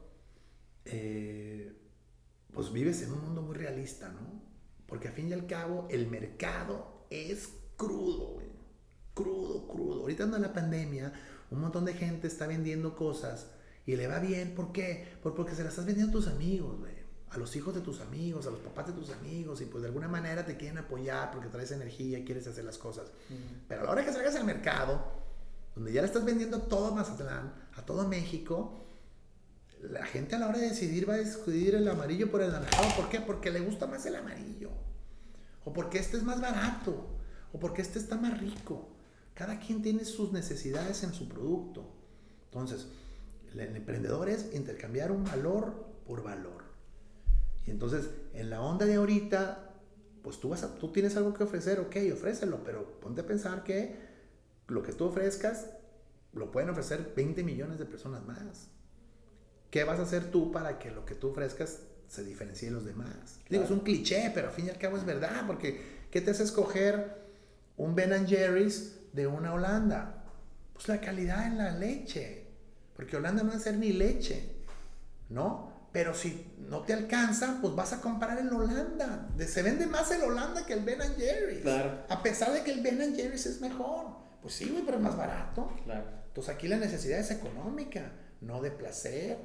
eh, 0.86 1.72
pues 2.52 2.74
vives 2.74 3.04
en 3.04 3.12
un 3.12 3.22
mundo 3.22 3.44
muy 3.44 3.56
realista, 3.56 4.10
¿no? 4.10 4.42
Porque 4.88 5.08
a 5.08 5.12
fin 5.12 5.30
y 5.30 5.34
al 5.34 5.46
cabo 5.46 5.88
el 5.92 6.08
mercado 6.08 7.06
es 7.12 7.50
crudo, 7.78 8.34
güey. 8.34 8.48
Crudo, 9.14 9.68
crudo. 9.68 10.02
Ahorita 10.02 10.24
en 10.24 10.42
la 10.42 10.52
pandemia, 10.52 11.14
un 11.52 11.62
montón 11.62 11.86
de 11.86 11.94
gente 11.94 12.28
está 12.28 12.48
vendiendo 12.48 12.96
cosas 12.96 13.52
y 13.86 13.96
le 13.96 14.08
va 14.08 14.20
bien. 14.20 14.56
¿Por 14.56 14.72
qué? 14.72 15.08
porque 15.22 15.56
se 15.56 15.64
las 15.64 15.74
estás 15.74 15.86
vendiendo 15.86 16.18
a 16.18 16.22
tus 16.22 16.28
amigos, 16.28 16.80
güey. 16.80 16.94
A 17.30 17.38
los 17.38 17.56
hijos 17.56 17.76
de 17.76 17.82
tus 17.82 18.02
amigos, 18.02 18.48
a 18.48 18.52
los 18.52 18.60
papás 18.62 18.88
de 18.88 18.94
tus 18.94 19.12
amigos, 19.12 19.62
y 19.62 19.66
pues 19.66 19.82
de 19.82 19.90
alguna 19.90 20.08
manera 20.08 20.46
te 20.46 20.58
quieren 20.58 20.78
apoyar 20.78 21.32
porque 21.32 21.50
traes 21.50 21.72
energía 21.72 22.18
y 22.18 22.26
quieres 22.26 22.48
hacer 22.48 22.64
las 22.64 22.78
cosas. 22.78 23.12
Pero 23.68 23.82
a 23.82 23.84
la 23.84 23.92
hora 23.92 24.06
que 24.06 24.12
salgas 24.12 24.36
al 24.36 24.46
mercado, 24.46 25.25
donde 25.76 25.92
ya 25.92 26.02
le 26.02 26.08
estás 26.08 26.26
vendiendo 26.26 26.62
todo 26.64 26.96
Mazatlán, 26.96 27.54
a 27.76 27.86
todo 27.86 28.08
México, 28.08 28.86
la 29.82 30.06
gente 30.06 30.36
a 30.36 30.40
la 30.40 30.48
hora 30.48 30.60
de 30.60 30.70
decidir 30.70 31.08
va 31.08 31.16
a 31.16 31.18
decidir 31.18 31.76
el 31.76 31.88
amarillo 31.88 32.32
por 32.32 32.42
el 32.42 32.52
naranjado. 32.52 32.96
¿Por 32.96 33.10
qué? 33.10 33.20
Porque 33.20 33.52
le 33.52 33.60
gusta 33.60 33.86
más 33.86 34.06
el 34.06 34.16
amarillo. 34.16 34.70
O 35.66 35.74
porque 35.74 36.00
este 36.00 36.18
es 36.18 36.24
más 36.24 36.40
barato 36.42 37.08
o 37.52 37.60
porque 37.60 37.82
este 37.82 38.00
está 38.00 38.16
más 38.16 38.40
rico. 38.40 38.90
Cada 39.34 39.60
quien 39.60 39.82
tiene 39.82 40.06
sus 40.06 40.32
necesidades 40.32 41.04
en 41.04 41.14
su 41.14 41.28
producto. 41.28 41.86
Entonces, 42.46 42.88
el 43.54 43.76
emprendedor 43.76 44.30
es 44.30 44.54
intercambiar 44.54 45.12
un 45.12 45.24
valor 45.24 45.88
por 46.06 46.24
valor. 46.24 46.64
Y 47.66 47.72
entonces, 47.72 48.10
en 48.34 48.50
la 48.50 48.62
onda 48.62 48.86
de 48.86 48.96
ahorita, 48.96 49.74
pues 50.24 50.40
tú, 50.40 50.50
vas 50.50 50.68
tú 50.80 50.92
tienes 50.92 51.18
algo 51.18 51.34
que 51.34 51.44
ofrecer, 51.44 51.80
ok, 51.80 51.96
ofrécelo, 52.14 52.64
pero 52.64 53.00
ponte 53.00 53.22
a 53.22 53.26
pensar 53.26 53.64
que 53.64 54.05
lo 54.68 54.84
que 54.84 54.94
tú 54.94 55.06
ofrezcas 55.06 55.68
lo 56.34 56.52
pueden 56.52 56.70
ofrecer 56.70 57.14
20 57.16 57.44
millones 57.44 57.80
de 57.80 57.86
personas 57.86 58.24
más. 58.26 58.68
¿Qué 59.72 59.84
vas 59.84 60.00
a 60.00 60.04
hacer 60.04 60.32
tú 60.32 60.52
para 60.52 60.80
que 60.80 60.92
lo 60.92 61.06
que 61.06 61.16
tú 61.16 61.30
ofrezcas 61.30 61.80
se 62.08 62.24
diferencie 62.24 62.70
de 62.70 62.76
los 62.76 62.86
demás? 62.86 63.40
Digo, 63.50 63.64
es 63.64 63.72
un 63.72 63.80
cliché, 63.80 64.32
pero 64.34 64.48
al 64.48 64.54
fin 64.54 64.68
y 64.68 64.70
al 64.70 64.78
cabo 64.78 64.98
es 64.98 65.06
verdad, 65.06 65.46
porque 65.48 66.08
¿qué 66.12 66.22
te 66.22 66.32
hace 66.32 66.44
escoger 66.44 67.26
un 67.78 67.96
Ben 67.96 68.28
Jerry's 68.28 68.96
de 69.14 69.28
una 69.28 69.54
Holanda? 69.54 70.24
Pues 70.74 70.88
la 70.88 71.00
calidad 71.00 71.48
en 71.48 71.58
la 71.58 71.72
leche. 71.72 72.48
Porque 72.96 73.18
Holanda 73.18 73.44
no 73.44 73.54
es 73.54 73.64
ser 73.64 73.78
ni 73.78 73.92
leche, 73.92 74.50
¿no? 75.30 75.74
Pero 75.92 76.14
si 76.14 76.54
no 76.58 76.82
te 76.82 76.94
alcanza, 76.94 77.60
pues 77.62 77.74
vas 77.76 77.94
a 77.94 78.02
comprar 78.02 78.38
en 78.38 78.52
Holanda. 78.52 79.30
Se 79.48 79.62
vende 79.62 79.88
más 79.88 80.12
el 80.12 80.24
Holanda 80.24 80.66
que 80.66 80.74
el 80.74 80.84
Ben 80.84 81.00
Jerry's. 81.18 81.62
Claro. 81.62 82.04
A 82.10 82.22
pesar 82.22 82.52
de 82.52 82.64
que 82.64 82.72
el 82.72 82.82
Ben 82.82 83.16
Jerry's 83.16 83.46
es 83.46 83.62
mejor. 83.62 84.25
Pues 84.46 84.58
sí, 84.58 84.70
güey, 84.70 84.84
pero 84.86 84.98
es 84.98 85.04
más 85.04 85.18
barato. 85.18 85.72
Claro. 85.86 86.06
Entonces 86.28 86.54
aquí 86.54 86.68
la 86.68 86.78
necesidad 86.78 87.18
es 87.18 87.32
económica, 87.32 88.12
no 88.42 88.62
de 88.62 88.70
placer. 88.70 89.40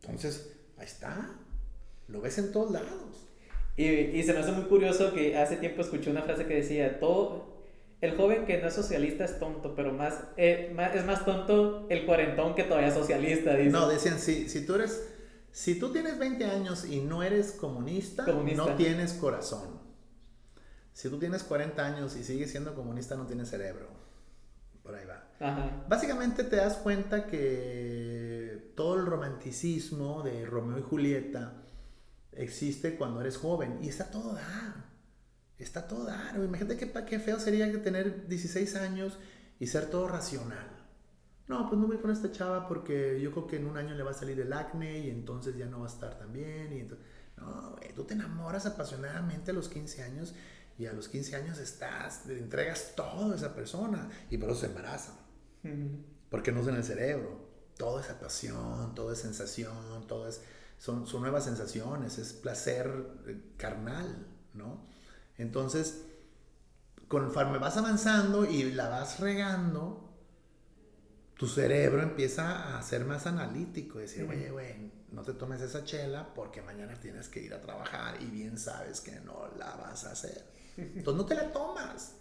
Entonces, 0.00 0.50
ahí 0.78 0.86
está. 0.86 1.34
Lo 2.08 2.22
ves 2.22 2.38
en 2.38 2.52
todos 2.52 2.70
lados. 2.70 3.28
Y, 3.76 4.22
se 4.22 4.32
me 4.32 4.38
hace 4.38 4.52
muy 4.52 4.64
curioso 4.64 5.12
que 5.12 5.36
hace 5.36 5.58
tiempo 5.58 5.82
escuché 5.82 6.10
una 6.10 6.22
frase 6.22 6.46
que 6.46 6.54
decía, 6.54 6.98
todo, 6.98 7.66
el 8.00 8.16
joven 8.16 8.46
que 8.46 8.62
no 8.62 8.68
es 8.68 8.72
socialista 8.72 9.26
es 9.26 9.38
tonto, 9.38 9.74
pero 9.74 9.92
más, 9.92 10.22
eh, 10.38 10.74
es 10.94 11.04
más 11.04 11.26
tonto 11.26 11.84
el 11.90 12.06
cuarentón 12.06 12.54
que 12.54 12.64
todavía 12.64 12.88
es 12.88 12.94
socialista. 12.94 13.58
No, 13.58 13.90
decían, 13.90 14.18
si, 14.18 14.48
si 14.48 14.64
tú 14.64 14.76
eres, 14.76 15.06
si 15.52 15.78
tú 15.78 15.92
tienes 15.92 16.18
20 16.18 16.46
años 16.46 16.86
y 16.86 17.02
no 17.02 17.22
eres 17.22 17.52
comunista, 17.52 18.24
no 18.24 18.74
tienes 18.76 19.12
corazón. 19.12 19.75
Si 20.96 21.10
tú 21.10 21.18
tienes 21.18 21.42
40 21.42 21.84
años 21.84 22.16
y 22.16 22.24
sigues 22.24 22.50
siendo 22.50 22.74
comunista, 22.74 23.16
no 23.16 23.26
tienes 23.26 23.50
cerebro. 23.50 23.86
Por 24.82 24.94
ahí 24.94 25.04
va. 25.04 25.84
Básicamente 25.86 26.42
te 26.42 26.56
das 26.56 26.78
cuenta 26.78 27.26
que 27.26 28.72
todo 28.74 28.94
el 28.94 29.04
romanticismo 29.04 30.22
de 30.22 30.46
Romeo 30.46 30.78
y 30.78 30.82
Julieta, 30.82 31.52
existe 32.32 32.96
cuando 32.96 33.20
eres 33.20 33.36
joven 33.36 33.78
y 33.82 33.90
está 33.90 34.10
todo 34.10 34.32
dar. 34.32 34.86
Está 35.58 35.86
todo 35.86 36.06
dar. 36.06 36.34
Imagínate 36.36 36.78
qué, 36.78 36.90
qué 37.04 37.20
feo 37.20 37.38
sería 37.40 37.70
que 37.70 37.76
tener 37.76 38.26
16 38.26 38.76
años 38.76 39.18
y 39.60 39.66
ser 39.66 39.90
todo 39.90 40.08
racional. 40.08 40.70
No, 41.46 41.68
pues 41.68 41.78
no 41.78 41.88
voy 41.88 41.98
con 41.98 42.10
esta 42.10 42.32
chava 42.32 42.66
porque 42.66 43.20
yo 43.20 43.32
creo 43.32 43.46
que 43.46 43.56
en 43.56 43.66
un 43.66 43.76
año 43.76 43.94
le 43.94 44.02
va 44.02 44.12
a 44.12 44.14
salir 44.14 44.40
el 44.40 44.50
acné 44.50 45.00
y 45.00 45.10
entonces 45.10 45.58
ya 45.58 45.66
no 45.66 45.80
va 45.80 45.88
a 45.88 45.90
estar 45.90 46.16
tan 46.16 46.32
bien. 46.32 46.72
Y 46.72 46.80
entonces, 46.80 47.06
no, 47.36 47.76
tú 47.94 48.04
te 48.04 48.14
enamoras 48.14 48.64
apasionadamente 48.64 49.50
a 49.50 49.54
los 49.54 49.68
15 49.68 50.02
años 50.02 50.34
y 50.78 50.86
a 50.86 50.92
los 50.92 51.08
15 51.08 51.36
años 51.36 51.58
estás, 51.58 52.24
te 52.24 52.38
entregas 52.38 52.92
todo 52.94 53.32
a 53.32 53.36
esa 53.36 53.54
persona 53.54 54.08
y 54.30 54.38
por 54.38 54.50
eso 54.50 54.60
se 54.60 54.66
embarazan. 54.66 55.14
Porque 56.30 56.52
no 56.52 56.60
es 56.60 56.68
en 56.68 56.76
el 56.76 56.84
cerebro. 56.84 57.46
Todo 57.76 58.00
es 58.00 58.06
pasión, 58.06 58.94
todo 58.94 59.12
es 59.12 59.18
sensación, 59.18 60.06
todo 60.06 60.28
es 60.28 60.40
son, 60.78 61.06
nuevas 61.20 61.44
sensaciones, 61.44 62.18
es 62.18 62.32
placer 62.32 62.90
eh, 63.26 63.40
carnal, 63.56 64.26
¿no? 64.54 64.86
Entonces, 65.38 66.02
conforme 67.08 67.58
vas 67.58 67.76
avanzando 67.76 68.44
y 68.44 68.72
la 68.72 68.88
vas 68.88 69.20
regando, 69.20 70.02
tu 71.36 71.46
cerebro 71.46 72.02
empieza 72.02 72.76
a 72.76 72.82
ser 72.82 73.04
más 73.04 73.26
analítico, 73.26 73.98
decir, 73.98 74.26
oye, 74.28 74.50
güey, 74.50 74.92
no 75.12 75.22
te 75.22 75.34
tomes 75.34 75.60
esa 75.60 75.84
chela 75.84 76.32
porque 76.34 76.62
mañana 76.62 76.98
tienes 76.98 77.28
que 77.28 77.42
ir 77.42 77.54
a 77.54 77.60
trabajar 77.60 78.20
y 78.22 78.26
bien 78.26 78.58
sabes 78.58 79.00
que 79.00 79.20
no 79.20 79.48
la 79.58 79.76
vas 79.76 80.04
a 80.04 80.12
hacer. 80.12 80.56
Entonces 80.76 81.14
no 81.16 81.26
te 81.26 81.34
la 81.34 81.52
tomas. 81.52 82.16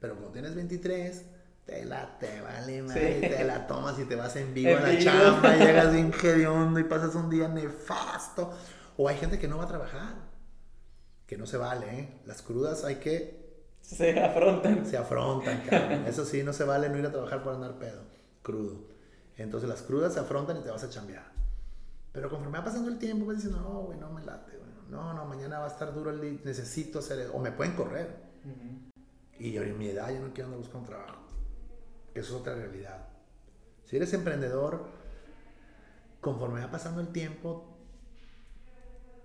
Pero 0.00 0.14
cuando 0.14 0.32
tienes 0.32 0.54
23, 0.54 1.24
te 1.64 1.84
la 1.84 2.18
te 2.18 2.40
vale 2.40 2.82
madre, 2.82 3.20
te 3.20 3.44
la 3.44 3.66
tomas 3.66 3.98
y 3.98 4.04
te 4.04 4.14
vas 4.14 4.36
en 4.36 4.54
vivo 4.54 4.76
a 4.76 4.80
la 4.80 4.98
chamba, 4.98 5.56
y 5.56 5.58
llegas 5.64 5.92
bien 5.92 6.12
hediondo 6.22 6.78
y 6.78 6.84
pasas 6.84 7.14
un 7.14 7.28
día 7.28 7.48
nefasto. 7.48 8.52
O 8.96 9.08
hay 9.08 9.16
gente 9.16 9.38
que 9.38 9.48
no 9.48 9.58
va 9.58 9.64
a 9.64 9.68
trabajar, 9.68 10.14
que 11.26 11.36
no 11.36 11.46
se 11.46 11.56
vale, 11.56 12.00
¿eh? 12.00 12.20
Las 12.24 12.42
crudas 12.42 12.84
hay 12.84 12.96
que... 12.96 13.44
Se 13.82 14.18
afrontan. 14.18 14.86
Se 14.86 14.96
afrontan, 14.96 15.62
cabrón. 15.68 16.06
Eso 16.06 16.24
sí, 16.24 16.42
no 16.42 16.52
se 16.52 16.64
vale 16.64 16.88
no 16.88 16.98
ir 16.98 17.06
a 17.06 17.12
trabajar 17.12 17.42
por 17.42 17.54
andar 17.54 17.78
pedo, 17.78 18.02
crudo. 18.42 18.86
Entonces 19.36 19.68
las 19.68 19.82
crudas 19.82 20.14
se 20.14 20.20
afrontan 20.20 20.56
y 20.56 20.60
te 20.60 20.70
vas 20.70 20.82
a 20.82 20.88
chambear. 20.88 21.30
Pero 22.12 22.30
conforme 22.30 22.58
va 22.58 22.64
pasando 22.64 22.88
el 22.88 22.98
tiempo, 22.98 23.26
vas 23.26 23.36
diciendo, 23.36 23.60
no, 23.60 23.82
güey, 23.82 23.98
no 23.98 24.10
me 24.10 24.24
late, 24.24 24.56
güey. 24.56 24.65
No, 24.88 25.12
no, 25.14 25.24
mañana 25.24 25.58
va 25.58 25.66
a 25.66 25.68
estar 25.68 25.92
duro 25.92 26.10
el 26.10 26.20
día, 26.20 26.40
necesito 26.44 27.00
hacer 27.00 27.20
eso. 27.20 27.34
O 27.34 27.40
me 27.40 27.52
pueden 27.52 27.74
correr. 27.74 28.26
Y 29.38 29.52
yo 29.52 29.62
en 29.62 29.76
mi 29.76 29.88
edad 29.88 30.10
yo 30.10 30.20
no 30.20 30.32
quiero 30.32 30.46
andar 30.46 30.60
buscando 30.60 30.88
trabajo. 30.88 31.22
Eso 32.14 32.34
es 32.34 32.40
otra 32.40 32.54
realidad. 32.54 33.08
Si 33.84 33.96
eres 33.96 34.12
emprendedor, 34.14 34.86
conforme 36.20 36.60
va 36.60 36.70
pasando 36.70 37.00
el 37.00 37.08
tiempo, 37.08 37.76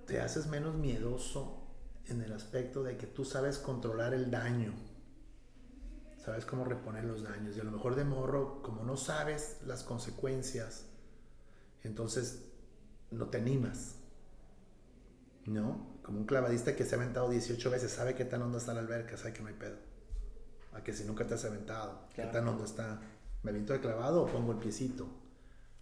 te 0.05 0.19
haces 0.19 0.47
menos 0.47 0.75
miedoso 0.75 1.61
en 2.07 2.21
el 2.21 2.33
aspecto 2.33 2.83
de 2.83 2.97
que 2.97 3.07
tú 3.07 3.23
sabes 3.23 3.57
controlar 3.57 4.13
el 4.13 4.29
daño. 4.29 4.73
Sabes 6.17 6.45
cómo 6.45 6.65
reponer 6.65 7.05
los 7.05 7.23
daños. 7.23 7.55
Y 7.55 7.59
a 7.59 7.63
lo 7.63 7.71
mejor 7.71 7.95
de 7.95 8.03
morro, 8.03 8.61
como 8.61 8.83
no 8.83 8.97
sabes 8.97 9.59
las 9.65 9.83
consecuencias, 9.83 10.85
entonces 11.83 12.43
no 13.09 13.27
te 13.27 13.37
animas. 13.37 13.95
¿No? 15.45 15.99
Como 16.03 16.19
un 16.19 16.25
clavadista 16.25 16.75
que 16.75 16.83
se 16.83 16.95
ha 16.95 16.97
aventado 16.97 17.29
18 17.29 17.69
veces, 17.69 17.91
sabe 17.91 18.15
qué 18.15 18.25
tan 18.25 18.41
hondo 18.41 18.57
está 18.57 18.73
la 18.73 18.81
alberca, 18.81 19.17
sabe 19.17 19.33
que 19.33 19.41
no 19.41 19.47
hay 19.47 19.55
pedo. 19.55 19.77
A 20.73 20.83
que 20.83 20.93
si 20.93 21.03
nunca 21.03 21.25
te 21.25 21.33
has 21.33 21.45
aventado, 21.45 22.07
qué 22.15 22.23
tan 22.23 22.47
hondo 22.47 22.63
está. 22.63 23.01
¿Me 23.43 23.49
aviento 23.49 23.73
de 23.73 23.79
clavado 23.79 24.23
o 24.23 24.27
pongo 24.27 24.51
el 24.51 24.59
piecito? 24.59 25.07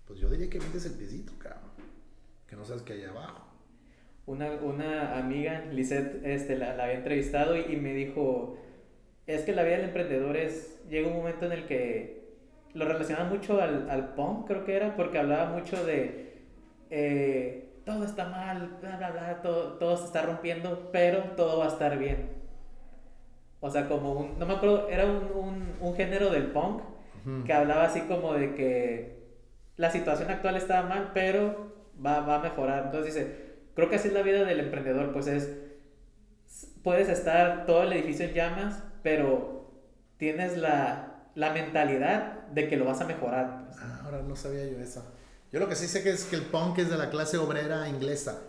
Pues 0.05 0.19
yo 0.19 0.29
diría 0.29 0.49
que 0.49 0.59
metes 0.59 0.85
el 0.85 0.93
piecito, 0.93 1.33
cabrón. 1.37 1.69
Que 2.47 2.55
no 2.55 2.65
sabes 2.65 2.81
qué 2.83 2.93
hay 2.93 3.03
abajo. 3.03 3.47
Una, 4.25 4.53
una 4.53 5.17
amiga, 5.17 5.65
Lisette, 5.71 6.25
este, 6.25 6.57
la, 6.57 6.75
la 6.75 6.85
había 6.85 6.97
entrevistado 6.97 7.57
y, 7.57 7.75
me 7.75 7.93
dijo, 7.93 8.57
es 9.27 9.41
que 9.41 9.53
la 9.53 9.63
vida 9.63 9.77
del 9.77 9.85
emprendedor 9.85 10.37
es, 10.37 10.81
llega 10.89 11.07
un 11.07 11.15
momento 11.15 11.45
en 11.45 11.51
el 11.51 11.65
que 11.67 12.35
lo 12.73 12.85
relacionaba 12.85 13.29
mucho 13.29 13.61
al, 13.61 13.89
al 13.89 14.13
punk, 14.13 14.47
creo 14.47 14.65
que 14.65 14.75
era, 14.75 14.95
porque 14.95 15.17
hablaba 15.17 15.51
mucho 15.51 15.83
de 15.83 16.43
eh, 16.89 17.68
todo 17.89 18.05
está 18.05 18.25
mal, 18.25 18.77
bla, 18.81 18.97
bla, 18.97 19.09
bla, 19.09 19.41
todo, 19.41 19.73
todo 19.79 19.97
se 19.97 20.05
está 20.05 20.21
rompiendo, 20.21 20.89
pero 20.91 21.23
todo 21.35 21.57
va 21.57 21.65
a 21.65 21.69
estar 21.69 21.97
bien. 21.97 22.29
O 23.61 23.69
sea, 23.71 23.87
como 23.87 24.13
un, 24.13 24.37
no 24.37 24.45
me 24.45 24.53
acuerdo, 24.53 24.87
era 24.89 25.05
un, 25.05 25.31
un, 25.33 25.73
un 25.79 25.95
género 25.95 26.29
del 26.29 26.51
punk 26.51 26.83
que 27.45 27.53
hablaba 27.53 27.85
así 27.85 28.01
como 28.01 28.33
de 28.33 28.55
que 28.55 29.19
la 29.75 29.91
situación 29.91 30.29
actual 30.29 30.55
estaba 30.55 30.87
mal, 30.87 31.11
pero 31.13 31.73
va, 32.03 32.21
va 32.21 32.35
a 32.35 32.39
mejorar. 32.39 32.85
Entonces 32.85 33.13
dice, 33.13 33.35
creo 33.75 33.89
que 33.89 33.95
así 33.95 34.07
es 34.07 34.13
la 34.13 34.21
vida 34.21 34.43
del 34.45 34.59
emprendedor, 34.59 35.11
pues 35.11 35.27
es, 35.27 35.49
puedes 36.83 37.09
estar 37.09 37.65
todo 37.65 37.83
el 37.83 37.93
edificio 37.93 38.25
en 38.25 38.33
llamas, 38.33 38.83
pero 39.03 39.71
tienes 40.17 40.57
la, 40.57 41.23
la 41.35 41.51
mentalidad 41.51 42.47
de 42.49 42.67
que 42.67 42.77
lo 42.77 42.85
vas 42.85 43.01
a 43.01 43.05
mejorar. 43.05 43.65
Pues. 43.65 43.77
Ah, 43.81 44.01
ahora 44.05 44.21
no 44.21 44.35
sabía 44.35 44.65
yo 44.65 44.79
eso. 44.79 45.03
Yo 45.51 45.59
lo 45.59 45.67
que 45.67 45.75
sí 45.75 45.87
sé 45.87 46.03
que 46.03 46.11
es 46.11 46.25
que 46.25 46.35
el 46.35 46.43
punk 46.43 46.77
es 46.79 46.89
de 46.89 46.97
la 46.97 47.09
clase 47.09 47.37
obrera 47.37 47.87
inglesa. 47.89 48.41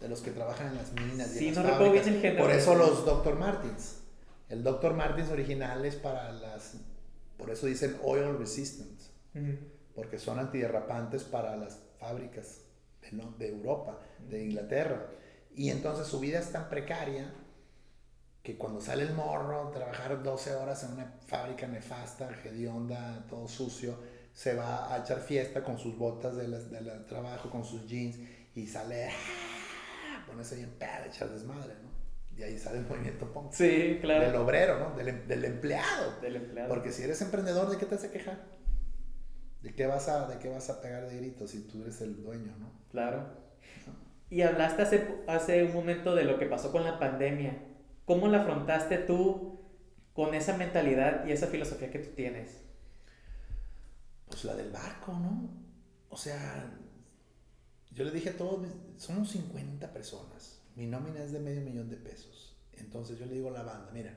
De 0.00 0.08
los 0.08 0.20
que 0.20 0.32
trabajan 0.32 0.68
en 0.68 0.74
las 0.76 0.92
minas. 0.92 1.34
Y 1.36 1.38
sí, 1.38 1.50
no 1.52 1.62
recuerdo 1.62 1.92
bien 1.92 2.08
el 2.08 2.20
género. 2.20 2.44
Por 2.44 2.50
eso 2.50 2.74
los 2.74 3.04
Dr. 3.04 3.36
Martins. 3.36 3.98
El 4.48 4.64
Dr. 4.64 4.94
Martins 4.94 5.30
original 5.30 5.84
es 5.84 5.94
para 5.96 6.32
las. 6.32 6.74
Por 7.36 7.50
eso 7.50 7.66
dicen 7.66 7.96
oil 8.02 8.36
resistant. 8.38 9.00
Porque 9.94 10.18
son 10.18 10.38
antiderrapantes 10.40 11.22
para 11.22 11.56
las 11.56 11.78
fábricas 12.00 12.62
de, 13.00 13.22
de 13.38 13.48
Europa, 13.52 14.00
de 14.28 14.44
Inglaterra. 14.44 15.06
Y 15.54 15.70
entonces 15.70 16.08
su 16.08 16.18
vida 16.18 16.40
es 16.40 16.50
tan 16.50 16.68
precaria 16.68 17.32
que 18.42 18.56
cuando 18.56 18.80
sale 18.80 19.04
el 19.04 19.14
morro, 19.14 19.70
trabajar 19.70 20.22
12 20.22 20.54
horas 20.56 20.82
en 20.82 20.92
una 20.92 21.12
fábrica 21.26 21.68
nefasta, 21.68 22.30
hedionda, 22.44 23.24
todo 23.28 23.46
sucio 23.46 24.17
se 24.38 24.54
va 24.54 24.94
a 24.94 24.98
echar 24.98 25.18
fiesta 25.18 25.64
con 25.64 25.78
sus 25.78 25.98
botas 25.98 26.36
de, 26.36 26.46
trabajo, 27.08 27.50
con 27.50 27.64
sus 27.64 27.88
jeans 27.88 28.20
y 28.54 28.68
sale, 28.68 29.08
¡ah! 29.08 30.24
ponerse 30.28 30.54
bien 30.54 30.70
pedo, 30.78 31.06
echar 31.08 31.28
desmadre, 31.28 31.74
¿no? 31.82 31.90
Y 32.38 32.44
ahí 32.44 32.56
sale 32.56 32.78
el 32.78 32.86
movimiento 32.86 33.32
punk. 33.32 33.50
Sí, 33.50 33.98
claro. 34.00 34.26
Del 34.26 34.36
obrero, 34.36 34.78
¿no? 34.78 34.96
Del, 34.96 35.26
del, 35.26 35.44
empleado. 35.44 36.20
Del 36.20 36.36
empleado. 36.36 36.68
Porque 36.68 36.92
si 36.92 37.02
eres 37.02 37.20
emprendedor, 37.20 37.68
¿de 37.68 37.78
qué 37.78 37.86
te 37.86 37.96
hace 37.96 38.12
quejar? 38.12 38.44
¿De 39.60 39.74
qué 39.74 39.88
vas 39.88 40.08
a, 40.08 40.28
de 40.28 40.38
qué 40.38 40.48
vas 40.48 40.70
a 40.70 40.80
pegar 40.80 41.08
de 41.08 41.16
gritos 41.16 41.50
si 41.50 41.66
tú 41.66 41.82
eres 41.82 42.00
el 42.00 42.14
dueño, 42.14 42.54
¿no? 42.60 42.70
Claro. 42.92 43.26
Y 44.30 44.42
hablaste 44.42 44.82
hace, 44.82 45.04
hace 45.26 45.64
un 45.64 45.74
momento 45.74 46.14
de 46.14 46.22
lo 46.22 46.38
que 46.38 46.46
pasó 46.46 46.70
con 46.70 46.84
la 46.84 47.00
pandemia. 47.00 47.58
¿Cómo 48.04 48.28
la 48.28 48.42
afrontaste 48.42 48.98
tú 48.98 49.64
con 50.12 50.32
esa 50.34 50.56
mentalidad 50.56 51.26
y 51.26 51.32
esa 51.32 51.48
filosofía 51.48 51.90
que 51.90 51.98
tú 51.98 52.14
tienes? 52.14 52.67
Pues 54.28 54.44
la 54.44 54.54
del 54.54 54.70
barco, 54.70 55.12
¿no? 55.12 55.50
O 56.10 56.16
sea, 56.16 56.72
yo 57.90 58.04
le 58.04 58.10
dije 58.10 58.30
a 58.30 58.36
todos, 58.36 58.66
somos 58.96 59.30
50 59.30 59.92
personas, 59.92 60.60
mi 60.76 60.86
nómina 60.86 61.22
es 61.22 61.32
de 61.32 61.40
medio 61.40 61.60
millón 61.60 61.88
de 61.88 61.96
pesos. 61.96 62.56
Entonces 62.74 63.18
yo 63.18 63.26
le 63.26 63.34
digo 63.34 63.48
a 63.48 63.52
la 63.52 63.62
banda, 63.62 63.90
mira, 63.92 64.16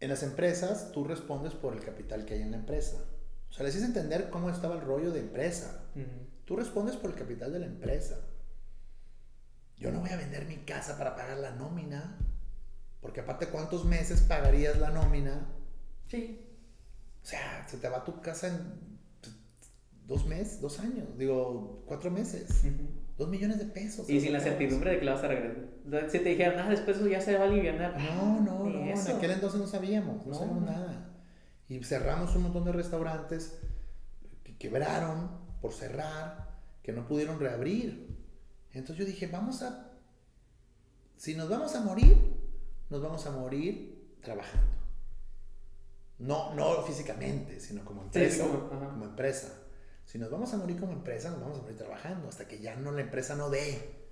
en 0.00 0.08
las 0.10 0.22
empresas 0.22 0.92
tú 0.92 1.04
respondes 1.04 1.54
por 1.54 1.72
el 1.72 1.80
capital 1.80 2.24
que 2.24 2.34
hay 2.34 2.42
en 2.42 2.50
la 2.50 2.58
empresa. 2.58 3.02
O 3.48 3.52
sea, 3.52 3.64
les 3.64 3.76
hice 3.76 3.86
entender 3.86 4.28
cómo 4.30 4.50
estaba 4.50 4.74
el 4.74 4.82
rollo 4.82 5.10
de 5.12 5.20
empresa. 5.20 5.84
Tú 6.44 6.56
respondes 6.56 6.96
por 6.96 7.10
el 7.10 7.16
capital 7.16 7.52
de 7.52 7.60
la 7.60 7.66
empresa. 7.66 8.20
Yo 9.76 9.90
no 9.90 10.00
voy 10.00 10.10
a 10.10 10.16
vender 10.16 10.46
mi 10.46 10.58
casa 10.58 10.98
para 10.98 11.14
pagar 11.16 11.38
la 11.38 11.52
nómina. 11.52 12.18
Porque 13.00 13.20
aparte, 13.20 13.48
¿cuántos 13.48 13.84
meses 13.84 14.22
pagarías 14.22 14.78
la 14.78 14.90
nómina? 14.90 15.46
Sí. 16.08 16.40
O 17.24 17.26
sea, 17.26 17.66
se 17.66 17.78
te 17.78 17.88
va 17.88 17.98
a 17.98 18.04
tu 18.04 18.20
casa 18.20 18.48
en 18.48 18.58
pues, 19.22 19.34
dos 20.06 20.26
meses, 20.26 20.60
dos 20.60 20.78
años, 20.78 21.16
digo, 21.16 21.82
cuatro 21.86 22.10
meses. 22.10 22.64
Dos 23.16 23.30
millones 23.30 23.58
de 23.58 23.64
pesos. 23.64 24.10
Y 24.10 24.20
sin 24.20 24.34
la 24.34 24.40
certidumbre 24.40 24.90
de 24.90 24.98
que 24.98 25.06
la 25.06 25.14
vas 25.14 25.24
a 25.24 25.28
regresar. 25.28 26.10
Si 26.10 26.18
te 26.18 26.28
dijeran, 26.28 26.58
ah, 26.58 26.68
después 26.68 27.02
ya 27.08 27.22
se 27.22 27.38
va 27.38 27.44
a 27.44 27.48
aliviar. 27.48 27.96
No, 27.98 28.40
no, 28.40 28.64
no. 28.68 28.84
En 28.84 28.98
aquel 28.98 29.30
entonces 29.30 29.58
no 29.58 29.66
sabíamos, 29.66 30.26
no, 30.26 30.34
sabíamos 30.34 30.64
nada. 30.64 31.14
Y 31.66 31.82
cerramos 31.82 32.36
un 32.36 32.42
montón 32.42 32.64
de 32.64 32.72
restaurantes 32.72 33.58
que 34.42 34.58
quebraron 34.58 35.30
por 35.62 35.72
cerrar, 35.72 36.58
que 36.82 36.92
no 36.92 37.06
pudieron 37.06 37.40
reabrir. 37.40 38.14
Entonces 38.72 38.98
yo 38.98 39.06
dije, 39.06 39.28
vamos 39.28 39.62
a. 39.62 39.92
Si 41.16 41.34
nos 41.34 41.48
vamos 41.48 41.74
a 41.74 41.80
morir, 41.80 42.16
nos 42.90 43.00
vamos 43.00 43.24
a 43.24 43.30
morir 43.30 44.18
trabajando. 44.20 44.83
No, 46.24 46.54
no 46.54 46.82
físicamente, 46.82 47.60
sino 47.60 47.84
como 47.84 48.02
empresa. 48.02 48.46
como, 48.46 49.04
empresa. 49.04 49.52
Si 50.06 50.18
nos 50.18 50.30
vamos 50.30 50.54
a 50.54 50.56
morir 50.56 50.80
como 50.80 50.92
empresa, 50.92 51.30
nos 51.30 51.40
vamos 51.40 51.58
a 51.58 51.62
morir 51.62 51.76
trabajando 51.76 52.28
hasta 52.28 52.48
que 52.48 52.60
ya 52.60 52.76
no 52.76 52.92
la 52.92 53.02
empresa 53.02 53.36
no 53.36 53.50
dé. 53.50 54.06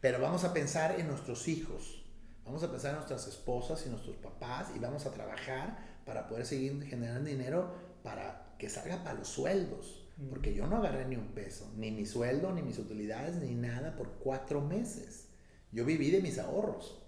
Pero 0.00 0.20
vamos 0.20 0.44
a 0.44 0.52
pensar 0.52 1.00
en 1.00 1.08
nuestros 1.08 1.48
hijos, 1.48 2.04
vamos 2.44 2.62
a 2.62 2.70
pensar 2.70 2.90
en 2.90 2.96
nuestras 2.98 3.26
esposas 3.26 3.84
y 3.86 3.88
nuestros 3.88 4.16
papás 4.16 4.68
y 4.76 4.78
vamos 4.78 5.04
a 5.06 5.12
trabajar 5.12 5.78
para 6.04 6.28
poder 6.28 6.46
seguir 6.46 6.80
generando 6.84 7.28
dinero 7.28 7.74
para 8.04 8.54
que 8.56 8.68
salga 8.68 9.02
para 9.02 9.18
los 9.18 9.28
sueldos. 9.28 10.08
Porque 10.30 10.54
yo 10.54 10.66
no 10.68 10.76
agarré 10.76 11.06
ni 11.06 11.16
un 11.16 11.34
peso, 11.34 11.70
ni 11.76 11.90
mi 11.90 12.06
sueldo, 12.06 12.52
ni 12.52 12.62
mis 12.62 12.78
utilidades, 12.78 13.34
ni 13.36 13.54
nada 13.54 13.96
por 13.96 14.12
cuatro 14.12 14.60
meses. 14.60 15.28
Yo 15.72 15.84
viví 15.84 16.10
de 16.10 16.22
mis 16.22 16.38
ahorros, 16.38 17.02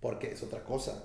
porque 0.00 0.32
es 0.32 0.42
otra 0.42 0.64
cosa 0.64 1.04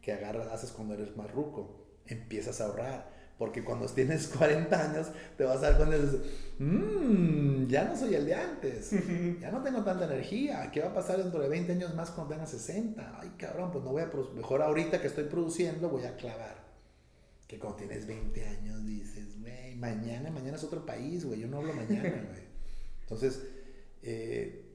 que 0.00 0.12
agarras, 0.12 0.46
haces 0.46 0.70
cuando 0.70 0.94
eres 0.94 1.16
más 1.16 1.30
ruco. 1.32 1.79
Empiezas 2.10 2.60
a 2.60 2.66
ahorrar. 2.66 3.20
Porque 3.40 3.64
cuando 3.64 3.86
tienes 3.94 4.28
40 4.28 4.90
años, 4.90 5.06
te 5.38 5.44
vas 5.44 5.56
a 5.58 5.70
dar 5.70 5.76
cuenta 5.78 5.96
y 5.96 6.00
dices, 6.02 6.20
mmm, 6.58 7.66
ya 7.68 7.84
no 7.84 7.96
soy 7.96 8.14
el 8.14 8.26
de 8.26 8.34
antes. 8.34 8.90
Ya 9.40 9.50
no 9.50 9.62
tengo 9.62 9.82
tanta 9.82 10.04
energía. 10.04 10.70
¿Qué 10.70 10.80
va 10.80 10.88
a 10.88 10.94
pasar 10.94 11.16
dentro 11.16 11.40
de 11.40 11.48
20 11.48 11.72
años 11.72 11.94
más 11.94 12.10
cuando 12.10 12.34
tenga 12.34 12.46
60? 12.46 13.18
Ay, 13.18 13.30
cabrón, 13.38 13.70
pues 13.72 13.82
no 13.82 13.92
voy 13.92 14.02
a... 14.02 14.10
Mejor 14.34 14.60
ahorita 14.60 15.00
que 15.00 15.06
estoy 15.06 15.24
produciendo, 15.24 15.88
voy 15.88 16.04
a 16.04 16.14
clavar. 16.16 16.54
Que 17.48 17.58
cuando 17.58 17.78
tienes 17.78 18.06
20 18.06 18.46
años 18.46 18.84
dices, 18.84 19.40
güey, 19.40 19.74
mañana, 19.76 20.30
mañana 20.30 20.58
es 20.58 20.64
otro 20.64 20.84
país, 20.84 21.24
güey. 21.24 21.40
Yo 21.40 21.48
no 21.48 21.56
hablo 21.56 21.72
mañana, 21.72 22.10
güey. 22.28 22.42
Entonces, 23.00 23.40
eh, 24.02 24.66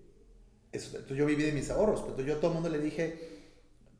eso, 0.72 1.06
yo 1.07 1.28
viví 1.28 1.44
de 1.44 1.52
mis 1.52 1.70
ahorros. 1.70 2.03
Pero 2.16 2.28
yo 2.28 2.36
a 2.38 2.38
todo 2.38 2.49
el 2.49 2.56
mundo 2.56 2.70
le 2.70 2.80
dije, 2.80 3.35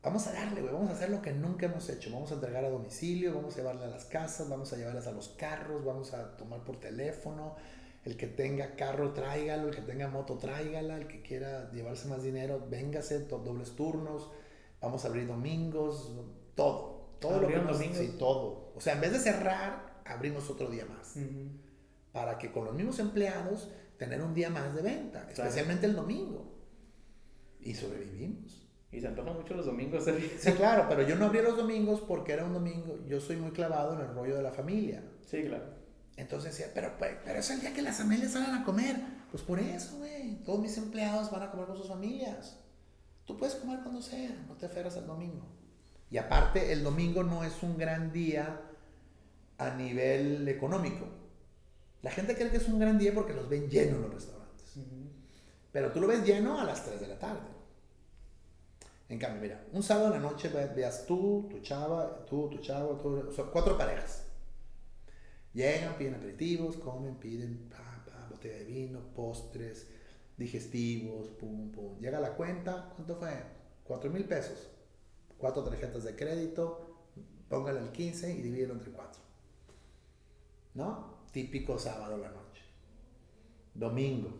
Vamos 0.06 0.24
a 0.28 0.32
darle, 0.32 0.60
güey, 0.60 0.72
vamos 0.72 0.90
a 0.90 0.92
hacer 0.92 1.10
lo 1.10 1.20
que 1.20 1.32
nunca 1.32 1.66
hemos 1.66 1.88
hecho. 1.90 2.12
Vamos 2.12 2.30
a 2.30 2.34
entregar 2.34 2.64
a 2.64 2.70
domicilio, 2.70 3.34
vamos 3.34 3.54
a 3.54 3.56
llevarle 3.56 3.86
a 3.86 3.88
las 3.88 4.04
casas, 4.04 4.48
vamos 4.48 4.72
a 4.72 4.76
llevarlas 4.76 5.08
a 5.08 5.10
los 5.10 5.30
carros, 5.30 5.84
vamos 5.84 6.14
a 6.14 6.36
tomar 6.36 6.62
por 6.62 6.78
teléfono. 6.78 7.56
El 8.04 8.16
que 8.16 8.28
tenga 8.28 8.76
carro, 8.76 9.12
tráigalo, 9.12 9.66
el 9.66 9.74
que 9.74 9.82
tenga 9.82 10.06
moto, 10.06 10.38
tráigala, 10.38 10.96
el 10.98 11.08
que 11.08 11.22
quiera 11.22 11.72
llevarse 11.72 12.06
más 12.06 12.22
dinero, 12.22 12.64
véngase, 12.70 13.24
dobles 13.24 13.74
turnos, 13.74 14.30
vamos 14.80 15.04
a 15.04 15.08
abrir 15.08 15.26
domingos, 15.26 16.12
todo. 16.54 17.16
Todo 17.18 17.40
lo 17.40 17.48
que 17.48 17.56
nos, 17.56 17.76
sí, 17.76 18.14
todo. 18.16 18.74
O 18.76 18.80
sea, 18.80 18.92
en 18.92 19.00
vez 19.00 19.10
de 19.10 19.18
cerrar, 19.18 20.02
abrimos 20.04 20.48
otro 20.48 20.70
día 20.70 20.84
más. 20.84 21.14
Para 22.12 22.38
que 22.38 22.52
con 22.52 22.64
los 22.64 22.74
mismos 22.74 23.00
empleados 23.00 23.72
tener 23.98 24.22
un 24.22 24.34
día 24.34 24.50
más 24.50 24.72
de 24.72 24.82
venta, 24.82 25.26
especialmente 25.28 25.86
el 25.86 25.96
domingo. 25.96 26.54
Y 27.58 27.74
sobrevivimos. 27.74 28.65
Y 28.92 29.00
se 29.00 29.08
antojan 29.08 29.34
mucho 29.34 29.54
los 29.54 29.66
domingos. 29.66 30.04
Sí, 30.38 30.52
claro, 30.52 30.86
pero 30.88 31.02
yo 31.02 31.16
no 31.16 31.26
abrí 31.26 31.42
los 31.42 31.56
domingos 31.56 32.00
porque 32.00 32.32
era 32.32 32.44
un 32.44 32.52
domingo. 32.52 32.98
Yo 33.06 33.20
soy 33.20 33.36
muy 33.36 33.50
clavado 33.50 33.94
en 33.94 34.00
el 34.00 34.14
rollo 34.14 34.36
de 34.36 34.42
la 34.42 34.52
familia. 34.52 35.02
Sí, 35.26 35.42
claro. 35.44 35.64
Entonces 36.16 36.56
decía, 36.56 36.72
pero, 36.74 36.96
pues, 36.98 37.12
pero 37.24 37.38
es 37.40 37.50
el 37.50 37.60
día 37.60 37.74
que 37.74 37.82
las 37.82 37.98
familias 37.98 38.32
salen 38.32 38.54
a 38.54 38.64
comer. 38.64 38.96
Pues 39.30 39.42
por 39.42 39.58
eso, 39.58 39.98
güey. 39.98 40.42
Todos 40.44 40.60
mis 40.60 40.76
empleados 40.78 41.30
van 41.30 41.42
a 41.42 41.50
comer 41.50 41.66
con 41.66 41.76
sus 41.76 41.88
familias. 41.88 42.58
Tú 43.26 43.36
puedes 43.36 43.56
comer 43.56 43.80
cuando 43.82 44.00
sea, 44.00 44.30
no 44.48 44.54
te 44.54 44.66
aferras 44.66 44.96
al 44.96 45.06
domingo. 45.06 45.46
Y 46.10 46.18
aparte, 46.18 46.72
el 46.72 46.84
domingo 46.84 47.22
no 47.24 47.44
es 47.44 47.62
un 47.62 47.76
gran 47.76 48.12
día 48.12 48.60
a 49.58 49.70
nivel 49.74 50.46
económico. 50.48 51.06
La 52.02 52.10
gente 52.10 52.36
cree 52.36 52.50
que 52.50 52.58
es 52.58 52.68
un 52.68 52.78
gran 52.78 52.98
día 52.98 53.12
porque 53.12 53.32
los 53.32 53.48
ven 53.48 53.68
llenos 53.68 54.00
los 54.00 54.14
restaurantes. 54.14 54.74
Pero 55.72 55.92
tú 55.92 56.00
lo 56.00 56.06
ves 56.06 56.24
lleno 56.24 56.60
a 56.60 56.64
las 56.64 56.84
3 56.84 57.00
de 57.00 57.08
la 57.08 57.18
tarde. 57.18 57.55
En 59.08 59.18
cambio, 59.18 59.40
mira, 59.40 59.64
un 59.72 59.82
sábado 59.82 60.14
en 60.14 60.22
la 60.22 60.30
noche 60.30 60.48
veas 60.48 61.06
tú, 61.06 61.46
tu 61.48 61.60
chava, 61.60 62.24
tú, 62.26 62.48
tu 62.50 62.58
chavo, 62.58 63.30
sea, 63.30 63.44
cuatro 63.44 63.78
parejas. 63.78 64.24
Llegan, 65.52 65.96
piden 65.96 66.14
aperitivos, 66.14 66.76
comen, 66.76 67.14
piden 67.16 67.70
botella 68.28 68.58
de 68.58 68.64
vino, 68.64 69.00
postres, 69.14 69.86
digestivos, 70.36 71.28
pum, 71.28 71.70
pum. 71.70 71.98
Llega 72.00 72.18
la 72.18 72.34
cuenta, 72.34 72.92
¿cuánto 72.96 73.14
fue? 73.16 73.30
Cuatro 73.84 74.10
mil 74.10 74.24
pesos. 74.24 74.68
Cuatro 75.38 75.62
tarjetas 75.62 76.02
de 76.02 76.16
crédito, 76.16 77.04
póngale 77.48 77.80
el 77.80 77.92
15 77.92 78.34
y 78.34 78.42
divídelo 78.42 78.74
entre 78.74 78.90
cuatro. 78.90 79.20
¿No? 80.74 81.16
Típico 81.30 81.78
sábado 81.78 82.18
la 82.18 82.30
noche. 82.30 82.62
Domingo. 83.72 84.30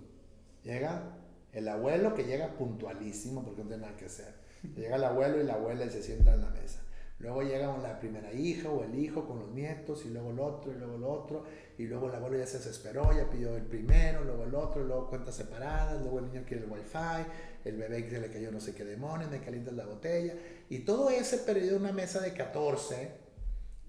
Llega 0.65 1.17
el 1.53 1.69
abuelo 1.69 2.15
que 2.15 2.25
llega 2.25 2.57
puntualísimo 2.57 3.45
porque 3.45 3.63
no 3.63 3.69
tiene 3.69 3.83
nada 3.85 3.97
que 3.97 4.07
hacer 4.07 4.36
Llega 4.75 4.97
el 4.97 5.05
abuelo 5.05 5.41
y 5.41 5.45
la 5.45 5.55
abuela 5.55 5.89
se 5.89 6.03
sienta 6.03 6.35
en 6.35 6.43
la 6.43 6.51
mesa. 6.51 6.83
Luego 7.19 7.43
llega 7.43 7.75
la 7.79 7.99
primera 7.99 8.31
hija 8.35 8.69
o 8.69 8.85
el 8.85 8.95
hijo 8.99 9.27
con 9.27 9.39
los 9.39 9.51
nietos 9.51 10.05
y 10.05 10.11
luego 10.11 10.33
el 10.33 10.39
otro 10.39 10.71
y 10.71 10.75
luego 10.75 10.97
el 10.97 11.05
otro 11.05 11.45
y 11.79 11.87
luego 11.87 12.09
el 12.11 12.15
abuelo 12.15 12.37
ya 12.37 12.47
se 12.47 12.59
desesperó, 12.59 13.11
ya 13.17 13.31
pidió 13.31 13.57
el 13.57 13.63
primero, 13.63 14.23
luego 14.23 14.45
el 14.45 14.55
otro, 14.55 14.85
luego 14.85 15.09
cuentas 15.09 15.35
separadas, 15.35 15.99
luego 16.03 16.19
el 16.19 16.27
niño 16.27 16.45
quiere 16.47 16.65
el 16.65 16.71
wifi, 16.71 17.31
el 17.65 17.77
bebé 17.77 18.05
que 18.05 18.11
se 18.11 18.21
le 18.21 18.31
cayó 18.31 18.53
no 18.53 18.61
sé 18.61 18.75
qué 18.75 18.85
demonios, 18.85 19.31
me 19.31 19.41
calientas 19.41 19.73
la 19.73 19.87
botella 19.87 20.35
y 20.69 20.81
todo 20.81 21.09
ese 21.09 21.39
periodo 21.39 21.79
una 21.79 21.93
mesa 21.93 22.21
de 22.21 22.35
14 22.35 23.11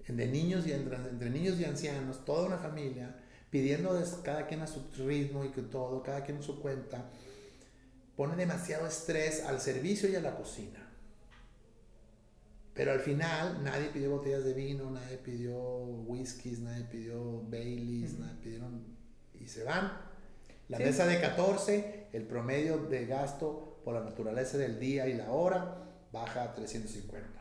de 0.08 0.26
niños 0.26 0.66
y 0.66 0.72
entre, 0.72 0.96
entre 0.96 1.28
niños 1.28 1.60
y 1.60 1.66
ancianos, 1.66 2.24
toda 2.24 2.46
una 2.46 2.56
familia 2.56 3.14
pidiendo 3.50 3.90
cada 4.22 4.46
quien 4.46 4.62
a 4.62 4.66
su 4.66 4.88
ritmo 5.06 5.44
y 5.44 5.48
que 5.48 5.62
todo, 5.62 6.02
cada 6.02 6.24
quien 6.24 6.38
a 6.38 6.42
su 6.42 6.60
cuenta 6.60 7.10
pone 8.18 8.34
demasiado 8.34 8.88
estrés 8.88 9.44
al 9.44 9.60
servicio 9.60 10.08
y 10.08 10.16
a 10.16 10.20
la 10.20 10.34
cocina. 10.34 10.90
Pero 12.74 12.90
al 12.90 12.98
final 12.98 13.62
nadie 13.62 13.90
pidió 13.90 14.10
botellas 14.10 14.42
de 14.42 14.54
vino, 14.54 14.90
nadie 14.90 15.18
pidió 15.18 15.56
whiskies, 15.56 16.58
nadie 16.58 16.82
pidió 16.86 17.40
Baileys, 17.42 18.18
nadie 18.18 18.34
pidieron 18.42 18.84
y 19.38 19.46
se 19.46 19.62
van. 19.62 19.92
La 20.66 20.80
mesa 20.80 21.06
de 21.06 21.20
14, 21.20 22.08
el 22.12 22.24
promedio 22.24 22.78
de 22.78 23.06
gasto 23.06 23.80
por 23.84 23.94
la 23.94 24.00
naturaleza 24.00 24.58
del 24.58 24.80
día 24.80 25.06
y 25.06 25.14
la 25.14 25.30
hora 25.30 25.88
baja 26.10 26.42
a 26.42 26.54
350. 26.56 27.40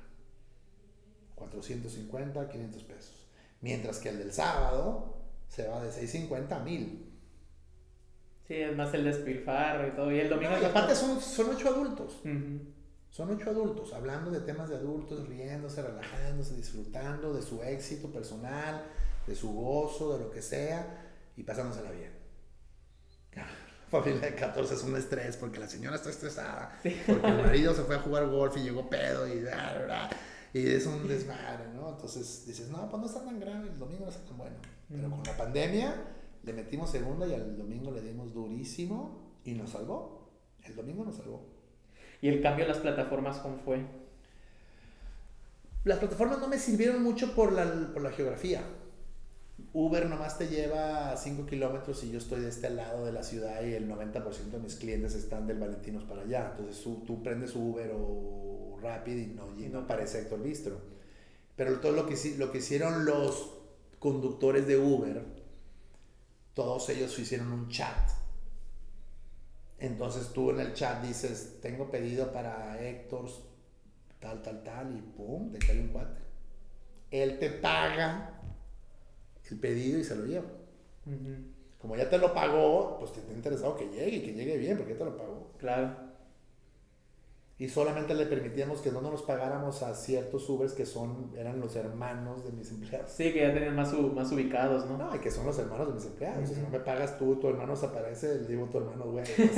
450, 1.33 2.49
500 2.49 2.83
pesos. 2.83 3.27
Mientras 3.61 3.97
que 3.97 4.09
el 4.09 4.19
del 4.19 4.31
sábado 4.31 5.23
se 5.47 5.67
va 5.67 5.83
de 5.83 5.91
650 5.91 6.55
a 6.55 6.59
1000. 6.59 7.06
Sí, 8.47 8.55
es 8.55 8.75
más 8.75 8.93
el 8.93 9.03
despilfarro 9.03 9.87
y 9.87 9.91
todo. 9.91 10.11
Y 10.11 10.19
el 10.19 10.29
domingo. 10.29 10.53
y 10.61 10.65
aparte 10.65 10.95
son, 10.95 11.19
son 11.19 11.49
ocho 11.53 11.67
adultos. 11.67 12.21
Son 13.09 13.31
ocho 13.31 13.49
adultos, 13.49 13.93
hablando 13.93 14.31
de 14.31 14.41
temas 14.41 14.69
de 14.69 14.75
adultos, 14.75 15.27
riéndose, 15.27 15.81
relajándose, 15.81 16.55
disfrutando 16.55 17.33
de 17.33 17.41
su 17.41 17.61
éxito 17.63 18.09
personal, 18.11 18.83
de 19.25 19.35
su 19.35 19.51
gozo, 19.51 20.13
de 20.13 20.23
lo 20.23 20.29
que 20.29 20.41
sea, 20.41 21.03
y 21.35 21.43
pasándosela 21.43 21.91
bien. 21.91 22.11
Familia 23.89 24.21
de 24.21 24.35
14 24.35 24.73
es 24.73 24.83
un 24.83 24.97
estrés 24.97 25.37
porque 25.37 25.59
la 25.59 25.67
señora 25.67 25.95
está 25.95 26.09
estresada, 26.09 26.77
porque 27.07 27.27
el 27.27 27.37
marido 27.37 27.73
se 27.73 27.83
fue 27.83 27.95
a 27.95 27.99
jugar 27.99 28.27
golf 28.27 28.55
y 28.57 28.61
llegó 28.61 28.89
pedo 28.89 29.27
y, 29.27 29.45
y 30.53 30.67
es 30.67 30.85
un 30.85 31.07
desmadre, 31.07 31.69
¿no? 31.73 31.89
Entonces 31.89 32.45
dices, 32.45 32.69
no, 32.69 32.89
pues 32.89 33.01
no 33.01 33.07
está 33.07 33.23
tan 33.23 33.39
grave, 33.39 33.69
el 33.69 33.79
domingo 33.79 34.05
no 34.05 34.11
está 34.11 34.25
tan 34.25 34.37
bueno. 34.37 34.57
Pero 34.89 35.09
con 35.09 35.23
la 35.23 35.37
pandemia 35.37 35.95
le 36.47 36.53
metimos 36.53 36.89
segunda 36.89 37.27
y 37.27 37.33
al 37.33 37.57
domingo 37.57 37.91
le 37.91 38.01
dimos 38.01 38.33
durísimo 38.33 39.19
y 39.43 39.51
nos 39.51 39.71
salvó. 39.71 40.29
El 40.63 40.75
domingo 40.75 41.03
nos 41.03 41.17
salvó. 41.17 41.41
¿Y 42.21 42.29
el 42.29 42.41
cambio 42.41 42.63
de 42.63 42.71
las 42.71 42.79
plataformas 42.79 43.37
cómo 43.39 43.57
fue? 43.57 43.85
Las 45.83 45.99
plataformas 45.99 46.39
no 46.39 46.47
me 46.47 46.57
sirvieron 46.57 47.03
mucho 47.03 47.35
por 47.35 47.51
la, 47.51 47.91
por 47.93 48.01
la 48.01 48.11
geografía. 48.11 48.63
Uber 49.73 50.07
nomás 50.07 50.37
te 50.37 50.47
lleva 50.47 51.17
5 51.17 51.45
kilómetros 51.45 52.01
y 52.05 52.11
yo 52.11 52.17
estoy 52.17 52.39
de 52.39 52.49
este 52.49 52.69
lado 52.69 53.05
de 53.05 53.11
la 53.11 53.23
ciudad 53.23 53.61
y 53.65 53.73
el 53.73 53.89
90% 53.89 54.51
de 54.51 54.59
mis 54.59 54.75
clientes 54.75 55.15
están 55.15 55.47
del 55.47 55.59
Valentinos 55.59 56.05
para 56.05 56.21
allá. 56.21 56.53
Entonces 56.55 56.81
tú, 56.81 57.21
prendes 57.23 57.55
Uber 57.55 57.91
o 57.93 58.77
Rapid 58.81 59.17
y 59.17 59.25
no, 59.27 59.49
y 59.59 59.67
no 59.67 59.79
aparece 59.79 60.21
Héctor 60.21 60.41
Bistro. 60.43 60.79
Pero 61.57 61.81
todo 61.81 61.91
lo 61.91 62.05
que, 62.05 62.15
lo 62.37 62.53
que 62.53 62.59
hicieron 62.59 63.03
los 63.03 63.53
conductores 63.99 64.65
de 64.65 64.77
Uber 64.77 65.46
todos 66.57 66.89
ellos 66.89 67.19
hicieron 67.19 67.53
un 67.53 67.69
chat. 67.69 68.09
Entonces 69.77 70.29
tú 70.33 70.49
en 70.49 70.59
el 70.59 70.73
chat 70.73 71.03
dices, 71.03 71.59
tengo 71.61 71.91
pedido 71.91 72.33
para 72.33 72.81
Héctor, 72.81 73.29
tal, 74.19 74.41
tal, 74.41 74.63
tal, 74.63 74.97
y 74.97 74.99
pum, 74.99 75.51
te 75.51 75.59
cae 75.59 75.79
un 75.79 75.89
cuate. 75.89 76.19
Él 77.11 77.37
te 77.37 77.51
paga 77.51 78.41
el 79.51 79.59
pedido 79.59 79.99
y 79.99 80.03
se 80.03 80.15
lo 80.15 80.25
lleva. 80.25 80.47
Como 81.77 81.95
ya 81.95 82.09
te 82.09 82.17
lo 82.17 82.33
pagó, 82.33 82.97
pues 82.97 83.13
te 83.13 83.19
está 83.19 83.33
interesado 83.33 83.75
que 83.75 83.89
llegue 83.89 84.17
y 84.17 84.21
que 84.23 84.33
llegue 84.33 84.57
bien, 84.57 84.77
porque 84.77 84.93
ya 84.93 84.97
te 84.97 85.05
lo 85.05 85.15
pagó. 85.15 85.53
Claro 85.59 86.06
y 87.59 87.69
solamente 87.69 88.13
le 88.13 88.27
permitíamos 88.27 88.81
que 88.81 88.91
no 88.91 89.01
nos 89.01 89.23
pagáramos 89.23 89.81
a 89.81 89.95
ciertos 89.95 90.47
Ubers 90.47 90.73
que 90.73 90.85
son, 90.85 91.31
eran 91.35 91.59
los 91.59 91.75
hermanos 91.75 92.45
de 92.45 92.51
mis 92.51 92.69
empleados. 92.69 93.09
Sí, 93.09 93.33
que 93.33 93.39
ya 93.39 93.51
tenían 93.51 93.75
más, 93.75 93.91
más 93.93 94.31
ubicados, 94.31 94.85
¿no? 94.85 94.95
No, 94.95 95.15
y 95.15 95.19
que 95.19 95.31
son 95.31 95.47
los 95.47 95.57
hermanos 95.57 95.87
de 95.87 95.93
mis 95.95 96.05
empleados. 96.05 96.49
Si 96.49 96.55
no 96.61 96.69
me 96.69 96.79
pagas 96.79 97.17
tú, 97.17 97.35
tu 97.37 97.49
hermano 97.49 97.75
se 97.75 97.87
aparece, 97.87 98.41
le 98.41 98.47
digo 98.47 98.65
tu 98.65 98.77
hermano, 98.77 99.05
güey, 99.05 99.25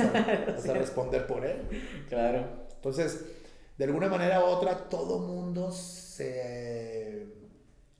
vas, 0.48 0.66
a, 0.66 0.72
responder 0.72 1.26
por 1.26 1.44
él. 1.44 1.60
Claro. 2.08 2.46
Entonces, 2.74 3.22
de 3.76 3.84
alguna 3.84 4.08
manera 4.08 4.40
u 4.40 4.44
otra, 4.44 4.88
todo 4.88 5.18
mundo 5.18 5.70
se 5.70 7.26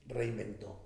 reinventó. 0.07 0.80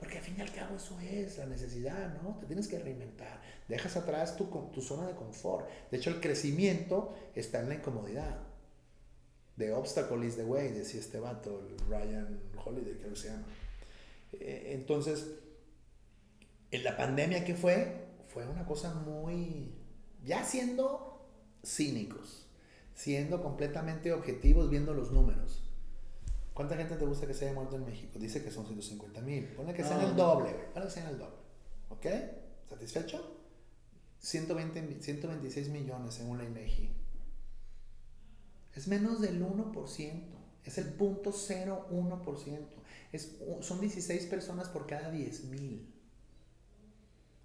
Porque 0.00 0.16
al 0.16 0.24
fin 0.24 0.34
y 0.38 0.40
al 0.40 0.50
cabo 0.50 0.76
eso 0.76 0.98
es 0.98 1.36
la 1.36 1.44
necesidad, 1.44 2.20
¿no? 2.22 2.38
Te 2.40 2.46
tienes 2.46 2.66
que 2.66 2.78
reinventar. 2.78 3.42
Dejas 3.68 3.96
atrás 3.96 4.34
tu, 4.34 4.46
tu 4.72 4.80
zona 4.80 5.06
de 5.06 5.14
confort. 5.14 5.68
De 5.90 5.98
hecho, 5.98 6.08
el 6.08 6.20
crecimiento 6.20 7.14
está 7.34 7.60
en 7.60 7.68
la 7.68 7.74
incomodidad. 7.74 8.38
The 9.58 9.74
obstacle 9.74 10.26
is 10.26 10.36
the 10.36 10.44
way, 10.44 10.68
decía 10.68 11.00
este 11.00 11.20
vato, 11.20 11.60
el 11.60 11.78
Ryan 11.86 12.40
Holiday, 12.64 12.94
creo 12.94 13.10
que 13.10 13.16
se 13.16 13.28
llama. 13.28 13.44
Eh, 14.32 14.70
entonces, 14.72 15.26
en 16.70 16.82
la 16.82 16.96
pandemia 16.96 17.44
que 17.44 17.54
fue, 17.54 18.06
fue 18.28 18.46
una 18.46 18.64
cosa 18.64 18.94
muy, 18.94 19.74
ya 20.24 20.44
siendo 20.44 21.28
cínicos, 21.62 22.46
siendo 22.94 23.42
completamente 23.42 24.14
objetivos, 24.14 24.70
viendo 24.70 24.94
los 24.94 25.12
números. 25.12 25.69
¿Cuánta 26.60 26.76
gente 26.76 26.96
te 26.96 27.06
gusta 27.06 27.26
que 27.26 27.32
se 27.32 27.46
haya 27.46 27.54
muerto 27.54 27.76
en 27.76 27.86
México? 27.86 28.18
Dice 28.18 28.44
que 28.44 28.50
son 28.50 28.66
150 28.66 29.22
mil. 29.22 29.46
Ponle 29.54 29.72
que 29.72 29.82
sean 29.82 30.02
el 30.02 30.14
doble. 30.14 30.50
Ponle 30.74 30.88
que 30.88 30.92
sean 30.92 31.06
el 31.06 31.18
doble. 31.18 31.38
¿Ok? 31.88 32.06
¿Satisfecho? 32.68 33.34
120, 34.18 35.00
126 35.00 35.68
millones 35.70 36.12
según 36.12 36.36
la 36.36 36.44
INEGI. 36.44 36.92
Es 38.74 38.88
menos 38.88 39.22
del 39.22 39.42
1%. 39.42 40.22
Es 40.62 40.76
el 40.76 40.92
punto 40.92 41.32
0,1%. 41.32 42.58
Es, 43.12 43.38
son 43.60 43.80
16 43.80 44.26
personas 44.26 44.68
por 44.68 44.86
cada 44.86 45.10
10 45.10 45.44
mil. 45.44 45.90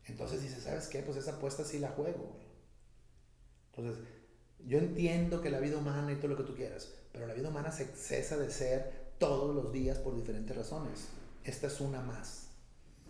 Entonces 0.07 0.41
dices, 0.41 0.61
¿sabes 0.65 0.87
qué? 0.87 0.99
Pues 1.03 1.15
esa 1.15 1.37
apuesta 1.37 1.63
sí 1.63 1.79
la 1.79 1.91
juego, 1.91 2.33
güey. 2.33 2.47
Entonces, 3.71 4.03
Yo 4.67 4.77
entiendo 4.79 5.41
que 5.41 5.49
la 5.49 5.61
vida 5.61 5.77
humana 5.77 6.11
y 6.11 6.17
todo 6.17 6.27
lo 6.27 6.35
que 6.35 6.43
tú 6.43 6.53
quieras, 6.53 6.93
pero 7.13 7.27
la 7.27 7.33
vida 7.33 7.47
humana 7.47 7.71
se 7.71 7.85
cesa 7.95 8.35
de 8.35 8.49
ser 8.49 9.04
todos 9.19 9.55
los 9.55 9.71
días 9.71 9.97
por 9.99 10.15
diferentes 10.15 10.55
razones. 10.55 11.09
Esta 11.43 11.67
es 11.67 11.79
una 11.81 12.01
más. 12.01 12.49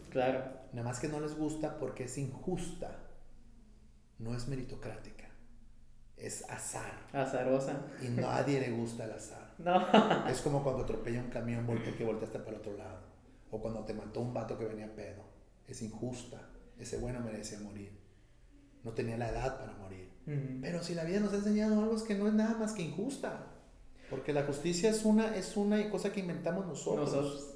Claro. 0.09 0.43
Nada 0.73 0.87
más 0.87 0.99
que 0.99 1.07
no 1.07 1.19
les 1.19 1.35
gusta 1.35 1.77
porque 1.77 2.05
es 2.05 2.17
injusta, 2.17 2.95
no 4.19 4.35
es 4.35 4.47
meritocrática, 4.47 5.25
es 6.17 6.49
azar. 6.49 7.07
Azarosa. 7.11 7.81
Y 8.01 8.07
nadie 8.07 8.59
le 8.59 8.71
gusta 8.71 9.05
el 9.05 9.11
azar. 9.11 9.45
No. 9.57 10.27
Es 10.27 10.41
como 10.41 10.61
cuando 10.63 10.83
atropella 10.83 11.21
un 11.21 11.29
camión 11.29 11.65
que 11.97 12.03
volteaste 12.03 12.39
para 12.39 12.51
el 12.51 12.57
otro 12.57 12.75
lado. 12.75 12.99
O 13.51 13.61
cuando 13.61 13.85
te 13.85 13.93
mató 13.93 14.19
un 14.19 14.33
vato 14.33 14.57
que 14.57 14.65
venía 14.65 14.93
pedo. 14.93 15.23
Es 15.65 15.81
injusta. 15.81 16.41
Ese 16.77 16.97
bueno 16.97 17.21
merecía 17.21 17.59
morir. 17.61 17.97
No 18.83 18.91
tenía 18.91 19.17
la 19.17 19.29
edad 19.29 19.57
para 19.57 19.71
morir. 19.73 20.11
Pero 20.61 20.83
si 20.83 20.93
la 20.93 21.05
vida 21.05 21.21
nos 21.21 21.31
ha 21.31 21.37
enseñado 21.37 21.79
algo 21.79 21.95
es 21.95 22.03
que 22.03 22.15
no 22.15 22.27
es 22.27 22.33
nada 22.33 22.57
más 22.57 22.73
que 22.73 22.81
injusta. 22.81 23.47
Porque 24.09 24.33
la 24.33 24.43
justicia 24.43 24.89
es 24.89 25.03
una, 25.05 25.35
es 25.35 25.57
una 25.57 25.89
cosa 25.89 26.11
que 26.11 26.19
inventamos 26.19 26.65
nosotros. 26.65 27.11
nosotros. 27.11 27.55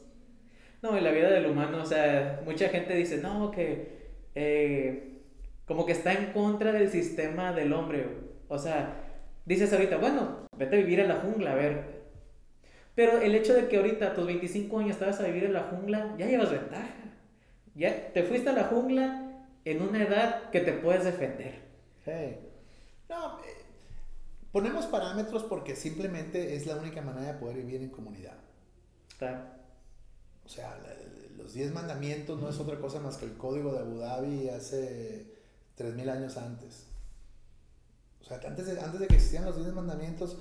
No, 0.81 0.97
y 0.97 1.01
la 1.01 1.11
vida 1.11 1.29
del 1.29 1.45
humano, 1.45 1.83
o 1.83 1.85
sea, 1.85 2.41
mucha 2.45 2.69
gente 2.69 2.95
dice, 2.95 3.17
no, 3.17 3.51
que 3.51 3.99
eh, 4.35 5.21
como 5.65 5.85
que 5.85 5.91
está 5.91 6.13
en 6.13 6.31
contra 6.31 6.71
del 6.71 6.89
sistema 6.89 7.51
del 7.53 7.73
hombre. 7.73 8.07
O 8.47 8.57
sea, 8.57 9.03
dices 9.45 9.71
ahorita, 9.71 9.97
bueno, 9.97 10.47
vete 10.57 10.77
a 10.77 10.79
vivir 10.79 10.99
en 11.01 11.09
la 11.09 11.17
jungla, 11.17 11.51
a 11.51 11.55
ver. 11.55 11.99
Pero 12.95 13.21
el 13.21 13.35
hecho 13.35 13.53
de 13.53 13.67
que 13.67 13.77
ahorita 13.77 14.07
a 14.07 14.13
tus 14.13 14.25
25 14.25 14.79
años 14.79 14.91
estabas 14.91 15.19
a 15.19 15.27
vivir 15.27 15.45
en 15.45 15.53
la 15.53 15.63
jungla, 15.63 16.15
ya 16.17 16.25
llevas 16.25 16.51
ventaja. 16.51 16.87
Ya 17.75 18.11
te 18.11 18.23
fuiste 18.23 18.49
a 18.49 18.53
la 18.53 18.63
jungla 18.63 19.45
en 19.63 19.81
una 19.81 20.03
edad 20.03 20.49
que 20.49 20.61
te 20.61 20.73
puedes 20.73 21.05
defender. 21.05 21.59
Hey. 22.05 22.39
No, 23.07 23.39
ponemos 24.51 24.85
parámetros 24.85 25.43
porque 25.43 25.75
simplemente 25.75 26.55
es 26.55 26.65
la 26.65 26.75
única 26.75 27.01
manera 27.01 27.33
de 27.33 27.39
poder 27.39 27.57
vivir 27.57 27.81
en 27.81 27.89
comunidad. 27.89 28.37
Claro. 29.17 29.43
O 30.45 30.49
sea, 30.49 30.79
los 31.37 31.53
10 31.53 31.73
mandamientos 31.73 32.41
no 32.41 32.49
es 32.49 32.59
otra 32.59 32.79
cosa 32.79 32.99
más 32.99 33.17
que 33.17 33.25
el 33.25 33.37
código 33.37 33.73
de 33.73 33.79
Abu 33.79 33.97
Dhabi 33.99 34.49
hace 34.49 35.27
3.000 35.77 36.09
años 36.09 36.37
antes. 36.37 36.85
O 38.21 38.25
sea, 38.25 38.39
antes 38.45 38.65
de, 38.65 38.79
antes 38.79 38.99
de 38.99 39.07
que 39.07 39.15
existieran 39.15 39.47
los 39.47 39.57
10 39.57 39.73
mandamientos, 39.73 40.37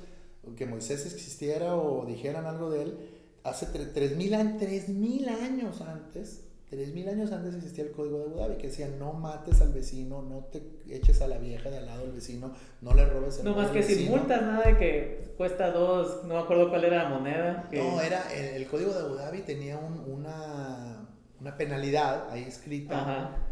que 0.56 0.66
Moisés 0.66 1.04
existiera 1.06 1.76
o 1.76 2.06
dijeran 2.06 2.46
algo 2.46 2.70
de 2.70 2.82
él, 2.82 3.10
hace 3.44 3.66
3.000 3.66 5.28
años 5.28 5.80
antes, 5.80 6.47
3.000 6.70 7.08
años 7.08 7.32
antes 7.32 7.54
existía 7.54 7.84
el 7.84 7.92
código 7.92 8.18
de 8.18 8.24
Abu 8.24 8.38
Dhabi 8.38 8.56
que 8.56 8.66
decía 8.68 8.88
no 8.98 9.12
mates 9.14 9.60
al 9.60 9.72
vecino, 9.72 10.22
no 10.22 10.44
te 10.52 10.62
eches 10.88 11.20
a 11.22 11.28
la 11.28 11.38
vieja 11.38 11.70
de 11.70 11.78
al 11.78 11.86
lado 11.86 12.02
del 12.02 12.12
vecino, 12.12 12.52
no 12.80 12.94
le 12.94 13.06
robes 13.06 13.38
el 13.38 13.44
No 13.44 13.54
más 13.54 13.70
que 13.70 13.82
sin 13.82 14.10
multas, 14.10 14.42
nada 14.42 14.64
de 14.64 14.76
que 14.76 15.34
cuesta 15.36 15.70
dos, 15.70 16.24
no 16.24 16.34
me 16.34 16.40
acuerdo 16.40 16.68
cuál 16.68 16.84
era 16.84 17.04
la 17.04 17.08
moneda. 17.08 17.68
No, 17.72 18.00
era, 18.00 18.32
el, 18.34 18.66
código 18.66 18.92
de 18.92 19.00
Abu 19.00 19.14
Dhabi 19.14 19.40
tenía 19.42 19.78
una, 19.78 21.08
una 21.40 21.56
penalidad 21.56 22.30
ahí 22.30 22.42
escrita. 22.42 23.00
Ajá 23.00 23.44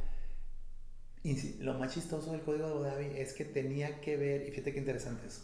y 1.27 1.55
lo 1.61 1.75
más 1.75 1.93
chistoso 1.93 2.31
del 2.31 2.43
código 2.43 2.67
de 2.67 2.73
Abu 2.73 2.83
Dhabi 2.85 3.19
es 3.19 3.33
que 3.33 3.45
tenía 3.45 4.01
que 4.01 4.17
ver, 4.17 4.47
y 4.47 4.51
fíjate 4.53 4.73
qué 4.73 4.79
interesante 4.79 5.27
es, 5.27 5.43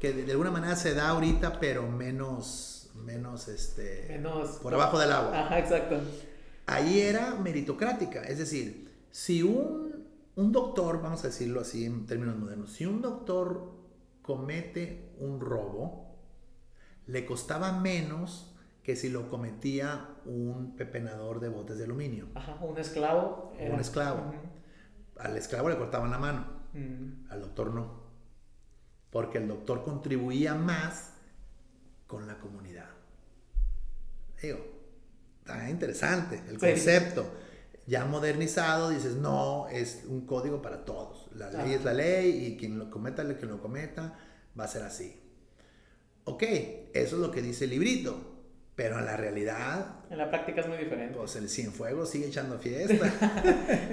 que 0.00 0.12
de, 0.12 0.32
alguna 0.32 0.50
manera 0.50 0.74
se 0.74 0.94
da 0.94 1.10
ahorita, 1.10 1.60
pero 1.60 1.86
menos, 1.86 2.90
menos, 2.94 3.46
este, 3.48 4.06
menos 4.08 4.52
por 4.62 4.72
abajo 4.72 4.98
del 4.98 5.12
agua. 5.12 5.38
Ajá, 5.38 5.58
exacto. 5.58 6.00
Ahí 6.66 7.00
era 7.00 7.34
meritocrática, 7.34 8.22
es 8.22 8.38
decir, 8.38 8.90
si 9.10 9.42
un, 9.42 10.06
un 10.36 10.52
doctor, 10.52 11.02
vamos 11.02 11.24
a 11.24 11.28
decirlo 11.28 11.60
así 11.60 11.84
en 11.84 12.06
términos 12.06 12.36
modernos, 12.38 12.72
si 12.72 12.86
un 12.86 13.02
doctor 13.02 13.72
comete 14.22 15.10
un 15.18 15.40
robo, 15.40 16.16
le 17.06 17.26
costaba 17.26 17.72
menos 17.72 18.54
que 18.82 18.96
si 18.96 19.10
lo 19.10 19.28
cometía 19.28 20.08
un 20.24 20.76
pepenador 20.76 21.40
de 21.40 21.48
botes 21.48 21.78
de 21.78 21.84
aluminio. 21.84 22.28
Ajá, 22.34 22.56
un 22.60 22.78
esclavo. 22.78 23.52
Un 23.58 23.80
esclavo 23.80 24.32
al 25.22 25.36
esclavo 25.36 25.68
le 25.68 25.76
cortaban 25.76 26.10
la 26.10 26.18
mano, 26.18 26.46
mm. 26.72 27.30
al 27.30 27.40
doctor 27.40 27.72
no. 27.72 28.02
Porque 29.10 29.38
el 29.38 29.48
doctor 29.48 29.84
contribuía 29.84 30.54
más 30.54 31.14
con 32.06 32.26
la 32.26 32.38
comunidad. 32.38 32.88
Digo, 34.40 34.58
está 35.42 35.68
interesante 35.68 36.40
el 36.48 36.58
concepto. 36.58 37.26
Ya 37.86 38.04
modernizado, 38.04 38.90
dices, 38.90 39.16
no, 39.16 39.68
es 39.68 40.04
un 40.06 40.24
código 40.24 40.62
para 40.62 40.84
todos. 40.84 41.28
La 41.34 41.50
ley 41.50 41.74
es 41.74 41.84
la 41.84 41.92
ley 41.92 42.46
y 42.46 42.56
quien 42.56 42.78
lo 42.78 42.90
cometa, 42.90 43.24
quien 43.36 43.50
lo 43.50 43.60
cometa, 43.60 44.16
va 44.58 44.64
a 44.64 44.68
ser 44.68 44.82
así. 44.82 45.20
Ok, 46.24 46.44
eso 46.94 47.16
es 47.16 47.20
lo 47.20 47.32
que 47.32 47.42
dice 47.42 47.64
el 47.64 47.70
librito. 47.70 48.28
Pero 48.74 48.98
en 48.98 49.04
la 49.04 49.16
realidad. 49.18 49.96
En 50.08 50.16
la 50.16 50.30
práctica 50.30 50.62
es 50.62 50.68
muy 50.68 50.78
diferente. 50.78 51.18
Pues 51.18 51.36
el 51.36 51.48
Cienfuegos 51.48 52.08
sigue 52.08 52.28
echando 52.28 52.58
fiesta. 52.60 53.12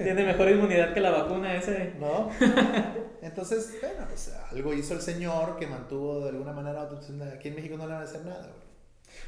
Tiene 0.02 0.24
mejor 0.24 0.50
inmunidad 0.50 0.94
que 0.94 1.02
la 1.02 1.12
vacuna 1.12 1.56
ese. 1.56 1.96
¿No? 2.00 2.30
Entonces, 3.22 3.76
bueno, 3.82 4.06
pues 4.08 4.34
algo 4.52 4.74
hizo 4.74 4.94
el 4.94 5.02
señor 5.02 5.58
que 5.58 5.68
mantuvo 5.68 6.22
de 6.22 6.30
alguna 6.30 6.54
manera. 6.54 6.90
Aquí 7.34 7.50
en 7.50 7.56
México 7.56 7.76
no 7.76 7.88
le 7.88 7.94
van 7.94 8.04
a 8.04 8.06
hacer 8.06 8.24
nada, 8.24 8.50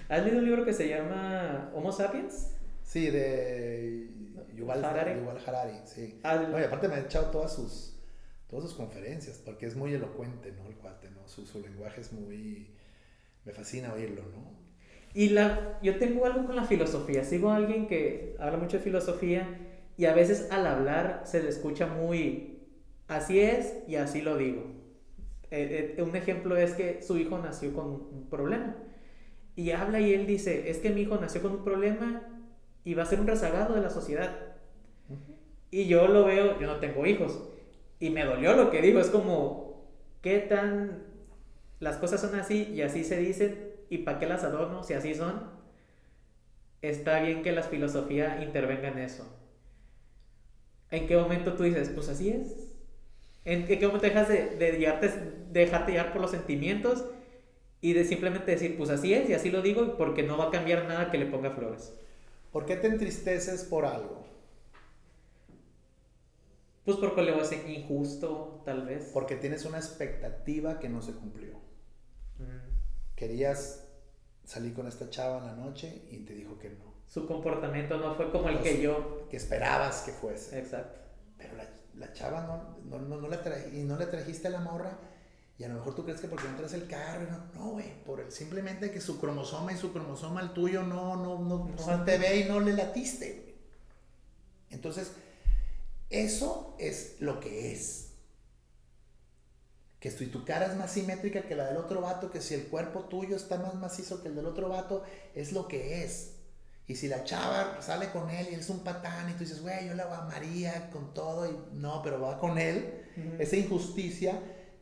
¿Has 0.09 0.23
leído 0.23 0.39
un 0.39 0.45
libro 0.45 0.65
que 0.65 0.73
se 0.73 0.87
llama 0.89 1.71
Homo 1.73 1.91
Sapiens? 1.91 2.55
Sí, 2.83 3.09
de 3.09 4.09
Yuval 4.53 4.83
Harari. 4.83 5.19
Yuval 5.19 5.37
Harari, 5.45 5.79
sí. 5.85 6.19
Ah, 6.23 6.33
aparte 6.65 6.87
me 6.87 6.95
ha 6.95 6.99
echado 6.99 7.27
todas 7.31 7.53
sus, 7.55 7.97
todas 8.49 8.65
sus 8.65 8.73
conferencias, 8.73 9.37
porque 9.37 9.65
es 9.65 9.75
muy 9.75 9.93
elocuente, 9.93 10.51
¿no? 10.51 10.67
El 10.67 10.75
cuate, 10.75 11.09
¿no? 11.11 11.27
Su, 11.27 11.45
su 11.45 11.61
lenguaje 11.61 12.01
es 12.01 12.11
muy... 12.11 12.75
Me 13.45 13.53
fascina 13.53 13.93
oírlo, 13.93 14.23
¿no? 14.23 14.61
Y 15.13 15.29
la, 15.29 15.79
yo 15.81 15.97
tengo 15.97 16.25
algo 16.25 16.45
con 16.45 16.55
la 16.55 16.63
filosofía. 16.63 17.23
Sigo 17.23 17.49
a 17.49 17.57
alguien 17.57 17.87
que 17.87 18.35
habla 18.39 18.57
mucho 18.57 18.77
de 18.77 18.83
filosofía 18.83 19.47
y 19.97 20.05
a 20.05 20.13
veces 20.13 20.47
al 20.51 20.65
hablar 20.67 21.21
se 21.25 21.43
le 21.43 21.49
escucha 21.49 21.85
muy, 21.87 22.59
así 23.07 23.39
es 23.39 23.77
y 23.87 23.95
así 23.95 24.21
lo 24.21 24.37
digo. 24.37 24.63
Eh, 25.51 25.95
eh, 25.97 26.01
un 26.01 26.15
ejemplo 26.15 26.55
es 26.55 26.73
que 26.73 27.01
su 27.01 27.17
hijo 27.17 27.37
nació 27.37 27.73
con 27.73 27.87
un 27.87 28.27
problema. 28.29 28.75
Y 29.61 29.69
habla 29.73 29.99
y 29.99 30.11
él 30.11 30.25
dice, 30.25 30.71
es 30.71 30.79
que 30.79 30.89
mi 30.89 31.01
hijo 31.01 31.19
nació 31.21 31.43
con 31.43 31.51
un 31.51 31.63
problema 31.63 32.23
y 32.83 32.95
va 32.95 33.03
a 33.03 33.05
ser 33.05 33.19
un 33.19 33.27
rezagado 33.27 33.75
de 33.75 33.81
la 33.81 33.91
sociedad. 33.91 34.35
Y 35.69 35.85
yo 35.85 36.07
lo 36.07 36.25
veo, 36.25 36.59
yo 36.59 36.65
no 36.65 36.77
tengo 36.77 37.05
hijos. 37.05 37.43
Y 37.99 38.09
me 38.09 38.25
dolió 38.25 38.53
lo 38.53 38.71
que 38.71 38.81
dijo, 38.81 38.97
es 38.97 39.09
como, 39.11 39.85
¿qué 40.23 40.39
tan... 40.39 41.03
Las 41.79 41.97
cosas 41.97 42.21
son 42.21 42.33
así 42.39 42.71
y 42.73 42.81
así 42.81 43.03
se 43.03 43.17
dicen 43.17 43.71
¿Y 43.87 43.99
para 43.99 44.17
qué 44.17 44.25
las 44.25 44.43
adorno 44.43 44.83
si 44.83 44.95
así 44.95 45.13
son? 45.13 45.43
Está 46.81 47.21
bien 47.21 47.43
que 47.43 47.51
la 47.51 47.61
filosofía 47.61 48.41
intervenga 48.41 48.87
en 48.87 48.97
eso. 48.97 49.27
¿En 50.89 51.05
qué 51.05 51.17
momento 51.17 51.53
tú 51.53 51.61
dices, 51.61 51.89
pues 51.89 52.09
así 52.09 52.29
es? 52.31 52.73
¿En 53.45 53.67
qué 53.67 53.75
momento 53.85 54.07
dejas 54.07 54.27
de, 54.27 54.55
de 54.55 54.71
dejarte 55.51 55.91
llevar 55.91 56.13
por 56.13 56.21
los 56.21 56.31
sentimientos 56.31 57.05
y 57.81 57.93
de 57.93 58.05
simplemente 58.05 58.51
decir, 58.51 58.77
pues 58.77 58.89
así 58.89 59.13
es 59.13 59.29
y 59.29 59.33
así 59.33 59.49
lo 59.49 59.61
digo 59.61 59.97
porque 59.97 60.23
no 60.23 60.37
va 60.37 60.45
a 60.45 60.51
cambiar 60.51 60.87
nada 60.87 61.11
que 61.11 61.17
le 61.17 61.25
ponga 61.25 61.51
flores? 61.51 61.93
¿Por 62.51 62.65
qué 62.65 62.75
te 62.75 62.87
entristeces 62.87 63.63
por 63.63 63.85
algo? 63.85 64.25
Pues 66.85 66.97
porque 66.97 67.21
le 67.21 67.31
va 67.31 67.41
a 67.41 67.45
ser 67.45 67.69
injusto, 67.69 68.61
tal 68.65 68.85
vez. 68.85 69.11
Porque 69.13 69.35
tienes 69.35 69.65
una 69.65 69.77
expectativa 69.77 70.79
que 70.79 70.89
no 70.89 71.01
se 71.01 71.13
cumplió. 71.13 71.53
Mm 72.39 72.71
querías 73.21 73.87
salir 74.43 74.73
con 74.73 74.87
esta 74.87 75.07
chava 75.11 75.37
en 75.37 75.45
la 75.45 75.53
noche 75.53 76.07
y 76.09 76.25
te 76.25 76.33
dijo 76.33 76.57
que 76.57 76.71
no. 76.71 76.91
Su 77.07 77.27
comportamiento 77.27 77.99
no 77.99 78.15
fue 78.15 78.31
como 78.31 78.49
el 78.49 78.61
que 78.61 78.81
yo... 78.81 79.27
Que 79.29 79.37
esperabas 79.37 80.01
que 80.01 80.11
fuese. 80.11 80.57
Exacto. 80.57 80.99
Pero 81.37 81.55
la, 81.55 81.69
la 81.97 82.11
chava 82.13 82.41
no, 82.47 82.97
no, 82.99 83.17
no, 83.19 83.27
le 83.27 83.37
y 83.77 83.83
no 83.83 83.95
le 83.95 84.07
trajiste 84.07 84.47
a 84.47 84.51
la 84.51 84.61
morra 84.61 84.97
y 85.61 85.63
a 85.63 85.67
lo 85.67 85.75
mejor 85.75 85.93
tú 85.93 86.03
crees 86.03 86.19
que 86.19 86.27
porque 86.27 86.47
no 86.47 86.57
traes 86.57 86.73
el 86.73 86.87
carro, 86.87 87.27
no, 87.53 87.69
güey, 87.73 88.03
por 88.03 88.19
el, 88.19 88.31
simplemente 88.31 88.89
que 88.89 88.99
su 88.99 89.19
cromosoma 89.19 89.71
y 89.71 89.77
su 89.77 89.93
cromosoma 89.93 90.41
el 90.41 90.53
tuyo 90.53 90.81
no, 90.81 91.15
no, 91.15 91.37
no, 91.37 91.69
no 91.69 92.03
te 92.03 92.17
ve 92.17 92.39
y 92.39 92.43
no 92.45 92.59
le 92.59 92.73
latiste. 92.73 93.53
Entonces, 94.71 95.11
eso 96.09 96.75
es 96.79 97.17
lo 97.19 97.39
que 97.39 97.73
es 97.73 98.07
que 99.99 100.09
si 100.09 100.25
tu 100.25 100.45
cara 100.45 100.65
es 100.65 100.75
más 100.75 100.93
simétrica 100.93 101.43
que 101.43 101.55
la 101.55 101.67
del 101.67 101.77
otro 101.77 102.01
vato, 102.01 102.31
que 102.31 102.41
si 102.41 102.55
el 102.55 102.65
cuerpo 102.65 103.01
tuyo 103.01 103.35
está 103.35 103.57
más 103.57 103.75
macizo 103.75 104.23
que 104.23 104.29
el 104.29 104.35
del 104.35 104.47
otro 104.47 104.67
vato, 104.67 105.03
es 105.35 105.51
lo 105.51 105.67
que 105.67 106.03
es. 106.03 106.37
Y 106.87 106.95
si 106.95 107.07
la 107.07 107.23
chava 107.23 107.79
sale 107.83 108.09
con 108.09 108.31
él 108.31 108.47
y 108.49 108.55
él 108.55 108.61
es 108.61 108.69
un 108.71 108.79
patán 108.79 109.29
y 109.29 109.33
tú 109.33 109.41
dices, 109.41 109.61
güey, 109.61 109.87
yo 109.87 109.93
la 109.93 110.05
amaría 110.05 110.89
con 110.89 111.13
todo 111.13 111.45
y 111.45 111.55
no, 111.73 112.01
pero 112.01 112.19
va 112.19 112.39
con 112.39 112.57
él, 112.57 113.05
esa 113.37 113.57
injusticia 113.57 114.41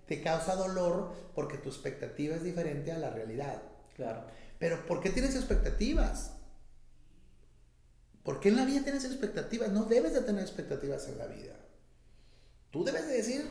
te 0.10 0.22
causa 0.22 0.56
dolor 0.56 1.14
porque 1.36 1.60
tu 1.60 1.70
expectativa 1.70 2.36
es 2.36 2.44
diferente 2.44 2.92
a 2.92 2.98
la 2.98 3.12
realidad. 3.12 3.62
Claro. 3.96 4.26
Pero 4.58 4.86
¿por 4.88 5.02
qué 5.02 5.12
tienes 5.12 5.36
expectativas? 5.36 6.32
¿Por 8.24 8.40
qué 8.40 8.50
en 8.50 8.58
la 8.58 8.66
vida 8.66 8.82
tienes 8.82 9.06
expectativas? 9.06 9.70
No 9.70 9.86
debes 9.86 10.14
de 10.14 10.22
tener 10.22 10.42
expectativas 10.42 11.08
en 11.08 11.20
la 11.20 11.28
vida. 11.28 11.54
Tú 12.72 12.84
debes 12.84 13.08
de 13.08 13.14
decir, 13.14 13.50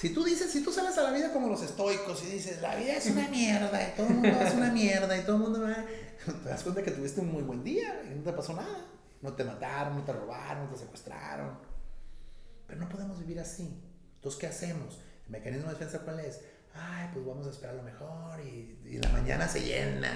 Si 0.00 0.10
tú 0.10 0.24
dices, 0.24 0.50
si 0.50 0.64
tú 0.64 0.72
sales 0.72 0.96
a 0.98 1.02
la 1.02 1.12
vida 1.12 1.32
como 1.32 1.48
los 1.48 1.62
estoicos 1.62 2.24
y 2.24 2.30
dices, 2.30 2.60
la 2.60 2.74
vida 2.74 2.94
es 2.94 3.06
una 3.06 3.28
mierda 3.28 3.88
y 3.88 3.96
todo 3.96 4.06
el 4.06 4.14
mundo 4.14 4.40
es 4.40 4.54
una 4.54 4.72
mierda 4.72 5.16
y 5.16 5.22
todo 5.22 5.36
el 5.36 5.42
mundo 5.42 5.60
va, 5.60 5.84
te 6.42 6.48
das 6.48 6.62
cuenta 6.62 6.82
que 6.82 6.90
tuviste 6.90 7.20
un 7.20 7.30
muy 7.30 7.42
buen 7.42 7.62
día 7.62 8.02
y 8.10 8.16
no 8.16 8.22
te 8.22 8.32
pasó 8.32 8.54
nada. 8.54 8.84
No 9.22 9.34
te 9.34 9.44
mataron, 9.44 9.96
no 9.96 10.04
te 10.04 10.12
robaron, 10.12 10.64
no 10.64 10.70
te 10.70 10.78
secuestraron. 10.78 11.58
Pero 12.66 12.80
no 12.80 12.88
podemos 12.88 13.20
vivir 13.20 13.38
así. 13.38 13.80
Entonces, 14.16 14.40
¿qué 14.40 14.46
hacemos? 14.46 14.98
El 15.30 15.38
mecanismo 15.38 15.68
de 15.68 15.74
defensa, 15.74 16.00
¿cuál 16.00 16.20
es? 16.20 16.40
Ay, 16.74 17.08
pues 17.12 17.24
vamos 17.24 17.46
a 17.46 17.50
esperar 17.50 17.76
lo 17.76 17.82
mejor 17.84 18.40
y, 18.40 18.78
y 18.84 18.98
la 18.98 19.08
mañana 19.10 19.46
se 19.46 19.60
llena 19.60 20.12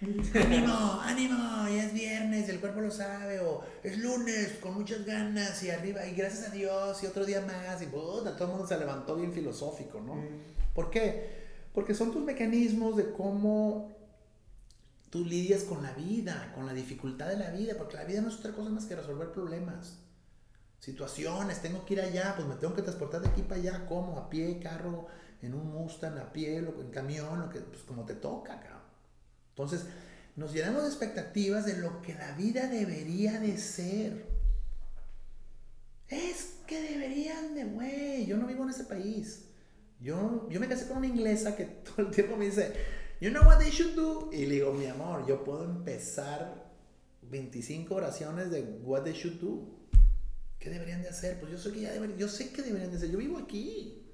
ánimo, 0.34 1.00
ánimo, 1.02 1.68
ya 1.68 1.84
es 1.84 1.92
viernes, 1.92 2.48
el 2.48 2.60
cuerpo 2.60 2.80
lo 2.80 2.90
sabe, 2.90 3.40
o 3.40 3.62
es 3.82 3.98
lunes 3.98 4.58
con 4.60 4.74
muchas 4.74 5.04
ganas 5.04 5.60
y 5.62 5.70
arriba, 5.70 6.06
y 6.06 6.14
gracias 6.14 6.48
a 6.48 6.52
Dios, 6.52 7.02
y 7.02 7.06
otro 7.06 7.24
día 7.24 7.40
más, 7.40 7.82
y 7.82 7.86
puta, 7.86 8.36
todo 8.36 8.44
el 8.44 8.50
mundo 8.50 8.66
se 8.66 8.78
levantó 8.78 9.16
bien 9.16 9.32
filosófico, 9.32 10.00
¿no? 10.00 10.14
Mm. 10.14 10.72
¿Por 10.74 10.90
qué? 10.90 11.48
Porque 11.74 11.94
son 11.94 12.12
tus 12.12 12.22
mecanismos 12.22 12.96
de 12.96 13.12
cómo 13.12 13.92
tú 15.10 15.24
lidias 15.24 15.64
con 15.64 15.82
la 15.82 15.92
vida, 15.92 16.52
con 16.54 16.66
la 16.66 16.74
dificultad 16.74 17.28
de 17.28 17.36
la 17.36 17.50
vida, 17.50 17.74
porque 17.76 17.96
la 17.96 18.04
vida 18.04 18.20
no 18.20 18.28
es 18.28 18.36
otra 18.36 18.52
cosa 18.52 18.70
más 18.70 18.86
que 18.86 18.94
resolver 18.94 19.32
problemas. 19.32 19.98
Situaciones, 20.78 21.60
tengo 21.60 21.84
que 21.84 21.94
ir 21.94 22.00
allá, 22.00 22.34
pues 22.36 22.46
me 22.46 22.54
tengo 22.54 22.74
que 22.74 22.82
transportar 22.82 23.20
de 23.20 23.28
aquí 23.28 23.42
para 23.42 23.60
allá, 23.60 23.86
¿cómo? 23.86 24.18
A 24.18 24.30
pie, 24.30 24.60
carro, 24.60 25.06
en 25.42 25.54
un 25.54 25.66
Mustang, 25.72 26.18
a 26.18 26.32
pie, 26.32 26.58
en 26.58 26.90
camión, 26.90 27.40
lo 27.40 27.48
que, 27.48 27.60
pues 27.60 27.82
como 27.82 28.04
te 28.04 28.14
toca, 28.14 28.60
cabrón. 28.60 28.82
Entonces, 29.50 29.86
nos 30.36 30.52
llenamos 30.52 30.82
de 30.82 30.88
expectativas 30.88 31.66
de 31.66 31.78
lo 31.78 32.00
que 32.00 32.14
la 32.14 32.32
vida 32.32 32.68
debería 32.68 33.40
de 33.40 33.58
ser. 33.58 34.24
Es 36.08 36.54
que 36.66 36.80
deberían 36.80 37.54
de, 37.54 37.64
güey, 37.64 38.26
yo 38.26 38.36
no 38.36 38.46
vivo 38.46 38.62
en 38.62 38.70
ese 38.70 38.84
país. 38.84 39.46
Yo, 40.00 40.48
yo 40.48 40.60
me 40.60 40.68
casé 40.68 40.86
con 40.86 40.98
una 40.98 41.08
inglesa 41.08 41.56
que 41.56 41.64
todo 41.84 42.06
el 42.06 42.10
tiempo 42.12 42.36
me 42.36 42.46
dice, 42.46 42.72
you 43.20 43.30
know 43.30 43.44
what 43.44 43.58
they 43.58 43.70
should 43.70 43.96
do? 43.96 44.30
Y 44.32 44.46
le 44.46 44.54
digo, 44.54 44.72
mi 44.72 44.86
amor, 44.86 45.26
yo 45.26 45.42
puedo 45.42 45.64
empezar 45.64 46.70
25 47.22 47.94
oraciones 47.94 48.50
de 48.50 48.62
what 48.84 49.02
they 49.02 49.12
should 49.12 49.40
do. 49.40 49.77
¿Qué 50.58 50.70
deberían 50.70 51.02
de 51.02 51.08
hacer? 51.08 51.38
Pues 51.38 51.52
yo 51.52 51.58
sé 51.58 51.72
que 51.72 51.80
ya 51.80 51.92
deberían, 51.92 52.18
yo 52.18 52.28
sé 52.28 52.50
que 52.50 52.62
deberían 52.62 52.90
de 52.90 52.96
hacer. 52.96 53.10
Yo 53.10 53.18
vivo 53.18 53.38
aquí. 53.38 54.04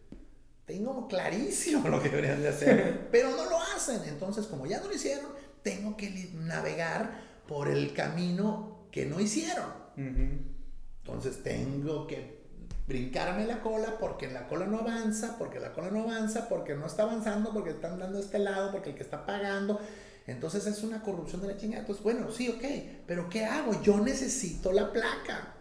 Tengo 0.67 1.09
clarísimo 1.09 1.89
lo 1.91 2.03
que 2.03 2.09
deberían 2.09 2.41
de 2.41 2.49
hacer, 2.49 3.09
pero 3.11 3.31
no 3.31 3.49
lo 3.49 3.61
hacen. 3.61 4.01
Entonces, 4.07 4.47
como 4.47 4.67
ya 4.67 4.81
no 4.81 4.89
lo 4.89 4.95
hicieron, 4.95 5.31
tengo 5.63 5.97
que 5.97 6.31
navegar 6.35 7.21
por 7.47 7.69
el 7.69 7.93
camino 7.93 8.87
que 8.91 9.07
no 9.07 9.21
hicieron. 9.21 9.85
Entonces, 9.97 11.43
tengo 11.43 12.07
que 12.07 12.45
brincarme 12.87 13.47
la 13.47 13.61
cola 13.63 13.97
porque 13.99 14.31
la 14.31 14.47
cola 14.47 14.67
no 14.67 14.81
avanza, 14.81 15.37
porque 15.39 15.61
la 15.61 15.73
cola 15.73 15.91
no 15.91 16.03
avanza, 16.03 16.49
porque 16.49 16.75
no 16.75 16.87
está 16.87 17.05
avanzando, 17.05 17.53
porque 17.53 17.71
están 17.71 17.99
dando 17.99 18.19
este 18.19 18.39
lado, 18.39 18.73
porque 18.73 18.91
el 18.91 18.97
que 18.97 19.03
está 19.03 19.25
pagando. 19.25 19.81
Entonces 20.27 20.67
es 20.67 20.83
una 20.83 21.03
corrupción 21.03 21.43
de 21.43 21.49
la 21.49 21.57
chingada. 21.57 21.81
Entonces, 21.81 22.03
bueno, 22.03 22.31
sí, 22.31 22.49
ok, 22.49 22.65
pero 23.07 23.29
¿qué 23.29 23.45
hago? 23.45 23.83
Yo 23.83 24.01
necesito 24.01 24.73
la 24.73 24.93
placa. 24.93 25.55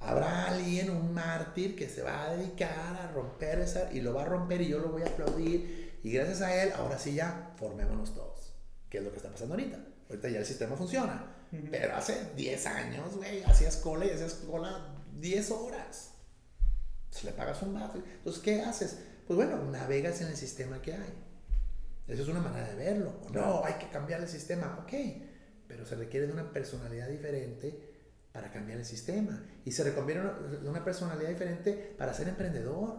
Habrá 0.00 0.46
alguien, 0.46 0.90
un 0.90 1.12
mártir, 1.12 1.74
que 1.74 1.88
se 1.88 2.02
va 2.02 2.24
a 2.24 2.36
dedicar 2.36 2.96
a 2.96 3.10
romper 3.12 3.58
esa 3.60 3.92
y 3.92 4.00
lo 4.00 4.14
va 4.14 4.22
a 4.22 4.26
romper 4.26 4.60
y 4.60 4.68
yo 4.68 4.78
lo 4.78 4.90
voy 4.90 5.02
a 5.02 5.06
aplaudir. 5.06 5.98
Y 6.02 6.12
gracias 6.12 6.40
a 6.42 6.62
él, 6.62 6.72
ahora 6.76 6.98
sí 6.98 7.14
ya, 7.14 7.52
formémonos 7.56 8.14
todos. 8.14 8.54
¿Qué 8.88 8.98
es 8.98 9.04
lo 9.04 9.10
que 9.10 9.16
está 9.16 9.30
pasando 9.30 9.54
ahorita? 9.54 9.78
Ahorita 10.08 10.28
ya 10.28 10.38
el 10.38 10.46
sistema 10.46 10.76
funciona. 10.76 11.34
Pero 11.70 11.96
hace 11.96 12.32
10 12.36 12.66
años, 12.66 13.16
güey, 13.16 13.42
hacías 13.42 13.76
cola 13.78 14.04
y 14.04 14.10
hacías 14.10 14.34
cola 14.34 14.94
10 15.18 15.50
horas. 15.50 16.12
Se 17.10 17.26
le 17.26 17.32
pagas 17.32 17.62
un 17.62 17.74
vato. 17.74 17.98
Entonces, 17.98 18.42
¿qué 18.42 18.60
haces? 18.62 18.98
Pues 19.26 19.36
bueno, 19.36 19.62
navegas 19.64 20.20
en 20.20 20.28
el 20.28 20.36
sistema 20.36 20.80
que 20.80 20.94
hay. 20.94 21.24
Esa 22.06 22.22
es 22.22 22.28
una 22.28 22.40
manera 22.40 22.68
de 22.68 22.76
verlo. 22.76 23.20
No, 23.32 23.64
hay 23.64 23.74
que 23.74 23.88
cambiar 23.88 24.20
el 24.20 24.28
sistema. 24.28 24.78
Ok, 24.82 24.92
pero 25.66 25.84
se 25.84 25.96
requiere 25.96 26.26
de 26.26 26.32
una 26.32 26.52
personalidad 26.52 27.08
diferente 27.08 27.87
para 28.32 28.50
cambiar 28.50 28.78
el 28.78 28.84
sistema. 28.84 29.44
Y 29.64 29.72
se 29.72 29.84
reconviene 29.84 30.22
una, 30.64 30.84
personalidad 30.84 31.28
diferente 31.28 31.94
para 31.96 32.14
ser 32.14 32.28
emprendedor. 32.28 32.98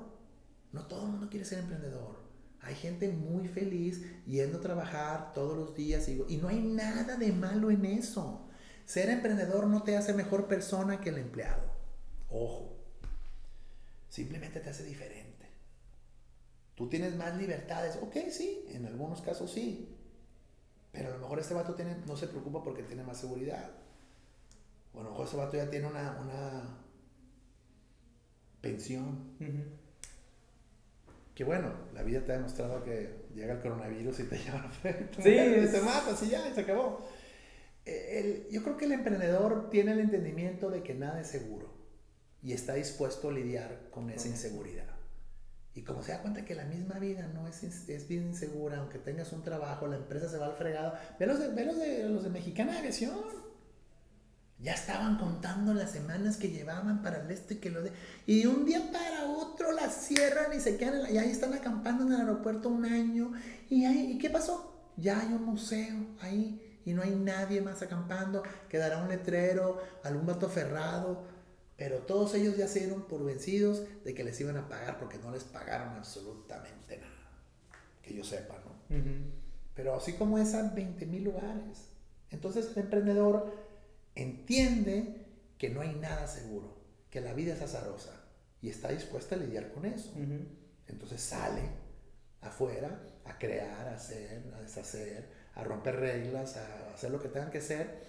No 0.71 0.87
todo 0.87 1.05
el 1.05 1.11
mundo 1.11 1.29
quiere 1.29 1.45
ser 1.45 1.59
emprendedor. 1.59 2.19
Hay 2.61 2.75
gente 2.75 3.09
muy 3.09 3.47
feliz 3.47 4.03
yendo 4.25 4.57
a 4.57 4.61
trabajar 4.61 5.33
todos 5.33 5.57
los 5.57 5.75
días 5.75 6.07
y, 6.09 6.23
y 6.27 6.37
no 6.37 6.49
hay 6.49 6.59
nada 6.59 7.15
de 7.15 7.31
malo 7.31 7.71
en 7.71 7.85
eso. 7.85 8.49
Ser 8.85 9.09
emprendedor 9.09 9.67
no 9.67 9.83
te 9.83 9.95
hace 9.95 10.13
mejor 10.13 10.47
persona 10.47 10.99
que 10.99 11.09
el 11.09 11.19
empleado. 11.19 11.63
Ojo. 12.29 12.75
Simplemente 14.09 14.59
te 14.59 14.69
hace 14.69 14.83
diferente. 14.83 15.29
Tú 16.75 16.89
tienes 16.89 17.15
más 17.15 17.35
libertades. 17.37 17.97
Ok, 18.01 18.15
sí, 18.31 18.65
en 18.69 18.85
algunos 18.85 19.21
casos 19.21 19.51
sí. 19.51 19.95
Pero 20.91 21.09
a 21.09 21.11
lo 21.11 21.19
mejor 21.19 21.39
este 21.39 21.53
vato 21.53 21.75
tiene, 21.75 21.97
no 22.07 22.17
se 22.17 22.27
preocupa 22.27 22.63
porque 22.63 22.83
tiene 22.83 23.03
más 23.03 23.19
seguridad. 23.19 23.69
Bueno, 24.93 25.13
José 25.13 25.37
Bato 25.37 25.57
ya 25.57 25.69
tiene 25.69 25.87
una, 25.87 26.17
una 26.19 26.77
pensión. 28.61 29.37
Que 31.33 31.43
bueno, 31.43 31.71
la 31.93 32.03
vida 32.03 32.25
te 32.25 32.33
ha 32.33 32.35
demostrado 32.35 32.83
que 32.83 33.27
llega 33.33 33.53
el 33.53 33.61
coronavirus 33.61 34.19
y 34.19 34.23
te 34.23 34.37
lleva 34.43 34.71
sí, 34.81 35.29
y 35.29 35.71
te 35.71 35.81
matas 35.81 36.21
y 36.23 36.29
ya, 36.29 36.49
y 36.49 36.53
se 36.53 36.61
acabó. 36.61 37.07
E, 37.85 38.47
yo 38.51 38.61
creo 38.63 38.77
que 38.77 38.85
el 38.85 38.91
emprendedor 38.91 39.69
tiene 39.69 39.93
el 39.93 39.99
entendimiento 40.01 40.69
de 40.69 40.83
que 40.83 40.93
nada 40.93 41.21
es 41.21 41.27
seguro 41.27 41.73
y 42.43 42.53
está 42.53 42.73
dispuesto 42.73 43.29
a 43.29 43.31
lidiar 43.31 43.89
con 43.89 44.09
esa 44.09 44.27
inseguridad. 44.27 44.87
Y 45.75 45.83
como 45.83 46.03
se 46.03 46.11
da 46.11 46.21
cuenta 46.21 46.43
que 46.43 46.55
la 46.55 46.65
misma 46.65 46.99
vida 46.99 47.27
no 47.27 47.47
es, 47.47 47.63
es 47.63 48.07
bien 48.07 48.27
insegura, 48.27 48.79
aunque 48.79 48.97
tengas 48.97 49.31
un 49.31 49.43
trabajo, 49.43 49.87
la 49.87 49.95
empresa 49.95 50.27
se 50.27 50.37
va 50.37 50.47
al 50.47 50.55
fregado. 50.55 50.93
Ve 51.17 51.25
los 51.25 51.39
de, 51.39 51.49
ve 51.49 51.65
los 51.65 51.77
de, 51.77 52.09
los 52.09 52.23
de 52.23 52.29
Mexicana 52.29 52.73
de 52.73 52.79
Aviación 52.79 53.48
ya 54.61 54.73
estaban 54.73 55.17
contando 55.17 55.73
las 55.73 55.91
semanas 55.91 56.35
que 56.35 56.49
llevaban 56.49 57.01
para 57.01 57.21
el 57.21 57.31
este 57.31 57.59
que 57.59 57.69
lo 57.69 57.81
de... 57.81 57.93
Y 58.25 58.41
de 58.41 58.47
un 58.49 58.65
día 58.65 58.91
para 58.91 59.25
otro 59.25 59.71
la 59.71 59.89
cierran 59.89 60.51
y 60.55 60.59
se 60.59 60.75
quedan... 60.75 61.13
y 61.13 61.17
ahí 61.17 61.29
están 61.29 61.53
acampando 61.53 62.05
en 62.05 62.13
el 62.13 62.19
aeropuerto 62.21 62.67
un 62.67 62.83
año. 62.85 63.31
¿Y, 63.69 63.85
ahí, 63.85 64.11
¿Y 64.11 64.17
qué 64.17 64.29
pasó? 64.29 64.91
Ya 64.97 65.21
hay 65.21 65.27
un 65.27 65.45
museo 65.45 65.95
ahí 66.19 66.81
y 66.83 66.93
no 66.93 67.01
hay 67.01 67.11
nadie 67.11 67.61
más 67.61 67.81
acampando. 67.81 68.43
Quedará 68.67 68.97
un 69.01 69.07
letrero, 69.07 69.81
algún 70.03 70.25
vato 70.25 70.47
aferrado. 70.47 71.23
Pero 71.77 71.99
todos 71.99 72.35
ellos 72.35 72.57
ya 72.57 72.67
se 72.67 72.79
dieron 72.79 73.03
por 73.03 73.23
vencidos 73.23 73.83
de 74.03 74.13
que 74.13 74.25
les 74.25 74.41
iban 74.41 74.57
a 74.57 74.67
pagar 74.67 74.99
porque 74.99 75.17
no 75.19 75.31
les 75.31 75.45
pagaron 75.45 75.95
absolutamente 75.95 76.97
nada. 76.97 77.31
Que 78.01 78.13
yo 78.13 78.25
sepa, 78.25 78.55
¿no? 78.65 78.97
Pero 79.73 79.95
así 79.95 80.13
como 80.13 80.37
esas 80.37 80.75
20 80.75 81.05
mil 81.05 81.23
lugares. 81.23 81.91
Entonces 82.31 82.71
el 82.75 82.83
emprendedor 82.83 83.68
entiende 84.15 85.25
que 85.57 85.69
no 85.69 85.81
hay 85.81 85.95
nada 85.95 86.27
seguro, 86.27 86.77
que 87.09 87.21
la 87.21 87.33
vida 87.33 87.53
es 87.53 87.61
azarosa 87.61 88.25
y 88.61 88.69
está 88.69 88.89
dispuesta 88.89 89.35
a 89.35 89.39
lidiar 89.39 89.71
con 89.71 89.85
eso. 89.85 90.13
Entonces 90.87 91.21
sale 91.21 91.69
afuera 92.41 93.01
a 93.25 93.37
crear, 93.37 93.87
a 93.87 93.95
hacer, 93.95 94.43
a 94.55 94.61
deshacer, 94.61 95.29
a 95.55 95.63
romper 95.63 95.97
reglas, 95.97 96.57
a 96.57 96.93
hacer 96.93 97.11
lo 97.11 97.21
que 97.21 97.29
tengan 97.29 97.51
que 97.51 97.59
hacer 97.59 98.03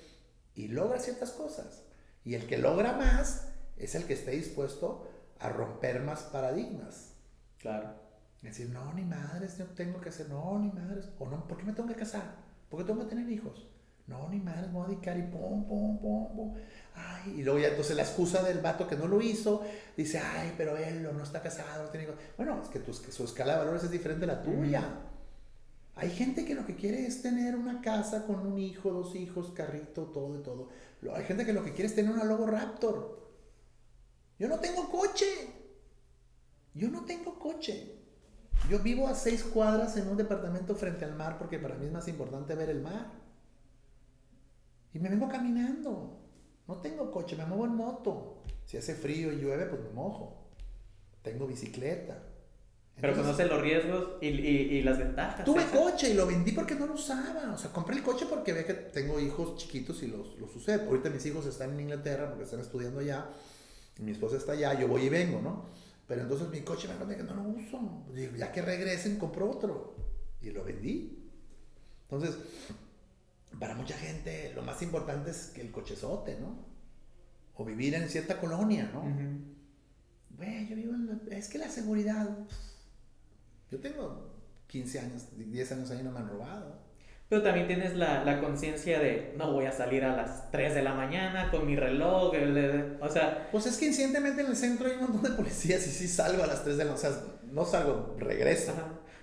y 0.54 0.68
logra 0.68 0.98
ciertas 0.98 1.30
cosas. 1.30 1.84
Y 2.24 2.34
el 2.34 2.46
que 2.46 2.58
logra 2.58 2.92
más 2.92 3.48
es 3.76 3.94
el 3.94 4.04
que 4.04 4.14
esté 4.14 4.32
dispuesto 4.32 5.08
a 5.38 5.48
romper 5.48 6.00
más 6.00 6.22
paradigmas. 6.24 7.14
Claro. 7.58 7.94
Es 8.36 8.56
decir, 8.56 8.70
no, 8.70 8.92
ni 8.94 9.04
madres, 9.04 9.58
yo 9.58 9.66
tengo 9.66 10.00
que 10.00 10.08
hacer, 10.08 10.28
no, 10.28 10.58
ni 10.58 10.70
madres, 10.70 11.10
o 11.18 11.28
no, 11.28 11.46
¿por 11.46 11.58
qué 11.58 11.64
me 11.64 11.72
tengo 11.74 11.88
que 11.88 11.94
casar? 11.94 12.36
¿Por 12.70 12.80
qué 12.80 12.86
tengo 12.86 13.02
que 13.02 13.10
tener 13.10 13.28
hijos? 13.28 13.69
No, 14.10 14.28
ni 14.28 14.40
madre, 14.40 14.66
me 14.66 14.72
voy 14.72 14.86
a 14.86 14.88
dedicar 14.88 15.16
y 15.16 15.22
pum, 15.22 15.68
pum, 15.68 16.00
pum, 16.00 16.34
pum. 16.34 16.54
Ay, 16.96 17.36
y 17.36 17.42
luego 17.44 17.60
ya 17.60 17.68
entonces 17.68 17.94
la 17.94 18.02
excusa 18.02 18.42
del 18.42 18.58
vato 18.58 18.88
que 18.88 18.96
no 18.96 19.06
lo 19.06 19.22
hizo, 19.22 19.62
dice, 19.96 20.18
ay, 20.18 20.52
pero 20.56 20.76
él 20.76 21.04
no 21.04 21.22
está 21.22 21.40
casado, 21.40 21.84
no 21.84 21.90
tiene 21.90 22.06
hijos. 22.06 22.16
Bueno, 22.36 22.60
es 22.60 22.68
que, 22.68 22.80
tu, 22.80 22.92
su 22.92 23.24
escala 23.24 23.52
de 23.52 23.58
valores 23.60 23.84
es 23.84 23.90
diferente 23.92 24.24
a 24.24 24.28
la 24.28 24.42
tuya. 24.42 24.82
Hay 25.94 26.10
gente 26.10 26.44
que 26.44 26.56
lo 26.56 26.66
que 26.66 26.74
quiere 26.74 27.06
es 27.06 27.22
tener 27.22 27.54
una 27.54 27.80
casa 27.82 28.26
con 28.26 28.44
un 28.44 28.58
hijo, 28.58 28.90
dos 28.90 29.14
hijos, 29.14 29.52
carrito, 29.54 30.06
todo 30.06 30.40
y 30.40 30.42
todo. 30.42 30.68
Hay 31.14 31.24
gente 31.24 31.46
que 31.46 31.52
lo 31.52 31.62
que 31.62 31.72
quiere 31.72 31.86
es 31.86 31.94
tener 31.94 32.10
una 32.10 32.24
Logo 32.24 32.46
Raptor. 32.46 33.30
Yo 34.40 34.48
no 34.48 34.58
tengo 34.58 34.90
coche. 34.90 35.26
Yo 36.74 36.88
no 36.88 37.04
tengo 37.04 37.38
coche. 37.38 37.94
Yo 38.68 38.80
vivo 38.80 39.06
a 39.06 39.14
seis 39.14 39.44
cuadras 39.44 39.96
en 39.96 40.08
un 40.08 40.16
departamento 40.16 40.74
frente 40.74 41.04
al 41.04 41.14
mar 41.14 41.38
porque 41.38 41.60
para 41.60 41.76
mí 41.76 41.86
es 41.86 41.92
más 41.92 42.08
importante 42.08 42.56
ver 42.56 42.70
el 42.70 42.80
mar. 42.80 43.29
Y 44.92 44.98
me 44.98 45.08
vengo 45.08 45.28
caminando. 45.28 46.18
No 46.66 46.76
tengo 46.76 47.10
coche, 47.10 47.36
me 47.36 47.46
muevo 47.46 47.64
en 47.64 47.74
moto. 47.74 48.42
Si 48.64 48.76
hace 48.76 48.94
frío 48.94 49.32
y 49.32 49.36
llueve, 49.36 49.66
pues 49.66 49.82
me 49.82 49.90
mojo. 49.90 50.50
Tengo 51.22 51.46
bicicleta. 51.46 52.22
Pero 53.00 53.16
conoce 53.16 53.46
los 53.46 53.60
riesgos 53.60 54.18
y, 54.20 54.26
y, 54.26 54.82
las 54.82 54.98
ventajas. 54.98 55.44
Tuve 55.44 55.64
coche 55.66 56.10
y 56.10 56.14
lo 56.14 56.26
vendí 56.26 56.52
porque 56.52 56.74
no 56.74 56.86
lo 56.86 56.94
usaba. 56.94 57.52
O 57.54 57.58
sea, 57.58 57.72
compré 57.72 57.96
el 57.96 58.02
coche 58.02 58.26
porque 58.28 58.52
ve 58.52 58.64
que 58.64 58.74
tengo 58.74 59.18
hijos 59.18 59.56
chiquitos 59.56 60.02
y 60.02 60.08
los, 60.08 60.38
los 60.38 60.54
usé. 60.54 60.74
Ahorita 60.74 61.08
mis 61.08 61.24
hijos 61.24 61.46
están 61.46 61.72
en 61.72 61.80
Inglaterra 61.80 62.28
porque 62.28 62.44
están 62.44 62.60
estudiando 62.60 63.00
allá. 63.00 63.26
mi 64.00 64.12
esposa 64.12 64.36
está 64.36 64.52
allá, 64.52 64.78
yo 64.78 64.86
voy 64.86 65.02
y 65.02 65.08
vengo, 65.08 65.40
¿no? 65.40 65.66
Pero 66.06 66.22
entonces 66.22 66.48
mi 66.50 66.60
coche 66.60 66.88
me 66.88 66.94
cuenta 66.94 67.16
que 67.16 67.22
no 67.22 67.34
lo 67.34 67.42
uso. 67.42 68.04
Digo, 68.12 68.36
ya 68.36 68.52
que 68.52 68.60
regresen, 68.60 69.18
compro 69.18 69.50
otro. 69.50 69.94
Y 70.42 70.50
lo 70.50 70.62
vendí. 70.64 71.30
Entonces, 72.02 72.36
para 73.60 73.74
mucha 73.74 73.94
gente 73.96 74.52
lo 74.56 74.62
más 74.62 74.80
importante 74.82 75.30
es 75.30 75.52
que 75.54 75.60
el 75.60 75.70
cochezote, 75.70 76.38
¿no? 76.40 76.66
O 77.54 77.64
vivir 77.64 77.94
en 77.94 78.08
cierta 78.08 78.40
colonia, 78.40 78.90
¿no? 78.92 79.04
Güey, 80.30 80.66
yo 80.66 80.74
vivo 80.74 80.94
en 80.94 81.06
la... 81.06 81.36
Es 81.36 81.48
que 81.48 81.58
la 81.58 81.68
seguridad... 81.68 82.26
Yo 83.70 83.78
tengo 83.78 84.34
15 84.66 84.98
años, 85.00 85.26
10 85.36 85.72
años 85.72 85.90
ahí 85.90 86.02
no 86.02 86.10
me 86.10 86.20
han 86.20 86.28
robado. 86.30 86.80
Pero 87.28 87.42
también 87.42 87.66
tienes 87.66 87.94
la, 87.94 88.24
la 88.24 88.40
conciencia 88.40 88.98
de 88.98 89.34
no 89.36 89.52
voy 89.52 89.66
a 89.66 89.72
salir 89.72 90.04
a 90.04 90.16
las 90.16 90.50
3 90.50 90.74
de 90.74 90.82
la 90.82 90.94
mañana 90.94 91.50
con 91.50 91.66
mi 91.66 91.76
reloj. 91.76 92.32
o 93.00 93.08
sea. 93.08 93.48
Pues 93.52 93.66
es 93.66 93.76
que 93.76 93.86
incidentemente 93.86 94.40
en 94.40 94.48
el 94.48 94.56
centro 94.56 94.86
hay 94.86 94.94
un 94.94 95.02
montón 95.02 95.22
de 95.22 95.30
policías 95.36 95.86
y 95.86 95.90
sí 95.90 96.08
salgo 96.08 96.42
a 96.42 96.46
las 96.46 96.64
3 96.64 96.78
de 96.78 96.84
la 96.86 96.92
mañana. 96.92 97.08
O 97.08 97.12
sea, 97.12 97.24
no 97.52 97.64
salgo, 97.66 98.16
regreso. 98.18 98.72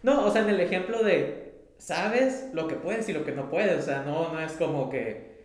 No, 0.03 0.25
o 0.25 0.31
sea, 0.31 0.43
en 0.43 0.49
el 0.49 0.59
ejemplo 0.61 1.03
de 1.03 1.46
sabes 1.77 2.49
lo 2.53 2.67
que 2.67 2.75
puedes 2.75 3.07
y 3.09 3.13
lo 3.13 3.23
que 3.23 3.31
no 3.31 3.49
puedes. 3.49 3.77
O 3.77 3.81
sea, 3.81 4.03
no, 4.03 4.33
no 4.33 4.39
es 4.39 4.53
como 4.53 4.89
que. 4.89 5.37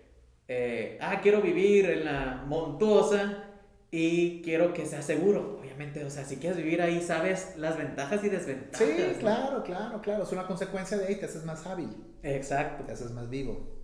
Eh, 0.49 0.99
ah, 1.01 1.21
quiero 1.23 1.41
vivir 1.41 1.89
en 1.89 2.05
la 2.05 2.45
montuosa 2.47 3.45
y 3.91 4.43
quiero 4.43 4.73
que 4.73 4.87
sea 4.87 5.03
seguro. 5.03 5.59
Obviamente, 5.61 6.05
o 6.05 6.11
sea, 6.11 6.25
si 6.25 6.37
quieres 6.37 6.59
vivir 6.59 6.83
ahí, 6.83 7.01
sabes 7.01 7.55
las 7.57 7.77
ventajas 7.77 8.23
y 8.25 8.29
desventajas. 8.29 8.89
Sí, 8.89 9.17
claro, 9.19 9.63
claro, 9.63 10.01
claro. 10.01 10.25
Es 10.25 10.33
una 10.33 10.47
consecuencia 10.47 10.99
de 10.99 11.07
ahí, 11.07 11.17
te 11.17 11.27
haces 11.27 11.45
más 11.45 11.67
hábil. 11.67 11.91
Exacto. 12.23 12.85
Te 12.85 12.93
haces 12.93 13.11
más 13.11 13.31
vivo. 13.31 13.83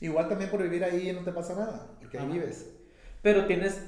Igual 0.00 0.28
también 0.28 0.50
por 0.50 0.60
vivir 0.60 0.82
ahí 0.82 1.12
no 1.12 1.22
te 1.22 1.30
pasa 1.30 1.54
nada, 1.54 1.86
porque 2.00 2.18
ahí 2.18 2.26
vives. 2.26 2.68
Pero 3.22 3.46
tienes, 3.46 3.80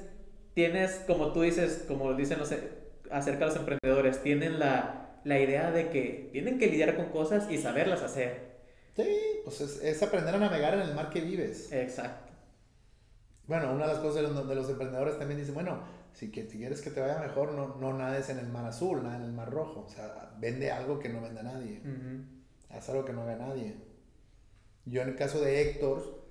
tienes, 0.54 1.02
como 1.08 1.32
tú 1.32 1.42
dices, 1.42 1.84
como 1.88 2.14
dicen 2.14 2.38
los, 2.38 2.54
acerca 3.10 3.40
de 3.40 3.46
los 3.46 3.56
emprendedores, 3.56 4.22
tienen 4.22 4.60
la, 4.60 5.13
la 5.24 5.40
idea 5.40 5.70
de 5.70 5.90
que 5.90 6.28
tienen 6.32 6.58
que 6.58 6.66
lidiar 6.66 6.96
con 6.96 7.06
cosas 7.06 7.50
y 7.50 7.58
saberlas 7.58 8.02
hacer. 8.02 8.54
Sí, 8.94 9.08
pues 9.44 9.60
es, 9.60 9.82
es 9.82 10.02
aprender 10.02 10.34
a 10.34 10.38
navegar 10.38 10.74
en 10.74 10.80
el 10.80 10.94
mar 10.94 11.10
que 11.10 11.20
vives. 11.20 11.72
Exacto. 11.72 12.32
Bueno, 13.46 13.72
una 13.72 13.86
de 13.86 13.92
las 13.92 14.02
cosas 14.02 14.22
de 14.46 14.54
los, 14.54 14.70
emprendedores 14.70 15.18
también 15.18 15.38
dice, 15.38 15.52
bueno, 15.52 15.82
si, 16.12 16.30
que, 16.30 16.48
si 16.48 16.58
quieres 16.58 16.80
que 16.80 16.90
te 16.90 17.00
vaya 17.00 17.18
mejor, 17.18 17.52
no, 17.52 17.76
no 17.76 17.92
nades 17.92 18.30
en 18.30 18.38
el 18.38 18.48
mar 18.48 18.64
azul, 18.64 19.02
nada 19.02 19.16
en 19.16 19.22
el 19.22 19.32
mar 19.32 19.50
rojo. 19.50 19.84
O 19.86 19.88
sea, 19.88 20.34
vende 20.38 20.70
algo 20.70 20.98
que 20.98 21.10
no 21.10 21.20
venda 21.20 21.42
nadie. 21.42 21.82
Haz 22.70 22.88
algo 22.88 23.04
que 23.04 23.12
no 23.12 23.22
haga 23.22 23.36
nadie. 23.36 23.76
Yo 24.86 25.02
en 25.02 25.08
el 25.08 25.16
caso 25.16 25.40
de 25.40 25.60
Héctor, 25.60 26.24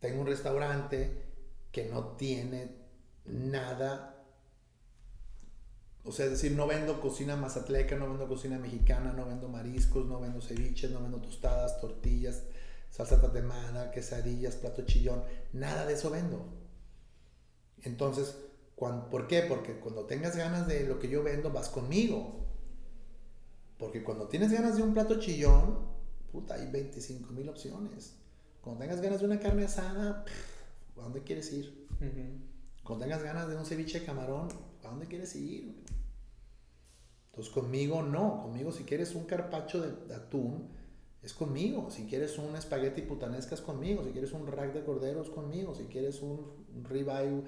tengo 0.00 0.22
un 0.22 0.26
restaurante 0.26 1.22
que 1.70 1.84
no 1.86 2.16
tiene 2.16 2.76
nada. 3.24 4.09
O 6.10 6.12
sea, 6.12 6.24
es 6.24 6.32
decir, 6.32 6.50
no 6.56 6.66
vendo 6.66 7.00
cocina 7.00 7.36
mazatleca, 7.36 7.94
no 7.94 8.08
vendo 8.08 8.26
cocina 8.26 8.58
mexicana, 8.58 9.12
no 9.12 9.26
vendo 9.26 9.48
mariscos, 9.48 10.06
no 10.06 10.18
vendo 10.18 10.40
ceviches, 10.40 10.90
no 10.90 11.00
vendo 11.00 11.20
tostadas, 11.20 11.80
tortillas, 11.80 12.42
salsa 12.90 13.20
tatemada, 13.20 13.92
quesadillas, 13.92 14.56
plato 14.56 14.84
chillón, 14.84 15.22
nada 15.52 15.86
de 15.86 15.92
eso 15.92 16.10
vendo. 16.10 16.52
Entonces, 17.82 18.34
¿por 18.76 19.28
qué? 19.28 19.42
Porque 19.42 19.78
cuando 19.78 20.06
tengas 20.06 20.34
ganas 20.34 20.66
de 20.66 20.82
lo 20.82 20.98
que 20.98 21.08
yo 21.08 21.22
vendo, 21.22 21.52
vas 21.52 21.68
conmigo. 21.68 22.44
Porque 23.78 24.02
cuando 24.02 24.26
tienes 24.26 24.50
ganas 24.50 24.78
de 24.78 24.82
un 24.82 24.92
plato 24.92 25.20
chillón, 25.20 25.78
puta, 26.32 26.54
hay 26.54 26.68
25 26.72 27.30
mil 27.30 27.48
opciones. 27.48 28.16
Cuando 28.60 28.80
tengas 28.80 29.00
ganas 29.00 29.20
de 29.20 29.26
una 29.26 29.38
carne 29.38 29.64
asada, 29.64 30.24
¿a 30.96 31.00
dónde 31.00 31.22
quieres 31.22 31.52
ir? 31.52 31.86
Cuando 32.82 33.04
tengas 33.04 33.22
ganas 33.22 33.48
de 33.48 33.56
un 33.56 33.64
ceviche 33.64 34.00
de 34.00 34.06
camarón, 34.06 34.48
¿a 34.82 34.88
dónde 34.88 35.06
quieres 35.06 35.36
ir? 35.36 35.84
Entonces 37.40 37.54
conmigo 37.54 38.02
no, 38.02 38.42
conmigo 38.42 38.70
si 38.70 38.84
quieres 38.84 39.14
un 39.14 39.24
carpacho 39.24 39.80
de 39.80 40.14
atún, 40.14 40.68
es 41.22 41.32
conmigo. 41.32 41.90
Si 41.90 42.04
quieres 42.04 42.36
un 42.36 42.54
espagueti 42.54 43.00
putanesca 43.00 43.54
es 43.54 43.62
conmigo. 43.62 44.04
Si 44.04 44.10
quieres 44.10 44.32
un 44.32 44.46
rack 44.46 44.74
de 44.74 44.84
cordero 44.84 45.22
es 45.22 45.30
conmigo. 45.30 45.74
Si 45.74 45.84
quieres 45.84 46.20
un, 46.20 46.66
ribeye, 46.84 47.38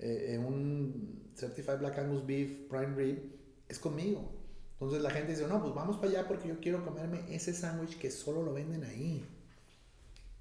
eh, 0.00 0.34
eh, 0.34 0.38
un 0.38 1.30
Certified 1.34 1.78
Black 1.78 1.98
Angus 1.98 2.26
Beef 2.26 2.68
Prime 2.68 2.94
Rib, 2.94 3.22
es 3.66 3.78
conmigo. 3.78 4.30
Entonces 4.72 5.00
la 5.00 5.08
gente 5.08 5.32
dice, 5.32 5.46
no, 5.46 5.62
pues 5.62 5.74
vamos 5.74 5.96
para 5.96 6.10
allá 6.10 6.28
porque 6.28 6.48
yo 6.48 6.60
quiero 6.60 6.84
comerme 6.84 7.24
ese 7.34 7.54
sándwich 7.54 7.98
que 7.98 8.10
solo 8.10 8.42
lo 8.42 8.52
venden 8.52 8.84
ahí. 8.84 9.24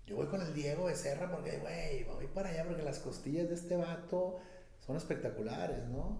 Yo 0.06 0.18
voy 0.18 0.28
con 0.28 0.42
el 0.42 0.54
Diego 0.54 0.84
Becerra 0.84 1.32
porque, 1.32 1.60
güey, 1.60 2.04
voy 2.04 2.28
para 2.28 2.50
allá 2.50 2.66
porque 2.66 2.84
las 2.84 3.00
costillas 3.00 3.48
de 3.48 3.56
este 3.56 3.78
vato 3.78 4.38
son 4.86 4.98
espectaculares, 4.98 5.88
¿no? 5.88 6.20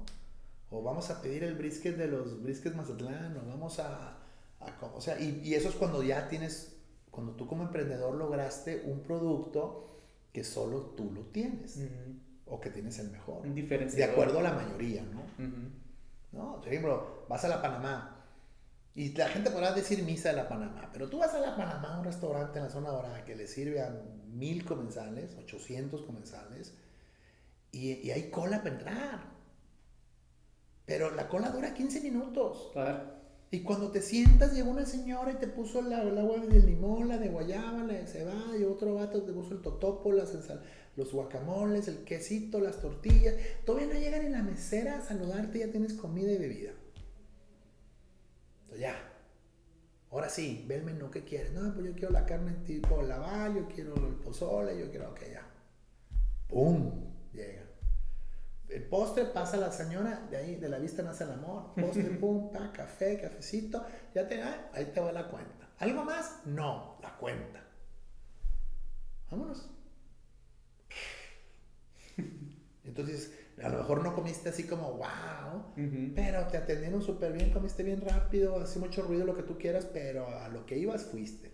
O 0.70 0.84
vamos 0.84 1.10
a 1.10 1.22
pedir 1.22 1.44
el 1.44 1.56
brisket 1.56 1.96
de 1.96 2.08
los 2.08 2.42
briskets 2.44 2.76
Mazatlán, 2.76 3.38
o 3.38 3.48
vamos 3.48 3.80
a 3.80 4.18
o 4.94 5.02
sea, 5.02 5.20
y, 5.20 5.54
eso 5.54 5.70
es 5.70 5.76
cuando 5.76 6.04
ya 6.04 6.28
tienes, 6.28 6.76
cuando 7.12 7.34
tú 7.34 7.48
como 7.48 7.64
emprendedor 7.64 8.16
lograste 8.16 8.84
un 8.86 9.02
producto 9.02 9.88
que 10.34 10.44
solo 10.44 10.82
tú 10.96 11.12
lo 11.12 11.22
tienes. 11.28 11.80
O 12.50 12.62
que 12.62 12.70
tienes 12.70 12.98
el 13.00 13.12
mejor. 13.12 13.44
De 13.44 14.04
acuerdo 14.04 14.40
a 14.40 14.44
la 14.44 14.54
mayoría, 14.54 15.04
¿no? 15.04 15.24
¿No? 16.32 16.58
Por 16.58 16.68
ejemplo, 16.68 17.26
vas 17.28 17.44
a 17.44 17.50
la 17.50 17.62
Panamá. 17.62 18.26
Y 18.96 19.14
la 19.14 19.28
gente 19.28 19.52
podrá 19.52 19.74
decir 19.74 20.02
misa 20.04 20.30
de 20.30 20.36
la 20.38 20.50
Panamá, 20.50 20.90
pero 20.92 21.08
tú 21.08 21.20
vas 21.20 21.34
a 21.34 21.40
la 21.40 21.56
Panamá, 21.56 22.00
un 22.00 22.06
restaurante 22.06 22.58
en 22.58 22.66
la 22.66 22.72
zona 22.72 22.90
dorada 22.90 23.24
que 23.26 23.36
le 23.36 23.46
sirve 23.46 23.80
a 23.82 23.92
mil 24.26 24.66
comensales, 24.66 25.36
800 25.38 26.02
comensales, 26.02 26.74
y, 27.72 27.92
y 27.92 28.10
hay 28.10 28.32
cola 28.32 28.58
para 28.64 28.76
entrar. 28.76 29.37
Pero 30.88 31.14
la 31.14 31.28
cola 31.28 31.50
dura 31.50 31.74
15 31.74 32.00
minutos. 32.00 32.70
Claro. 32.72 33.18
Y 33.52 33.62
cuando 33.62 33.92
te 33.92 34.02
sientas, 34.02 34.54
llegó 34.54 34.72
una 34.72 34.86
señora 34.86 35.34
y 35.34 35.36
te 35.36 35.48
puso 35.48 35.80
el 35.80 35.94
agua 35.94 36.40
de 36.40 36.60
limón, 36.62 37.10
la 37.10 37.18
de 37.18 37.28
guayaba, 37.28 37.84
la 37.84 37.94
de 37.94 38.08
cebada, 38.08 38.58
y 38.58 38.64
otro 38.64 38.96
vato 38.96 39.22
te 39.24 39.34
puso 39.34 39.54
el 39.54 39.62
totopo, 39.62 40.12
las 40.14 40.34
los 40.96 41.14
guacamoles, 41.14 41.90
el 41.90 42.06
quesito, 42.06 42.62
las 42.62 42.82
tortillas. 42.82 43.36
Todavía 43.66 43.94
no 43.94 44.00
llegan 44.00 44.26
en 44.26 44.32
la 44.32 44.44
mesera 44.44 44.98
a 44.98 45.02
saludarte, 45.02 45.60
ya 45.60 45.72
tienes 45.72 45.94
comida 45.94 46.32
y 46.32 46.38
bebida. 46.38 46.72
Entonces 48.62 48.80
ya. 48.80 49.14
Ahora 50.10 50.30
sí, 50.30 50.66
ve 50.68 50.76
el 50.76 50.84
menú 50.84 51.12
que 51.12 51.26
quieres. 51.26 51.52
No, 51.52 51.74
pues 51.74 51.86
yo 51.86 51.94
quiero 51.94 52.12
la 52.12 52.26
carne 52.26 52.54
tipo 52.66 53.02
laval, 53.02 53.56
yo 53.56 53.68
quiero 53.68 53.94
el 53.96 54.16
pozole, 54.16 54.80
yo 54.80 54.90
quiero, 54.90 55.12
ok, 55.12 55.20
ya. 55.34 55.46
¡Pum! 56.48 57.14
Llega. 57.34 57.67
El 58.70 58.84
postre 58.84 59.26
pasa 59.26 59.58
la 59.58 59.72
señora, 59.72 60.28
de 60.30 60.38
ahí, 60.38 60.56
de 60.56 60.68
la 60.68 60.78
vista 60.78 61.02
nace 61.02 61.24
el 61.24 61.32
amor. 61.32 61.74
Postre, 61.76 62.04
pum, 62.04 62.52
pa, 62.52 62.72
café, 62.72 63.20
cafecito. 63.20 63.86
Ya 64.14 64.28
te, 64.28 64.42
ah, 64.42 64.70
ahí 64.74 64.86
te 64.86 65.00
va 65.00 65.12
la 65.12 65.30
cuenta. 65.30 65.70
¿Algo 65.80 66.04
más? 66.04 66.42
No, 66.46 66.98
la 67.02 67.16
cuenta. 67.18 67.64
Vámonos. 69.32 69.70
Entonces, 72.84 73.32
a 73.62 73.70
lo 73.70 73.78
mejor 73.80 74.04
no 74.04 74.16
comiste 74.16 74.50
así 74.50 74.64
como 74.64 74.94
wow, 74.94 75.74
pero 76.16 76.48
te 76.48 76.58
atendieron 76.58 77.02
súper 77.02 77.34
bien, 77.34 77.52
comiste 77.52 77.84
bien 77.84 78.02
rápido, 78.02 78.60
hace 78.60 78.80
mucho 78.80 79.02
ruido, 79.04 79.26
lo 79.26 79.36
que 79.36 79.44
tú 79.44 79.58
quieras, 79.58 79.86
pero 79.92 80.28
a 80.28 80.48
lo 80.50 80.66
que 80.66 80.78
ibas 80.78 81.06
fuiste. 81.06 81.52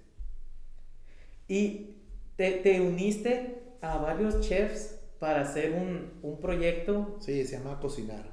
Y 1.48 1.98
te, 2.36 2.52
te 2.52 2.82
uniste 2.82 3.64
a 3.82 3.98
varios 3.98 4.42
chefs 4.42 5.00
para 5.24 5.40
hacer 5.40 5.72
un, 5.72 6.20
un 6.22 6.38
proyecto. 6.42 7.16
Sí, 7.22 7.46
se 7.46 7.58
llama 7.58 7.80
Cocinar. 7.80 8.30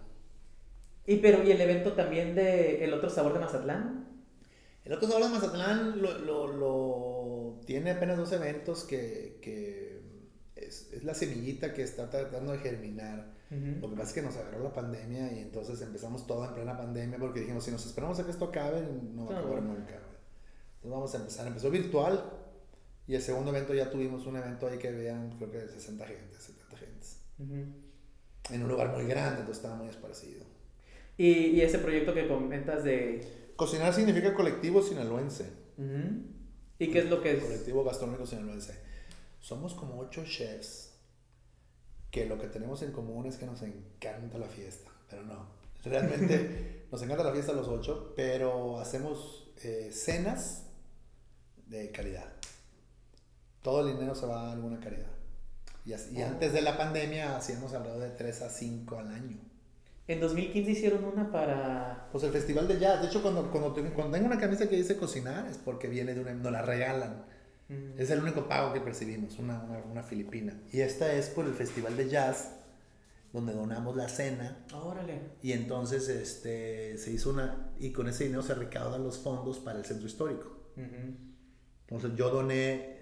Y 1.07 1.19
pero, 1.19 1.45
¿y 1.45 1.53
el 1.53 1.61
evento 1.61 1.93
también 1.93 2.35
de 2.35 2.85
El 2.85 2.93
Otro 2.93 3.09
Sabor 3.09 3.33
de 3.33 3.39
Mazatlán? 3.39 4.09
El 4.85 4.95
Otro 4.95 5.07
Sabor 5.07 5.23
de 5.23 5.29
Mazatlán 5.29 6.03
lo, 6.03 6.19
lo, 6.19 6.49
lo 6.49 7.61
tiene 7.65 7.93
apenas 7.93 8.19
dos 8.19 8.33
eventos 8.33 8.83
que, 8.83 9.39
que 9.41 10.01
es, 10.57 10.93
es, 10.93 11.05
la 11.05 11.15
semillita 11.15 11.73
que 11.73 11.85
está 11.85 12.11
tratando 12.11 12.51
de 12.51 12.59
germinar. 12.59 13.35
Lo 13.51 13.89
que 13.89 13.95
pasa 13.95 14.09
es 14.09 14.12
que 14.15 14.23
nos 14.23 14.37
agarró 14.37 14.65
la 14.65 14.73
pandemia 14.73 15.33
y 15.33 15.39
entonces 15.39 15.81
empezamos 15.83 16.27
todo 16.27 16.45
en 16.45 16.55
plena 16.55 16.77
pandemia 16.77 17.19
porque 17.21 17.39
dijimos, 17.39 17.62
si 17.62 17.71
nos 17.71 17.87
esperamos 17.87 18.19
a 18.19 18.25
que 18.25 18.33
esto 18.33 18.47
acabe, 18.47 18.83
no 19.15 19.27
va 19.27 19.37
a 19.37 19.39
acabar 19.39 19.62
nunca. 19.62 19.95
Entonces 19.95 20.91
vamos 20.91 21.15
a 21.15 21.19
empezar. 21.19 21.47
Empezó 21.47 21.71
virtual 21.71 22.40
y 23.11 23.16
el 23.16 23.23
segundo 23.23 23.51
evento 23.51 23.74
ya 23.74 23.91
tuvimos 23.91 24.24
un 24.27 24.37
evento 24.37 24.69
ahí 24.69 24.78
que 24.78 24.89
veían, 24.89 25.32
creo 25.37 25.51
que 25.51 25.66
60 25.66 26.07
gente, 26.07 26.37
en 28.51 28.62
un 28.62 28.69
lugar 28.69 28.93
muy 28.93 29.05
grande, 29.05 29.41
entonces 29.41 29.57
estaba 29.57 29.74
muy 29.74 29.89
esparcido. 29.89 30.45
¿Y, 31.19 31.27
y 31.27 31.61
ese 31.61 31.81
proyecto 31.81 32.15
que 32.15 32.28
comentas 32.28 32.85
de... 32.85 33.53
Cocinar 33.57 33.93
significa 33.93 34.32
colectivo 34.32 34.81
sinaloense. 34.81 35.51
¿Y 36.78 36.89
qué 36.93 37.01
es 37.01 37.11
lo 37.11 37.20
que 37.20 37.32
es? 37.32 37.43
Colectivo 37.43 37.82
gastronómico 37.82 38.27
sinaloense. 38.27 38.78
Somos 39.41 39.74
como 39.74 39.99
ocho 39.99 40.24
chefs 40.24 40.93
que 42.12 42.27
lo 42.27 42.39
que 42.39 42.47
tenemos 42.47 42.81
en 42.82 42.93
común 42.93 43.27
es 43.27 43.39
que 43.39 43.47
nos 43.47 43.61
encanta 43.62 44.39
la 44.39 44.47
fiesta, 44.47 44.89
pero 45.09 45.24
no. 45.24 45.49
Realmente 45.82 46.85
nos 46.93 47.03
encanta 47.03 47.24
la 47.24 47.32
fiesta 47.32 47.55
los 47.55 47.66
ocho, 47.66 48.12
pero 48.15 48.78
hacemos 48.78 49.51
eh, 49.65 49.91
cenas 49.93 50.66
de 51.66 51.91
calidad. 51.91 52.40
Todo 53.62 53.87
el 53.87 53.95
dinero 53.95 54.15
se 54.15 54.27
va 54.27 54.49
a 54.49 54.53
alguna 54.53 54.81
caridad. 54.81 55.11
Y, 55.85 55.93
oh. 55.93 56.27
antes 56.27 56.53
de 56.53 56.62
la 56.62 56.77
pandemia 56.77 57.37
hacíamos 57.37 57.73
alrededor 57.73 58.03
de 58.03 58.11
3 58.11 58.43
a 58.43 58.51
5 58.51 58.99
al 58.99 59.09
año. 59.09 59.39
En 60.07 60.20
2015 60.20 60.70
hicieron 60.70 61.05
una 61.05 61.31
para... 61.31 62.09
Pues 62.11 62.24
el 62.24 62.32
Festival 62.32 62.66
de 62.66 62.78
Jazz. 62.78 63.01
De 63.01 63.09
hecho, 63.09 63.23
cuando, 63.23 63.51
cuando, 63.51 63.73
tengo 63.73 64.27
una 64.27 64.39
camisa 64.39 64.69
que 64.69 64.77
dice 64.77 64.97
cocinar 64.97 65.47
es 65.47 65.57
porque 65.57 65.89
viene 65.89 66.15
de 66.15 66.20
una... 66.20 66.35
Nos 66.35 66.53
la 66.53 66.62
regalan. 66.62 67.24
Mm. 67.69 67.99
Es 67.99 68.11
el 68.11 68.20
único 68.20 68.49
pago 68.49 68.73
que 68.73 68.81
percibimos, 68.81 69.39
una, 69.39 69.62
una, 69.62 69.78
una, 69.78 70.03
filipina. 70.03 70.55
Y 70.73 70.81
esta 70.81 71.12
es 71.12 71.28
por 71.28 71.47
el 71.47 71.55
Festival 71.55 71.97
de 71.97 72.09
Jazz, 72.09 72.51
donde 73.32 73.53
donamos 73.53 73.95
la 73.95 74.09
cena. 74.09 74.59
Órale. 74.74 75.20
Y 75.43 75.53
entonces 75.53 76.09
este, 76.09 76.99
se 76.99 77.12
hizo 77.12 77.31
una... 77.31 77.70
Y 77.78 77.93
con 77.93 78.09
ese 78.09 78.24
dinero 78.24 78.43
se 78.43 78.55
recaudan 78.55 79.05
los 79.05 79.19
fondos 79.19 79.61
para 79.61 79.78
el 79.78 79.85
centro 79.85 80.09
histórico. 80.09 80.57
Entonces 81.87 82.16
yo 82.16 82.31
doné 82.31 83.00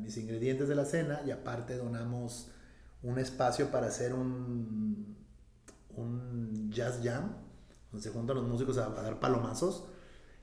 mis 0.00 0.16
ingredientes 0.16 0.68
de 0.68 0.74
la 0.74 0.84
cena 0.84 1.20
y 1.26 1.30
aparte 1.30 1.76
donamos 1.76 2.50
un 3.02 3.18
espacio 3.18 3.70
para 3.70 3.86
hacer 3.86 4.12
un, 4.12 5.16
un 5.96 6.70
jazz 6.70 7.00
jam, 7.02 7.32
donde 7.90 8.02
se 8.02 8.10
juntan 8.10 8.36
los 8.36 8.46
músicos 8.46 8.78
a, 8.78 8.88
dar 8.88 9.20
palomazos. 9.20 9.84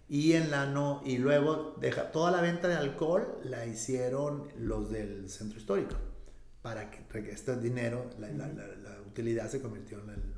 Y 0.07 0.33
en 0.33 0.51
la 0.51 0.67
no, 0.67 1.01
y 1.03 1.17
luego 1.17 1.75
deja, 1.79 2.11
toda 2.11 2.29
la 2.29 2.41
venta 2.41 2.67
de 2.67 2.75
alcohol 2.75 3.39
la 3.43 3.65
hicieron 3.65 4.47
los 4.55 4.91
del 4.91 5.29
centro 5.29 5.57
histórico 5.57 5.95
para 6.61 6.91
que, 6.91 7.31
este 7.31 7.57
dinero, 7.57 8.09
la, 8.19 8.29
la, 8.29 8.47
la, 8.47 9.01
utilidad 9.07 9.49
se 9.49 9.61
convirtió 9.61 9.99
en, 9.99 10.09
el, 10.09 10.33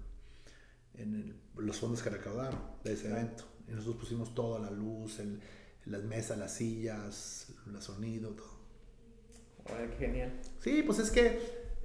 en 1.02 1.42
los 1.58 1.80
fondos 1.80 2.02
que 2.02 2.10
recaudaron 2.10 2.60
de 2.84 2.94
ese 2.94 3.10
evento. 3.10 3.44
Y 3.68 3.72
nosotros 3.72 3.98
pusimos 3.98 4.34
toda 4.34 4.60
la 4.60 4.72
luz, 4.72 5.20
el, 5.20 5.42
las 5.90 6.04
mesas, 6.04 6.38
las 6.38 6.54
sillas, 6.54 7.48
el 7.68 7.82
sonido, 7.82 8.32
todo. 8.32 8.58
qué 9.66 9.96
genial. 9.98 10.40
Sí, 10.60 10.84
pues 10.84 11.00
es 11.00 11.12
que 11.12 11.40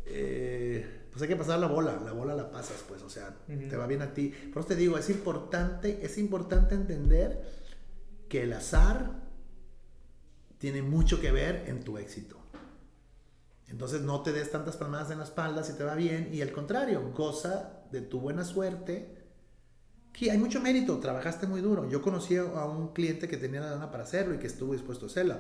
eh, 0.07 1.03
pues 1.11 1.23
hay 1.23 1.29
que 1.29 1.37
pasar 1.37 1.59
la 1.59 1.67
bola, 1.67 2.01
la 2.05 2.13
bola 2.13 2.35
la 2.35 2.51
pasas, 2.51 2.85
pues, 2.89 3.03
o 3.03 3.11
sea, 3.11 3.37
te 3.47 3.77
va 3.77 3.87
bien 3.87 4.03
a 4.03 4.15
ti. 4.15 4.33
Por 4.53 4.61
eso 4.61 4.69
te 4.69 4.77
digo, 4.77 4.97
es 4.97 5.11
importante, 5.11 6.05
es 6.05 6.19
importante 6.19 6.75
entender 6.75 7.43
que 8.29 8.45
el 8.45 8.53
azar 8.53 9.23
tiene 10.59 10.83
mucho 10.83 11.21
que 11.21 11.31
ver 11.33 11.65
en 11.67 11.83
tu 11.85 11.99
éxito. 11.99 12.39
Entonces 13.69 14.03
no 14.03 14.23
te 14.23 14.33
des 14.33 14.51
tantas 14.51 14.77
palmadas 14.77 15.11
en 15.11 15.19
la 15.19 15.25
espalda 15.25 15.65
si 15.65 15.75
te 15.75 15.85
va 15.85 15.95
bien 15.95 16.29
y 16.33 16.43
al 16.43 16.53
contrario, 16.53 17.11
goza 17.15 17.85
de 17.91 18.03
tu 18.03 18.21
buena 18.21 18.45
suerte 18.45 19.22
Sí, 20.15 20.29
hay 20.29 20.39
mucho 20.39 20.61
mérito, 20.61 20.99
trabajaste 20.99 21.47
muy 21.47 21.61
duro. 21.61 21.89
Yo 21.89 22.03
conocí 22.03 22.37
a 22.37 22.65
un 22.65 22.93
cliente 22.93 23.29
que 23.29 23.37
tenía 23.37 23.61
la 23.61 23.71
lana 23.73 23.91
para 23.91 24.05
hacerlo 24.05 24.35
y 24.35 24.39
que 24.39 24.47
estuvo 24.47 24.73
dispuesto 24.73 25.07
a 25.07 25.09
hacerlo. 25.09 25.37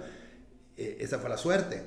Eh, 0.76 0.98
esa 1.00 1.18
fue 1.18 1.28
la 1.30 1.36
suerte. 1.36 1.82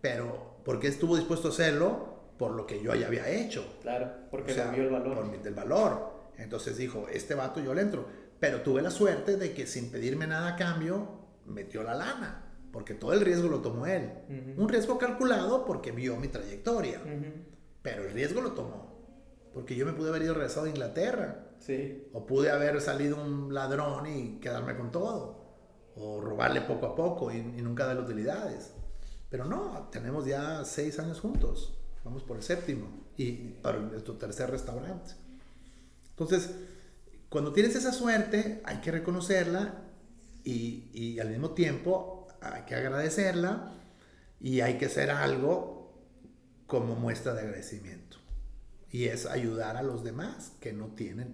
Pero, 0.00 0.56
¿por 0.64 0.80
qué 0.80 0.88
estuvo 0.88 1.16
dispuesto 1.16 1.48
a 1.48 1.50
hacerlo? 1.50 2.14
Por 2.38 2.52
lo 2.52 2.66
que 2.66 2.82
yo 2.82 2.94
ya 2.94 3.06
había 3.06 3.28
hecho. 3.28 3.78
Claro, 3.82 4.10
porque 4.30 4.52
o 4.52 4.72
vio 4.72 4.82
el 4.82 4.90
valor. 4.90 5.14
Por 5.14 5.46
el 5.46 5.54
valor. 5.54 6.14
Entonces 6.36 6.76
dijo, 6.76 7.06
este 7.12 7.34
vato 7.34 7.62
yo 7.62 7.74
le 7.74 7.82
entro. 7.82 8.06
Pero 8.40 8.62
tuve 8.62 8.82
la 8.82 8.90
suerte 8.90 9.36
de 9.36 9.52
que 9.54 9.66
sin 9.66 9.90
pedirme 9.90 10.26
nada 10.26 10.54
a 10.54 10.56
cambio, 10.56 11.08
metió 11.46 11.82
la 11.82 11.94
lana. 11.94 12.40
Porque 12.72 12.94
todo 12.94 13.12
el 13.12 13.20
riesgo 13.20 13.48
lo 13.48 13.60
tomó 13.60 13.86
él. 13.86 14.10
Un 14.56 14.68
riesgo 14.68 14.98
calculado 14.98 15.64
porque 15.64 15.92
vio 15.92 16.16
mi 16.16 16.28
trayectoria. 16.28 17.00
Pero 17.82 18.02
el 18.02 18.12
riesgo 18.12 18.40
lo 18.40 18.52
tomó. 18.52 18.93
Porque 19.54 19.76
yo 19.76 19.86
me 19.86 19.92
pude 19.92 20.08
haber 20.08 20.22
ido 20.22 20.34
regresado 20.34 20.66
a 20.66 20.68
Inglaterra 20.68 21.44
o 22.12 22.26
pude 22.26 22.50
haber 22.50 22.80
salido 22.80 23.22
un 23.22 23.54
ladrón 23.54 24.06
y 24.06 24.40
quedarme 24.40 24.76
con 24.76 24.90
todo. 24.90 25.42
O 25.96 26.20
robarle 26.20 26.60
poco 26.60 26.86
a 26.86 26.96
poco 26.96 27.32
y, 27.32 27.40
nunca 27.40 27.86
darle 27.86 28.02
utilidades. 28.02 28.72
Pero 29.30 29.44
no, 29.44 29.88
tenemos 29.90 30.26
ya 30.26 30.64
seis 30.64 30.98
años 30.98 31.20
juntos. 31.20 31.78
Vamos 32.04 32.22
por 32.24 32.36
el 32.36 32.42
séptimo. 32.42 32.88
Y 33.16 33.32
para 33.62 33.78
nuestro 33.78 34.14
tercer 34.14 34.50
restaurante. 34.50 35.12
Entonces, 36.10 36.50
cuando 37.28 37.52
tienes 37.52 37.76
esa 37.76 37.92
suerte, 37.92 38.60
hay 38.64 38.78
que 38.78 38.90
reconocerla 38.90 39.82
y, 40.42 40.90
y 40.92 41.20
al 41.20 41.30
mismo 41.30 41.50
tiempo 41.50 42.26
hay 42.40 42.62
que 42.62 42.74
agradecerla 42.74 43.72
y 44.40 44.60
hay 44.60 44.78
que 44.78 44.86
hacer 44.86 45.10
algo 45.10 45.94
como 46.66 46.96
muestra 46.96 47.34
de 47.34 47.42
agradecimiento. 47.42 48.18
Y 48.94 49.06
es 49.06 49.26
ayudar 49.26 49.76
a 49.76 49.82
los 49.82 50.04
demás 50.04 50.52
que 50.60 50.72
no 50.72 50.86
tienen 50.94 51.32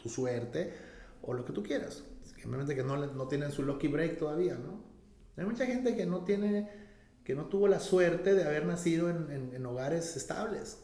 tu 0.00 0.08
suerte 0.08 0.72
o 1.20 1.34
lo 1.34 1.44
que 1.44 1.52
tú 1.52 1.60
quieras. 1.64 2.04
Simplemente 2.40 2.76
que 2.76 2.84
no, 2.84 2.96
no 2.96 3.26
tienen 3.26 3.50
su 3.50 3.64
lucky 3.64 3.88
break 3.88 4.20
todavía, 4.20 4.54
¿no? 4.54 4.84
Hay 5.36 5.44
mucha 5.44 5.66
gente 5.66 5.96
que 5.96 6.06
no 6.06 6.22
tiene, 6.22 6.70
que 7.24 7.34
no 7.34 7.46
tuvo 7.46 7.66
la 7.66 7.80
suerte 7.80 8.34
de 8.34 8.44
haber 8.44 8.66
nacido 8.66 9.10
en, 9.10 9.52
en, 9.52 9.66
hogares 9.66 10.16
estables. 10.16 10.78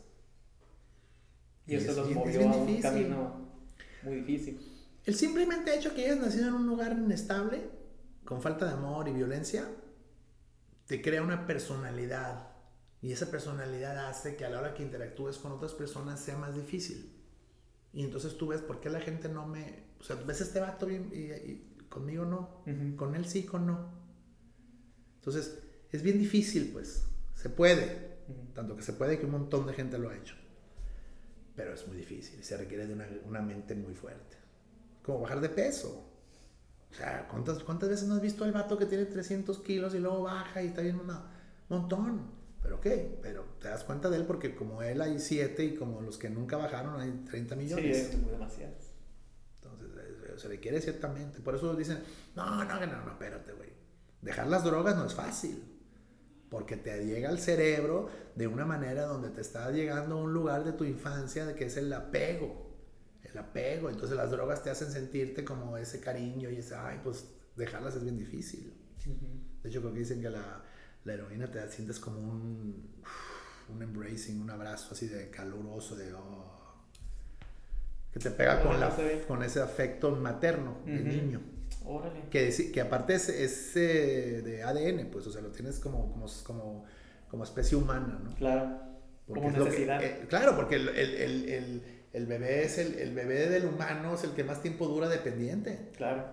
Y, 1.68 1.76
eso 1.76 1.92
los 1.92 2.10
movió 2.10 2.50
a 2.50 2.56
un 2.56 2.80
camino 2.80 3.52
muy 4.02 4.16
difícil. 4.16 4.60
El 5.04 5.14
simplemente 5.14 5.72
hecho 5.72 5.94
que 5.94 6.04
hayas 6.04 6.18
nacido 6.18 6.48
en 6.48 6.54
un 6.54 6.66
lugar 6.66 6.94
inestable, 6.98 7.70
con 8.24 8.42
falta 8.42 8.66
de 8.66 8.72
amor 8.72 9.06
y 9.06 9.12
violencia, 9.12 9.68
te 10.86 11.00
crea 11.00 11.22
una 11.22 11.46
personalidad. 11.46 12.47
Y 13.00 13.12
esa 13.12 13.30
personalidad 13.30 14.08
hace 14.08 14.36
que 14.36 14.44
a 14.44 14.50
la 14.50 14.60
hora 14.60 14.74
que 14.74 14.82
interactúes 14.82 15.38
con 15.38 15.52
otras 15.52 15.72
personas 15.72 16.20
sea 16.20 16.36
más 16.36 16.54
difícil. 16.54 17.14
Y 17.92 18.02
entonces 18.02 18.36
tú 18.36 18.48
ves 18.48 18.60
por 18.60 18.80
qué 18.80 18.90
la 18.90 19.00
gente 19.00 19.28
no 19.28 19.46
me... 19.46 19.84
O 20.00 20.02
sea, 20.02 20.16
ves 20.16 20.40
este 20.40 20.60
vato 20.60 20.86
bien 20.86 21.10
y, 21.12 21.86
conmigo 21.88 22.24
no. 22.24 22.62
Con 22.96 23.14
él 23.14 23.26
sí, 23.26 23.44
con 23.44 23.66
no. 23.66 23.92
Entonces, 25.16 25.58
es 25.90 26.02
bien 26.02 26.18
difícil, 26.18 26.70
pues. 26.72 27.04
Se 27.34 27.50
puede. 27.50 28.18
Tanto 28.54 28.76
que 28.76 28.82
se 28.82 28.92
puede 28.92 29.18
que 29.18 29.26
un 29.26 29.32
montón 29.32 29.66
de 29.66 29.72
gente 29.72 29.98
lo 29.98 30.10
ha 30.10 30.16
hecho. 30.16 30.34
Pero 31.54 31.74
es 31.74 31.86
muy 31.86 31.96
difícil. 31.96 32.42
Se 32.42 32.56
requiere 32.56 32.86
de 32.86 32.94
una, 32.94 33.08
una 33.26 33.40
mente 33.40 33.74
muy 33.74 33.94
fuerte. 33.94 34.36
Como 35.02 35.20
bajar 35.20 35.40
de 35.40 35.48
peso. 35.48 36.04
O 36.90 36.94
sea, 36.94 37.28
¿cuántas, 37.28 37.62
¿cuántas 37.62 37.88
veces 37.88 38.08
no 38.08 38.14
has 38.14 38.20
visto 38.20 38.44
al 38.44 38.52
vato 38.52 38.78
que 38.78 38.86
tiene 38.86 39.04
300 39.04 39.58
kilos 39.60 39.94
y 39.94 39.98
luego 39.98 40.22
baja 40.22 40.62
y 40.62 40.68
está 40.68 40.82
bien 40.82 40.96
mamado? 40.96 41.28
Montón. 41.68 42.37
Pero 42.62 42.76
ok, 42.76 42.86
pero 43.22 43.44
te 43.60 43.68
das 43.68 43.84
cuenta 43.84 44.10
de 44.10 44.16
él 44.16 44.26
porque 44.26 44.54
como 44.54 44.82
él 44.82 45.00
hay 45.00 45.18
siete 45.20 45.64
y 45.64 45.74
como 45.74 46.00
los 46.00 46.18
que 46.18 46.28
nunca 46.28 46.56
bajaron 46.56 47.00
hay 47.00 47.10
30 47.28 47.56
millones. 47.56 47.96
Sí, 47.96 48.16
es 48.16 48.30
demasiados. 48.30 48.90
Entonces 49.56 50.40
se 50.40 50.48
le 50.48 50.60
quiere 50.60 50.80
ciertamente. 50.80 51.40
Por 51.40 51.54
eso 51.54 51.74
dicen, 51.74 52.02
no, 52.34 52.64
no, 52.64 52.64
no, 52.64 52.86
no, 52.86 53.10
espérate, 53.10 53.52
güey. 53.52 53.70
Dejar 54.22 54.48
las 54.48 54.64
drogas 54.64 54.96
no 54.96 55.06
es 55.06 55.14
fácil. 55.14 55.62
Porque 56.50 56.76
te 56.76 57.04
llega 57.04 57.28
al 57.28 57.38
cerebro 57.38 58.08
de 58.34 58.46
una 58.46 58.64
manera 58.64 59.04
donde 59.04 59.28
te 59.28 59.42
está 59.42 59.70
llegando 59.70 60.16
a 60.16 60.22
un 60.22 60.32
lugar 60.32 60.64
de 60.64 60.72
tu 60.72 60.84
infancia 60.84 61.44
de 61.44 61.54
que 61.54 61.66
es 61.66 61.76
el 61.76 61.92
apego. 61.92 62.74
El 63.22 63.36
apego. 63.38 63.90
Entonces 63.90 64.16
las 64.16 64.30
drogas 64.30 64.62
te 64.62 64.70
hacen 64.70 64.90
sentirte 64.90 65.44
como 65.44 65.76
ese 65.76 66.00
cariño 66.00 66.50
y 66.50 66.56
ese, 66.56 66.74
ay, 66.74 67.00
pues 67.04 67.28
dejarlas 67.54 67.96
es 67.96 68.02
bien 68.02 68.18
difícil. 68.18 68.74
De 69.62 69.68
hecho, 69.68 69.80
creo 69.80 69.92
que 69.92 70.00
dicen 70.00 70.20
que 70.20 70.30
la, 70.30 70.62
la 71.08 71.14
heroína 71.14 71.50
te 71.50 71.66
sientes 71.70 71.98
como 71.98 72.20
un, 72.20 73.02
un 73.68 73.82
embracing, 73.82 74.40
un 74.40 74.50
abrazo 74.50 74.90
así 74.92 75.08
de 75.08 75.30
caluroso, 75.30 75.96
de 75.96 76.12
oh, 76.12 76.58
que 78.12 78.20
te 78.20 78.30
pega 78.30 78.62
con, 78.62 78.78
la, 78.78 78.94
con 79.26 79.42
ese 79.42 79.60
afecto 79.60 80.10
materno 80.12 80.78
de 80.84 81.00
niño. 81.00 81.40
Que, 82.30 82.70
que 82.72 82.80
aparte 82.82 83.14
es, 83.14 83.30
es 83.30 83.74
de 83.74 84.62
ADN, 84.62 85.08
pues, 85.10 85.26
o 85.26 85.32
sea, 85.32 85.40
lo 85.40 85.50
tienes 85.50 85.78
como, 85.78 86.12
como, 86.12 86.26
como, 86.44 86.84
como 87.30 87.44
especie 87.44 87.78
humana, 87.78 88.20
¿no? 88.22 88.34
Claro. 88.34 88.78
como 89.26 89.50
necesidad. 89.50 90.02
Eh, 90.02 90.26
claro, 90.28 90.54
porque 90.54 90.74
el, 90.74 90.88
el, 90.90 91.14
el, 91.48 91.82
el, 92.12 92.26
bebé 92.26 92.64
es 92.64 92.76
el, 92.76 93.14
bebé 93.14 93.48
del 93.48 93.64
humano 93.64 94.14
es 94.14 94.24
el 94.24 94.32
que 94.32 94.44
más 94.44 94.60
tiempo 94.60 94.86
dura 94.86 95.08
dependiente. 95.08 95.90
Claro. 95.96 96.26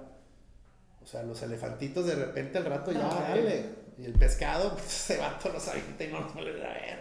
O 1.02 1.06
sea, 1.06 1.24
los 1.24 1.42
elefantitos 1.42 2.06
de 2.06 2.16
repente 2.16 2.58
al 2.58 2.66
rato 2.66 2.92
ya, 2.92 3.08
dale. 3.08 3.85
Y 3.98 4.06
el 4.06 4.14
pescado 4.14 4.74
pues, 4.74 4.84
se 4.88 5.18
va 5.18 5.38
todos 5.40 5.56
los 5.56 5.68
años 5.68 5.84
y 6.00 6.08
no 6.08 6.22
nos 6.22 6.34
vuelve 6.34 6.66
a 6.66 6.74
ver, 6.74 7.00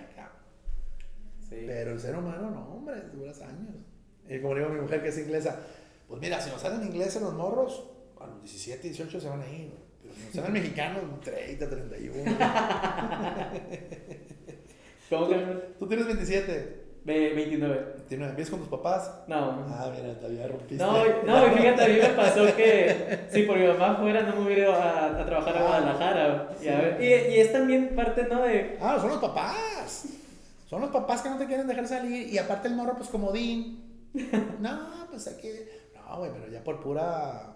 sí. 1.40 1.64
Pero 1.66 1.92
el 1.92 2.00
ser 2.00 2.16
humano 2.16 2.50
no, 2.50 2.74
hombre, 2.74 3.00
duras 3.12 3.40
años. 3.42 3.76
Y 4.28 4.40
como 4.40 4.54
digo 4.54 4.68
a 4.68 4.70
mi 4.70 4.80
mujer 4.80 5.02
que 5.02 5.08
es 5.08 5.18
inglesa, 5.18 5.60
pues 6.08 6.20
mira, 6.20 6.40
si 6.40 6.50
nos 6.50 6.60
salen 6.60 6.86
ingleses 6.86 7.20
los 7.20 7.34
morros, 7.34 7.90
a 8.20 8.26
los 8.26 8.40
17, 8.42 8.88
18 8.88 9.20
se 9.20 9.28
van 9.28 9.42
a 9.42 9.48
ir. 9.48 9.72
Pero 10.02 10.14
si 10.14 10.24
nos 10.24 10.34
salen 10.34 10.52
mexicanos, 10.62 11.20
30, 11.20 11.68
31. 11.68 12.24
¿Cómo 15.10 15.28
que? 15.28 15.36
Tú 15.78 15.86
tienes 15.86 16.06
27. 16.06 16.83
29. 17.04 17.96
¿29? 18.08 18.30
¿Vives 18.30 18.50
con 18.50 18.60
tus 18.60 18.68
papás? 18.68 19.10
No. 19.26 19.66
Ah, 19.68 19.92
mira, 19.94 20.14
todavía 20.14 20.48
rompiste. 20.48 20.82
No, 20.82 20.92
no, 21.24 21.54
fíjate, 21.54 21.84
a 21.84 21.88
mí 21.88 21.98
me 22.00 22.08
pasó 22.10 22.56
que 22.56 23.26
si 23.30 23.42
por 23.42 23.58
mi 23.58 23.66
mamá 23.66 23.96
fuera 23.96 24.22
no 24.22 24.36
me 24.36 24.46
hubiera 24.46 24.62
ido 24.62 24.72
a, 24.72 25.20
a 25.20 25.26
trabajar 25.26 25.56
a 25.56 25.60
ah, 25.60 25.62
Guadalajara. 25.62 26.48
Y, 26.62 27.04
y, 27.04 27.08
y, 27.08 27.40
es 27.40 27.52
también 27.52 27.94
parte, 27.94 28.24
¿no? 28.24 28.42
De... 28.42 28.78
Ah, 28.80 28.96
son 28.98 29.10
los 29.10 29.18
papás. 29.18 30.06
Son 30.68 30.80
los 30.80 30.90
papás 30.90 31.20
que 31.20 31.28
no 31.28 31.36
te 31.36 31.46
quieren 31.46 31.66
dejar 31.66 31.86
salir. 31.86 32.32
Y 32.32 32.38
aparte 32.38 32.68
el 32.68 32.74
morro, 32.74 32.94
pues 32.96 33.10
comodín. 33.10 34.08
no, 34.60 35.06
pues 35.10 35.28
aquí. 35.28 35.48
No, 35.94 36.18
güey, 36.18 36.30
pero 36.32 36.50
ya 36.50 36.64
por 36.64 36.80
pura. 36.80 37.50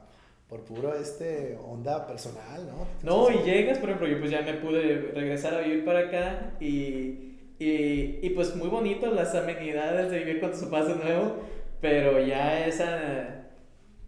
Por 0.47 0.65
puro 0.65 0.95
este 0.95 1.59
onda 1.63 2.07
personal, 2.07 2.67
¿no? 2.67 2.87
No, 3.03 3.31
y 3.31 3.45
llegas, 3.45 3.77
por 3.77 3.91
ejemplo, 3.91 4.09
yo 4.09 4.19
pues 4.19 4.31
ya 4.31 4.41
me 4.41 4.55
pude 4.55 5.13
regresar 5.15 5.55
a 5.55 5.61
vivir 5.61 5.85
para 5.85 6.07
acá 6.07 6.53
y 6.59 7.28
y, 7.59 8.27
y 8.27 8.31
pues 8.35 8.55
muy 8.57 8.69
bonito 8.69 9.11
las 9.13 9.35
amenidades 9.35 10.11
de 10.11 10.19
vivir 10.19 10.41
con 10.41 10.51
tus 10.53 10.61
papás 10.65 10.89
de 10.89 10.95
nuevo, 10.97 11.37
Pero 11.81 12.21
ya 12.25 12.67
esa, 12.67 13.47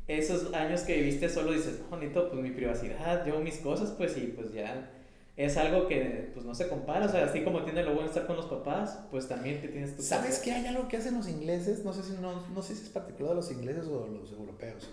esos 0.09 0.53
años 0.55 0.83
que 0.83 0.97
viviste 0.97 1.29
solo 1.29 1.53
dices, 1.53 1.81
no, 1.81 1.89
bonito, 1.89 2.29
pues 2.31 2.43
mi 2.43 2.51
privacidad, 2.51 3.25
yo 3.27 3.41
mis 3.41 3.59
cosas, 3.59 3.93
pues 3.93 4.13
sí, 4.13 4.33
pues 4.37 4.53
ya 4.53 4.91
es 5.37 5.57
algo 5.57 5.89
que 5.89 6.31
pues 6.35 6.45
no 6.45 6.55
se 6.55 6.69
compara, 6.69 7.07
o 7.07 7.09
sea, 7.09 7.25
así 7.25 7.43
como 7.43 7.65
tiene 7.65 7.83
lo 7.83 7.95
bueno 7.95 8.09
estar 8.09 8.27
con 8.27 8.37
los 8.37 8.47
papás, 8.47 8.99
pues 9.11 9.27
también 9.27 9.61
te 9.61 9.69
tienes 9.69 9.97
tu 9.97 10.03
¿Sabes 10.03 10.39
que 10.41 10.53
hay 10.53 10.67
algo 10.67 10.87
que 10.89 10.99
hacen 10.99 11.15
los 11.15 11.29
ingleses? 11.29 11.85
No 11.85 11.95
sé 11.95 12.03
si 12.03 12.13
no, 12.21 12.47
no 12.49 12.63
sé 12.63 12.75
si 12.75 12.83
es 12.83 12.91
particular 12.91 13.31
de 13.31 13.37
los 13.37 13.51
ingleses 13.51 13.87
o 13.87 14.05
de 14.05 14.19
los 14.19 14.33
europeos. 14.33 14.91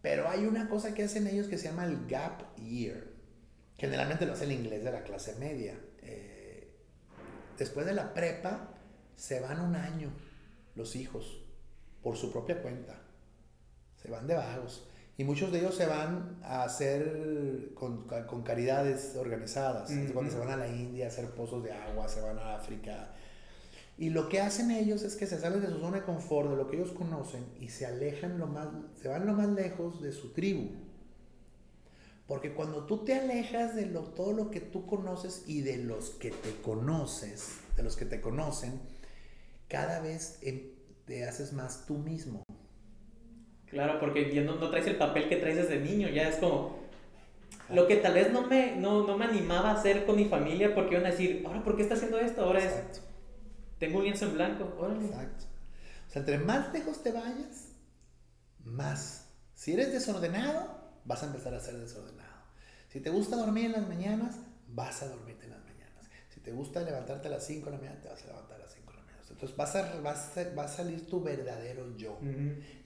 Pero 0.00 0.28
hay 0.28 0.46
una 0.46 0.68
cosa 0.68 0.94
que 0.94 1.02
hacen 1.02 1.26
ellos 1.26 1.48
que 1.48 1.58
se 1.58 1.68
llama 1.68 1.84
el 1.84 2.06
gap 2.06 2.56
year. 2.56 3.08
Generalmente 3.76 4.24
lo 4.24 4.32
hace 4.32 4.44
el 4.44 4.52
inglés 4.52 4.82
de 4.82 4.92
la 4.92 5.02
clase 5.02 5.34
media. 5.38 5.74
Después 7.58 7.86
de 7.86 7.94
la 7.94 8.12
prepa 8.14 8.74
se 9.16 9.40
van 9.40 9.60
un 9.60 9.76
año 9.76 10.10
los 10.74 10.94
hijos 10.96 11.42
por 12.02 12.16
su 12.16 12.30
propia 12.30 12.62
cuenta. 12.62 13.00
Se 13.96 14.10
van 14.10 14.26
de 14.26 14.34
vagos. 14.34 14.88
Y 15.18 15.24
muchos 15.24 15.50
de 15.50 15.60
ellos 15.60 15.74
se 15.74 15.86
van 15.86 16.38
a 16.42 16.62
hacer 16.62 17.70
con, 17.74 18.06
con 18.06 18.42
caridades 18.42 19.16
organizadas. 19.16 19.90
Cuando 20.12 20.30
se 20.30 20.38
van 20.38 20.50
a 20.50 20.56
la 20.56 20.68
India 20.68 21.06
a 21.06 21.08
hacer 21.08 21.30
pozos 21.30 21.64
de 21.64 21.72
agua, 21.72 22.06
se 22.06 22.20
van 22.20 22.38
a 22.38 22.56
África. 22.56 23.14
Y 23.98 24.10
lo 24.10 24.28
que 24.28 24.40
hacen 24.40 24.70
ellos 24.70 25.02
es 25.02 25.16
que 25.16 25.26
se 25.26 25.38
salen 25.38 25.62
de 25.62 25.68
su 25.68 25.80
zona 25.80 25.98
de 25.98 26.02
confort, 26.02 26.50
de 26.50 26.56
lo 26.56 26.68
que 26.68 26.76
ellos 26.76 26.92
conocen, 26.92 27.46
y 27.58 27.70
se 27.70 27.86
alejan 27.86 28.38
lo 28.38 28.46
más, 28.46 28.68
se 29.00 29.08
van 29.08 29.26
lo 29.26 29.32
más 29.32 29.48
lejos 29.48 30.02
de 30.02 30.12
su 30.12 30.34
tribu. 30.34 30.72
Porque 32.26 32.54
cuando 32.54 32.84
tú 32.86 33.04
te 33.04 33.14
alejas 33.14 33.76
de 33.76 33.86
lo, 33.86 34.02
todo 34.02 34.32
lo 34.32 34.50
que 34.50 34.60
tú 34.60 34.86
conoces 34.86 35.44
y 35.46 35.60
de 35.60 35.78
los 35.78 36.10
que 36.10 36.30
te 36.30 36.56
conoces, 36.62 37.58
de 37.76 37.84
los 37.84 37.96
que 37.96 38.04
te 38.04 38.20
conocen, 38.20 38.80
cada 39.68 40.00
vez 40.00 40.38
em, 40.42 40.70
te 41.04 41.24
haces 41.24 41.52
más 41.52 41.86
tú 41.86 41.98
mismo. 41.98 42.42
Claro, 43.66 44.00
porque 44.00 44.34
ya 44.34 44.42
no, 44.42 44.58
traes 44.70 44.86
el 44.86 44.96
papel 44.96 45.28
que 45.28 45.36
traes 45.36 45.56
desde 45.56 45.80
niño, 45.80 46.08
ya 46.08 46.28
es 46.28 46.36
como 46.36 46.84
lo 47.68 47.86
que 47.86 47.96
tal 47.96 48.14
vez 48.14 48.32
no 48.32 48.46
me, 48.46 48.76
no, 48.76 49.06
no 49.06 49.18
me 49.18 49.24
animaba 49.24 49.70
a 49.70 49.74
hacer 49.74 50.04
con 50.04 50.16
mi 50.16 50.24
familia 50.26 50.74
porque 50.74 50.94
iban 50.94 51.06
a 51.06 51.10
decir, 51.10 51.44
ahora, 51.46 51.62
¿por 51.62 51.76
qué 51.76 51.82
está 51.82 51.94
haciendo 51.94 52.18
esto? 52.18 52.42
Ahora 52.42 52.60
es, 52.60 53.00
tengo 53.78 53.98
un 53.98 54.04
lienzo 54.04 54.26
en 54.26 54.34
blanco, 54.34 54.76
órale. 54.78 55.06
Exacto. 55.06 55.44
O 56.08 56.10
sea, 56.10 56.20
entre 56.20 56.38
más 56.38 56.72
lejos 56.72 57.02
te 57.02 57.12
vayas, 57.12 57.68
más. 58.64 59.28
Si 59.54 59.72
eres 59.72 59.92
desordenado, 59.92 60.76
vas 61.04 61.22
a 61.22 61.26
empezar 61.26 61.54
a 61.54 61.60
ser 61.60 61.76
desordenado. 61.76 62.15
Si 62.88 63.00
te 63.00 63.10
gusta 63.10 63.36
dormir 63.36 63.66
en 63.66 63.72
las 63.72 63.88
mañanas, 63.88 64.36
vas 64.68 65.02
a 65.02 65.08
dormirte 65.08 65.44
en 65.44 65.52
las 65.52 65.64
mañanas. 65.64 66.08
Si 66.28 66.40
te 66.40 66.52
gusta 66.52 66.82
levantarte 66.82 67.28
a 67.28 67.30
las 67.30 67.46
5 67.46 67.66
de 67.66 67.72
la 67.72 67.78
mañana, 67.78 68.00
te 68.00 68.08
vas 68.08 68.22
a 68.22 68.26
levantar 68.26 68.56
a 68.56 68.62
las 68.64 68.72
5 68.72 68.90
de 68.90 68.96
la 68.96 69.02
mañana. 69.02 69.22
Entonces 69.28 69.56
vas 69.56 69.76
a, 69.76 70.00
vas 70.00 70.36
a, 70.36 70.54
va 70.54 70.64
a 70.64 70.68
salir 70.68 71.06
tu 71.06 71.22
verdadero 71.22 71.96
yo. 71.96 72.18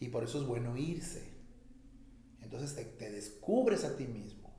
Y 0.01 0.09
por 0.09 0.25
eso 0.25 0.41
es 0.41 0.47
bueno 0.47 0.77
irse. 0.77 1.41
Entonces 2.41 2.75
te, 2.75 2.85
te, 2.85 3.11
descubres 3.11 3.85
a 3.85 3.97
ti 3.97 4.07
mismo. 4.07 4.51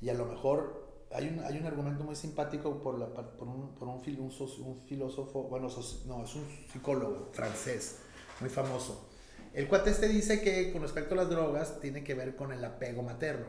Y 0.00 0.08
a 0.08 0.14
lo 0.14 0.26
mejor 0.26 0.90
hay 1.12 1.28
un, 1.28 1.40
hay 1.40 1.58
un 1.58 1.66
argumento 1.66 2.04
muy 2.04 2.14
simpático 2.14 2.80
por, 2.80 2.98
la, 2.98 3.12
por, 3.12 3.48
un, 3.48 3.74
por 3.74 3.88
un, 3.88 3.94
un, 3.96 4.80
filósofo, 4.86 5.44
bueno, 5.44 5.68
no, 6.06 6.24
es 6.24 6.34
un 6.34 6.46
psicólogo 6.72 7.30
francés, 7.32 7.98
muy 8.40 8.48
famoso. 8.48 9.08
El 9.52 9.66
cuate 9.68 9.90
este 9.90 10.08
dice 10.08 10.40
que 10.40 10.72
con 10.72 10.82
respecto 10.82 11.14
a 11.14 11.18
las 11.18 11.28
drogas 11.28 11.80
tiene 11.80 12.04
que 12.04 12.14
ver 12.14 12.36
con 12.36 12.52
el 12.52 12.64
apego 12.64 13.02
materno. 13.02 13.48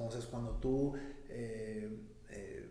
Entonces 0.00 0.24
cuando 0.30 0.52
tú 0.52 0.94
eh, 1.28 1.94
eh, 2.30 2.70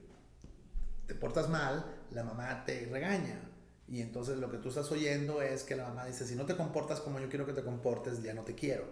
te 1.05 1.13
portas 1.13 1.47
mal, 1.47 1.85
la 2.11 2.23
mamá 2.23 2.65
te 2.65 2.87
regaña. 2.87 3.39
Y 3.87 4.01
entonces 4.01 4.37
lo 4.37 4.49
que 4.49 4.57
tú 4.57 4.69
estás 4.69 4.91
oyendo 4.91 5.41
es 5.43 5.63
que 5.63 5.75
la 5.75 5.87
mamá 5.87 6.05
dice, 6.05 6.25
si 6.25 6.35
no 6.35 6.47
te 6.47 6.55
comportas 6.55 7.01
como 7.01 7.19
yo 7.19 7.29
quiero 7.29 7.45
que 7.45 7.53
te 7.53 7.63
comportes, 7.63 8.23
ya 8.23 8.33
no 8.33 8.41
te 8.41 8.55
quiero. 8.55 8.85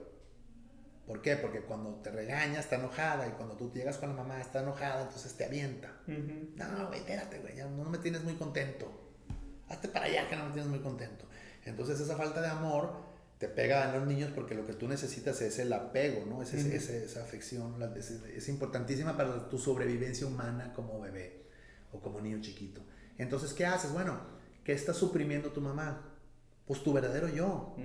¿Por 1.07 1.23
qué? 1.23 1.35
Porque 1.35 1.61
cuando 1.61 1.95
te 1.95 2.11
regaña 2.11 2.59
está 2.59 2.75
enojada 2.75 3.27
y 3.27 3.31
cuando 3.31 3.55
tú 3.55 3.71
llegas 3.73 3.97
con 3.97 4.09
la 4.09 4.15
mamá 4.15 4.39
está 4.39 4.61
enojada, 4.61 5.03
entonces 5.03 5.33
te 5.33 5.45
avienta. 5.45 5.91
No, 6.05 6.87
güey, 6.87 6.99
espérate, 6.99 7.39
güey, 7.39 7.55
ya 7.55 7.65
no 7.65 7.89
me 7.89 7.97
tienes 7.97 8.23
muy 8.23 8.35
contento. 8.35 8.91
Hazte 9.67 9.87
para 9.87 10.05
allá 10.05 10.29
que 10.29 10.35
no 10.35 10.45
me 10.45 10.51
tienes 10.51 10.69
muy 10.69 10.79
contento. 10.79 11.25
Entonces 11.65 11.99
esa 11.99 12.15
falta 12.15 12.41
de 12.41 12.49
amor 12.49 13.06
te 13.37 13.47
pega 13.47 13.87
a 13.87 13.95
los 13.95 14.07
niños 14.07 14.31
porque 14.33 14.55
lo 14.55 14.65
que 14.65 14.73
tú 14.73 14.87
necesitas 14.87 15.41
es 15.41 15.59
el 15.59 15.71
apego, 15.71 16.25
¿no? 16.25 16.41
Es, 16.41 16.53
esa 16.53 17.21
afección, 17.21 17.81
es, 17.95 18.11
es, 18.11 18.49
importantísima 18.49 19.15
para 19.15 19.47
tu 19.47 19.59
sobrevivencia 19.59 20.25
humana 20.25 20.73
como 20.73 20.99
bebé 20.99 21.45
o 21.91 21.99
como 21.99 22.19
niño 22.19 22.41
chiquito. 22.41 22.81
Entonces, 23.17 23.53
¿qué 23.53 23.65
haces? 23.65 23.93
Bueno, 23.93 24.19
¿qué 24.63 24.73
está 24.73 24.93
suprimiendo 24.93 25.51
tu 25.51 25.61
mamá? 25.61 26.15
Pues 26.65 26.83
tu 26.83 26.91
verdadero 26.93 27.29
yo, 27.29 27.75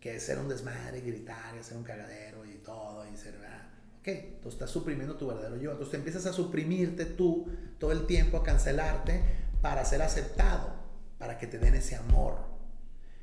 que 0.00 0.16
es 0.16 0.22
ser 0.22 0.38
un 0.38 0.48
desmadre, 0.48 0.98
y 0.98 1.02
gritar, 1.02 1.54
y 1.60 1.64
ser 1.64 1.76
un 1.76 1.84
cagadero 1.84 2.44
y 2.46 2.58
todo, 2.58 3.04
y 3.06 3.16
ser... 3.16 3.34
Ah, 3.46 3.70
ok, 4.00 4.08
entonces 4.08 4.54
estás 4.54 4.70
suprimiendo 4.70 5.16
tu 5.16 5.26
verdadero 5.26 5.56
yo. 5.56 5.72
Entonces 5.72 5.90
te 5.90 5.96
empiezas 5.98 6.26
a 6.26 6.32
suprimirte 6.32 7.04
tú 7.04 7.46
todo 7.78 7.92
el 7.92 8.06
tiempo, 8.06 8.38
a 8.38 8.42
cancelarte 8.42 9.22
para 9.60 9.84
ser 9.84 10.00
aceptado, 10.00 10.72
para 11.18 11.38
que 11.38 11.46
te 11.46 11.58
den 11.58 11.74
ese 11.74 11.96
amor. 11.96 12.51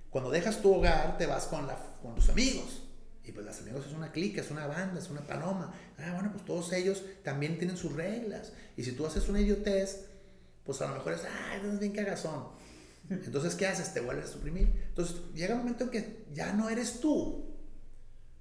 Cuando 0.09 0.31
dejas 0.31 0.61
tu 0.61 0.73
hogar, 0.73 1.17
te 1.17 1.25
vas 1.25 1.45
con, 1.45 1.67
la, 1.67 1.77
con 2.01 2.15
los 2.15 2.29
amigos. 2.29 2.83
Y 3.23 3.31
pues 3.31 3.45
los 3.45 3.59
amigos 3.59 3.85
es 3.85 3.93
una 3.93 4.11
clica, 4.11 4.41
es 4.41 4.49
una 4.49 4.65
banda, 4.65 4.99
es 4.99 5.09
una 5.09 5.21
paloma. 5.21 5.71
Ah, 5.99 6.13
bueno, 6.13 6.31
pues 6.31 6.45
todos 6.45 6.73
ellos 6.73 7.03
también 7.23 7.59
tienen 7.59 7.77
sus 7.77 7.93
reglas. 7.93 8.53
Y 8.75 8.83
si 8.83 8.93
tú 8.93 9.05
haces 9.05 9.29
una 9.29 9.39
idiotez, 9.39 10.05
pues 10.63 10.81
a 10.81 10.87
lo 10.87 10.95
mejor 10.95 11.13
es, 11.13 11.21
ah, 11.25 11.55
es 11.55 11.79
bien 11.79 11.91
cagazón. 11.91 12.47
Entonces, 13.09 13.55
¿qué 13.55 13.67
haces? 13.67 13.93
Te 13.93 14.01
vuelves 14.01 14.25
a 14.25 14.31
suprimir. 14.33 14.73
Entonces, 14.89 15.17
llega 15.35 15.53
un 15.53 15.61
momento 15.61 15.85
en 15.85 15.89
que 15.91 16.25
ya 16.33 16.53
no 16.53 16.69
eres 16.69 16.99
tú. 16.99 17.45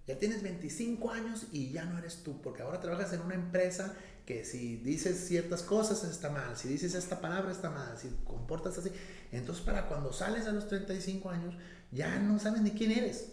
Ya 0.06 0.18
tienes 0.18 0.42
25 0.42 1.10
años 1.10 1.48
y 1.52 1.70
ya 1.70 1.84
no 1.84 1.98
eres 1.98 2.22
tú, 2.22 2.40
porque 2.40 2.62
ahora 2.62 2.80
trabajas 2.80 3.12
en 3.12 3.20
una 3.20 3.34
empresa 3.34 3.94
que 4.28 4.44
si 4.44 4.76
dices 4.76 5.26
ciertas 5.26 5.62
cosas 5.62 6.04
está 6.04 6.28
mal, 6.28 6.54
si 6.54 6.68
dices 6.68 6.94
esta 6.94 7.18
palabra 7.18 7.50
está 7.50 7.70
mal, 7.70 7.96
si 7.96 8.10
comportas 8.26 8.76
así. 8.76 8.92
Entonces 9.32 9.64
para 9.64 9.88
cuando 9.88 10.12
sales 10.12 10.46
a 10.46 10.52
los 10.52 10.68
35 10.68 11.30
años 11.30 11.54
ya 11.92 12.18
no 12.18 12.38
sabes 12.38 12.60
ni 12.60 12.72
quién 12.72 12.90
eres. 12.90 13.32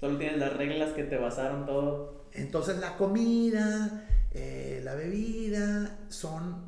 Solo 0.00 0.18
tienes 0.18 0.36
las 0.36 0.54
reglas 0.54 0.92
que 0.92 1.04
te 1.04 1.16
basaron 1.16 1.64
todo. 1.64 2.26
Entonces 2.32 2.76
la 2.76 2.98
comida, 2.98 4.06
eh, 4.32 4.82
la 4.84 4.96
bebida 4.96 5.98
son 6.10 6.62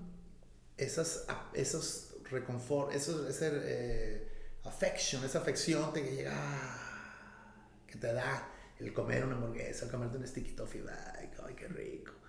esas, 0.78 1.26
esos 1.52 2.14
reconfort, 2.30 2.94
esos, 2.94 3.28
ese 3.28 3.50
eh, 3.62 4.28
affection, 4.64 5.22
esa 5.22 5.40
afección 5.40 5.92
que 5.92 6.00
llega, 6.00 6.32
que 7.86 7.98
te 7.98 8.10
da 8.10 8.48
el 8.80 8.94
comer 8.94 9.22
una 9.22 9.34
hamburguesa, 9.34 9.84
el 9.84 9.90
comerte 9.90 10.16
un 10.16 10.26
sticky 10.26 10.52
toffee, 10.52 10.82
ay, 10.88 11.54
qué 11.54 11.68
rico 11.68 12.23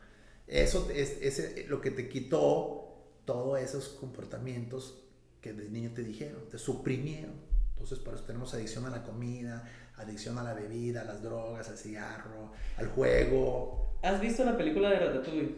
eso 0.48 0.90
es, 0.94 1.68
lo 1.68 1.82
que 1.82 1.92
te 1.92 2.08
quitó 2.08 2.82
todos 3.26 3.60
esos 3.60 3.90
comportamientos 3.90 5.02
que 5.42 5.54
de 5.54 5.70
niño 5.70 5.92
te 5.94 6.04
dijeron, 6.04 6.48
te 6.50 6.58
suprimieron. 6.58 7.34
Entonces 7.72 8.00
por 8.00 8.14
eso 8.14 8.24
tenemos 8.24 8.54
adicción 8.54 8.86
a 8.86 8.90
la 8.90 9.04
comida, 9.04 9.68
adicción 9.98 10.38
a 10.38 10.44
la 10.44 10.54
bebida, 10.54 11.02
a 11.02 11.06
las 11.06 11.22
drogas, 11.22 11.70
al 11.70 11.78
cigarro, 11.78 12.52
al 12.78 12.88
juego. 12.88 13.98
¿Has 14.04 14.22
visto 14.22 14.46
la 14.46 14.58
película 14.58 14.90
de 14.90 15.00
Ratatouille? 15.00 15.56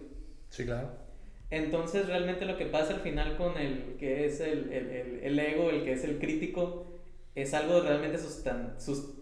Sí, 0.50 0.66
claro. 0.66 0.90
Entonces 1.50 2.08
realmente 2.08 2.46
lo 2.46 2.58
que 2.58 2.66
pasa 2.66 2.94
al 2.94 3.02
final 3.02 3.38
con 3.38 3.58
el 3.58 3.96
que 3.98 4.26
es 4.26 4.40
el, 4.40 4.72
el, 4.72 5.20
el, 5.24 5.40
ego, 5.40 5.70
el 5.70 5.84
que 5.84 5.94
es 5.94 6.04
el 6.04 6.20
crítico, 6.20 6.86
es 7.36 7.54
algo 7.54 7.82
realmente 7.82 8.18
sustan, 8.18 8.76
sus... 8.80 9.14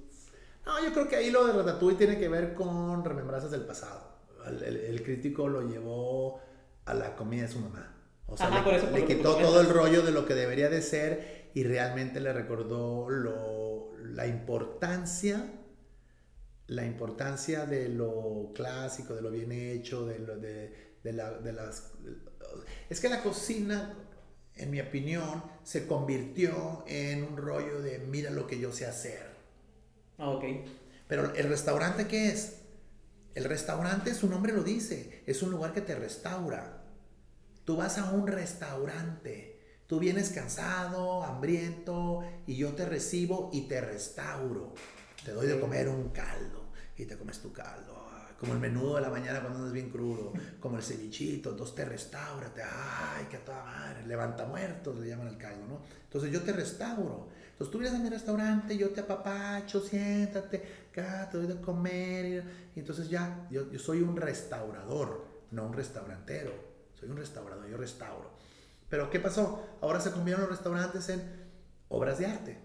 No, 0.65 0.83
yo 0.83 0.91
creo 0.93 1.07
que 1.07 1.15
ahí 1.15 1.29
lo 1.29 1.45
de 1.45 1.53
Ratatouille 1.53 1.97
tiene 1.97 2.17
que 2.17 2.27
ver 2.27 2.55
con 2.55 3.03
remembranzas 3.03 3.51
del 3.51 3.61
pasado 3.61 4.04
el, 4.49 5.01
crítico 5.03 5.47
lo 5.47 5.67
llevó 5.67 6.39
a 6.85 6.93
la 6.93 7.15
comida 7.15 7.43
de 7.43 7.47
su 7.49 7.59
mamá. 7.59 7.91
O 8.27 8.37
sea, 8.37 8.49
le, 8.91 9.05
quitó 9.05 9.35
todo 9.35 9.61
el 9.61 9.69
rollo 9.69 10.01
de 10.01 10.11
lo 10.11 10.25
que 10.25 10.33
debería 10.33 10.69
de 10.69 10.81
ser 10.81 11.51
y 11.53 11.63
realmente 11.63 12.19
le 12.19 12.33
recordó 12.33 13.09
lo, 13.09 13.91
la 13.97 14.27
importancia, 14.27 15.45
la 16.67 16.85
importancia 16.85 17.65
de 17.65 17.89
lo 17.89 18.51
clásico, 18.55 19.13
de 19.13 19.21
lo 19.21 19.29
bien 19.29 19.51
hecho, 19.51 20.05
de, 20.05 20.19
lo, 20.19 20.37
de, 20.37 20.95
de, 21.03 21.13
la, 21.13 21.31
de 21.33 21.53
las... 21.53 21.91
Es 22.89 22.99
que 22.99 23.09
la 23.09 23.21
cocina, 23.21 23.93
en 24.55 24.71
mi 24.71 24.81
opinión, 24.81 25.43
se 25.63 25.85
convirtió 25.85 26.83
en 26.87 27.23
un 27.23 27.37
rollo 27.37 27.81
de 27.81 27.99
mira 27.99 28.31
lo 28.31 28.47
que 28.47 28.59
yo 28.59 28.71
sé 28.71 28.87
hacer. 28.87 29.35
Ah, 30.17 30.29
ok. 30.29 30.43
Pero 31.07 31.33
el 31.35 31.47
restaurante, 31.49 32.07
¿qué 32.07 32.29
es? 32.29 32.64
El 33.35 33.43
restaurante, 33.43 34.15
su 34.15 34.29
nombre 34.29 34.53
lo 34.53 34.63
dice, 34.63 35.21
es 35.27 35.43
un 35.43 35.51
lugar 35.51 35.73
que 35.73 35.81
te 35.81 35.93
restaura. 35.93 36.83
Tú 37.65 37.75
vas 37.75 37.97
a 37.97 38.11
un 38.11 38.27
restaurante, 38.27 39.59
tú 39.87 39.99
vienes 39.99 40.29
cansado, 40.29 41.21
hambriento, 41.21 42.23
y 42.47 42.55
yo 42.55 42.73
te 42.73 42.85
recibo 42.85 43.49
y 43.51 43.67
te 43.67 43.81
restauro. 43.81 44.73
Te 45.25 45.33
doy 45.33 45.47
de 45.47 45.59
comer 45.59 45.89
un 45.89 46.09
caldo 46.09 46.71
y 46.97 47.05
te 47.05 47.17
comes 47.17 47.39
tu 47.39 47.51
caldo. 47.51 48.05
Como 48.39 48.53
el 48.53 48.59
menudo 48.59 48.95
de 48.95 49.01
la 49.01 49.09
mañana 49.09 49.41
cuando 49.41 49.59
andas 49.59 49.73
bien 49.73 49.89
crudo, 49.89 50.31
como 50.59 50.77
el 50.77 50.83
cevichito, 50.83 51.51
entonces 51.51 51.75
te 51.75 51.85
restaura, 51.85 52.53
te, 52.53 52.61
ay, 52.63 53.25
que 53.29 53.37
toda 53.37 53.63
madre, 53.63 54.05
levanta 54.05 54.45
muertos, 54.45 54.97
le 54.97 55.07
llaman 55.07 55.27
el 55.27 55.37
caldo, 55.37 55.65
¿no? 55.67 55.81
Entonces 56.03 56.31
yo 56.31 56.41
te 56.41 56.51
restauro, 56.51 57.29
Entonces 57.51 57.71
tú 57.71 57.79
vienes 57.79 57.97
a 57.97 58.03
mi 58.03 58.09
restaurante, 58.09 58.77
yo 58.77 58.89
te 58.89 59.01
apapacho, 59.01 59.81
siéntate, 59.81 60.84
acá 61.01 61.29
te 61.29 61.37
doy 61.37 61.47
de 61.47 61.59
comer. 61.61 62.43
Y, 62.75 62.79
entonces 62.79 63.09
ya, 63.09 63.47
yo, 63.49 63.69
yo 63.71 63.79
soy 63.79 64.01
un 64.01 64.15
restaurador, 64.15 65.25
no 65.51 65.65
un 65.65 65.73
restaurantero. 65.73 66.51
Soy 66.99 67.09
un 67.09 67.17
restaurador, 67.17 67.67
yo 67.67 67.77
restauro. 67.77 68.31
Pero 68.89 69.09
¿qué 69.09 69.19
pasó? 69.19 69.77
Ahora 69.81 69.99
se 69.99 70.11
convirtieron 70.11 70.41
los 70.41 70.51
restaurantes 70.51 71.09
en 71.09 71.21
obras 71.89 72.19
de 72.19 72.27
arte. 72.27 72.57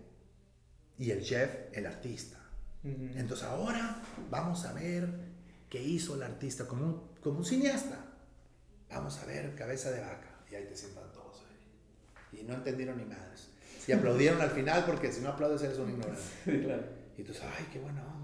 Y 0.99 1.11
el 1.11 1.23
chef, 1.23 1.51
el 1.73 1.87
artista. 1.87 2.37
Entonces 2.83 3.47
ahora 3.47 4.03
vamos 4.31 4.65
a 4.65 4.73
ver 4.73 5.07
qué 5.69 5.83
hizo 5.83 6.15
el 6.15 6.23
artista 6.23 6.67
como 6.67 6.85
un, 6.85 7.03
como 7.23 7.39
un 7.39 7.45
cineasta. 7.45 7.99
Vamos 8.91 9.19
a 9.19 9.27
ver 9.27 9.55
cabeza 9.55 9.91
de 9.91 10.01
vaca. 10.01 10.29
Y 10.51 10.55
ahí 10.55 10.67
te 10.67 10.77
sientan 10.77 11.11
todos 11.13 11.43
ahí. 11.49 12.41
Y 12.41 12.45
no 12.45 12.55
entendieron 12.55 12.97
ni 12.97 13.05
madres. 13.05 13.49
Y 13.87 13.93
aplaudieron 13.93 14.41
al 14.41 14.51
final 14.51 14.85
porque 14.85 15.11
si 15.13 15.21
no 15.21 15.31
aplaudes 15.31 15.63
eres 15.63 15.79
un 15.79 15.91
ignorante. 15.91 17.01
Y 17.21 17.23
tú 17.23 17.35
ay, 17.43 17.69
qué 17.71 17.79
buena 17.79 18.03
onda. 18.03 18.20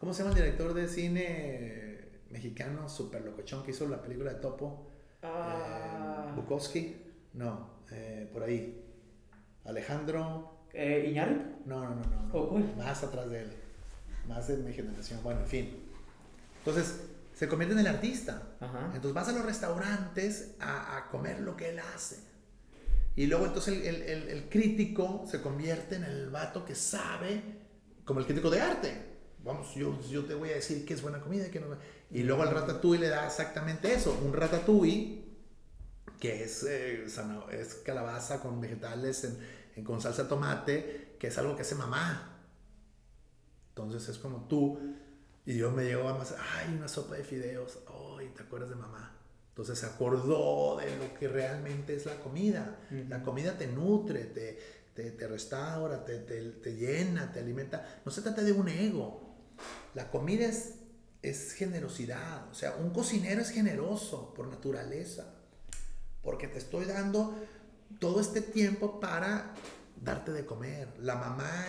¿Cómo 0.00 0.14
se 0.14 0.22
llama 0.22 0.34
el 0.34 0.42
director 0.42 0.72
de 0.72 0.88
cine 0.88 1.98
mexicano 2.30 2.88
super 2.88 3.22
locochón 3.22 3.62
que 3.62 3.72
hizo 3.72 3.86
la 3.86 4.00
película 4.00 4.32
de 4.32 4.40
Topo? 4.40 4.90
Ah. 5.22 6.28
Eh, 6.30 6.36
Bukowski. 6.36 6.96
No, 7.34 7.68
eh, 7.90 8.26
por 8.32 8.42
ahí. 8.42 8.82
Alejandro. 9.66 10.64
Eh, 10.72 11.12
No, 11.66 11.84
no, 11.84 11.96
no, 11.96 12.32
no. 12.32 12.76
Más 12.78 13.04
atrás 13.04 13.28
de 13.28 13.42
él. 13.42 13.52
Más 14.26 14.48
de 14.48 14.56
mi 14.56 14.72
generación. 14.72 15.20
Bueno, 15.22 15.40
en 15.40 15.46
fin. 15.46 15.76
Entonces, 16.60 17.02
se 17.34 17.46
convierte 17.46 17.74
en 17.74 17.80
el 17.80 17.86
artista. 17.86 18.56
Entonces 18.94 19.12
vas 19.12 19.28
a 19.28 19.32
los 19.32 19.44
restaurantes 19.44 20.54
a, 20.60 20.96
a, 20.96 21.08
comer 21.10 21.40
lo 21.40 21.58
que 21.58 21.68
él 21.70 21.78
hace. 21.94 22.20
Y 23.16 23.26
luego 23.26 23.44
entonces 23.44 23.86
el, 23.86 24.02
el, 24.02 24.28
el, 24.30 24.48
crítico 24.48 25.26
se 25.30 25.42
convierte 25.42 25.96
en 25.96 26.04
el 26.04 26.30
vato 26.30 26.64
que 26.64 26.74
sabe, 26.74 27.42
como 28.06 28.20
el 28.20 28.26
crítico 28.26 28.48
de 28.48 28.60
arte. 28.62 29.09
Vamos, 29.44 29.74
yo, 29.74 29.98
yo 30.08 30.24
te 30.24 30.34
voy 30.34 30.50
a 30.50 30.54
decir 30.54 30.84
qué 30.84 30.94
es 30.94 31.02
buena 31.02 31.20
comida 31.20 31.46
y 31.46 31.50
qué 31.50 31.60
no. 31.60 31.66
Y 32.10 32.22
luego 32.22 32.42
al 32.42 32.50
ratatouille 32.50 33.00
le 33.00 33.08
da 33.08 33.26
exactamente 33.26 33.92
eso. 33.92 34.18
Un 34.24 34.32
ratatouille 34.32 35.24
que 36.18 36.44
es, 36.44 36.62
eh, 36.64 37.04
es 37.04 37.74
calabaza 37.76 38.40
con 38.40 38.60
vegetales 38.60 39.24
en, 39.74 39.84
con 39.84 40.00
salsa 40.00 40.28
tomate, 40.28 41.16
que 41.18 41.28
es 41.28 41.38
algo 41.38 41.56
que 41.56 41.62
hace 41.62 41.74
mamá. 41.74 42.38
Entonces 43.70 44.08
es 44.08 44.18
como 44.18 44.46
tú, 44.46 44.78
y 45.46 45.56
yo 45.56 45.70
me 45.70 45.84
llegó 45.84 46.08
a 46.08 46.18
más, 46.18 46.34
ay, 46.56 46.74
una 46.76 46.88
sopa 46.88 47.14
de 47.14 47.24
fideos, 47.24 47.78
ay, 48.18 48.30
¿te 48.36 48.42
acuerdas 48.42 48.68
de 48.68 48.76
mamá? 48.76 49.16
Entonces 49.48 49.78
se 49.78 49.86
acordó 49.86 50.76
de 50.76 50.96
lo 50.96 51.18
que 51.18 51.28
realmente 51.28 51.94
es 51.94 52.06
la 52.06 52.16
comida. 52.20 52.78
La 53.08 53.22
comida 53.22 53.58
te 53.58 53.66
nutre, 53.66 54.24
te, 54.24 54.58
te, 54.94 55.10
te 55.10 55.28
restaura, 55.28 56.04
te, 56.04 56.18
te, 56.18 56.76
llena, 56.76 57.32
te 57.32 57.40
alimenta. 57.40 58.00
No 58.04 58.12
se 58.12 58.22
trata 58.22 58.42
de 58.42 58.52
un 58.52 58.68
ego. 58.68 59.29
La 59.94 60.10
comida 60.10 60.46
es, 60.46 60.76
es 61.22 61.52
generosidad. 61.52 62.48
O 62.50 62.54
sea, 62.54 62.76
un 62.76 62.90
cocinero 62.90 63.40
es 63.40 63.50
generoso 63.50 64.32
por 64.34 64.48
naturaleza 64.48 65.34
porque 66.22 66.48
te 66.48 66.58
estoy 66.58 66.84
dando 66.84 67.34
todo 67.98 68.20
este 68.20 68.40
tiempo 68.40 69.00
para 69.00 69.54
darte 70.00 70.32
de 70.32 70.46
comer. 70.46 70.88
La 70.98 71.16
mamá 71.16 71.66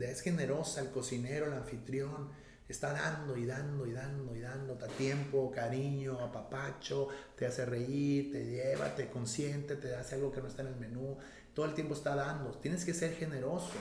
es 0.00 0.20
generosa, 0.20 0.80
el 0.80 0.90
cocinero, 0.90 1.46
el 1.46 1.54
anfitrión, 1.54 2.30
está 2.68 2.92
dando 2.92 3.36
y 3.36 3.46
dando 3.46 3.86
y 3.86 3.92
dando 3.92 4.34
y 4.34 4.40
dando 4.40 4.74
a 4.74 4.88
tiempo, 4.88 5.50
cariño, 5.52 6.18
apapacho, 6.20 7.08
te 7.36 7.46
hace 7.46 7.64
reír, 7.64 8.32
te 8.32 8.44
lleva, 8.44 8.94
te 8.94 9.08
consiente, 9.08 9.76
te 9.76 9.94
hace 9.94 10.16
algo 10.16 10.32
que 10.32 10.40
no 10.40 10.48
está 10.48 10.62
en 10.62 10.68
el 10.68 10.76
menú, 10.76 11.16
todo 11.54 11.66
el 11.66 11.74
tiempo 11.74 11.94
está 11.94 12.14
dando. 12.14 12.50
Tienes 12.58 12.84
que 12.84 12.92
ser 12.92 13.14
generoso. 13.14 13.72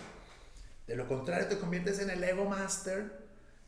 De 0.87 0.95
lo 0.95 1.07
contrario, 1.07 1.47
te 1.47 1.57
conviertes 1.57 1.99
en 1.99 2.11
el 2.11 2.23
ego 2.23 2.45
master 2.45 3.24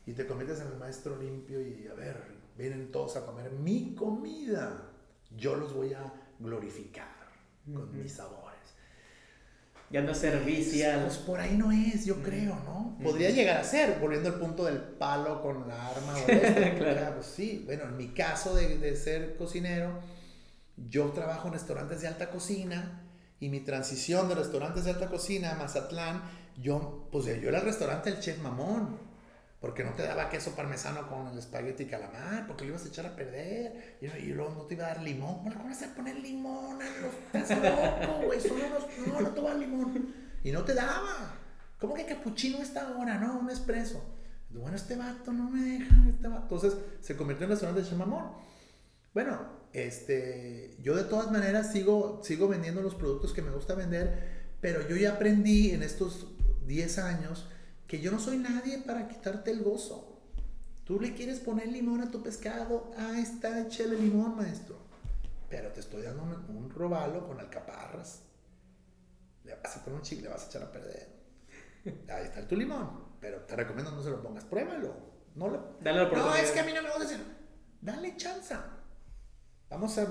y 0.08 0.14
te 0.14 0.26
conviertes 0.26 0.60
en 0.60 0.68
el 0.68 0.78
maestro 0.78 1.18
limpio 1.18 1.60
y 1.60 1.86
a 1.86 1.92
ver, 1.92 2.16
vienen 2.56 2.90
todos 2.90 3.14
a 3.18 3.26
comer 3.26 3.52
mi 3.52 3.94
comida. 3.94 4.90
Yo 5.36 5.54
los 5.54 5.74
voy 5.74 5.92
a 5.92 6.10
glorificar 6.38 7.14
con 7.70 7.94
mis 8.02 8.12
sabores. 8.12 8.56
Ya 9.90 10.00
no 10.00 10.14
servicial. 10.14 11.02
Pues 11.02 11.18
por 11.18 11.40
ahí 11.40 11.58
no 11.58 11.70
es, 11.72 12.06
yo 12.06 12.22
creo, 12.22 12.56
¿no? 12.64 12.96
Podría 13.02 13.28
llegar 13.28 13.58
a 13.58 13.64
ser, 13.64 13.98
volviendo 14.00 14.30
al 14.30 14.36
punto 14.36 14.64
del 14.64 14.78
palo 14.78 15.42
con 15.42 15.68
la 15.68 15.88
arma 15.88 16.14
o 16.14 16.26
esto. 16.26 16.78
claro. 16.78 17.16
Pues 17.16 17.26
sí, 17.26 17.62
bueno, 17.66 17.84
en 17.84 17.98
mi 17.98 18.08
caso 18.08 18.54
de, 18.54 18.78
de 18.78 18.96
ser 18.96 19.36
cocinero, 19.36 20.00
yo 20.88 21.10
trabajo 21.10 21.48
en 21.48 21.52
restaurantes 21.52 22.00
de 22.00 22.08
alta 22.08 22.30
cocina 22.30 23.02
y 23.40 23.50
mi 23.50 23.60
transición 23.60 24.26
de 24.30 24.36
restaurantes 24.36 24.84
de 24.84 24.92
alta 24.92 25.10
cocina 25.10 25.52
a 25.52 25.56
Mazatlán, 25.56 26.22
yo, 26.56 27.10
pues 27.12 27.26
yo 27.26 27.50
era 27.50 27.58
el 27.58 27.64
restaurante 27.66 28.10
del 28.10 28.20
chef 28.20 28.38
mamón 28.38 29.07
porque 29.60 29.82
no 29.82 29.92
te 29.92 30.04
daba 30.04 30.30
queso 30.30 30.54
parmesano 30.54 31.08
con 31.08 31.26
el 31.28 31.38
espagueti 31.38 31.86
calamar, 31.86 32.46
porque 32.46 32.64
lo 32.64 32.70
ibas 32.70 32.84
a 32.84 32.88
echar 32.88 33.06
a 33.06 33.16
perder, 33.16 33.98
y, 34.00 34.26
luego 34.26 34.54
no 34.54 34.62
te 34.62 34.74
iba 34.74 34.86
a 34.86 34.88
dar 34.88 35.02
limón. 35.02 35.38
¿Cómo 35.38 35.50
le 35.50 35.64
vas 35.64 35.82
a 35.82 35.94
poner 35.94 36.16
limón. 36.16 36.78
Estás 37.32 37.50
loco, 37.50 38.26
güey, 38.26 38.40
solo 38.40 38.62
No, 39.06 39.20
no 39.20 39.28
te 39.30 39.40
va 39.40 39.54
limón. 39.54 40.14
Y 40.44 40.52
no 40.52 40.64
te 40.64 40.74
daba. 40.74 41.34
¿Cómo 41.80 41.94
que 41.94 42.06
capuchino 42.06 42.58
esta 42.58 42.96
hora? 42.96 43.18
No, 43.18 43.38
un 43.40 43.50
espresso. 43.50 44.02
Bueno, 44.50 44.76
este 44.76 44.96
vato 44.96 45.32
no 45.32 45.50
me 45.50 45.62
deja, 45.62 45.94
este 46.08 46.28
vato. 46.28 46.42
Entonces 46.42 46.74
se 47.00 47.16
convirtió 47.16 47.44
en 47.44 47.50
restaurante 47.50 47.82
de 47.82 47.88
chamamón. 47.88 48.32
Bueno, 49.12 49.40
este, 49.72 50.76
yo 50.80 50.94
de 50.94 51.04
todas 51.04 51.30
maneras 51.30 51.72
sigo, 51.72 52.20
sigo 52.22 52.46
vendiendo 52.48 52.80
los 52.80 52.94
productos 52.94 53.32
que 53.32 53.42
me 53.42 53.50
gusta 53.50 53.74
vender, 53.74 54.56
pero 54.60 54.88
yo 54.88 54.96
ya 54.96 55.14
aprendí 55.14 55.72
en 55.72 55.82
estos 55.82 56.28
10 56.66 56.98
años 56.98 57.48
que 57.88 58.00
yo 58.00 58.12
no 58.12 58.20
soy 58.20 58.36
nadie 58.36 58.78
para 58.78 59.08
quitarte 59.08 59.50
el 59.50 59.62
gozo. 59.62 60.20
Tú 60.84 61.00
le 61.00 61.14
quieres 61.14 61.40
poner 61.40 61.68
limón 61.68 62.02
a 62.02 62.10
tu 62.10 62.22
pescado, 62.22 62.92
ahí 62.96 63.22
está, 63.22 63.60
échale 63.60 63.96
limón, 63.96 64.36
maestro. 64.36 64.76
Pero 65.48 65.72
te 65.72 65.80
estoy 65.80 66.02
dando 66.02 66.22
un, 66.22 66.70
robalo 66.70 67.26
con 67.26 67.40
alcaparras. 67.40 68.22
Le 69.44 69.54
vas 69.54 69.76
a 69.76 69.84
poner 69.84 69.98
un 69.98 70.02
chicle, 70.02 70.24
le 70.24 70.28
vas 70.28 70.44
a 70.44 70.46
echar 70.48 70.62
a 70.62 70.70
perder. 70.70 71.08
Ahí 72.10 72.24
está 72.24 72.46
tu 72.46 72.56
limón. 72.56 73.08
Pero 73.20 73.40
te 73.40 73.56
recomiendo 73.56 73.90
no 73.90 74.02
se 74.02 74.10
lo 74.10 74.22
pongas, 74.22 74.44
pruébalo. 74.44 74.94
No, 75.34 75.48
lo, 75.48 75.76
Dale 75.80 76.10
no 76.10 76.34
es 76.34 76.50
que 76.50 76.60
a 76.60 76.64
mí 76.64 76.72
no 76.72 76.82
me 76.82 76.88
gusta 76.88 77.04
decir. 77.04 77.24
Dale 77.80 78.16
chanza. 78.16 78.64
Vamos 79.70 79.96
a, 79.98 80.04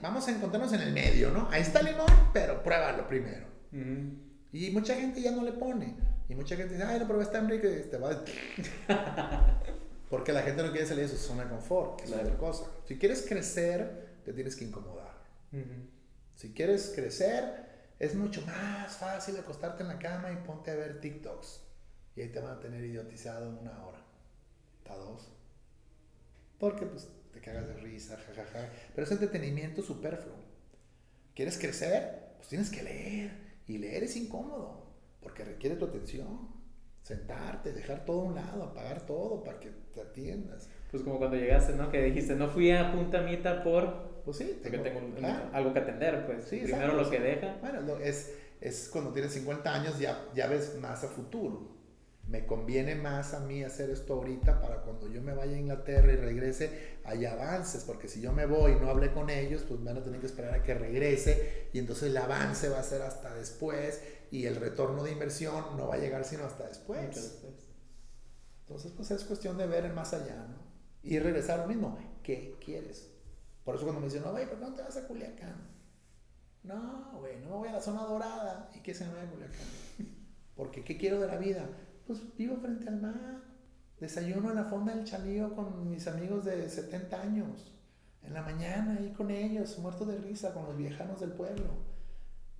vamos 0.00 0.28
a 0.28 0.30
encontrarnos 0.30 0.72
en 0.72 0.80
el 0.80 0.92
medio, 0.92 1.30
¿no? 1.30 1.48
Ahí 1.50 1.62
está 1.62 1.80
el 1.80 1.86
limón, 1.86 2.30
pero 2.32 2.62
pruébalo 2.62 3.06
primero. 3.06 3.46
Y 4.52 4.70
mucha 4.70 4.94
gente 4.94 5.20
ya 5.20 5.32
no 5.32 5.42
le 5.42 5.52
pone. 5.52 5.96
Y 6.30 6.34
mucha 6.36 6.54
gente 6.54 6.74
dice, 6.74 6.86
ay, 6.86 7.00
no, 7.00 7.08
pero 7.08 7.20
está 7.20 7.38
Enrique, 7.38 7.68
te 7.90 7.98
va 7.98 8.12
Porque 10.08 10.32
la 10.32 10.42
gente 10.42 10.62
no 10.62 10.70
quiere 10.70 10.86
salir 10.86 11.08
de 11.08 11.10
su 11.10 11.16
zona 11.16 11.42
de 11.42 11.50
confort, 11.50 11.98
que 11.98 12.04
es 12.04 12.12
otra 12.12 12.36
cosa. 12.36 12.70
Si 12.86 12.96
quieres 12.98 13.26
crecer, 13.28 14.20
te 14.24 14.32
tienes 14.32 14.54
que 14.54 14.64
incomodar. 14.64 15.12
Si 16.36 16.52
quieres 16.52 16.92
crecer, 16.94 17.66
es 17.98 18.14
mucho 18.14 18.42
más 18.42 18.96
fácil 18.96 19.38
acostarte 19.38 19.82
en 19.82 19.88
la 19.88 19.98
cama 19.98 20.30
y 20.30 20.36
ponte 20.46 20.70
a 20.70 20.76
ver 20.76 21.00
TikToks. 21.00 21.62
Y 22.14 22.20
ahí 22.20 22.28
te 22.28 22.38
van 22.38 22.58
a 22.58 22.60
tener 22.60 22.84
idiotizado 22.84 23.50
una 23.50 23.84
hora, 23.84 24.00
hasta 24.78 24.94
dos. 24.98 25.32
Porque 26.60 26.86
pues 26.86 27.08
te 27.32 27.40
cagas 27.40 27.66
de 27.66 27.74
risa, 27.74 28.16
jajaja. 28.16 28.70
Pero 28.94 29.04
es 29.04 29.10
entretenimiento 29.10 29.82
superfluo. 29.82 30.36
¿Quieres 31.34 31.58
crecer? 31.58 32.34
Pues 32.36 32.46
tienes 32.46 32.70
que 32.70 32.84
leer. 32.84 33.50
Y 33.66 33.78
leer 33.78 34.04
es 34.04 34.14
incómodo 34.14 34.79
porque 35.20 35.44
requiere 35.44 35.76
tu 35.76 35.86
atención. 35.86 36.60
Sentarte, 37.02 37.72
dejar 37.72 38.04
todo 38.04 38.20
a 38.20 38.24
un 38.24 38.34
lado, 38.34 38.62
apagar 38.62 39.06
todo 39.06 39.42
para 39.42 39.58
que 39.58 39.70
te 39.94 40.02
atiendas. 40.02 40.68
Pues 40.90 41.02
como 41.02 41.18
cuando 41.18 41.36
llegaste, 41.36 41.74
¿no? 41.74 41.90
Que 41.90 42.02
dijiste, 42.02 42.36
no 42.36 42.48
fui 42.48 42.70
a 42.70 42.92
Punta 42.92 43.22
Mita 43.22 43.62
por... 43.62 44.22
Pues 44.24 44.36
sí. 44.36 44.58
Porque 44.62 44.78
tengo, 44.78 45.00
algo 45.52 45.72
que 45.72 45.78
atender, 45.78 46.26
pues. 46.26 46.44
Sí, 46.44 46.60
Primero 46.62 46.94
lo 46.94 47.08
que 47.08 47.18
deja. 47.18 47.56
Bueno, 47.62 47.96
es, 47.96 48.36
es 48.60 48.90
cuando 48.92 49.12
tienes 49.12 49.32
50 49.32 49.74
años 49.74 49.98
ya, 49.98 50.26
ya 50.34 50.46
ves 50.46 50.78
más 50.78 51.02
a 51.02 51.08
futuro 51.08 51.80
me 52.30 52.46
conviene 52.46 52.94
más 52.94 53.34
a 53.34 53.40
mí 53.40 53.64
hacer 53.64 53.90
esto 53.90 54.14
ahorita 54.14 54.60
para 54.60 54.76
cuando 54.82 55.08
yo 55.08 55.20
me 55.20 55.34
vaya 55.34 55.56
a 55.56 55.58
Inglaterra 55.58 56.12
y 56.12 56.16
regrese, 56.16 56.98
hay 57.04 57.24
avances, 57.26 57.82
porque 57.84 58.06
si 58.06 58.20
yo 58.20 58.32
me 58.32 58.46
voy 58.46 58.72
y 58.72 58.76
no 58.76 58.88
hablé 58.88 59.12
con 59.12 59.30
ellos, 59.30 59.64
pues 59.66 59.82
van 59.82 59.96
a 59.96 60.04
tener 60.04 60.20
que 60.20 60.26
esperar 60.26 60.54
a 60.54 60.62
que 60.62 60.74
regrese 60.74 61.68
y 61.72 61.80
entonces 61.80 62.10
el 62.10 62.16
avance 62.16 62.68
va 62.68 62.78
a 62.78 62.84
ser 62.84 63.02
hasta 63.02 63.34
después 63.34 64.00
y 64.30 64.46
el 64.46 64.56
retorno 64.56 65.02
de 65.02 65.12
inversión 65.12 65.76
no 65.76 65.88
va 65.88 65.94
a 65.94 65.98
llegar 65.98 66.24
sino 66.24 66.44
hasta 66.44 66.66
después. 66.66 67.42
Entonces, 68.60 68.92
pues 68.92 69.10
es 69.10 69.24
cuestión 69.24 69.58
de 69.58 69.66
ver 69.66 69.92
más 69.92 70.12
allá, 70.14 70.46
¿no? 70.48 70.70
Y 71.02 71.18
regresar 71.18 71.60
a 71.60 71.62
lo 71.62 71.68
mismo, 71.68 71.98
¿qué 72.22 72.56
quieres? 72.64 73.10
Por 73.64 73.74
eso 73.74 73.84
cuando 73.84 74.00
me 74.00 74.06
dicen, 74.06 74.22
no, 74.22 74.30
güey, 74.30 74.46
¿por 74.46 74.58
qué 74.58 74.64
no 74.64 74.74
te 74.74 74.82
vas 74.82 74.96
a 74.96 75.06
Culiacán? 75.06 75.68
No, 76.62 77.18
güey, 77.18 77.38
no 77.40 77.50
me 77.50 77.56
voy 77.56 77.68
a 77.68 77.72
la 77.72 77.80
zona 77.80 78.02
dorada. 78.02 78.70
¿Y 78.74 78.80
qué 78.80 78.94
se 78.94 79.06
me 79.06 79.14
va 79.14 79.22
a 79.22 79.30
Culiacán? 79.30 79.66
Porque, 80.56 80.84
¿qué 80.84 80.96
quiero 80.96 81.18
de 81.20 81.26
la 81.26 81.36
vida? 81.36 81.66
pues 82.10 82.36
vivo 82.36 82.56
frente 82.56 82.88
al 82.88 83.00
mar, 83.00 83.40
desayuno 84.00 84.50
en 84.50 84.56
la 84.56 84.64
fonda 84.64 84.92
del 84.92 85.04
chalío 85.04 85.54
con 85.54 85.88
mis 85.88 86.08
amigos 86.08 86.44
de 86.44 86.68
70 86.68 87.22
años, 87.22 87.72
en 88.24 88.34
la 88.34 88.42
mañana 88.42 88.96
ahí 88.98 89.12
con 89.12 89.30
ellos, 89.30 89.78
muerto 89.78 90.04
de 90.04 90.18
risa, 90.18 90.52
con 90.52 90.64
los 90.64 90.76
viejanos 90.76 91.20
del 91.20 91.30
pueblo. 91.30 91.66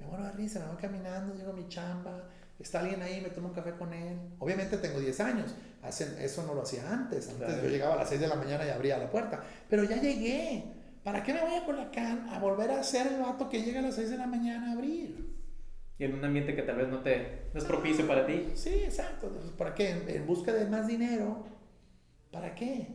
Me 0.00 0.06
muero 0.06 0.24
de 0.24 0.32
risa, 0.32 0.60
me 0.60 0.66
voy 0.66 0.76
caminando, 0.76 1.34
llego 1.34 1.50
a 1.50 1.54
mi 1.54 1.68
chamba, 1.68 2.28
está 2.58 2.80
alguien 2.80 3.02
ahí, 3.02 3.20
me 3.20 3.30
tomo 3.30 3.48
un 3.48 3.54
café 3.54 3.72
con 3.72 3.92
él. 3.92 4.18
Obviamente 4.38 4.78
tengo 4.78 4.98
10 4.98 5.20
años, 5.20 5.54
Hacen, 5.82 6.14
eso 6.20 6.44
no 6.46 6.54
lo 6.54 6.62
hacía 6.62 6.92
antes. 6.92 7.28
Antes 7.30 7.62
yo 7.62 7.68
llegaba 7.68 7.94
a 7.94 7.98
las 7.98 8.08
6 8.08 8.20
de 8.20 8.28
la 8.28 8.34
mañana 8.34 8.66
y 8.66 8.68
abría 8.68 8.98
la 8.98 9.10
puerta. 9.10 9.42
Pero 9.68 9.84
ya 9.84 9.96
llegué. 9.96 10.64
¿Para 11.02 11.22
qué 11.22 11.32
me 11.32 11.40
voy 11.40 11.54
a 11.54 11.64
Colacán 11.64 12.28
a 12.28 12.38
volver 12.38 12.70
a 12.70 12.82
ser 12.82 13.06
el 13.06 13.20
vato 13.20 13.48
que 13.48 13.62
llega 13.62 13.78
a 13.78 13.82
las 13.82 13.94
6 13.94 14.10
de 14.10 14.18
la 14.18 14.26
mañana 14.26 14.68
a 14.68 14.72
abrir? 14.72 15.30
Y 15.98 16.04
en 16.04 16.14
un 16.14 16.24
ambiente 16.24 16.54
que 16.54 16.62
tal 16.62 16.76
vez 16.76 16.88
no, 16.88 17.00
te, 17.00 17.48
no 17.54 17.58
es 17.58 17.64
propicio 17.64 18.06
para 18.06 18.26
ti. 18.26 18.50
Sí, 18.54 18.82
exacto. 18.84 19.30
¿Para 19.56 19.74
qué? 19.74 19.90
En 19.90 20.26
busca 20.26 20.52
de 20.52 20.66
más 20.66 20.86
dinero. 20.86 21.44
¿Para 22.30 22.54
qué? 22.54 22.88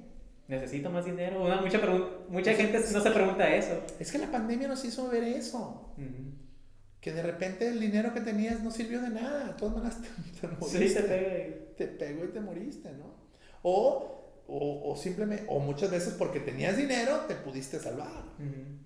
Necesito 0.47 0.91
más 0.91 1.05
dinero. 1.05 1.43
Una, 1.43 1.61
mucha 1.61 1.79
mucha 2.29 2.53
gente 2.53 2.79
no 2.93 3.01
se 3.01 3.11
pregunta 3.11 3.55
eso. 3.55 3.81
Es 3.99 4.11
que 4.11 4.19
la 4.19 4.31
pandemia 4.31 4.67
nos 4.67 4.85
hizo 4.85 5.09
ver 5.09 5.23
eso 5.23 5.95
que 7.05 7.13
de 7.13 7.21
repente 7.21 7.67
el 7.67 7.79
dinero 7.79 8.15
que 8.15 8.21
tenías 8.21 8.61
no 8.61 8.71
sirvió 8.71 8.99
de 8.99 9.11
nada, 9.11 9.49
de 9.49 9.53
todas 9.53 9.75
maneras 9.75 10.01
te, 10.41 10.47
moriste. 10.59 11.01
Sí, 11.01 11.07
te, 11.07 11.73
te 11.77 11.85
pegó 11.85 12.25
y 12.25 12.29
te 12.29 12.41
moriste, 12.41 12.91
¿no? 12.93 13.13
O, 13.61 14.41
o, 14.47 14.91
o, 14.91 14.95
simplemente, 14.97 15.45
o 15.47 15.59
muchas 15.59 15.91
veces 15.91 16.15
porque 16.15 16.39
tenías 16.39 16.77
dinero 16.77 17.19
te 17.27 17.35
pudiste 17.35 17.79
salvar, 17.79 18.23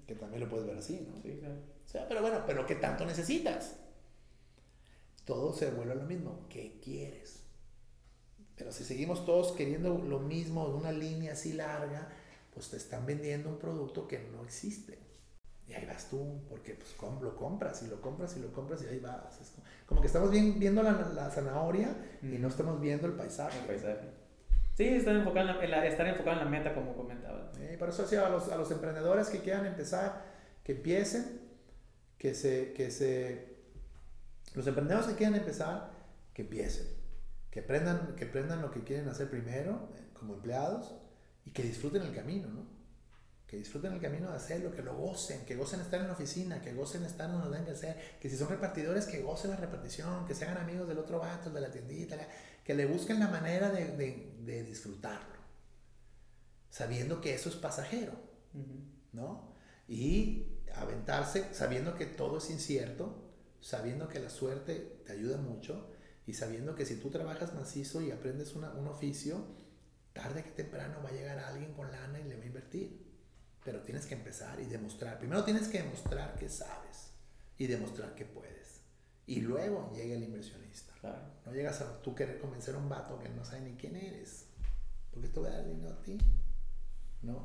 que 0.05 0.15
también 0.15 0.41
lo 0.41 0.49
puedes 0.49 0.67
ver 0.67 0.75
así, 0.75 1.07
¿no? 1.09 1.21
Sí, 1.21 1.37
claro. 1.39 1.55
O 1.85 1.87
sea, 1.87 2.09
pero 2.09 2.19
bueno, 2.19 2.43
pero 2.45 2.65
¿qué 2.65 2.75
tanto 2.75 3.05
necesitas? 3.05 3.77
Todo 5.23 5.53
se 5.53 5.71
vuelve 5.71 5.95
lo 5.95 6.03
mismo, 6.03 6.45
¿qué 6.49 6.77
quieres? 6.83 7.43
Pero 8.57 8.73
si 8.73 8.83
seguimos 8.83 9.25
todos 9.25 9.53
queriendo 9.53 9.97
lo 9.97 10.19
mismo, 10.19 10.65
una 10.65 10.91
línea 10.91 11.31
así 11.31 11.53
larga, 11.53 12.09
pues 12.53 12.69
te 12.69 12.75
están 12.75 13.05
vendiendo 13.05 13.47
un 13.47 13.59
producto 13.59 14.09
que 14.09 14.19
no 14.19 14.43
existe. 14.43 15.08
Y 15.69 15.73
ahí 15.73 15.85
vas 15.85 16.09
tú, 16.09 16.41
porque 16.49 16.73
pues 16.73 16.95
lo 17.21 17.35
compras 17.35 17.83
y 17.83 17.87
lo 17.87 18.01
compras 18.01 18.35
y 18.35 18.39
lo 18.39 18.51
compras 18.51 18.81
y 18.81 18.87
ahí 18.87 18.99
vas. 18.99 19.39
Es 19.39 19.53
como, 19.85 20.01
que 20.01 20.07
estamos 20.07 20.31
viendo 20.31 20.81
la, 20.81 20.93
la 21.13 21.29
zanahoria 21.29 21.95
y 22.23 22.39
no 22.39 22.47
estamos 22.47 22.81
viendo 22.81 23.05
el 23.05 23.13
paisaje. 23.13 23.59
El 23.59 23.65
paisaje. 23.65 24.09
Sí, 24.79 24.87
estar 24.87 25.15
enfocado 25.15 25.61
en 25.61 25.71
la, 25.71 25.85
estar 25.85 26.07
enfocado 26.07 26.39
en 26.39 26.45
la 26.45 26.49
meta, 26.49 26.73
como 26.73 26.95
comentaba. 26.95 27.51
Sí, 27.53 27.75
por 27.77 27.89
eso 27.89 28.03
decía 28.03 28.25
a 28.25 28.29
los, 28.29 28.49
a 28.49 28.55
los 28.55 28.71
emprendedores 28.71 29.27
que 29.29 29.41
quieran 29.41 29.65
empezar, 29.65 30.23
que 30.63 30.71
empiecen, 30.71 31.41
que 32.17 32.33
se, 32.33 32.73
que 32.73 32.89
se... 32.89 33.57
Los 34.55 34.65
emprendedores 34.65 35.07
que 35.07 35.15
quieran 35.15 35.35
empezar, 35.35 35.91
que 36.33 36.43
empiecen. 36.43 36.87
Que 37.51 37.59
aprendan, 37.59 38.15
que 38.15 38.25
aprendan 38.25 38.61
lo 38.61 38.71
que 38.71 38.83
quieren 38.83 39.07
hacer 39.09 39.29
primero, 39.29 39.89
eh, 39.95 40.01
como 40.13 40.35
empleados, 40.35 40.95
y 41.45 41.51
que 41.51 41.61
disfruten 41.61 42.01
el 42.01 42.15
camino, 42.15 42.47
¿no? 42.47 42.78
Que 43.49 43.57
disfruten 43.57 43.93
el 43.93 43.99
camino 43.99 44.29
de 44.29 44.35
hacerlo, 44.35 44.71
que 44.71 44.83
lo 44.83 44.95
gocen, 44.95 45.43
que 45.43 45.55
gocen 45.55 45.81
estar 45.81 45.99
en 45.99 46.07
la 46.07 46.13
oficina, 46.13 46.61
que 46.61 46.71
gocen 46.71 47.03
estar 47.03 47.31
donde 47.31 47.47
tengan 47.47 47.65
que 47.65 47.71
hacer, 47.71 47.97
que 48.21 48.29
si 48.29 48.37
son 48.37 48.47
repartidores, 48.47 49.07
que 49.07 49.23
gocen 49.23 49.49
la 49.49 49.57
repartición, 49.57 50.27
que 50.27 50.35
se 50.35 50.45
hagan 50.45 50.57
amigos 50.57 50.87
del 50.87 50.99
otro 50.99 51.19
vato, 51.19 51.49
de 51.49 51.59
la 51.59 51.71
tiendita, 51.71 52.15
que 52.63 52.75
le 52.75 52.85
busquen 52.85 53.19
la 53.19 53.27
manera 53.27 53.71
de, 53.71 53.85
de, 53.97 54.35
de 54.41 54.63
disfrutarlo, 54.63 55.39
sabiendo 56.69 57.21
que 57.21 57.33
eso 57.33 57.49
es 57.49 57.55
pasajero, 57.55 58.13
¿no? 59.13 59.55
Y 59.87 60.59
aventarse 60.75 61.51
sabiendo 61.51 61.95
que 61.95 62.05
todo 62.05 62.37
es 62.37 62.51
incierto, 62.51 63.33
sabiendo 63.61 64.09
que 64.09 64.19
la 64.19 64.29
suerte 64.29 65.01
te 65.07 65.13
ayuda 65.13 65.37
mucho 65.37 65.89
y 66.27 66.33
sabiendo 66.33 66.75
que 66.75 66.85
si 66.85 66.97
tú 66.97 67.09
trabajas 67.09 67.55
macizo 67.55 67.99
y 68.03 68.11
aprendes 68.11 68.53
una, 68.53 68.69
un 68.73 68.87
oficio, 68.87 69.43
tarde 70.13 70.43
que 70.43 70.51
temprano 70.51 71.01
va 71.03 71.09
a 71.09 71.13
llegar 71.13 71.39
alguien 71.39 71.73
con 71.73 71.91
lana 71.91 72.19
y 72.19 72.25
le 72.25 72.37
va 72.37 72.43
a 72.43 72.45
invertir. 72.45 73.08
Pero 73.69 73.83
tienes 73.83 74.07
que 74.07 74.15
empezar 74.15 74.59
y 74.59 74.65
demostrar. 74.65 75.19
Primero 75.19 75.43
tienes 75.43 75.67
que 75.67 75.77
demostrar 75.77 76.33
que 76.39 76.49
sabes 76.49 77.13
y 77.55 77.67
demostrar 77.67 78.15
que 78.15 78.25
puedes. 78.25 78.81
Y 79.27 79.41
luego 79.41 79.91
llega 79.93 80.15
el 80.15 80.23
inversionista. 80.23 80.95
No 81.45 81.53
llegas 81.53 81.79
a 81.81 82.01
tú 82.01 82.15
querer 82.15 82.39
convencer 82.39 82.73
a 82.73 82.79
un 82.79 82.89
vato 82.89 83.19
que 83.19 83.29
no 83.29 83.45
sabe 83.45 83.61
ni 83.61 83.73
quién 83.75 83.95
eres. 83.95 84.47
Porque 85.11 85.27
esto 85.27 85.43
va 85.43 85.49
a 85.49 85.51
dar 85.51 85.67
dinero 85.67 85.93
a 85.93 86.01
ti. 86.01 86.17
¿No? 87.21 87.43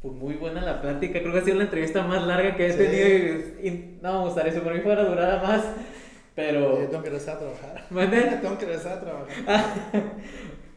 Pues 0.00 0.14
muy 0.14 0.34
buena 0.34 0.60
la 0.60 0.80
plática. 0.80 1.18
Creo 1.18 1.32
que 1.32 1.40
ha 1.40 1.44
sido 1.44 1.56
la 1.56 1.64
entrevista 1.64 2.04
más 2.04 2.24
larga 2.24 2.54
que 2.54 2.68
he 2.68 2.72
tenido. 2.72 3.66
Y, 3.66 3.98
no 4.00 4.20
me 4.20 4.26
gustaría, 4.26 4.52
si 4.52 4.60
por 4.60 4.74
mí 4.74 4.80
fuera 4.80 5.02
durada 5.02 5.42
más. 5.42 5.64
Pero. 6.36 6.82
Yo 6.82 6.88
tengo 6.88 7.02
que 7.02 7.10
regresar 7.10 7.34
a 7.34 7.38
trabajar. 7.40 7.88
tengo 8.40 8.58
que 8.58 8.66
regresar 8.66 8.98
a 8.98 9.00
trabajar. 9.00 9.74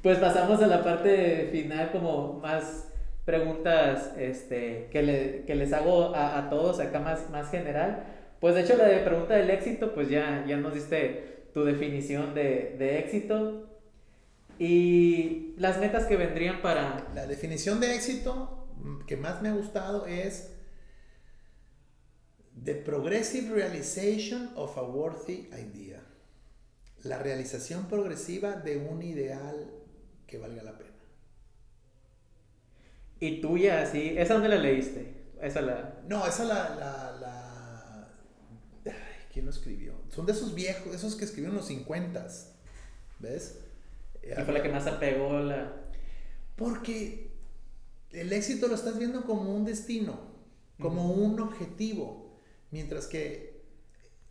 pues 0.02 0.18
pasamos 0.18 0.60
a 0.64 0.66
la 0.66 0.84
parte 0.84 1.50
final, 1.52 1.92
como 1.92 2.40
más 2.40 2.89
preguntas 3.30 4.12
este, 4.18 4.88
que, 4.92 5.04
le, 5.04 5.44
que 5.46 5.54
les 5.54 5.72
hago 5.72 6.16
a, 6.16 6.40
a, 6.40 6.50
todos 6.50 6.80
acá 6.80 7.00
más, 7.00 7.30
más 7.30 7.52
general. 7.52 8.04
Pues 8.40 8.56
de 8.56 8.62
hecho 8.62 8.76
la 8.76 8.86
de 8.86 9.02
pregunta 9.02 9.36
del 9.36 9.52
éxito, 9.52 9.94
pues 9.94 10.10
ya, 10.10 10.44
ya 10.48 10.58
nos 10.58 10.74
diste 10.74 11.52
tu 11.54 11.64
definición 11.64 12.34
de, 12.34 12.76
de 12.80 12.98
éxito. 12.98 13.70
Y 14.58 15.54
las 15.58 15.80
metas 15.80 16.08
que 16.08 16.18
vendrían 16.18 16.64
para... 16.64 17.08
La 17.14 17.28
definición 17.28 17.80
de 17.80 17.94
éxito 17.94 18.68
que 19.06 19.16
más 19.16 19.44
me 19.44 19.50
ha 19.50 19.54
gustado 19.54 20.08
es 20.08 20.56
The 22.64 22.74
Progressive 22.74 23.54
Realization 23.54 24.50
of 24.56 24.76
a 24.76 24.82
Worthy 24.82 25.50
Idea. 25.54 26.04
La 27.04 27.20
realización 27.20 27.86
progresiva 27.88 28.54
de 28.54 28.78
un 28.78 29.04
ideal 29.04 29.72
que 30.26 30.40
valga 30.40 30.64
la 30.64 30.80
pena. 30.80 30.89
Y 33.20 33.42
tuya, 33.42 33.86
sí. 33.86 34.16
¿Esa 34.18 34.36
dónde 34.36 34.50
la 34.50 34.58
leíste? 34.58 35.14
Esa 35.42 35.62
la... 35.62 36.02
No, 36.08 36.26
esa 36.26 36.46
la... 36.46 36.76
la, 36.76 37.18
la... 37.20 38.94
¿Quién 39.32 39.46
lo 39.46 39.52
escribió? 39.52 39.94
Son 40.10 40.26
de 40.26 40.32
esos 40.32 40.56
viejos, 40.56 40.94
esos 40.94 41.16
que 41.16 41.26
escribieron 41.26 41.56
los 41.56 41.68
50. 41.68 42.28
¿Ves? 43.20 43.60
¿Y 44.24 44.42
fue 44.44 44.54
la 44.54 44.64
que 44.64 44.70
más 44.70 44.88
apegó 44.88 45.40
la...? 45.40 45.74
Porque 46.56 47.32
el 48.12 48.34
éxito 48.34 48.68
lo 48.68 48.76
estás 48.76 48.98
viendo 48.98 49.24
como 49.24 49.56
un 49.56 49.66
destino, 49.66 50.20
como 50.80 51.12
un 51.12 51.40
objetivo, 51.40 52.40
mientras 52.72 53.08
que 53.08 53.64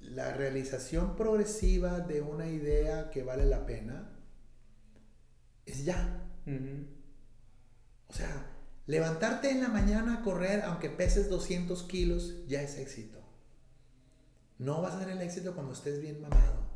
la 0.01 0.33
realización 0.33 1.17
progresiva 1.17 2.01
de 2.01 2.21
una 2.21 2.47
idea 2.49 3.11
que 3.11 3.23
vale 3.23 3.45
la 3.47 3.67
pena 3.67 4.17
es 5.65 5.85
ya. 5.85 6.25
O 8.09 8.13
sea, 8.13 8.58
Levantarte 8.89 9.51
en 9.51 9.61
la 9.61 9.69
mañana 9.69 10.15
a 10.15 10.23
correr, 10.23 10.63
aunque 10.63 10.89
peses 10.89 11.29
200 11.29 11.83
kilos, 11.83 12.47
ya 12.47 12.63
es 12.63 12.79
éxito. 12.79 13.19
No 14.57 14.81
vas 14.81 14.95
a 14.95 15.01
ser 15.01 15.11
el 15.11 15.21
éxito 15.21 15.53
cuando 15.55 15.75
estés 15.75 16.01
bien 16.01 16.23
mamado. 16.23 16.67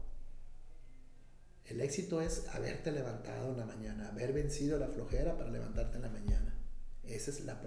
El 1.65 1.81
éxito 1.81 2.21
es 2.21 2.47
haberte 2.49 2.93
levantado 2.93 3.53
en 3.53 3.57
la 3.57 3.65
mañana, 3.65 4.09
haber 4.09 4.35
vencido 4.35 4.79
la 4.79 4.89
flojera 4.89 5.39
para 5.39 5.51
levantarte 5.51 5.97
en 5.97 6.03
la 6.03 6.11
mañana. 6.11 6.55
Esa 7.03 7.31
es 7.31 7.47
la, 7.47 7.59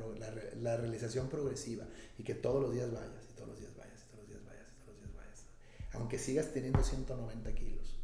la, 0.62 0.78
realización 0.78 1.28
progresiva. 1.28 1.88
Y 2.20 2.24
que 2.24 2.36
todos 2.36 2.62
los 2.62 2.72
días 2.72 2.92
vayas, 2.92 3.26
y 3.28 3.34
todos 3.34 3.50
los 3.50 3.60
días 3.60 3.76
vayas, 3.76 4.00
y 4.00 4.12
todos 4.12 4.20
los 4.20 4.30
días 4.30 4.46
vayas, 4.46 4.68
y 4.70 4.82
todos 4.84 4.94
los 4.94 5.00
días 5.00 5.16
vayas. 5.16 5.46
Aunque 5.94 6.20
sigas 6.20 6.54
teniendo 6.54 6.84
190 6.84 7.56
kilos. 7.56 8.00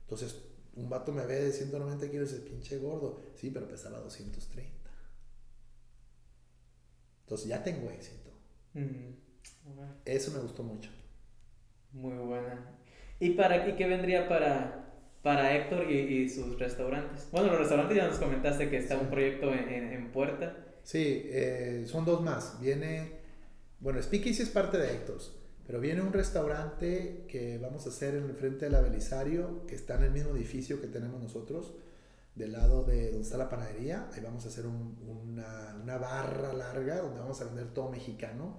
Entonces, 0.00 0.34
un 0.74 0.90
vato 0.90 1.12
me 1.12 1.24
ve 1.26 1.44
de 1.44 1.52
190 1.52 2.10
kilos 2.10 2.32
y 2.32 2.34
dice, 2.34 2.44
pinche 2.44 2.78
gordo. 2.78 3.22
Sí, 3.36 3.50
pero 3.50 3.68
pesaba 3.68 4.00
230. 4.00 4.75
Entonces 7.26 7.48
ya 7.48 7.60
tengo 7.64 7.90
éxito. 7.90 8.30
Eso 10.04 10.30
me 10.30 10.38
gustó 10.38 10.62
mucho. 10.62 10.90
Muy 11.90 12.16
buena. 12.18 12.78
¿Y, 13.18 13.30
para, 13.30 13.68
y 13.68 13.74
qué 13.74 13.88
vendría 13.88 14.28
para, 14.28 14.94
para 15.24 15.56
Héctor 15.56 15.90
y, 15.90 16.28
sus 16.28 16.56
restaurantes? 16.56 17.26
Bueno, 17.32 17.48
los 17.48 17.58
restaurantes 17.58 17.96
ya 17.96 18.06
nos 18.06 18.18
comentaste 18.18 18.70
que 18.70 18.76
está 18.76 18.96
un 18.96 19.10
proyecto 19.10 19.52
en, 19.52 19.92
en, 19.92 20.12
puerta. 20.12 20.56
Sí, 20.84 21.22
eh, 21.24 21.84
son 21.88 22.04
dos 22.04 22.22
más. 22.22 22.60
Viene, 22.60 23.14
bueno, 23.80 24.00
Speakeasy 24.00 24.44
es 24.44 24.50
parte 24.50 24.78
de 24.78 24.92
Héctor, 24.92 25.18
pero 25.66 25.80
viene 25.80 26.02
un 26.02 26.12
restaurante 26.12 27.24
que 27.26 27.58
vamos 27.58 27.86
a 27.86 27.88
hacer 27.88 28.14
en 28.14 28.26
el 28.26 28.36
frente 28.36 28.70
del 28.70 28.80
Belisario, 28.84 29.66
que 29.66 29.74
está 29.74 29.96
en 29.96 30.04
el 30.04 30.10
mismo 30.12 30.36
edificio 30.36 30.80
que 30.80 30.86
tenemos 30.86 31.20
nosotros 31.20 31.74
del 32.36 32.52
lado 32.52 32.84
de 32.84 33.10
donde 33.10 33.22
está 33.22 33.38
la 33.38 33.48
panadería, 33.48 34.08
ahí 34.12 34.20
vamos 34.20 34.44
a 34.44 34.48
hacer 34.48 34.66
una, 34.66 35.74
una, 35.82 35.96
barra 35.96 36.52
larga 36.52 37.00
donde 37.00 37.18
vamos 37.18 37.40
a 37.40 37.44
vender 37.44 37.72
todo 37.72 37.90
mexicano, 37.90 38.58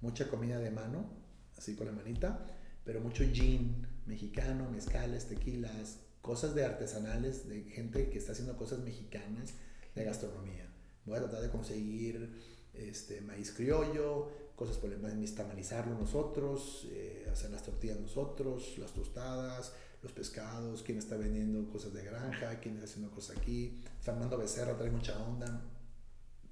mucha 0.00 0.28
comida 0.28 0.58
de 0.60 0.70
mano, 0.70 1.10
así 1.58 1.74
con 1.74 1.88
la 1.88 1.92
manita, 1.92 2.46
pero 2.84 3.00
mucho 3.00 3.24
gin 3.24 3.86
mexicano, 4.06 4.70
mezcales, 4.70 5.26
tequilas, 5.26 5.98
cosas 6.22 6.54
de 6.54 6.64
artesanales, 6.64 7.48
de 7.48 7.64
gente 7.64 8.08
que 8.10 8.18
está 8.18 8.30
haciendo 8.30 8.56
cosas 8.56 8.78
mexicanas 8.78 9.54
de 9.96 10.04
gastronomía. 10.04 10.72
Voy 11.04 11.16
a 11.16 11.22
tratar 11.22 11.42
de 11.42 11.50
conseguir 11.50 12.32
este, 12.74 13.20
maíz 13.22 13.52
criollo, 13.52 14.30
cosas 14.54 14.76
por 14.76 14.92
el 14.92 15.00
mistamalizarlo 15.16 15.98
nosotros, 15.98 16.86
eh, 16.90 17.28
hacer 17.30 17.50
las 17.50 17.64
tortillas 17.64 17.98
nosotros, 17.98 18.78
las 18.78 18.92
tostadas, 18.92 19.72
los 20.06 20.12
pescados, 20.12 20.84
quién 20.84 20.98
está 20.98 21.16
vendiendo 21.16 21.68
cosas 21.68 21.92
de 21.92 22.04
granja, 22.04 22.60
quién 22.60 22.74
está 22.76 22.84
haciendo 22.86 23.10
cosas 23.10 23.36
aquí. 23.36 23.82
Fernando 24.00 24.38
Becerra 24.38 24.76
trae 24.76 24.88
mucha 24.88 25.18
onda, 25.20 25.64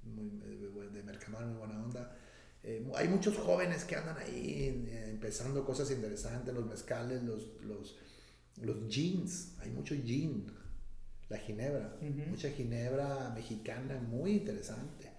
muy, 0.03 0.29
de 0.89 1.03
Mercamar, 1.03 1.45
muy 1.45 1.57
buena 1.59 1.81
onda. 1.81 2.17
Eh, 2.63 2.85
hay 2.95 3.07
muchos 3.07 3.37
jóvenes 3.37 3.85
que 3.85 3.95
andan 3.95 4.17
ahí 4.17 4.85
eh, 4.89 5.09
empezando 5.09 5.63
cosas 5.63 5.89
interesantes, 5.89 6.53
los 6.53 6.65
mezcales, 6.65 7.23
los, 7.23 7.61
los, 7.61 7.97
Los 8.61 8.89
jeans, 8.89 9.53
hay 9.59 9.69
mucho 9.71 9.95
gin. 9.95 10.51
La 11.29 11.37
ginebra, 11.37 11.97
mucha 12.29 12.49
ginebra 12.49 13.31
mexicana 13.33 13.99
muy 13.99 14.33
interesante. 14.33 15.09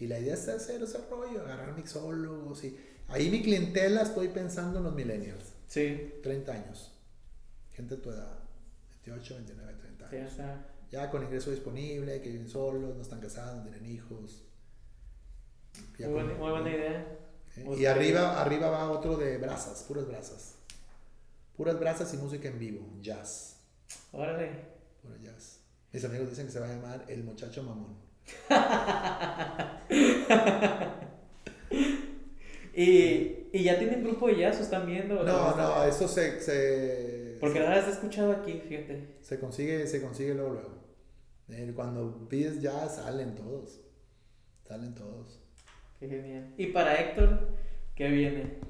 Y 0.00 0.06
la 0.06 0.18
idea 0.18 0.34
es 0.34 0.48
hacer 0.48 0.82
ese 0.82 0.98
rollo, 1.08 1.42
agarrar 1.42 1.76
mixólogos 1.76 2.64
y... 2.64 2.76
Ahí 3.08 3.28
mi 3.30 3.42
clientela 3.42 4.02
estoy 4.02 4.28
pensando 4.28 4.78
en 4.78 4.84
los 4.84 4.94
millennials. 4.94 5.52
Sí. 5.68 6.14
30 6.22 6.52
años. 6.52 6.91
Gente 7.74 7.96
de 7.96 8.02
tu 8.02 8.10
edad. 8.10 8.38
28, 9.04 9.34
29, 9.34 9.74
30 9.74 10.06
años. 10.06 10.10
Sí, 10.10 10.16
ya 10.16 10.26
está. 10.26 10.66
Ya 10.90 11.10
con 11.10 11.22
ingreso 11.22 11.50
disponible, 11.50 12.20
que 12.20 12.28
viven 12.28 12.48
solos, 12.48 12.94
no 12.94 13.02
están 13.02 13.20
casados, 13.20 13.56
no 13.56 13.62
tienen 13.62 13.86
hijos. 13.86 14.44
muy, 15.98 16.08
buena, 16.08 16.34
muy 16.34 16.50
buena 16.50 16.70
idea. 16.70 17.18
Y 17.78 17.86
arriba, 17.86 18.40
arriba 18.40 18.70
va 18.70 18.90
otro 18.90 19.16
de 19.16 19.38
brasas, 19.38 19.84
puras 19.84 20.06
brasas. 20.06 20.56
Puras 21.56 21.80
brasas 21.80 22.12
y 22.12 22.18
música 22.18 22.48
en 22.48 22.58
vivo, 22.58 22.86
jazz. 23.00 23.56
Órale. 24.12 24.50
Pura 25.02 25.16
jazz. 25.22 25.60
Mis 25.92 26.04
amigos 26.04 26.28
dicen 26.28 26.44
que 26.46 26.52
se 26.52 26.60
va 26.60 26.66
a 26.66 26.74
llamar 26.74 27.06
El 27.08 27.24
Muchacho 27.24 27.62
Mamón. 27.62 27.96
y, 32.74 33.48
y 33.52 33.64
ya 33.64 33.78
tienen 33.78 34.04
grupo 34.04 34.28
de 34.28 34.38
jazz, 34.38 34.60
están 34.60 34.86
viendo? 34.86 35.24
No, 35.24 35.56
no, 35.56 35.84
eso 35.84 36.06
se, 36.06 36.40
se 36.40 37.21
Porque 37.42 37.58
la 37.58 37.70
verdad 37.70 37.88
has 37.88 37.94
escuchado 37.94 38.30
aquí, 38.30 38.62
fíjate. 38.68 39.16
Se 39.20 39.40
consigue, 39.40 39.84
se 39.88 40.00
consigue 40.00 40.32
luego, 40.32 40.52
luego. 40.52 40.74
Eh, 41.48 41.72
cuando 41.74 42.28
pides 42.28 42.62
jazz, 42.62 42.94
salen 43.02 43.34
todos. 43.34 43.80
Salen 44.62 44.94
todos. 44.94 45.40
Qué 45.98 46.06
genial. 46.06 46.54
¿Y 46.56 46.68
para 46.68 46.94
Héctor, 46.94 47.48
qué 47.96 48.10
viene? 48.10 48.60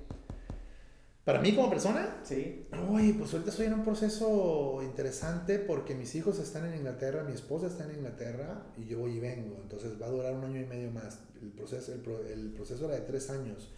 ¿Para 1.23 1.43
mí 1.43 1.55
como 1.55 1.69
persona? 1.69 2.17
Sí. 2.23 2.67
Uy, 2.89 3.13
pues 3.13 3.35
ahorita 3.35 3.51
estoy 3.51 3.67
en 3.67 3.75
un 3.75 3.85
proceso 3.85 4.81
interesante 4.83 5.59
porque 5.59 5.95
mis 5.95 6.15
hijos 6.15 6.39
están 6.39 6.65
en 6.65 6.77
Inglaterra, 6.77 7.25
mi 7.25 7.35
esposa 7.35 7.67
está 7.67 7.85
en 7.85 7.97
Inglaterra 7.97 8.69
y 8.79 8.87
yo 8.87 9.01
voy 9.01 9.19
y 9.19 9.21
vengo. 9.21 9.59
Entonces 9.63 10.01
va 10.01 10.07
a 10.07 10.11
durar 10.11 10.33
un 10.33 10.45
año 10.45 10.63
y 10.63 10.65
medio 10.65 10.91
más. 10.91 11.21
El 11.43 11.51
proceso, 11.51 11.93
el, 11.93 12.03
el 12.33 12.53
proceso 12.53 12.87
era 12.87 12.95
de 12.95 13.03
tres 13.03 13.29
años. 13.29 13.71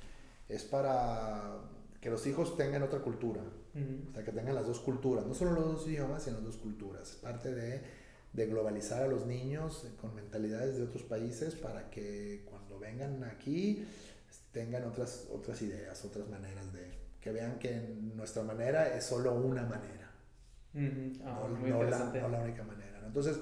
Es 0.48 0.62
para 0.62 1.58
que 2.04 2.10
los 2.10 2.26
hijos 2.26 2.54
tengan 2.54 2.82
otra 2.82 2.98
cultura. 2.98 3.40
O 3.40 4.12
sea, 4.12 4.22
que 4.22 4.30
tengan 4.30 4.54
las 4.54 4.66
dos 4.66 4.78
culturas. 4.80 5.24
No 5.24 5.32
solo 5.32 5.52
los 5.52 5.64
dos 5.64 5.88
idiomas, 5.88 6.22
sino 6.22 6.36
las 6.36 6.44
dos 6.44 6.58
culturas. 6.58 7.12
Es 7.12 7.16
parte 7.16 7.54
de, 7.54 7.80
de 8.30 8.46
globalizar 8.46 9.04
a 9.04 9.06
los 9.06 9.24
niños 9.24 9.88
con 10.02 10.14
mentalidades 10.14 10.76
de 10.76 10.82
otros 10.82 11.02
países 11.02 11.54
para 11.54 11.88
que 11.88 12.44
cuando 12.44 12.78
vengan 12.78 13.24
aquí 13.24 13.86
tengan 14.52 14.84
otras, 14.84 15.28
otras 15.32 15.62
ideas, 15.62 16.04
otras 16.04 16.28
maneras 16.28 16.74
de, 16.74 16.92
que 17.22 17.32
vean 17.32 17.58
que 17.58 17.96
nuestra 18.14 18.42
manera 18.42 18.94
es 18.94 19.04
solo 19.04 19.32
una 19.36 19.62
manera. 19.62 20.12
Ah, 21.24 21.48
no, 21.48 21.84
la, 21.84 22.42
única 22.42 22.64
manera. 22.64 23.00
Entonces, 23.06 23.38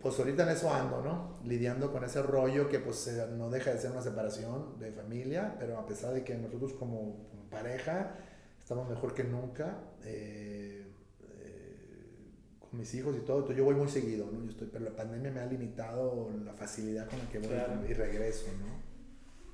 pues 0.00 0.18
ahorita 0.18 0.44
en 0.44 0.50
eso 0.50 0.72
ando, 0.72 1.02
¿no? 1.02 1.38
Lidiando 1.44 1.92
con 1.92 2.04
ese 2.04 2.22
rollo 2.22 2.68
que 2.68 2.78
pues 2.78 3.10
no 3.36 3.50
deja 3.50 3.72
de 3.72 3.78
ser 3.78 3.90
una 3.90 4.02
separación 4.02 4.78
de 4.78 4.92
familia, 4.92 5.56
pero 5.58 5.78
a 5.78 5.86
pesar 5.86 6.14
de 6.14 6.24
que 6.24 6.34
nosotros 6.36 6.72
como, 6.74 7.28
pareja 7.50 8.16
estamos 8.58 8.88
mejor 8.88 9.12
que 9.12 9.24
nunca, 9.24 9.78
eh, 10.04 10.86
eh, 11.34 12.30
con 12.60 12.78
mis 12.78 12.94
hijos 12.94 13.16
y 13.16 13.20
todo, 13.20 13.50
yo 13.52 13.64
voy 13.64 13.74
muy 13.74 13.88
seguido, 13.88 14.30
¿no? 14.30 14.44
Yo 14.44 14.50
estoy, 14.50 14.68
pero 14.72 14.84
la 14.84 14.94
pandemia 14.94 15.32
me 15.32 15.40
ha 15.40 15.46
limitado 15.46 16.30
la 16.44 16.52
facilidad 16.54 17.08
con 17.08 17.18
la 17.18 17.28
que 17.28 17.38
voy 17.40 17.90
y 17.90 17.92
regreso, 17.92 18.46
¿no? 18.60 18.80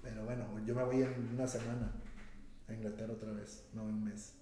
Pero 0.02 0.24
bueno, 0.24 0.44
yo 0.66 0.74
me 0.74 0.84
voy 0.84 1.02
en 1.02 1.30
una 1.34 1.46
semana 1.46 1.92
a 2.68 2.74
Inglaterra 2.74 3.12
otra 3.12 3.32
vez, 3.32 3.64
no 3.72 3.82
en 3.82 3.94
un 3.94 4.04
mes. 4.04 4.34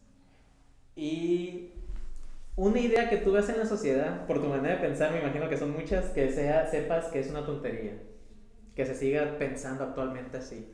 Y 0.96 1.72
una 2.56 2.78
idea 2.78 3.08
que 3.10 3.18
tú 3.18 3.32
ves 3.32 3.48
en 3.48 3.58
la 3.58 3.66
sociedad, 3.66 4.26
por 4.26 4.40
tu 4.40 4.48
manera 4.48 4.76
de 4.76 4.80
pensar, 4.80 5.12
me 5.12 5.20
imagino 5.20 5.48
que 5.48 5.56
son 5.56 5.72
muchas, 5.72 6.10
que 6.10 6.32
sea, 6.32 6.70
sepas 6.70 7.06
que 7.06 7.20
es 7.20 7.30
una 7.30 7.44
tontería, 7.44 8.00
que 8.74 8.86
se 8.86 8.94
siga 8.94 9.38
pensando 9.38 9.84
actualmente 9.84 10.36
así. 10.36 10.70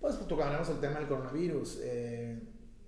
Pues 0.00 0.18
tocamos 0.26 0.68
el 0.68 0.80
tema 0.80 0.98
del 0.98 1.08
coronavirus. 1.08 1.80
Eh, 1.82 2.40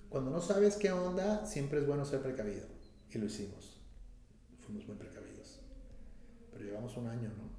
cuando 0.09 0.31
no 0.31 0.41
sabes 0.41 0.77
qué 0.77 0.91
onda, 0.91 1.47
siempre 1.47 1.78
es 1.78 1.86
bueno 1.86 2.05
ser 2.05 2.20
precavido. 2.20 2.66
Y 3.11 3.19
lo 3.19 3.27
hicimos. 3.27 3.81
Fuimos 4.61 4.86
muy 4.89 4.97
precavidos. 4.97 5.61
Pero 6.53 6.65
llevamos 6.65 6.97
un 6.97 7.07
año, 7.07 7.28
¿no? 7.28 7.55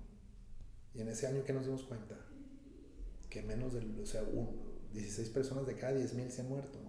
Y 0.94 1.02
en 1.02 1.10
ese 1.10 1.28
año, 1.28 1.44
¿qué 1.46 1.54
nos 1.54 1.66
dimos 1.66 1.84
cuenta? 1.84 2.16
Que 3.30 3.42
menos 3.42 3.74
del, 3.74 4.00
o 4.02 4.06
sea, 4.06 4.24
un, 4.24 4.76
16 4.96 5.30
personas 5.30 5.68
de 5.68 5.76
cada 5.76 5.94
10 5.94 6.14
mil 6.14 6.32
se 6.32 6.42
han 6.42 6.50
muerto. 6.50 6.80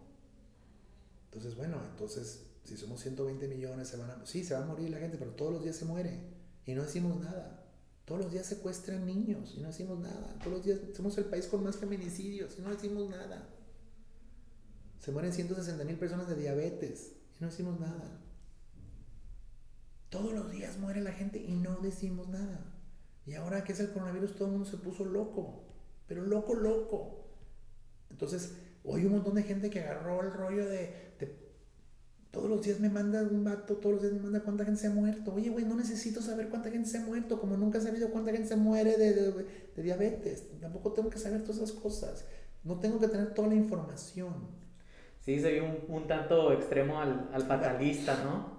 Entonces, 1.26 1.56
bueno, 1.56 1.80
entonces, 1.90 2.46
si 2.66 2.76
somos 2.76 3.00
120 3.00 3.48
millones, 3.48 3.88
se 3.88 3.96
van 3.96 4.10
a... 4.10 4.26
Sí, 4.26 4.44
se 4.44 4.54
va 4.54 4.62
a 4.62 4.66
morir 4.66 4.90
la 4.90 4.98
gente, 4.98 5.16
pero 5.18 5.32
todos 5.32 5.52
los 5.52 5.62
días 5.62 5.76
se 5.76 5.84
muere. 5.84 6.20
Y 6.64 6.74
no 6.74 6.82
decimos 6.82 7.20
nada. 7.20 7.64
Todos 8.04 8.22
los 8.22 8.32
días 8.32 8.46
secuestran 8.46 9.04
niños 9.04 9.54
y 9.56 9.60
no 9.60 9.68
decimos 9.68 9.98
nada. 9.98 10.38
Todos 10.38 10.52
los 10.52 10.64
días 10.64 10.78
somos 10.96 11.16
el 11.18 11.24
país 11.24 11.46
con 11.46 11.64
más 11.64 11.76
feminicidios 11.76 12.56
y 12.58 12.62
no 12.62 12.70
decimos 12.70 13.10
nada. 13.10 13.48
Se 15.00 15.10
mueren 15.12 15.32
160 15.32 15.84
mil 15.84 15.96
personas 15.96 16.28
de 16.28 16.36
diabetes 16.36 17.12
y 17.38 17.42
no 17.42 17.50
decimos 17.50 17.80
nada. 17.80 18.20
Todos 20.08 20.32
los 20.32 20.50
días 20.50 20.78
muere 20.78 21.00
la 21.00 21.12
gente 21.12 21.38
y 21.38 21.52
no 21.52 21.76
decimos 21.80 22.28
nada. 22.28 22.72
Y 23.26 23.34
ahora 23.34 23.64
que 23.64 23.72
es 23.72 23.80
el 23.80 23.90
coronavirus, 23.90 24.34
todo 24.34 24.46
el 24.46 24.52
mundo 24.52 24.66
se 24.66 24.76
puso 24.76 25.04
loco. 25.04 25.64
Pero 26.06 26.22
loco, 26.22 26.54
loco. 26.54 27.26
Entonces, 28.10 28.52
hoy 28.84 29.04
un 29.04 29.12
montón 29.12 29.34
de 29.34 29.42
gente 29.42 29.68
que 29.68 29.80
agarró 29.80 30.22
el 30.22 30.32
rollo 30.32 30.66
de, 30.66 31.14
todos 32.36 32.50
los 32.50 32.62
días 32.62 32.80
me 32.80 32.90
manda 32.90 33.22
un 33.22 33.44
vato, 33.44 33.76
todos 33.76 33.94
los 33.94 34.02
días 34.02 34.12
me 34.12 34.20
manda 34.20 34.40
cuánta 34.40 34.66
gente 34.66 34.78
se 34.78 34.88
ha 34.88 34.90
muerto. 34.90 35.32
Oye, 35.32 35.48
güey, 35.48 35.64
no 35.64 35.74
necesito 35.74 36.20
saber 36.20 36.50
cuánta 36.50 36.70
gente 36.70 36.86
se 36.86 36.98
ha 36.98 37.00
muerto, 37.00 37.40
como 37.40 37.56
nunca 37.56 37.78
he 37.78 37.80
sabido 37.80 38.10
cuánta 38.10 38.30
gente 38.30 38.46
se 38.46 38.56
muere 38.56 38.98
de, 38.98 39.46
diabetes. 39.82 40.44
Tampoco 40.60 40.92
tengo 40.92 41.08
que 41.08 41.18
saber 41.18 41.40
todas 41.40 41.56
esas 41.56 41.72
cosas. 41.72 42.26
No 42.62 42.78
tengo 42.78 43.00
que 43.00 43.08
tener 43.08 43.32
toda 43.32 43.48
la 43.48 43.54
información. 43.54 44.34
Sí, 45.24 45.40
se 45.40 45.62
un, 45.62 45.78
un 45.88 46.06
tanto 46.06 46.52
extremo 46.52 47.00
al, 47.00 47.30
al 47.32 47.42
fatalista, 47.44 48.22
¿no? 48.22 48.54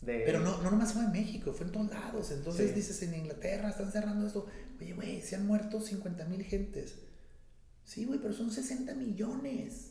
Pero 0.00 0.40
no, 0.40 0.62
no 0.62 0.70
nomás 0.70 0.94
fue 0.94 1.04
en 1.04 1.12
México, 1.12 1.52
fue 1.52 1.66
en 1.66 1.72
todos 1.72 1.90
lados. 1.90 2.30
Entonces 2.30 2.74
dices, 2.74 3.02
en 3.02 3.14
Inglaterra 3.16 3.68
están 3.68 3.92
cerrando 3.92 4.26
esto. 4.26 4.46
Oye, 4.80 4.94
güey, 4.94 5.20
se 5.20 5.36
han 5.36 5.46
muerto 5.46 5.78
50 5.78 6.24
mil 6.24 6.42
gentes. 6.42 7.00
Sí, 7.84 8.06
güey, 8.06 8.18
pero 8.18 8.32
son 8.32 8.50
60 8.50 8.94
millones. 8.94 9.90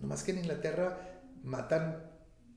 No 0.00 0.08
más 0.08 0.24
que 0.24 0.32
en 0.32 0.38
Inglaterra 0.38 1.11
matan, 1.42 2.10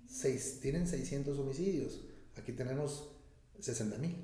seis, 0.08 0.60
tienen 0.62 0.88
600 0.88 1.38
homicidios. 1.40 2.06
Aquí 2.36 2.54
tenemos 2.54 3.16
60 3.60 3.98
mil. 3.98 4.16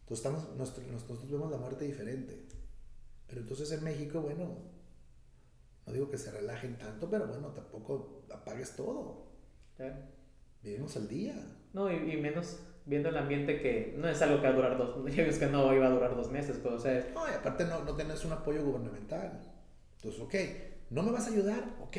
Entonces 0.00 0.26
estamos, 0.26 0.56
nosotros, 0.56 1.30
vemos 1.30 1.50
la 1.50 1.58
muerte 1.58 1.84
diferente. 1.84 2.46
Pero 3.26 3.42
entonces 3.42 3.70
en 3.72 3.84
México, 3.84 4.20
bueno, 4.20 4.56
no 5.86 5.92
digo 5.92 6.10
que 6.10 6.18
se 6.18 6.30
relajen 6.32 6.76
tanto, 6.78 7.08
pero 7.08 7.26
bueno, 7.26 7.48
tampoco 7.48 8.26
apagues 8.32 8.74
todo. 8.74 9.30
Vivimos 10.62 10.96
al 10.96 11.08
día. 11.08 11.34
No, 11.72 11.90
y 11.90 12.16
menos 12.16 12.58
viendo 12.86 13.08
el 13.08 13.16
ambiente 13.16 13.60
que 13.60 13.94
no 13.96 14.08
es 14.08 14.20
algo 14.20 14.40
que 14.40 14.48
va 14.48 14.52
a 14.52 14.56
durar 14.56 14.78
dos, 14.78 15.04
ya 15.14 15.38
que 15.38 15.46
no 15.46 15.72
iba 15.74 15.86
a 15.86 15.90
durar 15.90 16.16
dos 16.16 16.30
meses, 16.30 16.58
pero 16.62 16.74
o 16.74 16.78
sea... 16.78 17.08
No, 17.14 17.28
y 17.28 17.32
aparte 17.32 17.64
no, 17.64 17.84
no 17.84 17.94
tenés 17.94 18.24
un 18.24 18.32
apoyo 18.32 18.64
gubernamental. 18.64 19.40
Entonces, 19.96 20.20
ok, 20.20 20.34
no 20.90 21.02
me 21.02 21.12
vas 21.12 21.26
a 21.26 21.30
ayudar, 21.30 21.76
ok, 21.80 21.96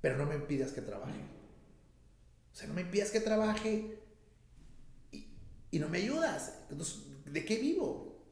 pero 0.00 0.16
no 0.16 0.26
me 0.26 0.38
pidas 0.38 0.72
que 0.72 0.80
trabaje. 0.80 1.20
O 2.52 2.54
sea, 2.54 2.68
no 2.68 2.74
me 2.74 2.84
pidas 2.84 3.10
que 3.10 3.20
trabaje 3.20 4.00
y, 5.12 5.26
y 5.70 5.78
no 5.78 5.88
me 5.88 5.98
ayudas. 5.98 6.66
Entonces, 6.70 7.04
¿de 7.24 7.44
qué 7.44 7.58
vivo? 7.58 8.24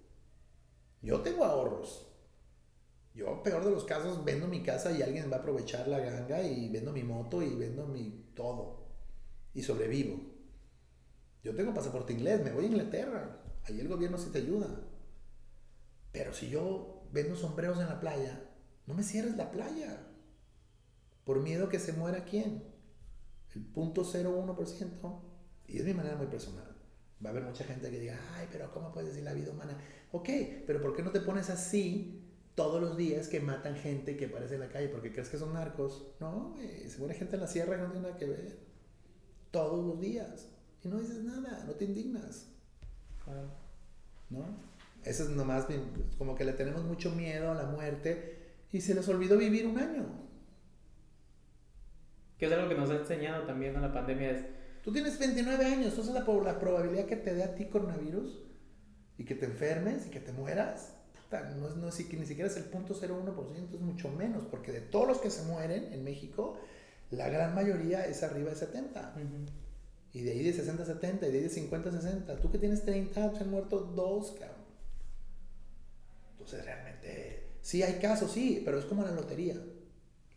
Yo 1.03 1.21
tengo 1.21 1.45
ahorros. 1.45 2.07
Yo, 3.15 3.43
peor 3.43 3.65
de 3.65 3.71
los 3.71 3.85
casos, 3.85 4.25
vendo 4.25 4.47
mi 4.47 4.63
casa 4.63 4.93
y 4.93 5.03
alguien 5.03 5.31
va 5.33 5.37
a 5.37 5.39
aprovechar 5.39 5.89
la 5.89 6.01
ganga 6.01 6.43
y 6.43 6.69
vendo 6.69 6.93
mi 6.93 7.03
moto 7.03 7.43
y 7.43 7.55
vendo 7.55 7.87
mi 7.87 8.31
todo. 8.35 8.89
Y 9.55 9.63
sobrevivo. 9.63 10.21
Yo 11.43 11.55
tengo 11.55 11.73
pasaporte 11.73 12.13
inglés, 12.13 12.43
me 12.45 12.53
voy 12.53 12.65
a 12.65 12.69
Inglaterra. 12.69 13.43
Ahí 13.65 13.81
el 13.81 13.89
gobierno 13.89 14.19
sí 14.19 14.31
te 14.31 14.39
ayuda. 14.39 14.69
Pero 16.13 16.35
si 16.35 16.51
yo 16.51 17.09
vendo 17.13 17.37
sombreros 17.37 17.79
en 17.79 17.87
la 17.87 18.01
playa, 18.01 18.51
no 18.87 18.95
me 18.95 19.03
cierres 19.03 19.37
la 19.37 19.51
playa. 19.51 20.06
Por 21.27 21.41
miedo 21.41 21.69
que 21.69 21.81
se 21.81 21.93
muera 21.93 22.25
quién. 22.25 22.63
El 23.55 23.63
punto 23.63 24.05
0,1%. 24.05 25.21
Y 25.67 25.79
es 25.79 25.85
mi 25.85 25.93
manera 25.93 26.15
muy 26.15 26.29
personal. 26.29 26.77
Va 27.25 27.31
a 27.31 27.33
haber 27.33 27.43
mucha 27.43 27.65
gente 27.65 27.91
que 27.91 27.99
diga, 27.99 28.17
ay, 28.37 28.47
pero 28.53 28.71
¿cómo 28.71 28.93
puedes 28.93 29.09
decir 29.09 29.25
la 29.25 29.35
vida 29.35 29.51
humana? 29.51 29.77
Ok, 30.13 30.29
pero 30.67 30.81
¿por 30.81 30.95
qué 30.95 31.03
no 31.03 31.11
te 31.11 31.21
pones 31.21 31.51
así 31.51 32.23
todos 32.55 32.81
los 32.81 32.97
días 32.97 33.27
que 33.27 33.41
matan 33.41 33.75
gente 33.75 34.17
que 34.17 34.27
aparece 34.27 34.55
en 34.55 34.61
la 34.61 34.69
calle? 34.69 34.89
Porque 34.89 35.11
crees 35.11 35.29
que 35.29 35.37
son 35.37 35.53
narcos. 35.53 36.07
No, 36.21 36.55
se 36.87 36.97
muere 36.99 37.15
gente 37.15 37.35
en 37.35 37.41
la 37.41 37.49
sierra 37.49 37.77
y 37.77 37.81
no 37.81 37.87
tiene 37.91 38.03
nada 38.03 38.17
que 38.17 38.27
ver. 38.27 38.59
Todos 39.51 39.85
los 39.85 40.01
días 40.01 40.47
no 40.85 41.01
dices 41.01 41.25
nada, 41.25 41.65
no 41.67 41.73
te 41.73 41.87
indignas. 41.87 42.47
¿No? 44.31 44.45
Eso 45.03 45.25
es 45.25 45.31
nomás 45.31 45.67
como 46.19 46.37
que 46.37 46.45
le 46.45 46.53
tenemos 46.53 46.85
mucho 46.85 47.11
miedo 47.11 47.51
a 47.51 47.55
la 47.55 47.67
muerte 47.67 48.55
y 48.71 48.81
se 48.81 48.95
les 48.95 49.09
olvidó 49.09 49.37
vivir 49.39 49.67
un 49.67 49.79
año. 49.79 50.26
Que 52.39 52.47
es 52.47 52.53
algo 52.53 52.69
que 52.69 52.75
nos 52.75 52.91
ha 52.91 52.97
enseñado 52.97 53.45
también 53.45 53.75
en 53.75 53.83
la 53.83 53.93
pandemia. 53.93 54.31
Es, 54.31 54.45
Tú 54.87 54.93
tienes 54.93 55.19
29 55.19 55.65
años, 55.65 55.87
entonces 55.89 56.15
la, 56.15 56.21
la 56.21 56.61
probabilidad 56.61 57.07
que 57.07 57.17
te 57.17 57.35
dé 57.35 57.43
a 57.43 57.57
ti 57.57 57.65
coronavirus 57.65 58.39
y 59.19 59.25
que 59.25 59.35
te 59.35 59.47
enfermes 59.47 60.07
y 60.07 60.11
que 60.11 60.21
te 60.21 60.31
mueras, 60.31 60.95
no 61.57 61.69
es, 61.69 61.75
no 61.75 61.89
es, 61.89 61.99
ni 62.13 62.25
siquiera 62.25 62.49
es 62.49 62.57
el 62.57 62.71
0.01%, 62.71 63.75
es 63.75 63.81
mucho 63.81 64.09
menos, 64.11 64.45
porque 64.45 64.71
de 64.71 64.81
todos 64.81 65.09
los 65.09 65.19
que 65.19 65.29
se 65.29 65.43
mueren 65.43 65.93
en 65.93 66.05
México, 66.05 66.61
la 67.11 67.29
gran 67.29 67.53
mayoría 67.53 68.07
es 68.07 68.23
arriba 68.23 68.51
de 68.51 68.57
70. 68.57 69.15
Y 70.13 70.23
de 70.23 70.31
ahí 70.31 70.45
de 70.45 70.53
60 70.53 70.85
a 70.85 70.87
70, 70.87 71.27
y 71.27 71.33
de 71.33 71.39
ahí 71.39 71.43
de 71.43 71.51
50 71.51 71.89
a 71.89 71.93
60. 71.93 72.37
Tú 72.37 72.53
que 72.53 72.59
tienes 72.59 72.85
30, 72.85 73.35
se 73.35 73.43
han 73.43 73.51
muerto 73.51 73.81
dos, 73.81 74.37
cabrón. 74.39 74.65
Entonces 76.31 76.65
realmente, 76.65 77.49
sí 77.61 77.83
hay 77.83 77.95
casos, 77.95 78.31
sí, 78.31 78.63
pero 78.65 78.79
es 78.79 78.85
como 78.85 79.03
la 79.03 79.11
lotería. 79.11 79.57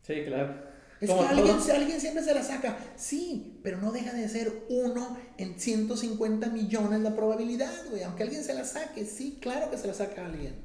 Sí, 0.01 0.23
claro. 0.25 0.68
Es 1.01 1.09
que 1.09 1.19
alguien, 1.19 1.55
alguien, 1.75 2.01
siempre 2.01 2.23
se 2.23 2.33
la 2.33 2.43
saca. 2.43 2.77
Sí, 2.97 3.59
pero 3.63 3.79
no 3.79 3.91
deja 3.91 4.13
de 4.13 4.27
ser 4.27 4.51
uno 4.69 5.17
en 5.37 5.57
150 5.57 6.49
millones 6.49 6.99
la 6.99 7.15
probabilidad, 7.15 7.71
güey. 7.89 8.03
Aunque 8.03 8.23
alguien 8.23 8.43
se 8.43 8.53
la 8.53 8.65
saque, 8.65 9.05
sí, 9.05 9.37
claro 9.41 9.71
que 9.71 9.77
se 9.77 9.87
la 9.87 9.93
saca 9.93 10.25
alguien. 10.25 10.55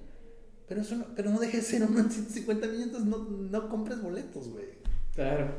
Pero, 0.66 0.80
eso 0.80 0.96
no, 0.96 1.06
pero 1.14 1.30
no 1.30 1.38
deje 1.38 1.58
de 1.58 1.62
ser 1.62 1.84
uno 1.84 2.00
en 2.00 2.10
150 2.10 2.66
millones, 2.66 3.00
no, 3.00 3.18
no 3.18 3.68
compres 3.68 4.02
boletos, 4.02 4.48
güey. 4.48 4.66
Claro. 5.14 5.52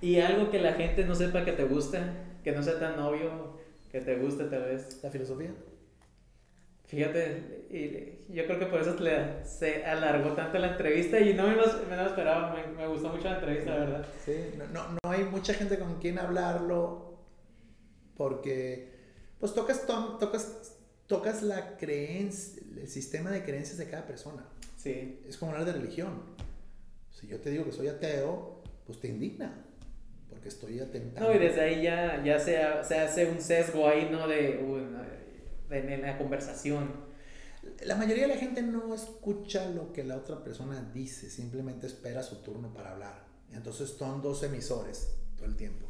Y 0.00 0.18
algo 0.18 0.50
que 0.50 0.58
la 0.58 0.72
gente 0.72 1.04
no 1.04 1.14
sepa 1.14 1.44
que 1.44 1.52
te 1.52 1.64
gusta, 1.64 2.14
que 2.42 2.52
no 2.52 2.62
sea 2.62 2.80
tan 2.80 2.98
obvio, 2.98 3.58
que 3.92 4.00
te 4.00 4.16
guste 4.16 4.44
tal 4.44 4.64
vez. 4.64 4.98
La 5.02 5.10
filosofía. 5.10 5.54
Fíjate, 6.86 7.64
y 7.70 8.32
yo 8.34 8.44
creo 8.46 8.58
que 8.58 8.66
por 8.66 8.80
eso 8.80 8.96
se 9.44 9.84
alargó 9.84 10.32
tanto 10.34 10.58
la 10.58 10.72
entrevista 10.72 11.18
y 11.18 11.34
no 11.34 11.48
me 11.48 11.56
lo, 11.56 11.64
me 11.88 12.04
esperaba, 12.04 12.54
me, 12.76 12.86
gustó 12.86 13.08
mucho 13.08 13.24
la 13.24 13.36
entrevista, 13.36 13.70
la 13.70 13.76
verdad. 13.78 14.06
Sí, 14.24 14.36
no, 14.72 14.88
no, 14.88 15.10
hay 15.10 15.24
mucha 15.24 15.54
gente 15.54 15.78
con 15.78 15.98
quien 15.98 16.18
hablarlo 16.18 17.18
porque 18.16 18.92
pues 19.40 19.54
tocas, 19.54 19.86
tocas, 19.86 20.78
tocas 21.06 21.42
la 21.42 21.76
creencia, 21.76 22.62
el 22.76 22.88
sistema 22.88 23.30
de 23.30 23.42
creencias 23.42 23.78
de 23.78 23.88
cada 23.88 24.06
persona. 24.06 24.44
Sí. 24.76 25.20
Es 25.26 25.38
como 25.38 25.52
hablar 25.52 25.66
de 25.66 25.72
religión. 25.72 26.22
Si 27.10 27.26
yo 27.26 27.40
te 27.40 27.50
digo 27.50 27.64
que 27.64 27.72
soy 27.72 27.88
ateo, 27.88 28.62
pues 28.86 29.00
te 29.00 29.08
indigna 29.08 29.64
porque 30.28 30.48
estoy 30.48 30.80
atentando. 30.80 31.28
No, 31.28 31.34
y 31.34 31.38
desde 31.38 31.60
ahí 31.60 31.82
ya, 31.82 32.22
ya 32.22 32.38
se, 32.38 32.58
se 32.82 32.98
hace 32.98 33.26
un 33.26 33.40
sesgo 33.40 33.88
ahí, 33.88 34.08
¿no? 34.10 34.28
De, 34.28 34.60
en 35.70 36.02
la 36.02 36.18
conversación. 36.18 36.90
La 37.84 37.96
mayoría 37.96 38.26
de 38.26 38.34
la 38.34 38.40
gente 38.40 38.62
no 38.62 38.94
escucha 38.94 39.68
lo 39.70 39.92
que 39.92 40.04
la 40.04 40.16
otra 40.16 40.44
persona 40.44 40.90
dice, 40.92 41.30
simplemente 41.30 41.86
espera 41.86 42.22
su 42.22 42.42
turno 42.42 42.72
para 42.74 42.92
hablar. 42.92 43.24
Entonces 43.52 43.90
son 43.90 44.22
dos 44.22 44.42
emisores 44.42 45.16
todo 45.36 45.46
el 45.46 45.56
tiempo. 45.56 45.86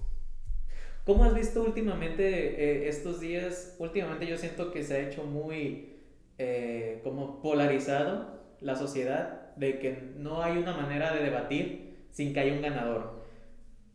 ¿Cómo 1.05 1.25
has 1.25 1.35
visto 1.35 1.63
últimamente 1.63 2.25
eh, 2.25 2.89
estos 2.89 3.21
días? 3.21 3.75
Últimamente 3.79 4.27
yo 4.27 4.39
siento 4.39 4.73
que 4.73 4.83
se 4.83 4.95
ha 4.95 5.01
hecho 5.01 5.25
muy 5.25 5.99
eh, 6.39 7.01
como 7.05 7.43
polarizado 7.43 8.41
la 8.61 8.75
sociedad, 8.75 9.55
de 9.57 9.79
que 9.79 9.93
no 10.17 10.43
hay 10.43 10.57
una 10.57 10.75
manera 10.75 11.15
de 11.15 11.23
debatir 11.23 12.07
sin 12.11 12.33
que 12.33 12.41
haya 12.41 12.55
un 12.55 12.63
ganador. 12.63 13.24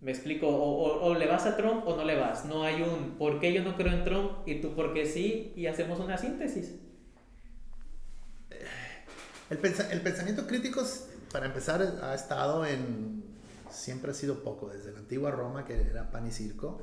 Me 0.02 0.12
explico, 0.12 0.48
o, 0.48 1.14
le 1.14 1.28
vas 1.28 1.46
a 1.46 1.58
Trump 1.58 1.86
o 1.86 1.96
no 1.96 2.06
le 2.06 2.16
vas. 2.16 2.46
No 2.46 2.64
hay 2.64 2.82
un 2.82 3.18
por 3.18 3.40
qué 3.40 3.52
yo 3.52 3.64
no 3.64 3.76
creo 3.76 3.92
en 3.92 4.04
Trump 4.06 4.48
y 4.48 4.62
tú 4.62 4.74
por 4.74 4.94
qué 4.94 5.06
sí 5.06 5.52
y 5.56 5.68
hacemos 5.68 6.00
una 6.00 6.18
síntesis. 6.18 6.76
El, 9.50 9.58
el 9.58 10.02
pensamiento 10.02 10.48
crítico, 10.48 10.84
para 11.32 11.48
empezar, 11.48 11.82
ha 12.02 12.16
estado 12.16 12.66
en... 12.66 13.24
Siempre 13.70 14.12
ha 14.12 14.14
sido 14.14 14.42
poco, 14.42 14.70
desde 14.70 14.92
la 14.92 15.00
antigua 15.00 15.32
Roma, 15.32 15.66
que 15.66 15.80
era 15.80 16.10
pan 16.10 16.26
y 16.26 16.32
circo. 16.32 16.82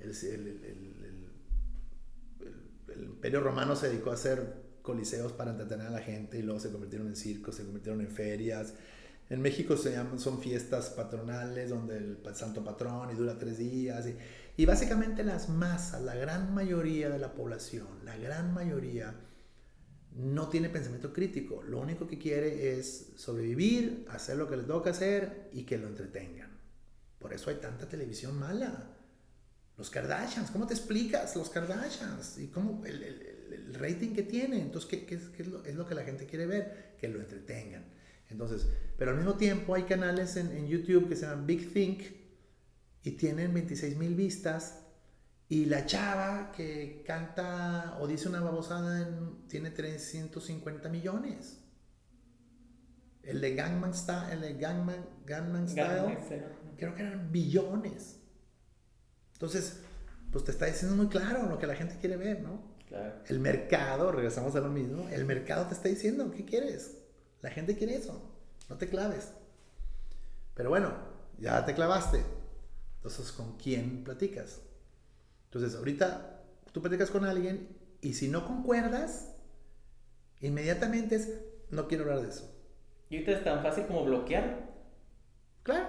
El, 0.00 0.10
el, 0.10 1.26
el 2.88 3.04
imperio 3.04 3.40
romano 3.40 3.76
se 3.76 3.88
dedicó 3.88 4.10
a 4.10 4.14
hacer 4.14 4.66
coliseos 4.82 5.32
para 5.32 5.50
entretener 5.50 5.86
a 5.86 5.90
la 5.90 6.00
gente 6.00 6.38
y 6.38 6.42
luego 6.42 6.60
se 6.60 6.70
convirtieron 6.70 7.08
en 7.08 7.16
circos, 7.16 7.56
se 7.56 7.64
convirtieron 7.64 8.00
en 8.00 8.10
ferias 8.10 8.74
en 9.28 9.42
México 9.42 9.76
se 9.76 9.92
llaman, 9.92 10.20
son 10.20 10.40
fiestas 10.40 10.90
patronales 10.90 11.70
donde 11.70 11.96
el 11.96 12.18
santo 12.34 12.62
patrón 12.62 13.10
y 13.10 13.14
dura 13.14 13.36
tres 13.38 13.58
días. 13.58 14.06
Y, 14.06 14.16
y, 14.56 14.66
básicamente 14.66 15.24
las 15.24 15.48
masas, 15.48 16.02
la 16.02 16.14
gran 16.14 16.54
mayoría 16.54 17.10
de 17.10 17.18
la 17.18 17.34
población, 17.34 17.88
la 18.04 18.16
gran 18.16 18.54
mayoría, 18.54 19.14
no 20.12 20.48
tiene 20.48 20.68
pensamiento 20.68 21.12
crítico. 21.12 21.62
Lo 21.62 21.80
único 21.80 22.06
que 22.06 22.18
quiere 22.18 22.78
es 22.78 23.12
sobrevivir, 23.16 24.06
hacer 24.08 24.36
lo 24.36 24.48
que 24.48 24.56
le 24.56 24.62
toca 24.62 24.90
hacer 24.90 25.50
y 25.52 25.64
que 25.64 25.76
lo 25.76 25.88
entretengan. 25.88 26.56
Por 27.18 27.32
eso 27.32 27.50
hay 27.50 27.56
tanta 27.56 27.88
televisión 27.88 28.38
mala. 28.38 28.92
Los 29.76 29.90
Kardashians, 29.90 30.50
¿cómo 30.52 30.66
te 30.66 30.74
explicas 30.74 31.36
los 31.36 31.50
Kardashians? 31.50 32.38
¿Y 32.38 32.46
cómo 32.46 32.82
el, 32.86 33.02
el, 33.02 33.52
el 33.52 33.74
rating 33.74 34.14
que 34.14 34.22
tiene? 34.22 34.60
Entonces, 34.62 34.88
¿qué, 34.88 35.04
qué, 35.04 35.18
qué 35.36 35.42
es, 35.42 35.48
lo, 35.48 35.64
es 35.64 35.74
lo 35.74 35.86
que 35.86 35.94
la 35.94 36.04
gente 36.04 36.26
quiere 36.26 36.46
ver? 36.46 36.94
Que 36.98 37.08
lo 37.08 37.20
entretengan. 37.20 37.95
Entonces, 38.28 38.68
pero 38.98 39.12
al 39.12 39.16
mismo 39.16 39.34
tiempo 39.34 39.74
hay 39.74 39.84
canales 39.84 40.36
en, 40.36 40.50
en 40.52 40.66
YouTube 40.66 41.08
que 41.08 41.16
se 41.16 41.26
llaman 41.26 41.46
Big 41.46 41.72
Think 41.72 42.02
y 43.02 43.12
tienen 43.12 43.54
26 43.54 43.96
mil 43.96 44.14
vistas 44.14 44.80
y 45.48 45.66
la 45.66 45.86
chava 45.86 46.50
que 46.50 47.04
canta 47.06 47.98
o 48.00 48.06
dice 48.08 48.28
una 48.28 48.40
babosada 48.40 49.08
tiene 49.48 49.70
350 49.70 50.88
millones. 50.88 51.60
El 53.22 53.40
de 53.40 53.54
Gangman 53.54 53.94
Style, 53.94 54.32
el 54.32 54.40
de 54.40 54.54
Gangman, 54.54 55.06
Gangman 55.24 55.68
Style, 55.68 56.18
creo 56.76 56.94
que 56.94 57.02
eran 57.02 57.30
billones. 57.30 58.20
Entonces, 59.34 59.80
pues 60.32 60.44
te 60.44 60.50
está 60.50 60.66
diciendo 60.66 60.96
muy 60.96 61.08
claro 61.08 61.48
lo 61.48 61.58
que 61.58 61.66
la 61.66 61.76
gente 61.76 61.96
quiere 62.00 62.16
ver, 62.16 62.42
¿no? 62.42 62.74
Claro. 62.88 63.14
El 63.26 63.38
mercado, 63.38 64.10
regresamos 64.10 64.54
a 64.56 64.60
lo 64.60 64.68
mismo, 64.68 65.08
el 65.10 65.24
mercado 65.24 65.66
te 65.66 65.74
está 65.74 65.88
diciendo, 65.88 66.30
¿qué 66.30 66.44
quieres? 66.44 67.05
La 67.42 67.50
gente 67.50 67.76
quiere 67.76 67.96
eso. 67.96 68.32
No 68.68 68.76
te 68.76 68.88
claves. 68.88 69.32
Pero 70.54 70.70
bueno, 70.70 70.92
ya 71.38 71.64
te 71.64 71.74
clavaste. 71.74 72.24
Entonces, 72.96 73.30
¿con 73.32 73.56
quién 73.58 74.04
platicas? 74.04 74.60
Entonces, 75.44 75.76
ahorita 75.76 76.42
tú 76.72 76.80
platicas 76.82 77.10
con 77.10 77.24
alguien 77.24 77.68
y 78.00 78.14
si 78.14 78.28
no 78.28 78.46
concuerdas, 78.46 79.34
inmediatamente 80.40 81.16
es, 81.16 81.30
no 81.70 81.88
quiero 81.88 82.04
hablar 82.04 82.22
de 82.22 82.30
eso. 82.30 82.52
Y 83.08 83.16
ahorita 83.16 83.32
es 83.32 83.44
tan 83.44 83.62
fácil 83.62 83.86
como 83.86 84.04
bloquear. 84.04 84.70
Claro. 85.62 85.88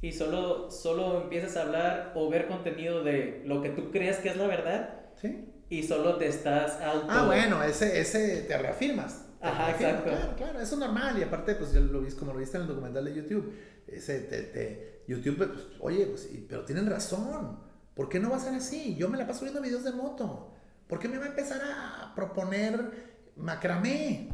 Y 0.00 0.12
solo, 0.12 0.70
solo 0.70 1.22
empiezas 1.22 1.56
a 1.56 1.62
hablar 1.62 2.12
o 2.14 2.28
ver 2.28 2.46
contenido 2.46 3.02
de 3.02 3.42
lo 3.46 3.62
que 3.62 3.70
tú 3.70 3.90
crees 3.90 4.18
que 4.18 4.28
es 4.28 4.36
la 4.36 4.46
verdad. 4.46 5.06
Sí. 5.20 5.50
Y 5.70 5.82
solo 5.82 6.16
te 6.16 6.26
estás 6.26 6.80
auto... 6.80 7.06
Ah, 7.08 7.24
bueno, 7.26 7.62
ese, 7.62 8.00
ese 8.00 8.42
te 8.42 8.58
reafirmas. 8.58 9.26
Ajá, 9.44 9.70
exacto. 9.70 10.10
Claro, 10.10 10.36
claro, 10.36 10.60
eso 10.60 10.74
es 10.74 10.80
normal. 10.80 11.18
Y 11.18 11.22
aparte, 11.22 11.54
pues 11.54 11.72
ya 11.72 11.80
lo 11.80 12.00
viste, 12.00 12.18
como 12.18 12.32
lo 12.32 12.38
viste 12.38 12.56
en 12.56 12.62
el 12.62 12.68
documental 12.68 13.04
de 13.04 13.14
YouTube. 13.14 13.52
Ese, 13.86 14.20
te, 14.20 15.02
YouTube, 15.06 15.36
pues, 15.36 15.50
oye, 15.80 16.06
pues, 16.06 16.28
pero 16.48 16.64
tienen 16.64 16.88
razón. 16.88 17.58
¿Por 17.94 18.08
qué 18.08 18.18
no 18.18 18.30
va 18.30 18.36
a 18.36 18.40
ser 18.40 18.54
así? 18.54 18.96
Yo 18.96 19.08
me 19.08 19.18
la 19.18 19.26
paso 19.26 19.42
viendo 19.42 19.60
videos 19.60 19.84
de 19.84 19.92
moto. 19.92 20.52
¿Por 20.88 20.98
qué 20.98 21.08
me 21.08 21.18
va 21.18 21.24
a 21.24 21.28
empezar 21.28 21.60
a 21.62 22.14
proponer 22.14 23.14
macramé? 23.36 24.30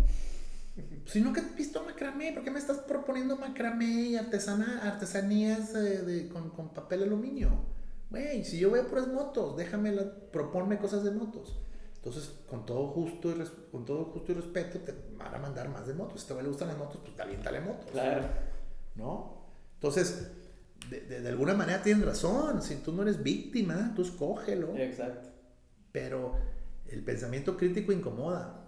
Si 1.06 1.20
nunca 1.20 1.40
he 1.40 1.56
visto 1.56 1.82
macramé, 1.84 2.32
¿por 2.32 2.42
qué 2.42 2.50
me 2.50 2.58
estás 2.58 2.78
proponiendo 2.78 3.36
macramé 3.36 4.02
y 4.02 4.16
artesana, 4.16 4.80
artesanías 4.84 5.72
de, 5.72 6.28
con, 6.28 6.50
con, 6.50 6.72
papel 6.72 7.02
aluminio? 7.02 7.50
Güey, 8.10 8.44
si 8.44 8.58
yo 8.58 8.70
voy 8.70 8.80
a 8.80 8.86
puras 8.86 9.08
motos, 9.08 9.56
déjame 9.56 9.92
la, 9.92 10.10
proponme 10.32 10.78
cosas 10.78 11.04
de 11.04 11.10
motos. 11.10 11.60
Entonces, 12.02 12.32
con 12.48 12.64
todo 12.64 12.86
justo 12.88 13.30
y, 13.30 13.70
con 13.70 13.84
todo 13.84 14.04
justo 14.06 14.32
y 14.32 14.34
respeto, 14.36 14.78
te 14.78 14.94
van 15.18 15.34
a 15.34 15.38
mandar 15.38 15.68
más 15.68 15.86
de 15.86 15.92
motos. 15.92 16.22
Si 16.22 16.28
te 16.28 16.42
le 16.42 16.48
gustan 16.48 16.68
las 16.68 16.78
motos, 16.78 16.98
pues 17.04 17.20
aviéntale 17.20 17.60
motos. 17.60 17.90
Claro. 17.90 18.24
¿No? 18.94 19.44
Entonces, 19.74 20.30
de, 20.88 21.20
de, 21.20 21.28
alguna 21.28 21.52
manera 21.52 21.82
tienen 21.82 22.06
razón. 22.06 22.62
Si 22.62 22.76
tú 22.76 22.92
no 22.92 23.02
eres 23.02 23.22
víctima, 23.22 23.92
tú 23.94 24.00
escógelo. 24.00 24.74
Exacto. 24.76 25.28
Pero 25.92 26.36
el 26.88 27.04
pensamiento 27.04 27.58
crítico 27.58 27.92
incomoda. 27.92 28.66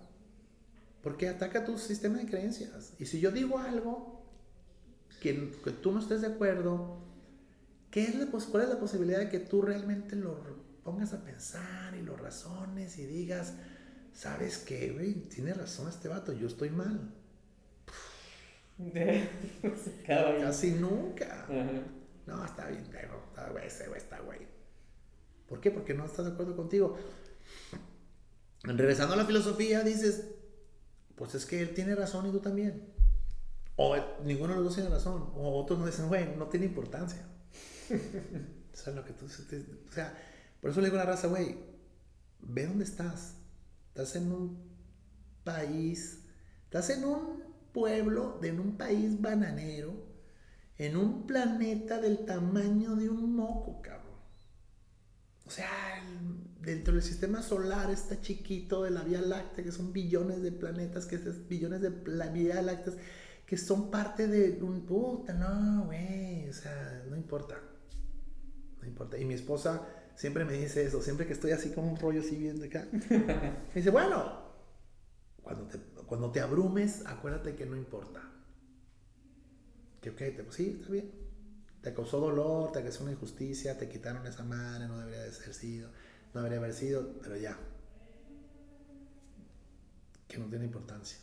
Porque 1.02 1.30
ataca 1.30 1.64
tu 1.64 1.78
sistema 1.78 2.18
de 2.18 2.26
creencias. 2.26 2.92
Y 2.98 3.06
si 3.06 3.18
yo 3.18 3.30
digo 3.30 3.58
algo 3.58 4.26
que, 5.22 5.52
que 5.64 5.70
tú 5.70 5.90
no 5.90 6.00
estés 6.00 6.20
de 6.20 6.26
acuerdo, 6.26 6.98
¿qué 7.90 8.04
es 8.04 8.14
la, 8.14 8.26
¿cuál 8.26 8.64
es 8.64 8.68
la 8.68 8.78
posibilidad 8.78 9.20
de 9.20 9.30
que 9.30 9.38
tú 9.38 9.62
realmente 9.62 10.16
lo 10.16 10.61
pongas 10.82 11.12
a 11.12 11.22
pensar 11.22 11.94
y 11.94 12.02
lo 12.02 12.16
razones 12.16 12.98
y 12.98 13.06
digas, 13.06 13.54
¿sabes 14.12 14.58
qué, 14.58 14.90
güey? 14.90 15.14
Tiene 15.14 15.54
razón 15.54 15.88
este 15.88 16.08
vato, 16.08 16.32
yo 16.32 16.46
estoy 16.46 16.70
mal. 16.70 17.12
Casi 20.06 20.72
nunca. 20.72 21.46
No, 22.26 22.44
está 22.44 22.68
bien, 22.68 22.84
está 22.84 23.48
güey, 23.50 23.66
ese 23.66 23.88
güey 23.88 24.00
está 24.00 24.20
güey. 24.20 24.40
¿Por 25.48 25.60
qué? 25.60 25.70
Porque 25.70 25.94
no 25.94 26.04
estás 26.04 26.26
de 26.26 26.32
acuerdo 26.32 26.56
contigo. 26.56 26.96
Regresando 28.64 29.14
a 29.14 29.16
la 29.16 29.26
filosofía, 29.26 29.82
dices, 29.82 30.28
pues 31.16 31.34
es 31.34 31.46
que 31.46 31.60
él 31.60 31.74
tiene 31.74 31.94
razón 31.94 32.26
y 32.26 32.32
tú 32.32 32.40
también. 32.40 32.92
O 33.76 33.96
ninguno 34.24 34.54
de 34.54 34.56
los 34.56 34.64
dos 34.64 34.74
tiene 34.74 34.90
razón. 34.90 35.30
O 35.34 35.60
otros 35.60 35.78
no 35.78 35.86
dicen, 35.86 36.08
güey, 36.08 36.36
no 36.36 36.46
tiene 36.46 36.66
importancia. 36.66 37.26
o 38.72 38.76
sea, 38.76 38.92
lo 38.94 39.04
que 39.04 39.12
tú... 39.12 39.26
O 39.26 39.92
sea, 39.92 40.16
por 40.62 40.70
eso 40.70 40.80
le 40.80 40.86
digo 40.86 40.96
a 40.96 41.04
la 41.04 41.10
raza, 41.10 41.26
güey, 41.26 41.56
ve 42.38 42.66
dónde 42.68 42.84
estás. 42.84 43.34
Estás 43.88 44.14
en 44.14 44.30
un 44.30 44.62
país, 45.42 46.24
estás 46.62 46.88
en 46.90 47.04
un 47.04 47.42
pueblo, 47.72 48.38
de, 48.40 48.50
en 48.50 48.60
un 48.60 48.76
país 48.76 49.20
bananero, 49.20 49.92
en 50.78 50.96
un 50.96 51.26
planeta 51.26 52.00
del 52.00 52.24
tamaño 52.24 52.94
de 52.94 53.08
un 53.08 53.34
moco, 53.34 53.82
cabrón. 53.82 54.12
O 55.44 55.50
sea, 55.50 55.68
dentro 56.60 56.94
del 56.94 57.02
sistema 57.02 57.42
solar 57.42 57.90
está 57.90 58.20
chiquito 58.20 58.84
de 58.84 58.92
la 58.92 59.02
Vía 59.02 59.20
Láctea, 59.20 59.64
que 59.64 59.72
son 59.72 59.92
billones 59.92 60.42
de 60.42 60.52
planetas, 60.52 61.06
que 61.06 61.16
es 61.16 61.48
billones 61.48 61.80
de 61.80 61.90
Vía 61.90 62.62
Lácteas, 62.62 62.98
que 63.44 63.56
son 63.56 63.90
parte 63.90 64.28
de 64.28 64.62
un 64.62 64.86
puta, 64.86 65.34
no, 65.34 65.86
güey, 65.86 66.48
o 66.48 66.52
sea, 66.52 67.04
no 67.10 67.16
importa. 67.16 67.60
No 68.80 68.86
importa. 68.86 69.18
Y 69.18 69.24
mi 69.24 69.34
esposa 69.34 69.88
siempre 70.16 70.44
me 70.44 70.54
dice 70.54 70.84
eso, 70.84 71.02
siempre 71.02 71.26
que 71.26 71.32
estoy 71.32 71.52
así 71.52 71.70
como 71.70 71.90
un 71.90 71.98
rollo 71.98 72.20
así 72.20 72.36
viendo 72.36 72.64
acá. 72.64 72.86
me 72.92 73.74
dice, 73.74 73.90
bueno, 73.90 74.42
cuando 75.42 75.66
te, 75.66 75.78
cuando 76.06 76.30
te 76.30 76.40
abrumes, 76.40 77.04
acuérdate 77.06 77.54
que 77.54 77.66
no 77.66 77.76
importa. 77.76 78.22
Que 80.00 80.10
ok, 80.10 80.16
te, 80.16 80.46
sí, 80.50 80.78
está 80.80 80.92
bien. 80.92 81.10
Te 81.80 81.92
causó 81.92 82.20
dolor, 82.20 82.72
te 82.72 82.82
causó 82.82 83.02
una 83.02 83.12
injusticia, 83.12 83.76
te 83.76 83.88
quitaron 83.88 84.26
esa 84.26 84.44
madre, 84.44 84.86
no 84.86 84.98
debería 84.98 85.22
de 85.22 85.32
ser 85.32 85.52
sido, 85.52 85.90
no 86.32 86.40
debería 86.40 86.58
haber 86.58 86.74
sido, 86.74 87.20
pero 87.20 87.36
ya. 87.36 87.58
Que 90.28 90.38
no 90.38 90.46
tiene 90.46 90.64
importancia. 90.66 91.18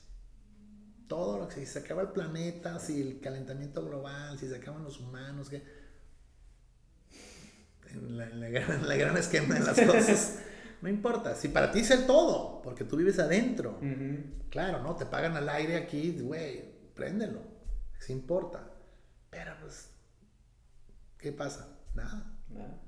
Todo 1.07 1.40
lo 1.40 1.48
que 1.48 1.56
si 1.56 1.66
se 1.66 1.80
acaba 1.80 2.02
el 2.02 2.10
planeta, 2.10 2.80
si 2.80 3.02
el 3.02 3.20
calentamiento 3.20 3.84
global, 3.84 4.38
si 4.38 4.48
se 4.48 4.57
acaban 4.57 4.84
los 4.84 4.99
humanos, 4.99 5.49
que 5.49 5.79
en 7.94 8.18
la, 8.18 8.28
en 8.28 8.88
la 8.88 8.95
gran 8.95 9.18
esquema 9.18 9.56
de 9.56 9.61
las 9.61 9.80
cosas. 9.86 10.40
No 10.82 10.88
importa, 10.90 11.36
si 11.36 11.49
para 11.49 11.72
ti 11.72 11.80
es 11.80 11.91
el 11.91 12.06
todo, 12.06 12.61
porque 12.61 12.86
tú 12.86 12.98
vives 12.98 13.20
adentro. 13.20 13.80
Claro, 14.49 14.82
¿no? 14.82 14.95
Te 14.95 15.06
pagan 15.06 15.36
al 15.36 15.49
aire 15.49 15.76
aquí, 15.76 16.18
güey, 16.22 16.64
préndelo. 16.95 17.41
Si 17.99 18.14
importa. 18.14 18.72
Pero 19.30 19.52
pues, 19.61 19.90
¿qué 21.18 21.32
pasa? 21.32 21.78
Nada. 21.94 22.34
Nada. 22.49 22.80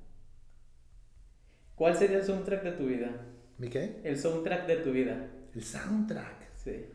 ¿Cuál 1.75 1.97
sería 1.97 2.17
el 2.17 2.25
soundtrack 2.25 2.63
de 2.63 2.71
tu 2.73 2.85
vida? 2.85 3.09
¿Mi 3.57 3.69
qué? 3.69 4.01
El 4.03 4.17
soundtrack 4.17 4.67
de 4.67 4.77
tu 4.77 4.91
vida. 4.91 5.27
El 5.53 5.63
soundtrack. 5.63 6.55
Sí. 6.55 6.85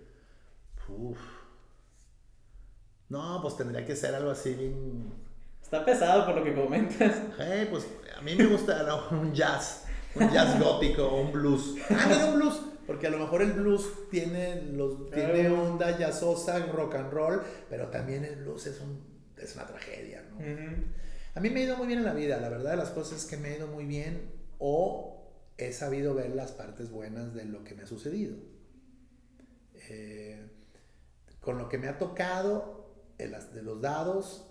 Uf. 0.89 1.19
No, 3.09 3.41
pues 3.43 3.57
tendría 3.57 3.85
que 3.85 3.95
ser 3.95 4.15
algo 4.15 4.31
así 4.31 4.55
bien... 4.55 5.26
Está 5.67 5.85
pesado 5.85 6.25
por 6.25 6.37
lo 6.37 6.45
que 6.45 6.55
comentas. 6.55 7.23
Hey, 7.37 7.67
pues 7.69 7.89
a 8.17 8.23
mí 8.23 8.37
me 8.37 8.47
gusta 8.47 8.87
un 9.11 9.35
jazz 9.35 9.83
un 10.15 10.31
jazz 10.31 10.61
gótico 10.63 11.13
un 11.13 11.33
blues. 11.33 11.75
Ah, 11.91 12.07
mira 12.09 12.27
un 12.27 12.37
blues. 12.37 12.61
Porque 12.87 13.09
a 13.09 13.11
lo 13.11 13.19
mejor 13.19 13.43
el 13.43 13.51
blues 13.51 13.85
tiene, 14.09 14.63
los, 14.63 15.11
tiene 15.11 15.49
onda 15.49 15.99
jazzosa, 15.99 16.67
rock 16.67 16.95
and 16.95 17.13
roll, 17.13 17.43
pero 17.69 17.89
también 17.89 18.25
el 18.25 18.37
blues 18.37 18.69
es, 18.69 18.81
un, 18.81 19.03
es 19.37 19.57
una 19.57 19.67
tragedia, 19.67 20.23
¿no? 20.31 20.39
A 21.35 21.41
mí 21.41 21.51
me 21.51 21.63
ha 21.63 21.65
ido 21.65 21.77
muy 21.77 21.89
bien 21.89 21.99
en 21.99 22.05
la 22.05 22.15
vida, 22.15 22.39
la 22.39 22.49
verdad 22.49 22.71
de 22.71 22.77
las 22.77 22.91
cosas 22.91 23.25
es 23.25 23.27
que 23.27 23.37
me 23.37 23.49
ha 23.49 23.57
ido 23.57 23.67
muy 23.67 23.87
bien 23.87 24.31
o 24.61 25.33
he 25.59 25.73
sabido 25.73 26.15
ver 26.15 26.31
las 26.31 26.53
partes 26.53 26.93
buenas 26.93 27.35
de 27.35 27.45
lo 27.45 27.65
que 27.65 27.75
me 27.75 27.83
ha 27.83 27.87
sucedido. 27.89 28.37
Eh, 29.91 30.49
con 31.41 31.59
lo 31.59 31.69
que 31.69 31.79
me 31.79 31.89
ha 31.89 31.99
tocado 31.99 32.87
de 33.19 33.63
los 33.65 33.81
dados, 33.81 34.47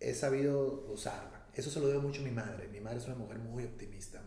he 0.00 0.14
sabido 0.14 0.86
usar. 0.92 1.48
Eso 1.54 1.70
se 1.70 1.80
lo 1.80 1.88
debo 1.88 2.02
mucho 2.02 2.20
a 2.20 2.24
mi 2.24 2.30
madre. 2.30 2.68
Mi 2.68 2.80
madre 2.80 2.98
es 2.98 3.06
una 3.06 3.16
mujer 3.16 3.38
muy 3.38 3.64
optimista, 3.64 4.22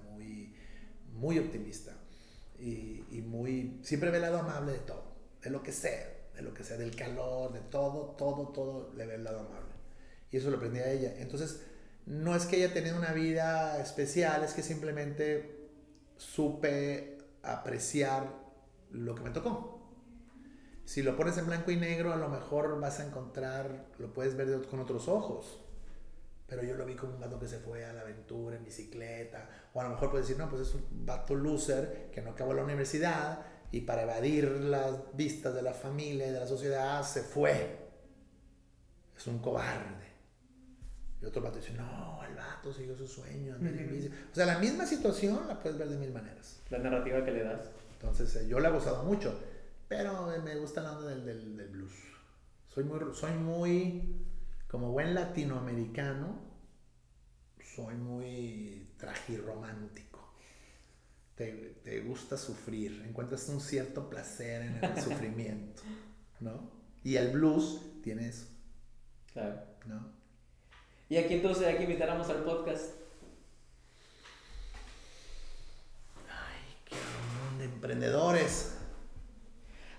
muy 1.13 1.39
optimista 1.39 1.93
y, 2.59 3.03
y, 3.11 3.21
muy, 3.21 3.79
siempre 3.83 4.09
ve 4.09 4.17
el 4.17 4.23
lado 4.23 4.39
amable 4.39 4.73
de 4.73 4.79
todo, 4.79 5.15
de 5.41 5.49
lo 5.49 5.61
que 5.61 5.71
sea, 5.71 6.07
de 6.35 6.41
lo 6.41 6.53
que 6.53 6.63
sea, 6.63 6.77
del 6.77 6.95
calor, 6.95 7.53
de 7.53 7.61
todo, 7.61 8.15
todo, 8.17 8.49
todo, 8.49 8.93
le 8.95 9.05
ve 9.05 9.15
el 9.15 9.23
lado 9.23 9.39
amable. 9.39 9.75
Y 10.31 10.37
eso 10.37 10.49
lo 10.49 10.57
aprendí 10.57 10.79
a 10.79 10.91
ella. 10.91 11.13
Entonces, 11.17 11.61
no 12.05 12.35
es 12.35 12.45
que 12.45 12.57
ella 12.57 12.73
tenga 12.73 12.97
una 12.97 13.13
vida 13.13 13.81
especial, 13.81 14.43
es 14.43 14.53
que 14.53 14.63
simplemente 14.63 15.69
supe 16.17 17.17
apreciar 17.43 18.33
lo 18.91 19.15
que 19.15 19.23
me 19.23 19.29
tocó. 19.31 19.76
Si 20.87 21.03
lo 21.03 21.15
pones 21.15 21.37
en 21.37 21.45
blanco 21.45 21.69
y 21.69 21.75
negro, 21.75 22.13
a 22.13 22.15
lo 22.15 22.29
mejor 22.29 22.79
vas 22.79 22.99
a 22.99 23.05
encontrar, 23.05 23.87
lo 23.99 24.13
puedes 24.13 24.35
ver 24.35 24.65
con 24.67 24.79
otros 24.79 25.07
ojos 25.07 25.67
pero 26.47 26.63
yo 26.63 26.75
lo 26.75 26.85
vi 26.85 26.95
como 26.95 27.13
un 27.13 27.19
vato 27.19 27.37
que 27.37 27.47
se 27.47 27.59
fue 27.59 27.85
a 27.85 27.93
la 27.93 28.01
aventura 28.01 28.55
en 28.55 28.63
bicicleta, 28.63 29.49
o 29.73 29.81
a 29.81 29.83
lo 29.83 29.89
mejor 29.91 30.09
puedes 30.09 30.27
decir, 30.27 30.41
no, 30.41 30.49
pues 30.49 30.61
es 30.61 30.73
un 30.73 31.05
vato 31.05 31.35
loser 31.35 32.09
que 32.11 32.21
no 32.21 32.31
acabó 32.31 32.53
la 32.53 32.63
universidad 32.63 33.39
y 33.69 33.81
para 33.81 34.03
evadir 34.03 34.49
las 34.49 34.95
vistas 35.13 35.53
de 35.53 35.61
la 35.61 35.73
familia 35.73 36.27
y 36.27 36.31
de 36.31 36.39
la 36.39 36.47
sociedad 36.47 37.03
se 37.03 37.21
fue. 37.21 37.85
Es 39.15 39.27
un 39.27 39.39
cobarde. 39.39 40.07
Y 41.21 41.25
otro 41.25 41.41
vato 41.41 41.57
dice, 41.57 41.73
no, 41.73 42.23
el 42.23 42.33
vato 42.33 42.71
siguió 42.71 42.95
su 42.95 43.07
sueño, 43.07 43.57
O 44.31 44.35
sea, 44.35 44.45
la 44.45 44.59
misma 44.59 44.85
situación 44.85 45.47
la 45.49 45.59
puedes 45.59 45.77
ver 45.77 45.89
de 45.89 45.97
mil 45.97 46.13
maneras. 46.13 46.61
La 46.69 46.77
narrativa 46.77 47.25
que 47.25 47.31
le 47.31 47.43
das. 47.43 47.71
Entonces, 47.91 48.33
eh, 48.37 48.47
yo 48.47 48.59
le 48.59 48.69
he 48.69 48.71
gustado 48.71 49.03
mucho, 49.03 49.37
pero 49.87 50.27
me 50.43 50.55
gusta 50.55 50.81
la 50.81 50.97
onda 50.97 51.09
del, 51.09 51.25
del, 51.25 51.57
del 51.57 51.69
blues. 51.69 51.93
Soy 52.67 52.83
muy, 52.83 52.99
soy 53.13 53.31
muy 53.33 54.25
como 54.67 54.91
buen 54.91 55.13
latinoamericano, 55.15 56.39
soy 57.75 57.95
muy 57.95 58.93
tragirromántico. 58.97 60.33
Te, 61.35 61.79
te 61.83 62.01
gusta 62.01 62.37
sufrir, 62.37 63.03
encuentras 63.07 63.47
un 63.49 63.61
cierto 63.61 64.09
placer 64.09 64.63
en 64.63 64.83
el 64.83 65.01
sufrimiento, 65.03 65.83
¿no? 66.39 66.71
Y 67.03 67.15
el 67.15 67.31
blues 67.31 67.81
tiene 68.03 68.27
eso. 68.27 68.47
Claro. 69.33 69.61
¿No? 69.85 70.11
Y 71.09 71.17
aquí 71.17 71.35
entonces 71.35 71.65
hay 71.65 71.77
que 71.77 71.83
invitáramos 71.83 72.29
al 72.29 72.43
podcast. 72.43 72.95
Ay, 76.27 76.75
qué 76.85 76.95
de 77.59 77.65
emprendedores. 77.65 78.76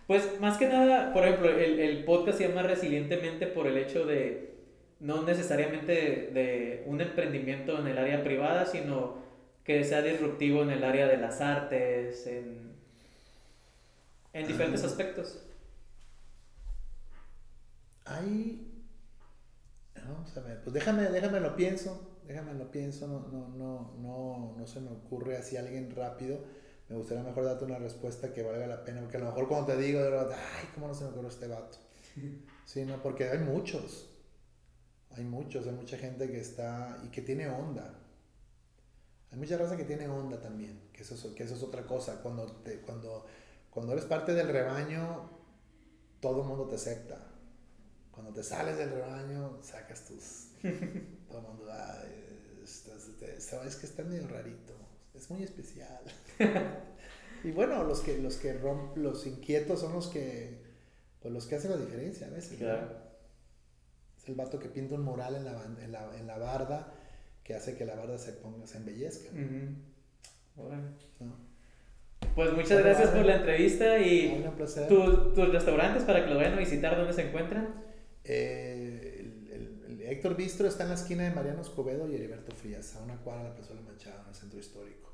Pues 0.08 0.40
más 0.40 0.56
que 0.56 0.66
nada, 0.66 1.12
por 1.12 1.22
ejemplo, 1.22 1.50
el, 1.50 1.78
el 1.78 2.04
podcast 2.04 2.38
se 2.38 2.48
llama 2.48 2.62
Resilientemente 2.62 3.46
por 3.46 3.66
el 3.66 3.76
hecho 3.76 4.06
de 4.06 4.54
no 5.00 5.22
necesariamente 5.22 5.92
de, 6.32 6.82
un 6.86 7.02
emprendimiento 7.02 7.78
en 7.78 7.88
el 7.88 7.98
área 7.98 8.24
privada, 8.24 8.64
sino 8.64 9.18
que 9.64 9.84
sea 9.84 10.00
disruptivo 10.00 10.62
en 10.62 10.70
el 10.70 10.82
área 10.82 11.06
de 11.06 11.18
las 11.18 11.42
artes, 11.42 12.26
en, 12.26 12.72
en 14.32 14.46
diferentes 14.46 14.82
aspectos. 14.82 15.44
Hay... 18.06 18.64
Vamos 19.94 20.34
a 20.38 20.40
ver, 20.40 20.62
pues 20.62 20.72
déjame, 20.72 21.02
déjame 21.10 21.38
lo 21.38 21.54
pienso, 21.54 22.16
déjame 22.26 22.54
lo 22.54 22.70
pienso, 22.70 23.06
no, 23.06 23.28
no, 23.28 23.48
no, 23.50 23.94
no, 23.98 24.54
no 24.56 24.66
se 24.66 24.80
me 24.80 24.90
ocurre 24.90 25.36
así 25.36 25.58
alguien 25.58 25.94
rápido. 25.94 26.38
Me 26.88 26.96
gustaría 26.96 27.22
mejor 27.22 27.44
darte 27.44 27.64
una 27.64 27.78
respuesta 27.78 28.32
que 28.32 28.42
valga 28.42 28.66
la 28.66 28.84
pena, 28.84 29.00
porque 29.00 29.18
a 29.18 29.20
lo 29.20 29.26
mejor 29.26 29.48
cuando 29.48 29.66
te 29.66 29.76
digo, 29.76 30.00
de 30.00 30.10
verdad, 30.10 30.30
ay, 30.32 30.68
¿cómo 30.74 30.88
no 30.88 30.94
se 30.94 31.04
me 31.04 31.10
ocurre 31.10 31.28
este 31.28 31.46
vato? 31.46 31.78
Sí, 32.64 32.84
no, 32.84 33.02
porque 33.02 33.28
hay 33.28 33.38
muchos. 33.38 34.08
Hay 35.10 35.24
muchos, 35.24 35.66
hay 35.66 35.72
mucha 35.72 35.98
gente 35.98 36.30
que 36.30 36.40
está 36.40 37.00
y 37.04 37.08
que 37.08 37.22
tiene 37.22 37.48
onda. 37.48 37.98
Hay 39.30 39.38
mucha 39.38 39.58
raza 39.58 39.76
que 39.76 39.84
tiene 39.84 40.08
onda 40.08 40.40
también, 40.40 40.88
que 40.92 41.02
eso, 41.02 41.14
es, 41.14 41.22
que 41.34 41.42
eso 41.42 41.54
es 41.54 41.62
otra 41.62 41.86
cosa. 41.86 42.22
Cuando, 42.22 42.46
te, 42.46 42.80
cuando, 42.80 43.26
cuando 43.70 43.92
eres 43.92 44.04
parte 44.04 44.32
del 44.32 44.48
rebaño, 44.48 45.30
todo 46.20 46.42
el 46.42 46.48
mundo 46.48 46.66
te 46.66 46.76
acepta. 46.76 47.18
Cuando 48.10 48.32
te 48.32 48.42
sales 48.42 48.78
del 48.78 48.90
rebaño, 48.90 49.58
sacas 49.62 50.04
tus... 50.04 50.48
todo 51.28 51.38
el 51.38 51.44
mundo, 51.44 51.66
ah, 51.70 52.02
es, 52.62 53.76
que 53.76 53.86
está 53.86 54.02
medio 54.02 54.26
rarito, 54.28 54.74
es 55.14 55.30
muy 55.30 55.42
especial. 55.42 56.02
y 57.44 57.50
bueno, 57.50 57.84
los 57.84 58.00
que, 58.00 58.18
los 58.18 58.36
que 58.36 58.52
rompen, 58.52 59.02
los 59.02 59.26
inquietos 59.26 59.80
son 59.80 59.92
los 59.92 60.08
que, 60.08 60.62
pues 61.20 61.32
los 61.32 61.46
que 61.46 61.56
hacen 61.56 61.70
la 61.70 61.76
diferencia 61.76 62.26
a 62.26 62.30
veces. 62.30 62.58
Claro 62.58 63.08
el 64.28 64.34
vato 64.34 64.58
que 64.58 64.68
pinta 64.68 64.94
un 64.94 65.02
mural 65.02 65.34
en 65.34 65.44
la, 65.44 65.64
en 65.82 65.92
la, 65.92 66.16
en 66.16 66.26
la 66.26 66.38
barda 66.38 66.92
que 67.42 67.54
hace 67.54 67.76
que 67.76 67.84
la 67.84 67.94
barda 67.94 68.18
se 68.18 68.32
ponga, 68.32 68.66
se 68.66 68.76
embellezca. 68.76 69.30
Pues 72.34 72.52
muchas 72.52 72.80
gracias 72.80 73.10
por 73.10 73.24
la 73.24 73.36
entrevista 73.36 73.98
y 73.98 74.44
tus 74.88 75.48
restaurantes 75.50 76.04
para 76.04 76.24
que 76.24 76.30
lo 76.30 76.36
vayan 76.36 76.54
a 76.54 76.58
visitar, 76.58 76.96
¿dónde 76.96 77.14
se 77.14 77.28
encuentran? 77.28 77.82
Eh, 78.24 79.14
el, 79.50 80.02
Héctor 80.02 80.36
Bistro 80.36 80.66
está 80.66 80.84
en 80.84 80.90
la 80.90 80.94
esquina 80.94 81.24
de 81.24 81.30
Mariano 81.30 81.60
Escobedo 81.60 82.08
y 82.08 82.14
Heriberto 82.14 82.52
Frías, 82.52 82.96
a 82.96 83.02
una 83.02 83.16
cuadra 83.16 83.42
de 83.42 83.48
la 83.50 83.54
Plaza 83.56 83.74
Manchado, 83.74 84.22
en 84.22 84.28
el 84.28 84.34
centro 84.34 84.58
histórico. 84.58 85.07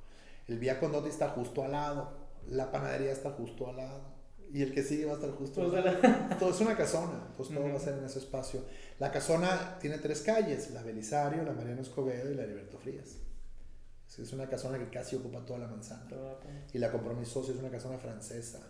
El 0.46 0.58
Vía 0.58 0.78
Condotti 0.78 1.08
está 1.08 1.30
justo 1.30 1.64
al 1.64 1.72
lado, 1.72 2.12
la 2.48 2.70
panadería 2.70 3.12
está 3.12 3.30
justo 3.30 3.68
al 3.68 3.76
lado, 3.76 4.14
y 4.52 4.62
el 4.62 4.72
que 4.72 4.82
sigue 4.82 5.06
va 5.06 5.12
a 5.12 5.14
estar 5.14 5.30
justo. 5.32 5.68
Pues 5.68 6.38
todo 6.38 6.50
es 6.50 6.60
una 6.60 6.76
casona, 6.76 7.32
pues 7.36 7.48
todo 7.48 7.64
va 7.64 7.74
a 7.74 7.80
ser 7.80 7.98
en 7.98 8.04
ese 8.04 8.18
espacio. 8.20 8.64
La 8.98 9.10
casona 9.10 9.78
tiene 9.80 9.98
tres 9.98 10.22
calles, 10.22 10.70
la 10.70 10.82
Belisario, 10.82 11.42
la 11.42 11.52
Mariano 11.52 11.82
Escobedo 11.82 12.30
y 12.30 12.34
la 12.34 12.44
Heriberto 12.44 12.78
Frías. 12.78 13.16
Es 14.16 14.32
una 14.32 14.48
casona 14.48 14.78
que 14.78 14.88
casi 14.90 15.16
ocupa 15.16 15.44
toda 15.44 15.58
la 15.58 15.66
manzana. 15.66 16.06
Y 16.72 16.78
la 16.78 16.92
compró 16.92 17.14
mi 17.14 17.24
socio, 17.24 17.52
es 17.52 17.58
una 17.58 17.70
casona 17.70 17.98
francesa, 17.98 18.60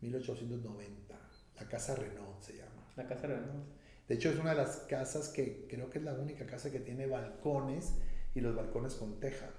1890. 0.00 1.14
La 1.56 1.68
Casa 1.68 1.94
Renault 1.94 2.40
se 2.40 2.56
llama. 2.56 2.90
La 2.96 3.06
Casa 3.06 3.26
Renault. 3.26 3.66
De 4.08 4.14
hecho, 4.14 4.30
es 4.30 4.38
una 4.38 4.50
de 4.50 4.56
las 4.56 4.78
casas 4.88 5.28
que 5.28 5.66
creo 5.68 5.90
que 5.90 5.98
es 5.98 6.04
la 6.04 6.14
única 6.14 6.46
casa 6.46 6.70
que 6.70 6.80
tiene 6.80 7.06
balcones 7.06 7.92
y 8.34 8.40
los 8.40 8.56
balcones 8.56 8.94
con 8.94 9.20
teja. 9.20 9.50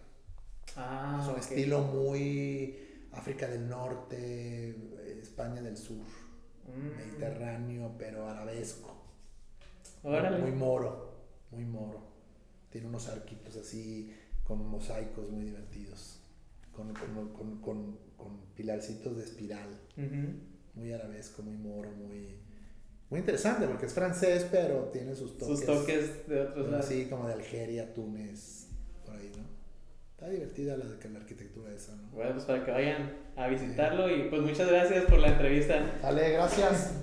Ah, 0.75 1.19
es 1.21 1.29
un 1.29 1.39
estilo 1.39 1.81
muy 1.81 3.07
África 3.11 3.47
del 3.47 3.67
Norte, 3.67 4.75
España 5.21 5.61
del 5.61 5.77
Sur, 5.77 6.05
mm. 6.67 6.97
Mediterráneo, 6.97 7.91
pero 7.97 8.27
arabesco. 8.27 9.03
Muy 10.03 10.51
moro, 10.51 11.13
muy 11.51 11.65
moro. 11.65 12.01
Tiene 12.69 12.87
unos 12.87 13.07
arquitos 13.07 13.55
así 13.55 14.13
con 14.43 14.67
mosaicos 14.67 15.29
muy 15.29 15.45
divertidos, 15.45 16.19
con, 16.71 16.93
con, 16.93 17.61
con, 17.61 17.97
con 18.17 18.37
pilarcitos 18.55 19.15
de 19.17 19.23
espiral. 19.23 19.69
Muy 20.75 20.91
arabesco, 20.91 21.43
muy 21.43 21.55
moro, 21.55 21.91
muy, 21.91 22.35
muy 23.09 23.19
interesante 23.19 23.67
porque 23.67 23.85
es 23.85 23.93
francés, 23.93 24.47
pero 24.51 24.89
tiene 24.91 25.15
sus 25.15 25.37
toques. 25.37 25.59
Sus 25.59 25.65
toques 25.65 26.27
de 26.27 26.41
otros 26.41 26.69
lados. 26.69 26.85
Sí, 26.87 27.07
como 27.09 27.27
de 27.27 27.33
Algeria, 27.33 27.93
Túnez. 27.93 28.62
Está 30.23 30.31
divertida 30.31 30.77
la, 30.77 30.85
la 30.85 31.19
arquitectura 31.19 31.69
esa, 31.73 31.97
¿no? 31.97 32.07
Bueno, 32.13 32.31
pues 32.31 32.45
para 32.45 32.63
que 32.63 32.71
vayan 32.71 33.11
a 33.35 33.47
visitarlo 33.47 34.09
y 34.09 34.29
pues 34.29 34.41
muchas 34.41 34.69
gracias 34.69 35.03
por 35.03 35.19
la 35.19 35.27
entrevista. 35.27 35.97
Dale, 36.01 36.31
gracias. 36.31 36.93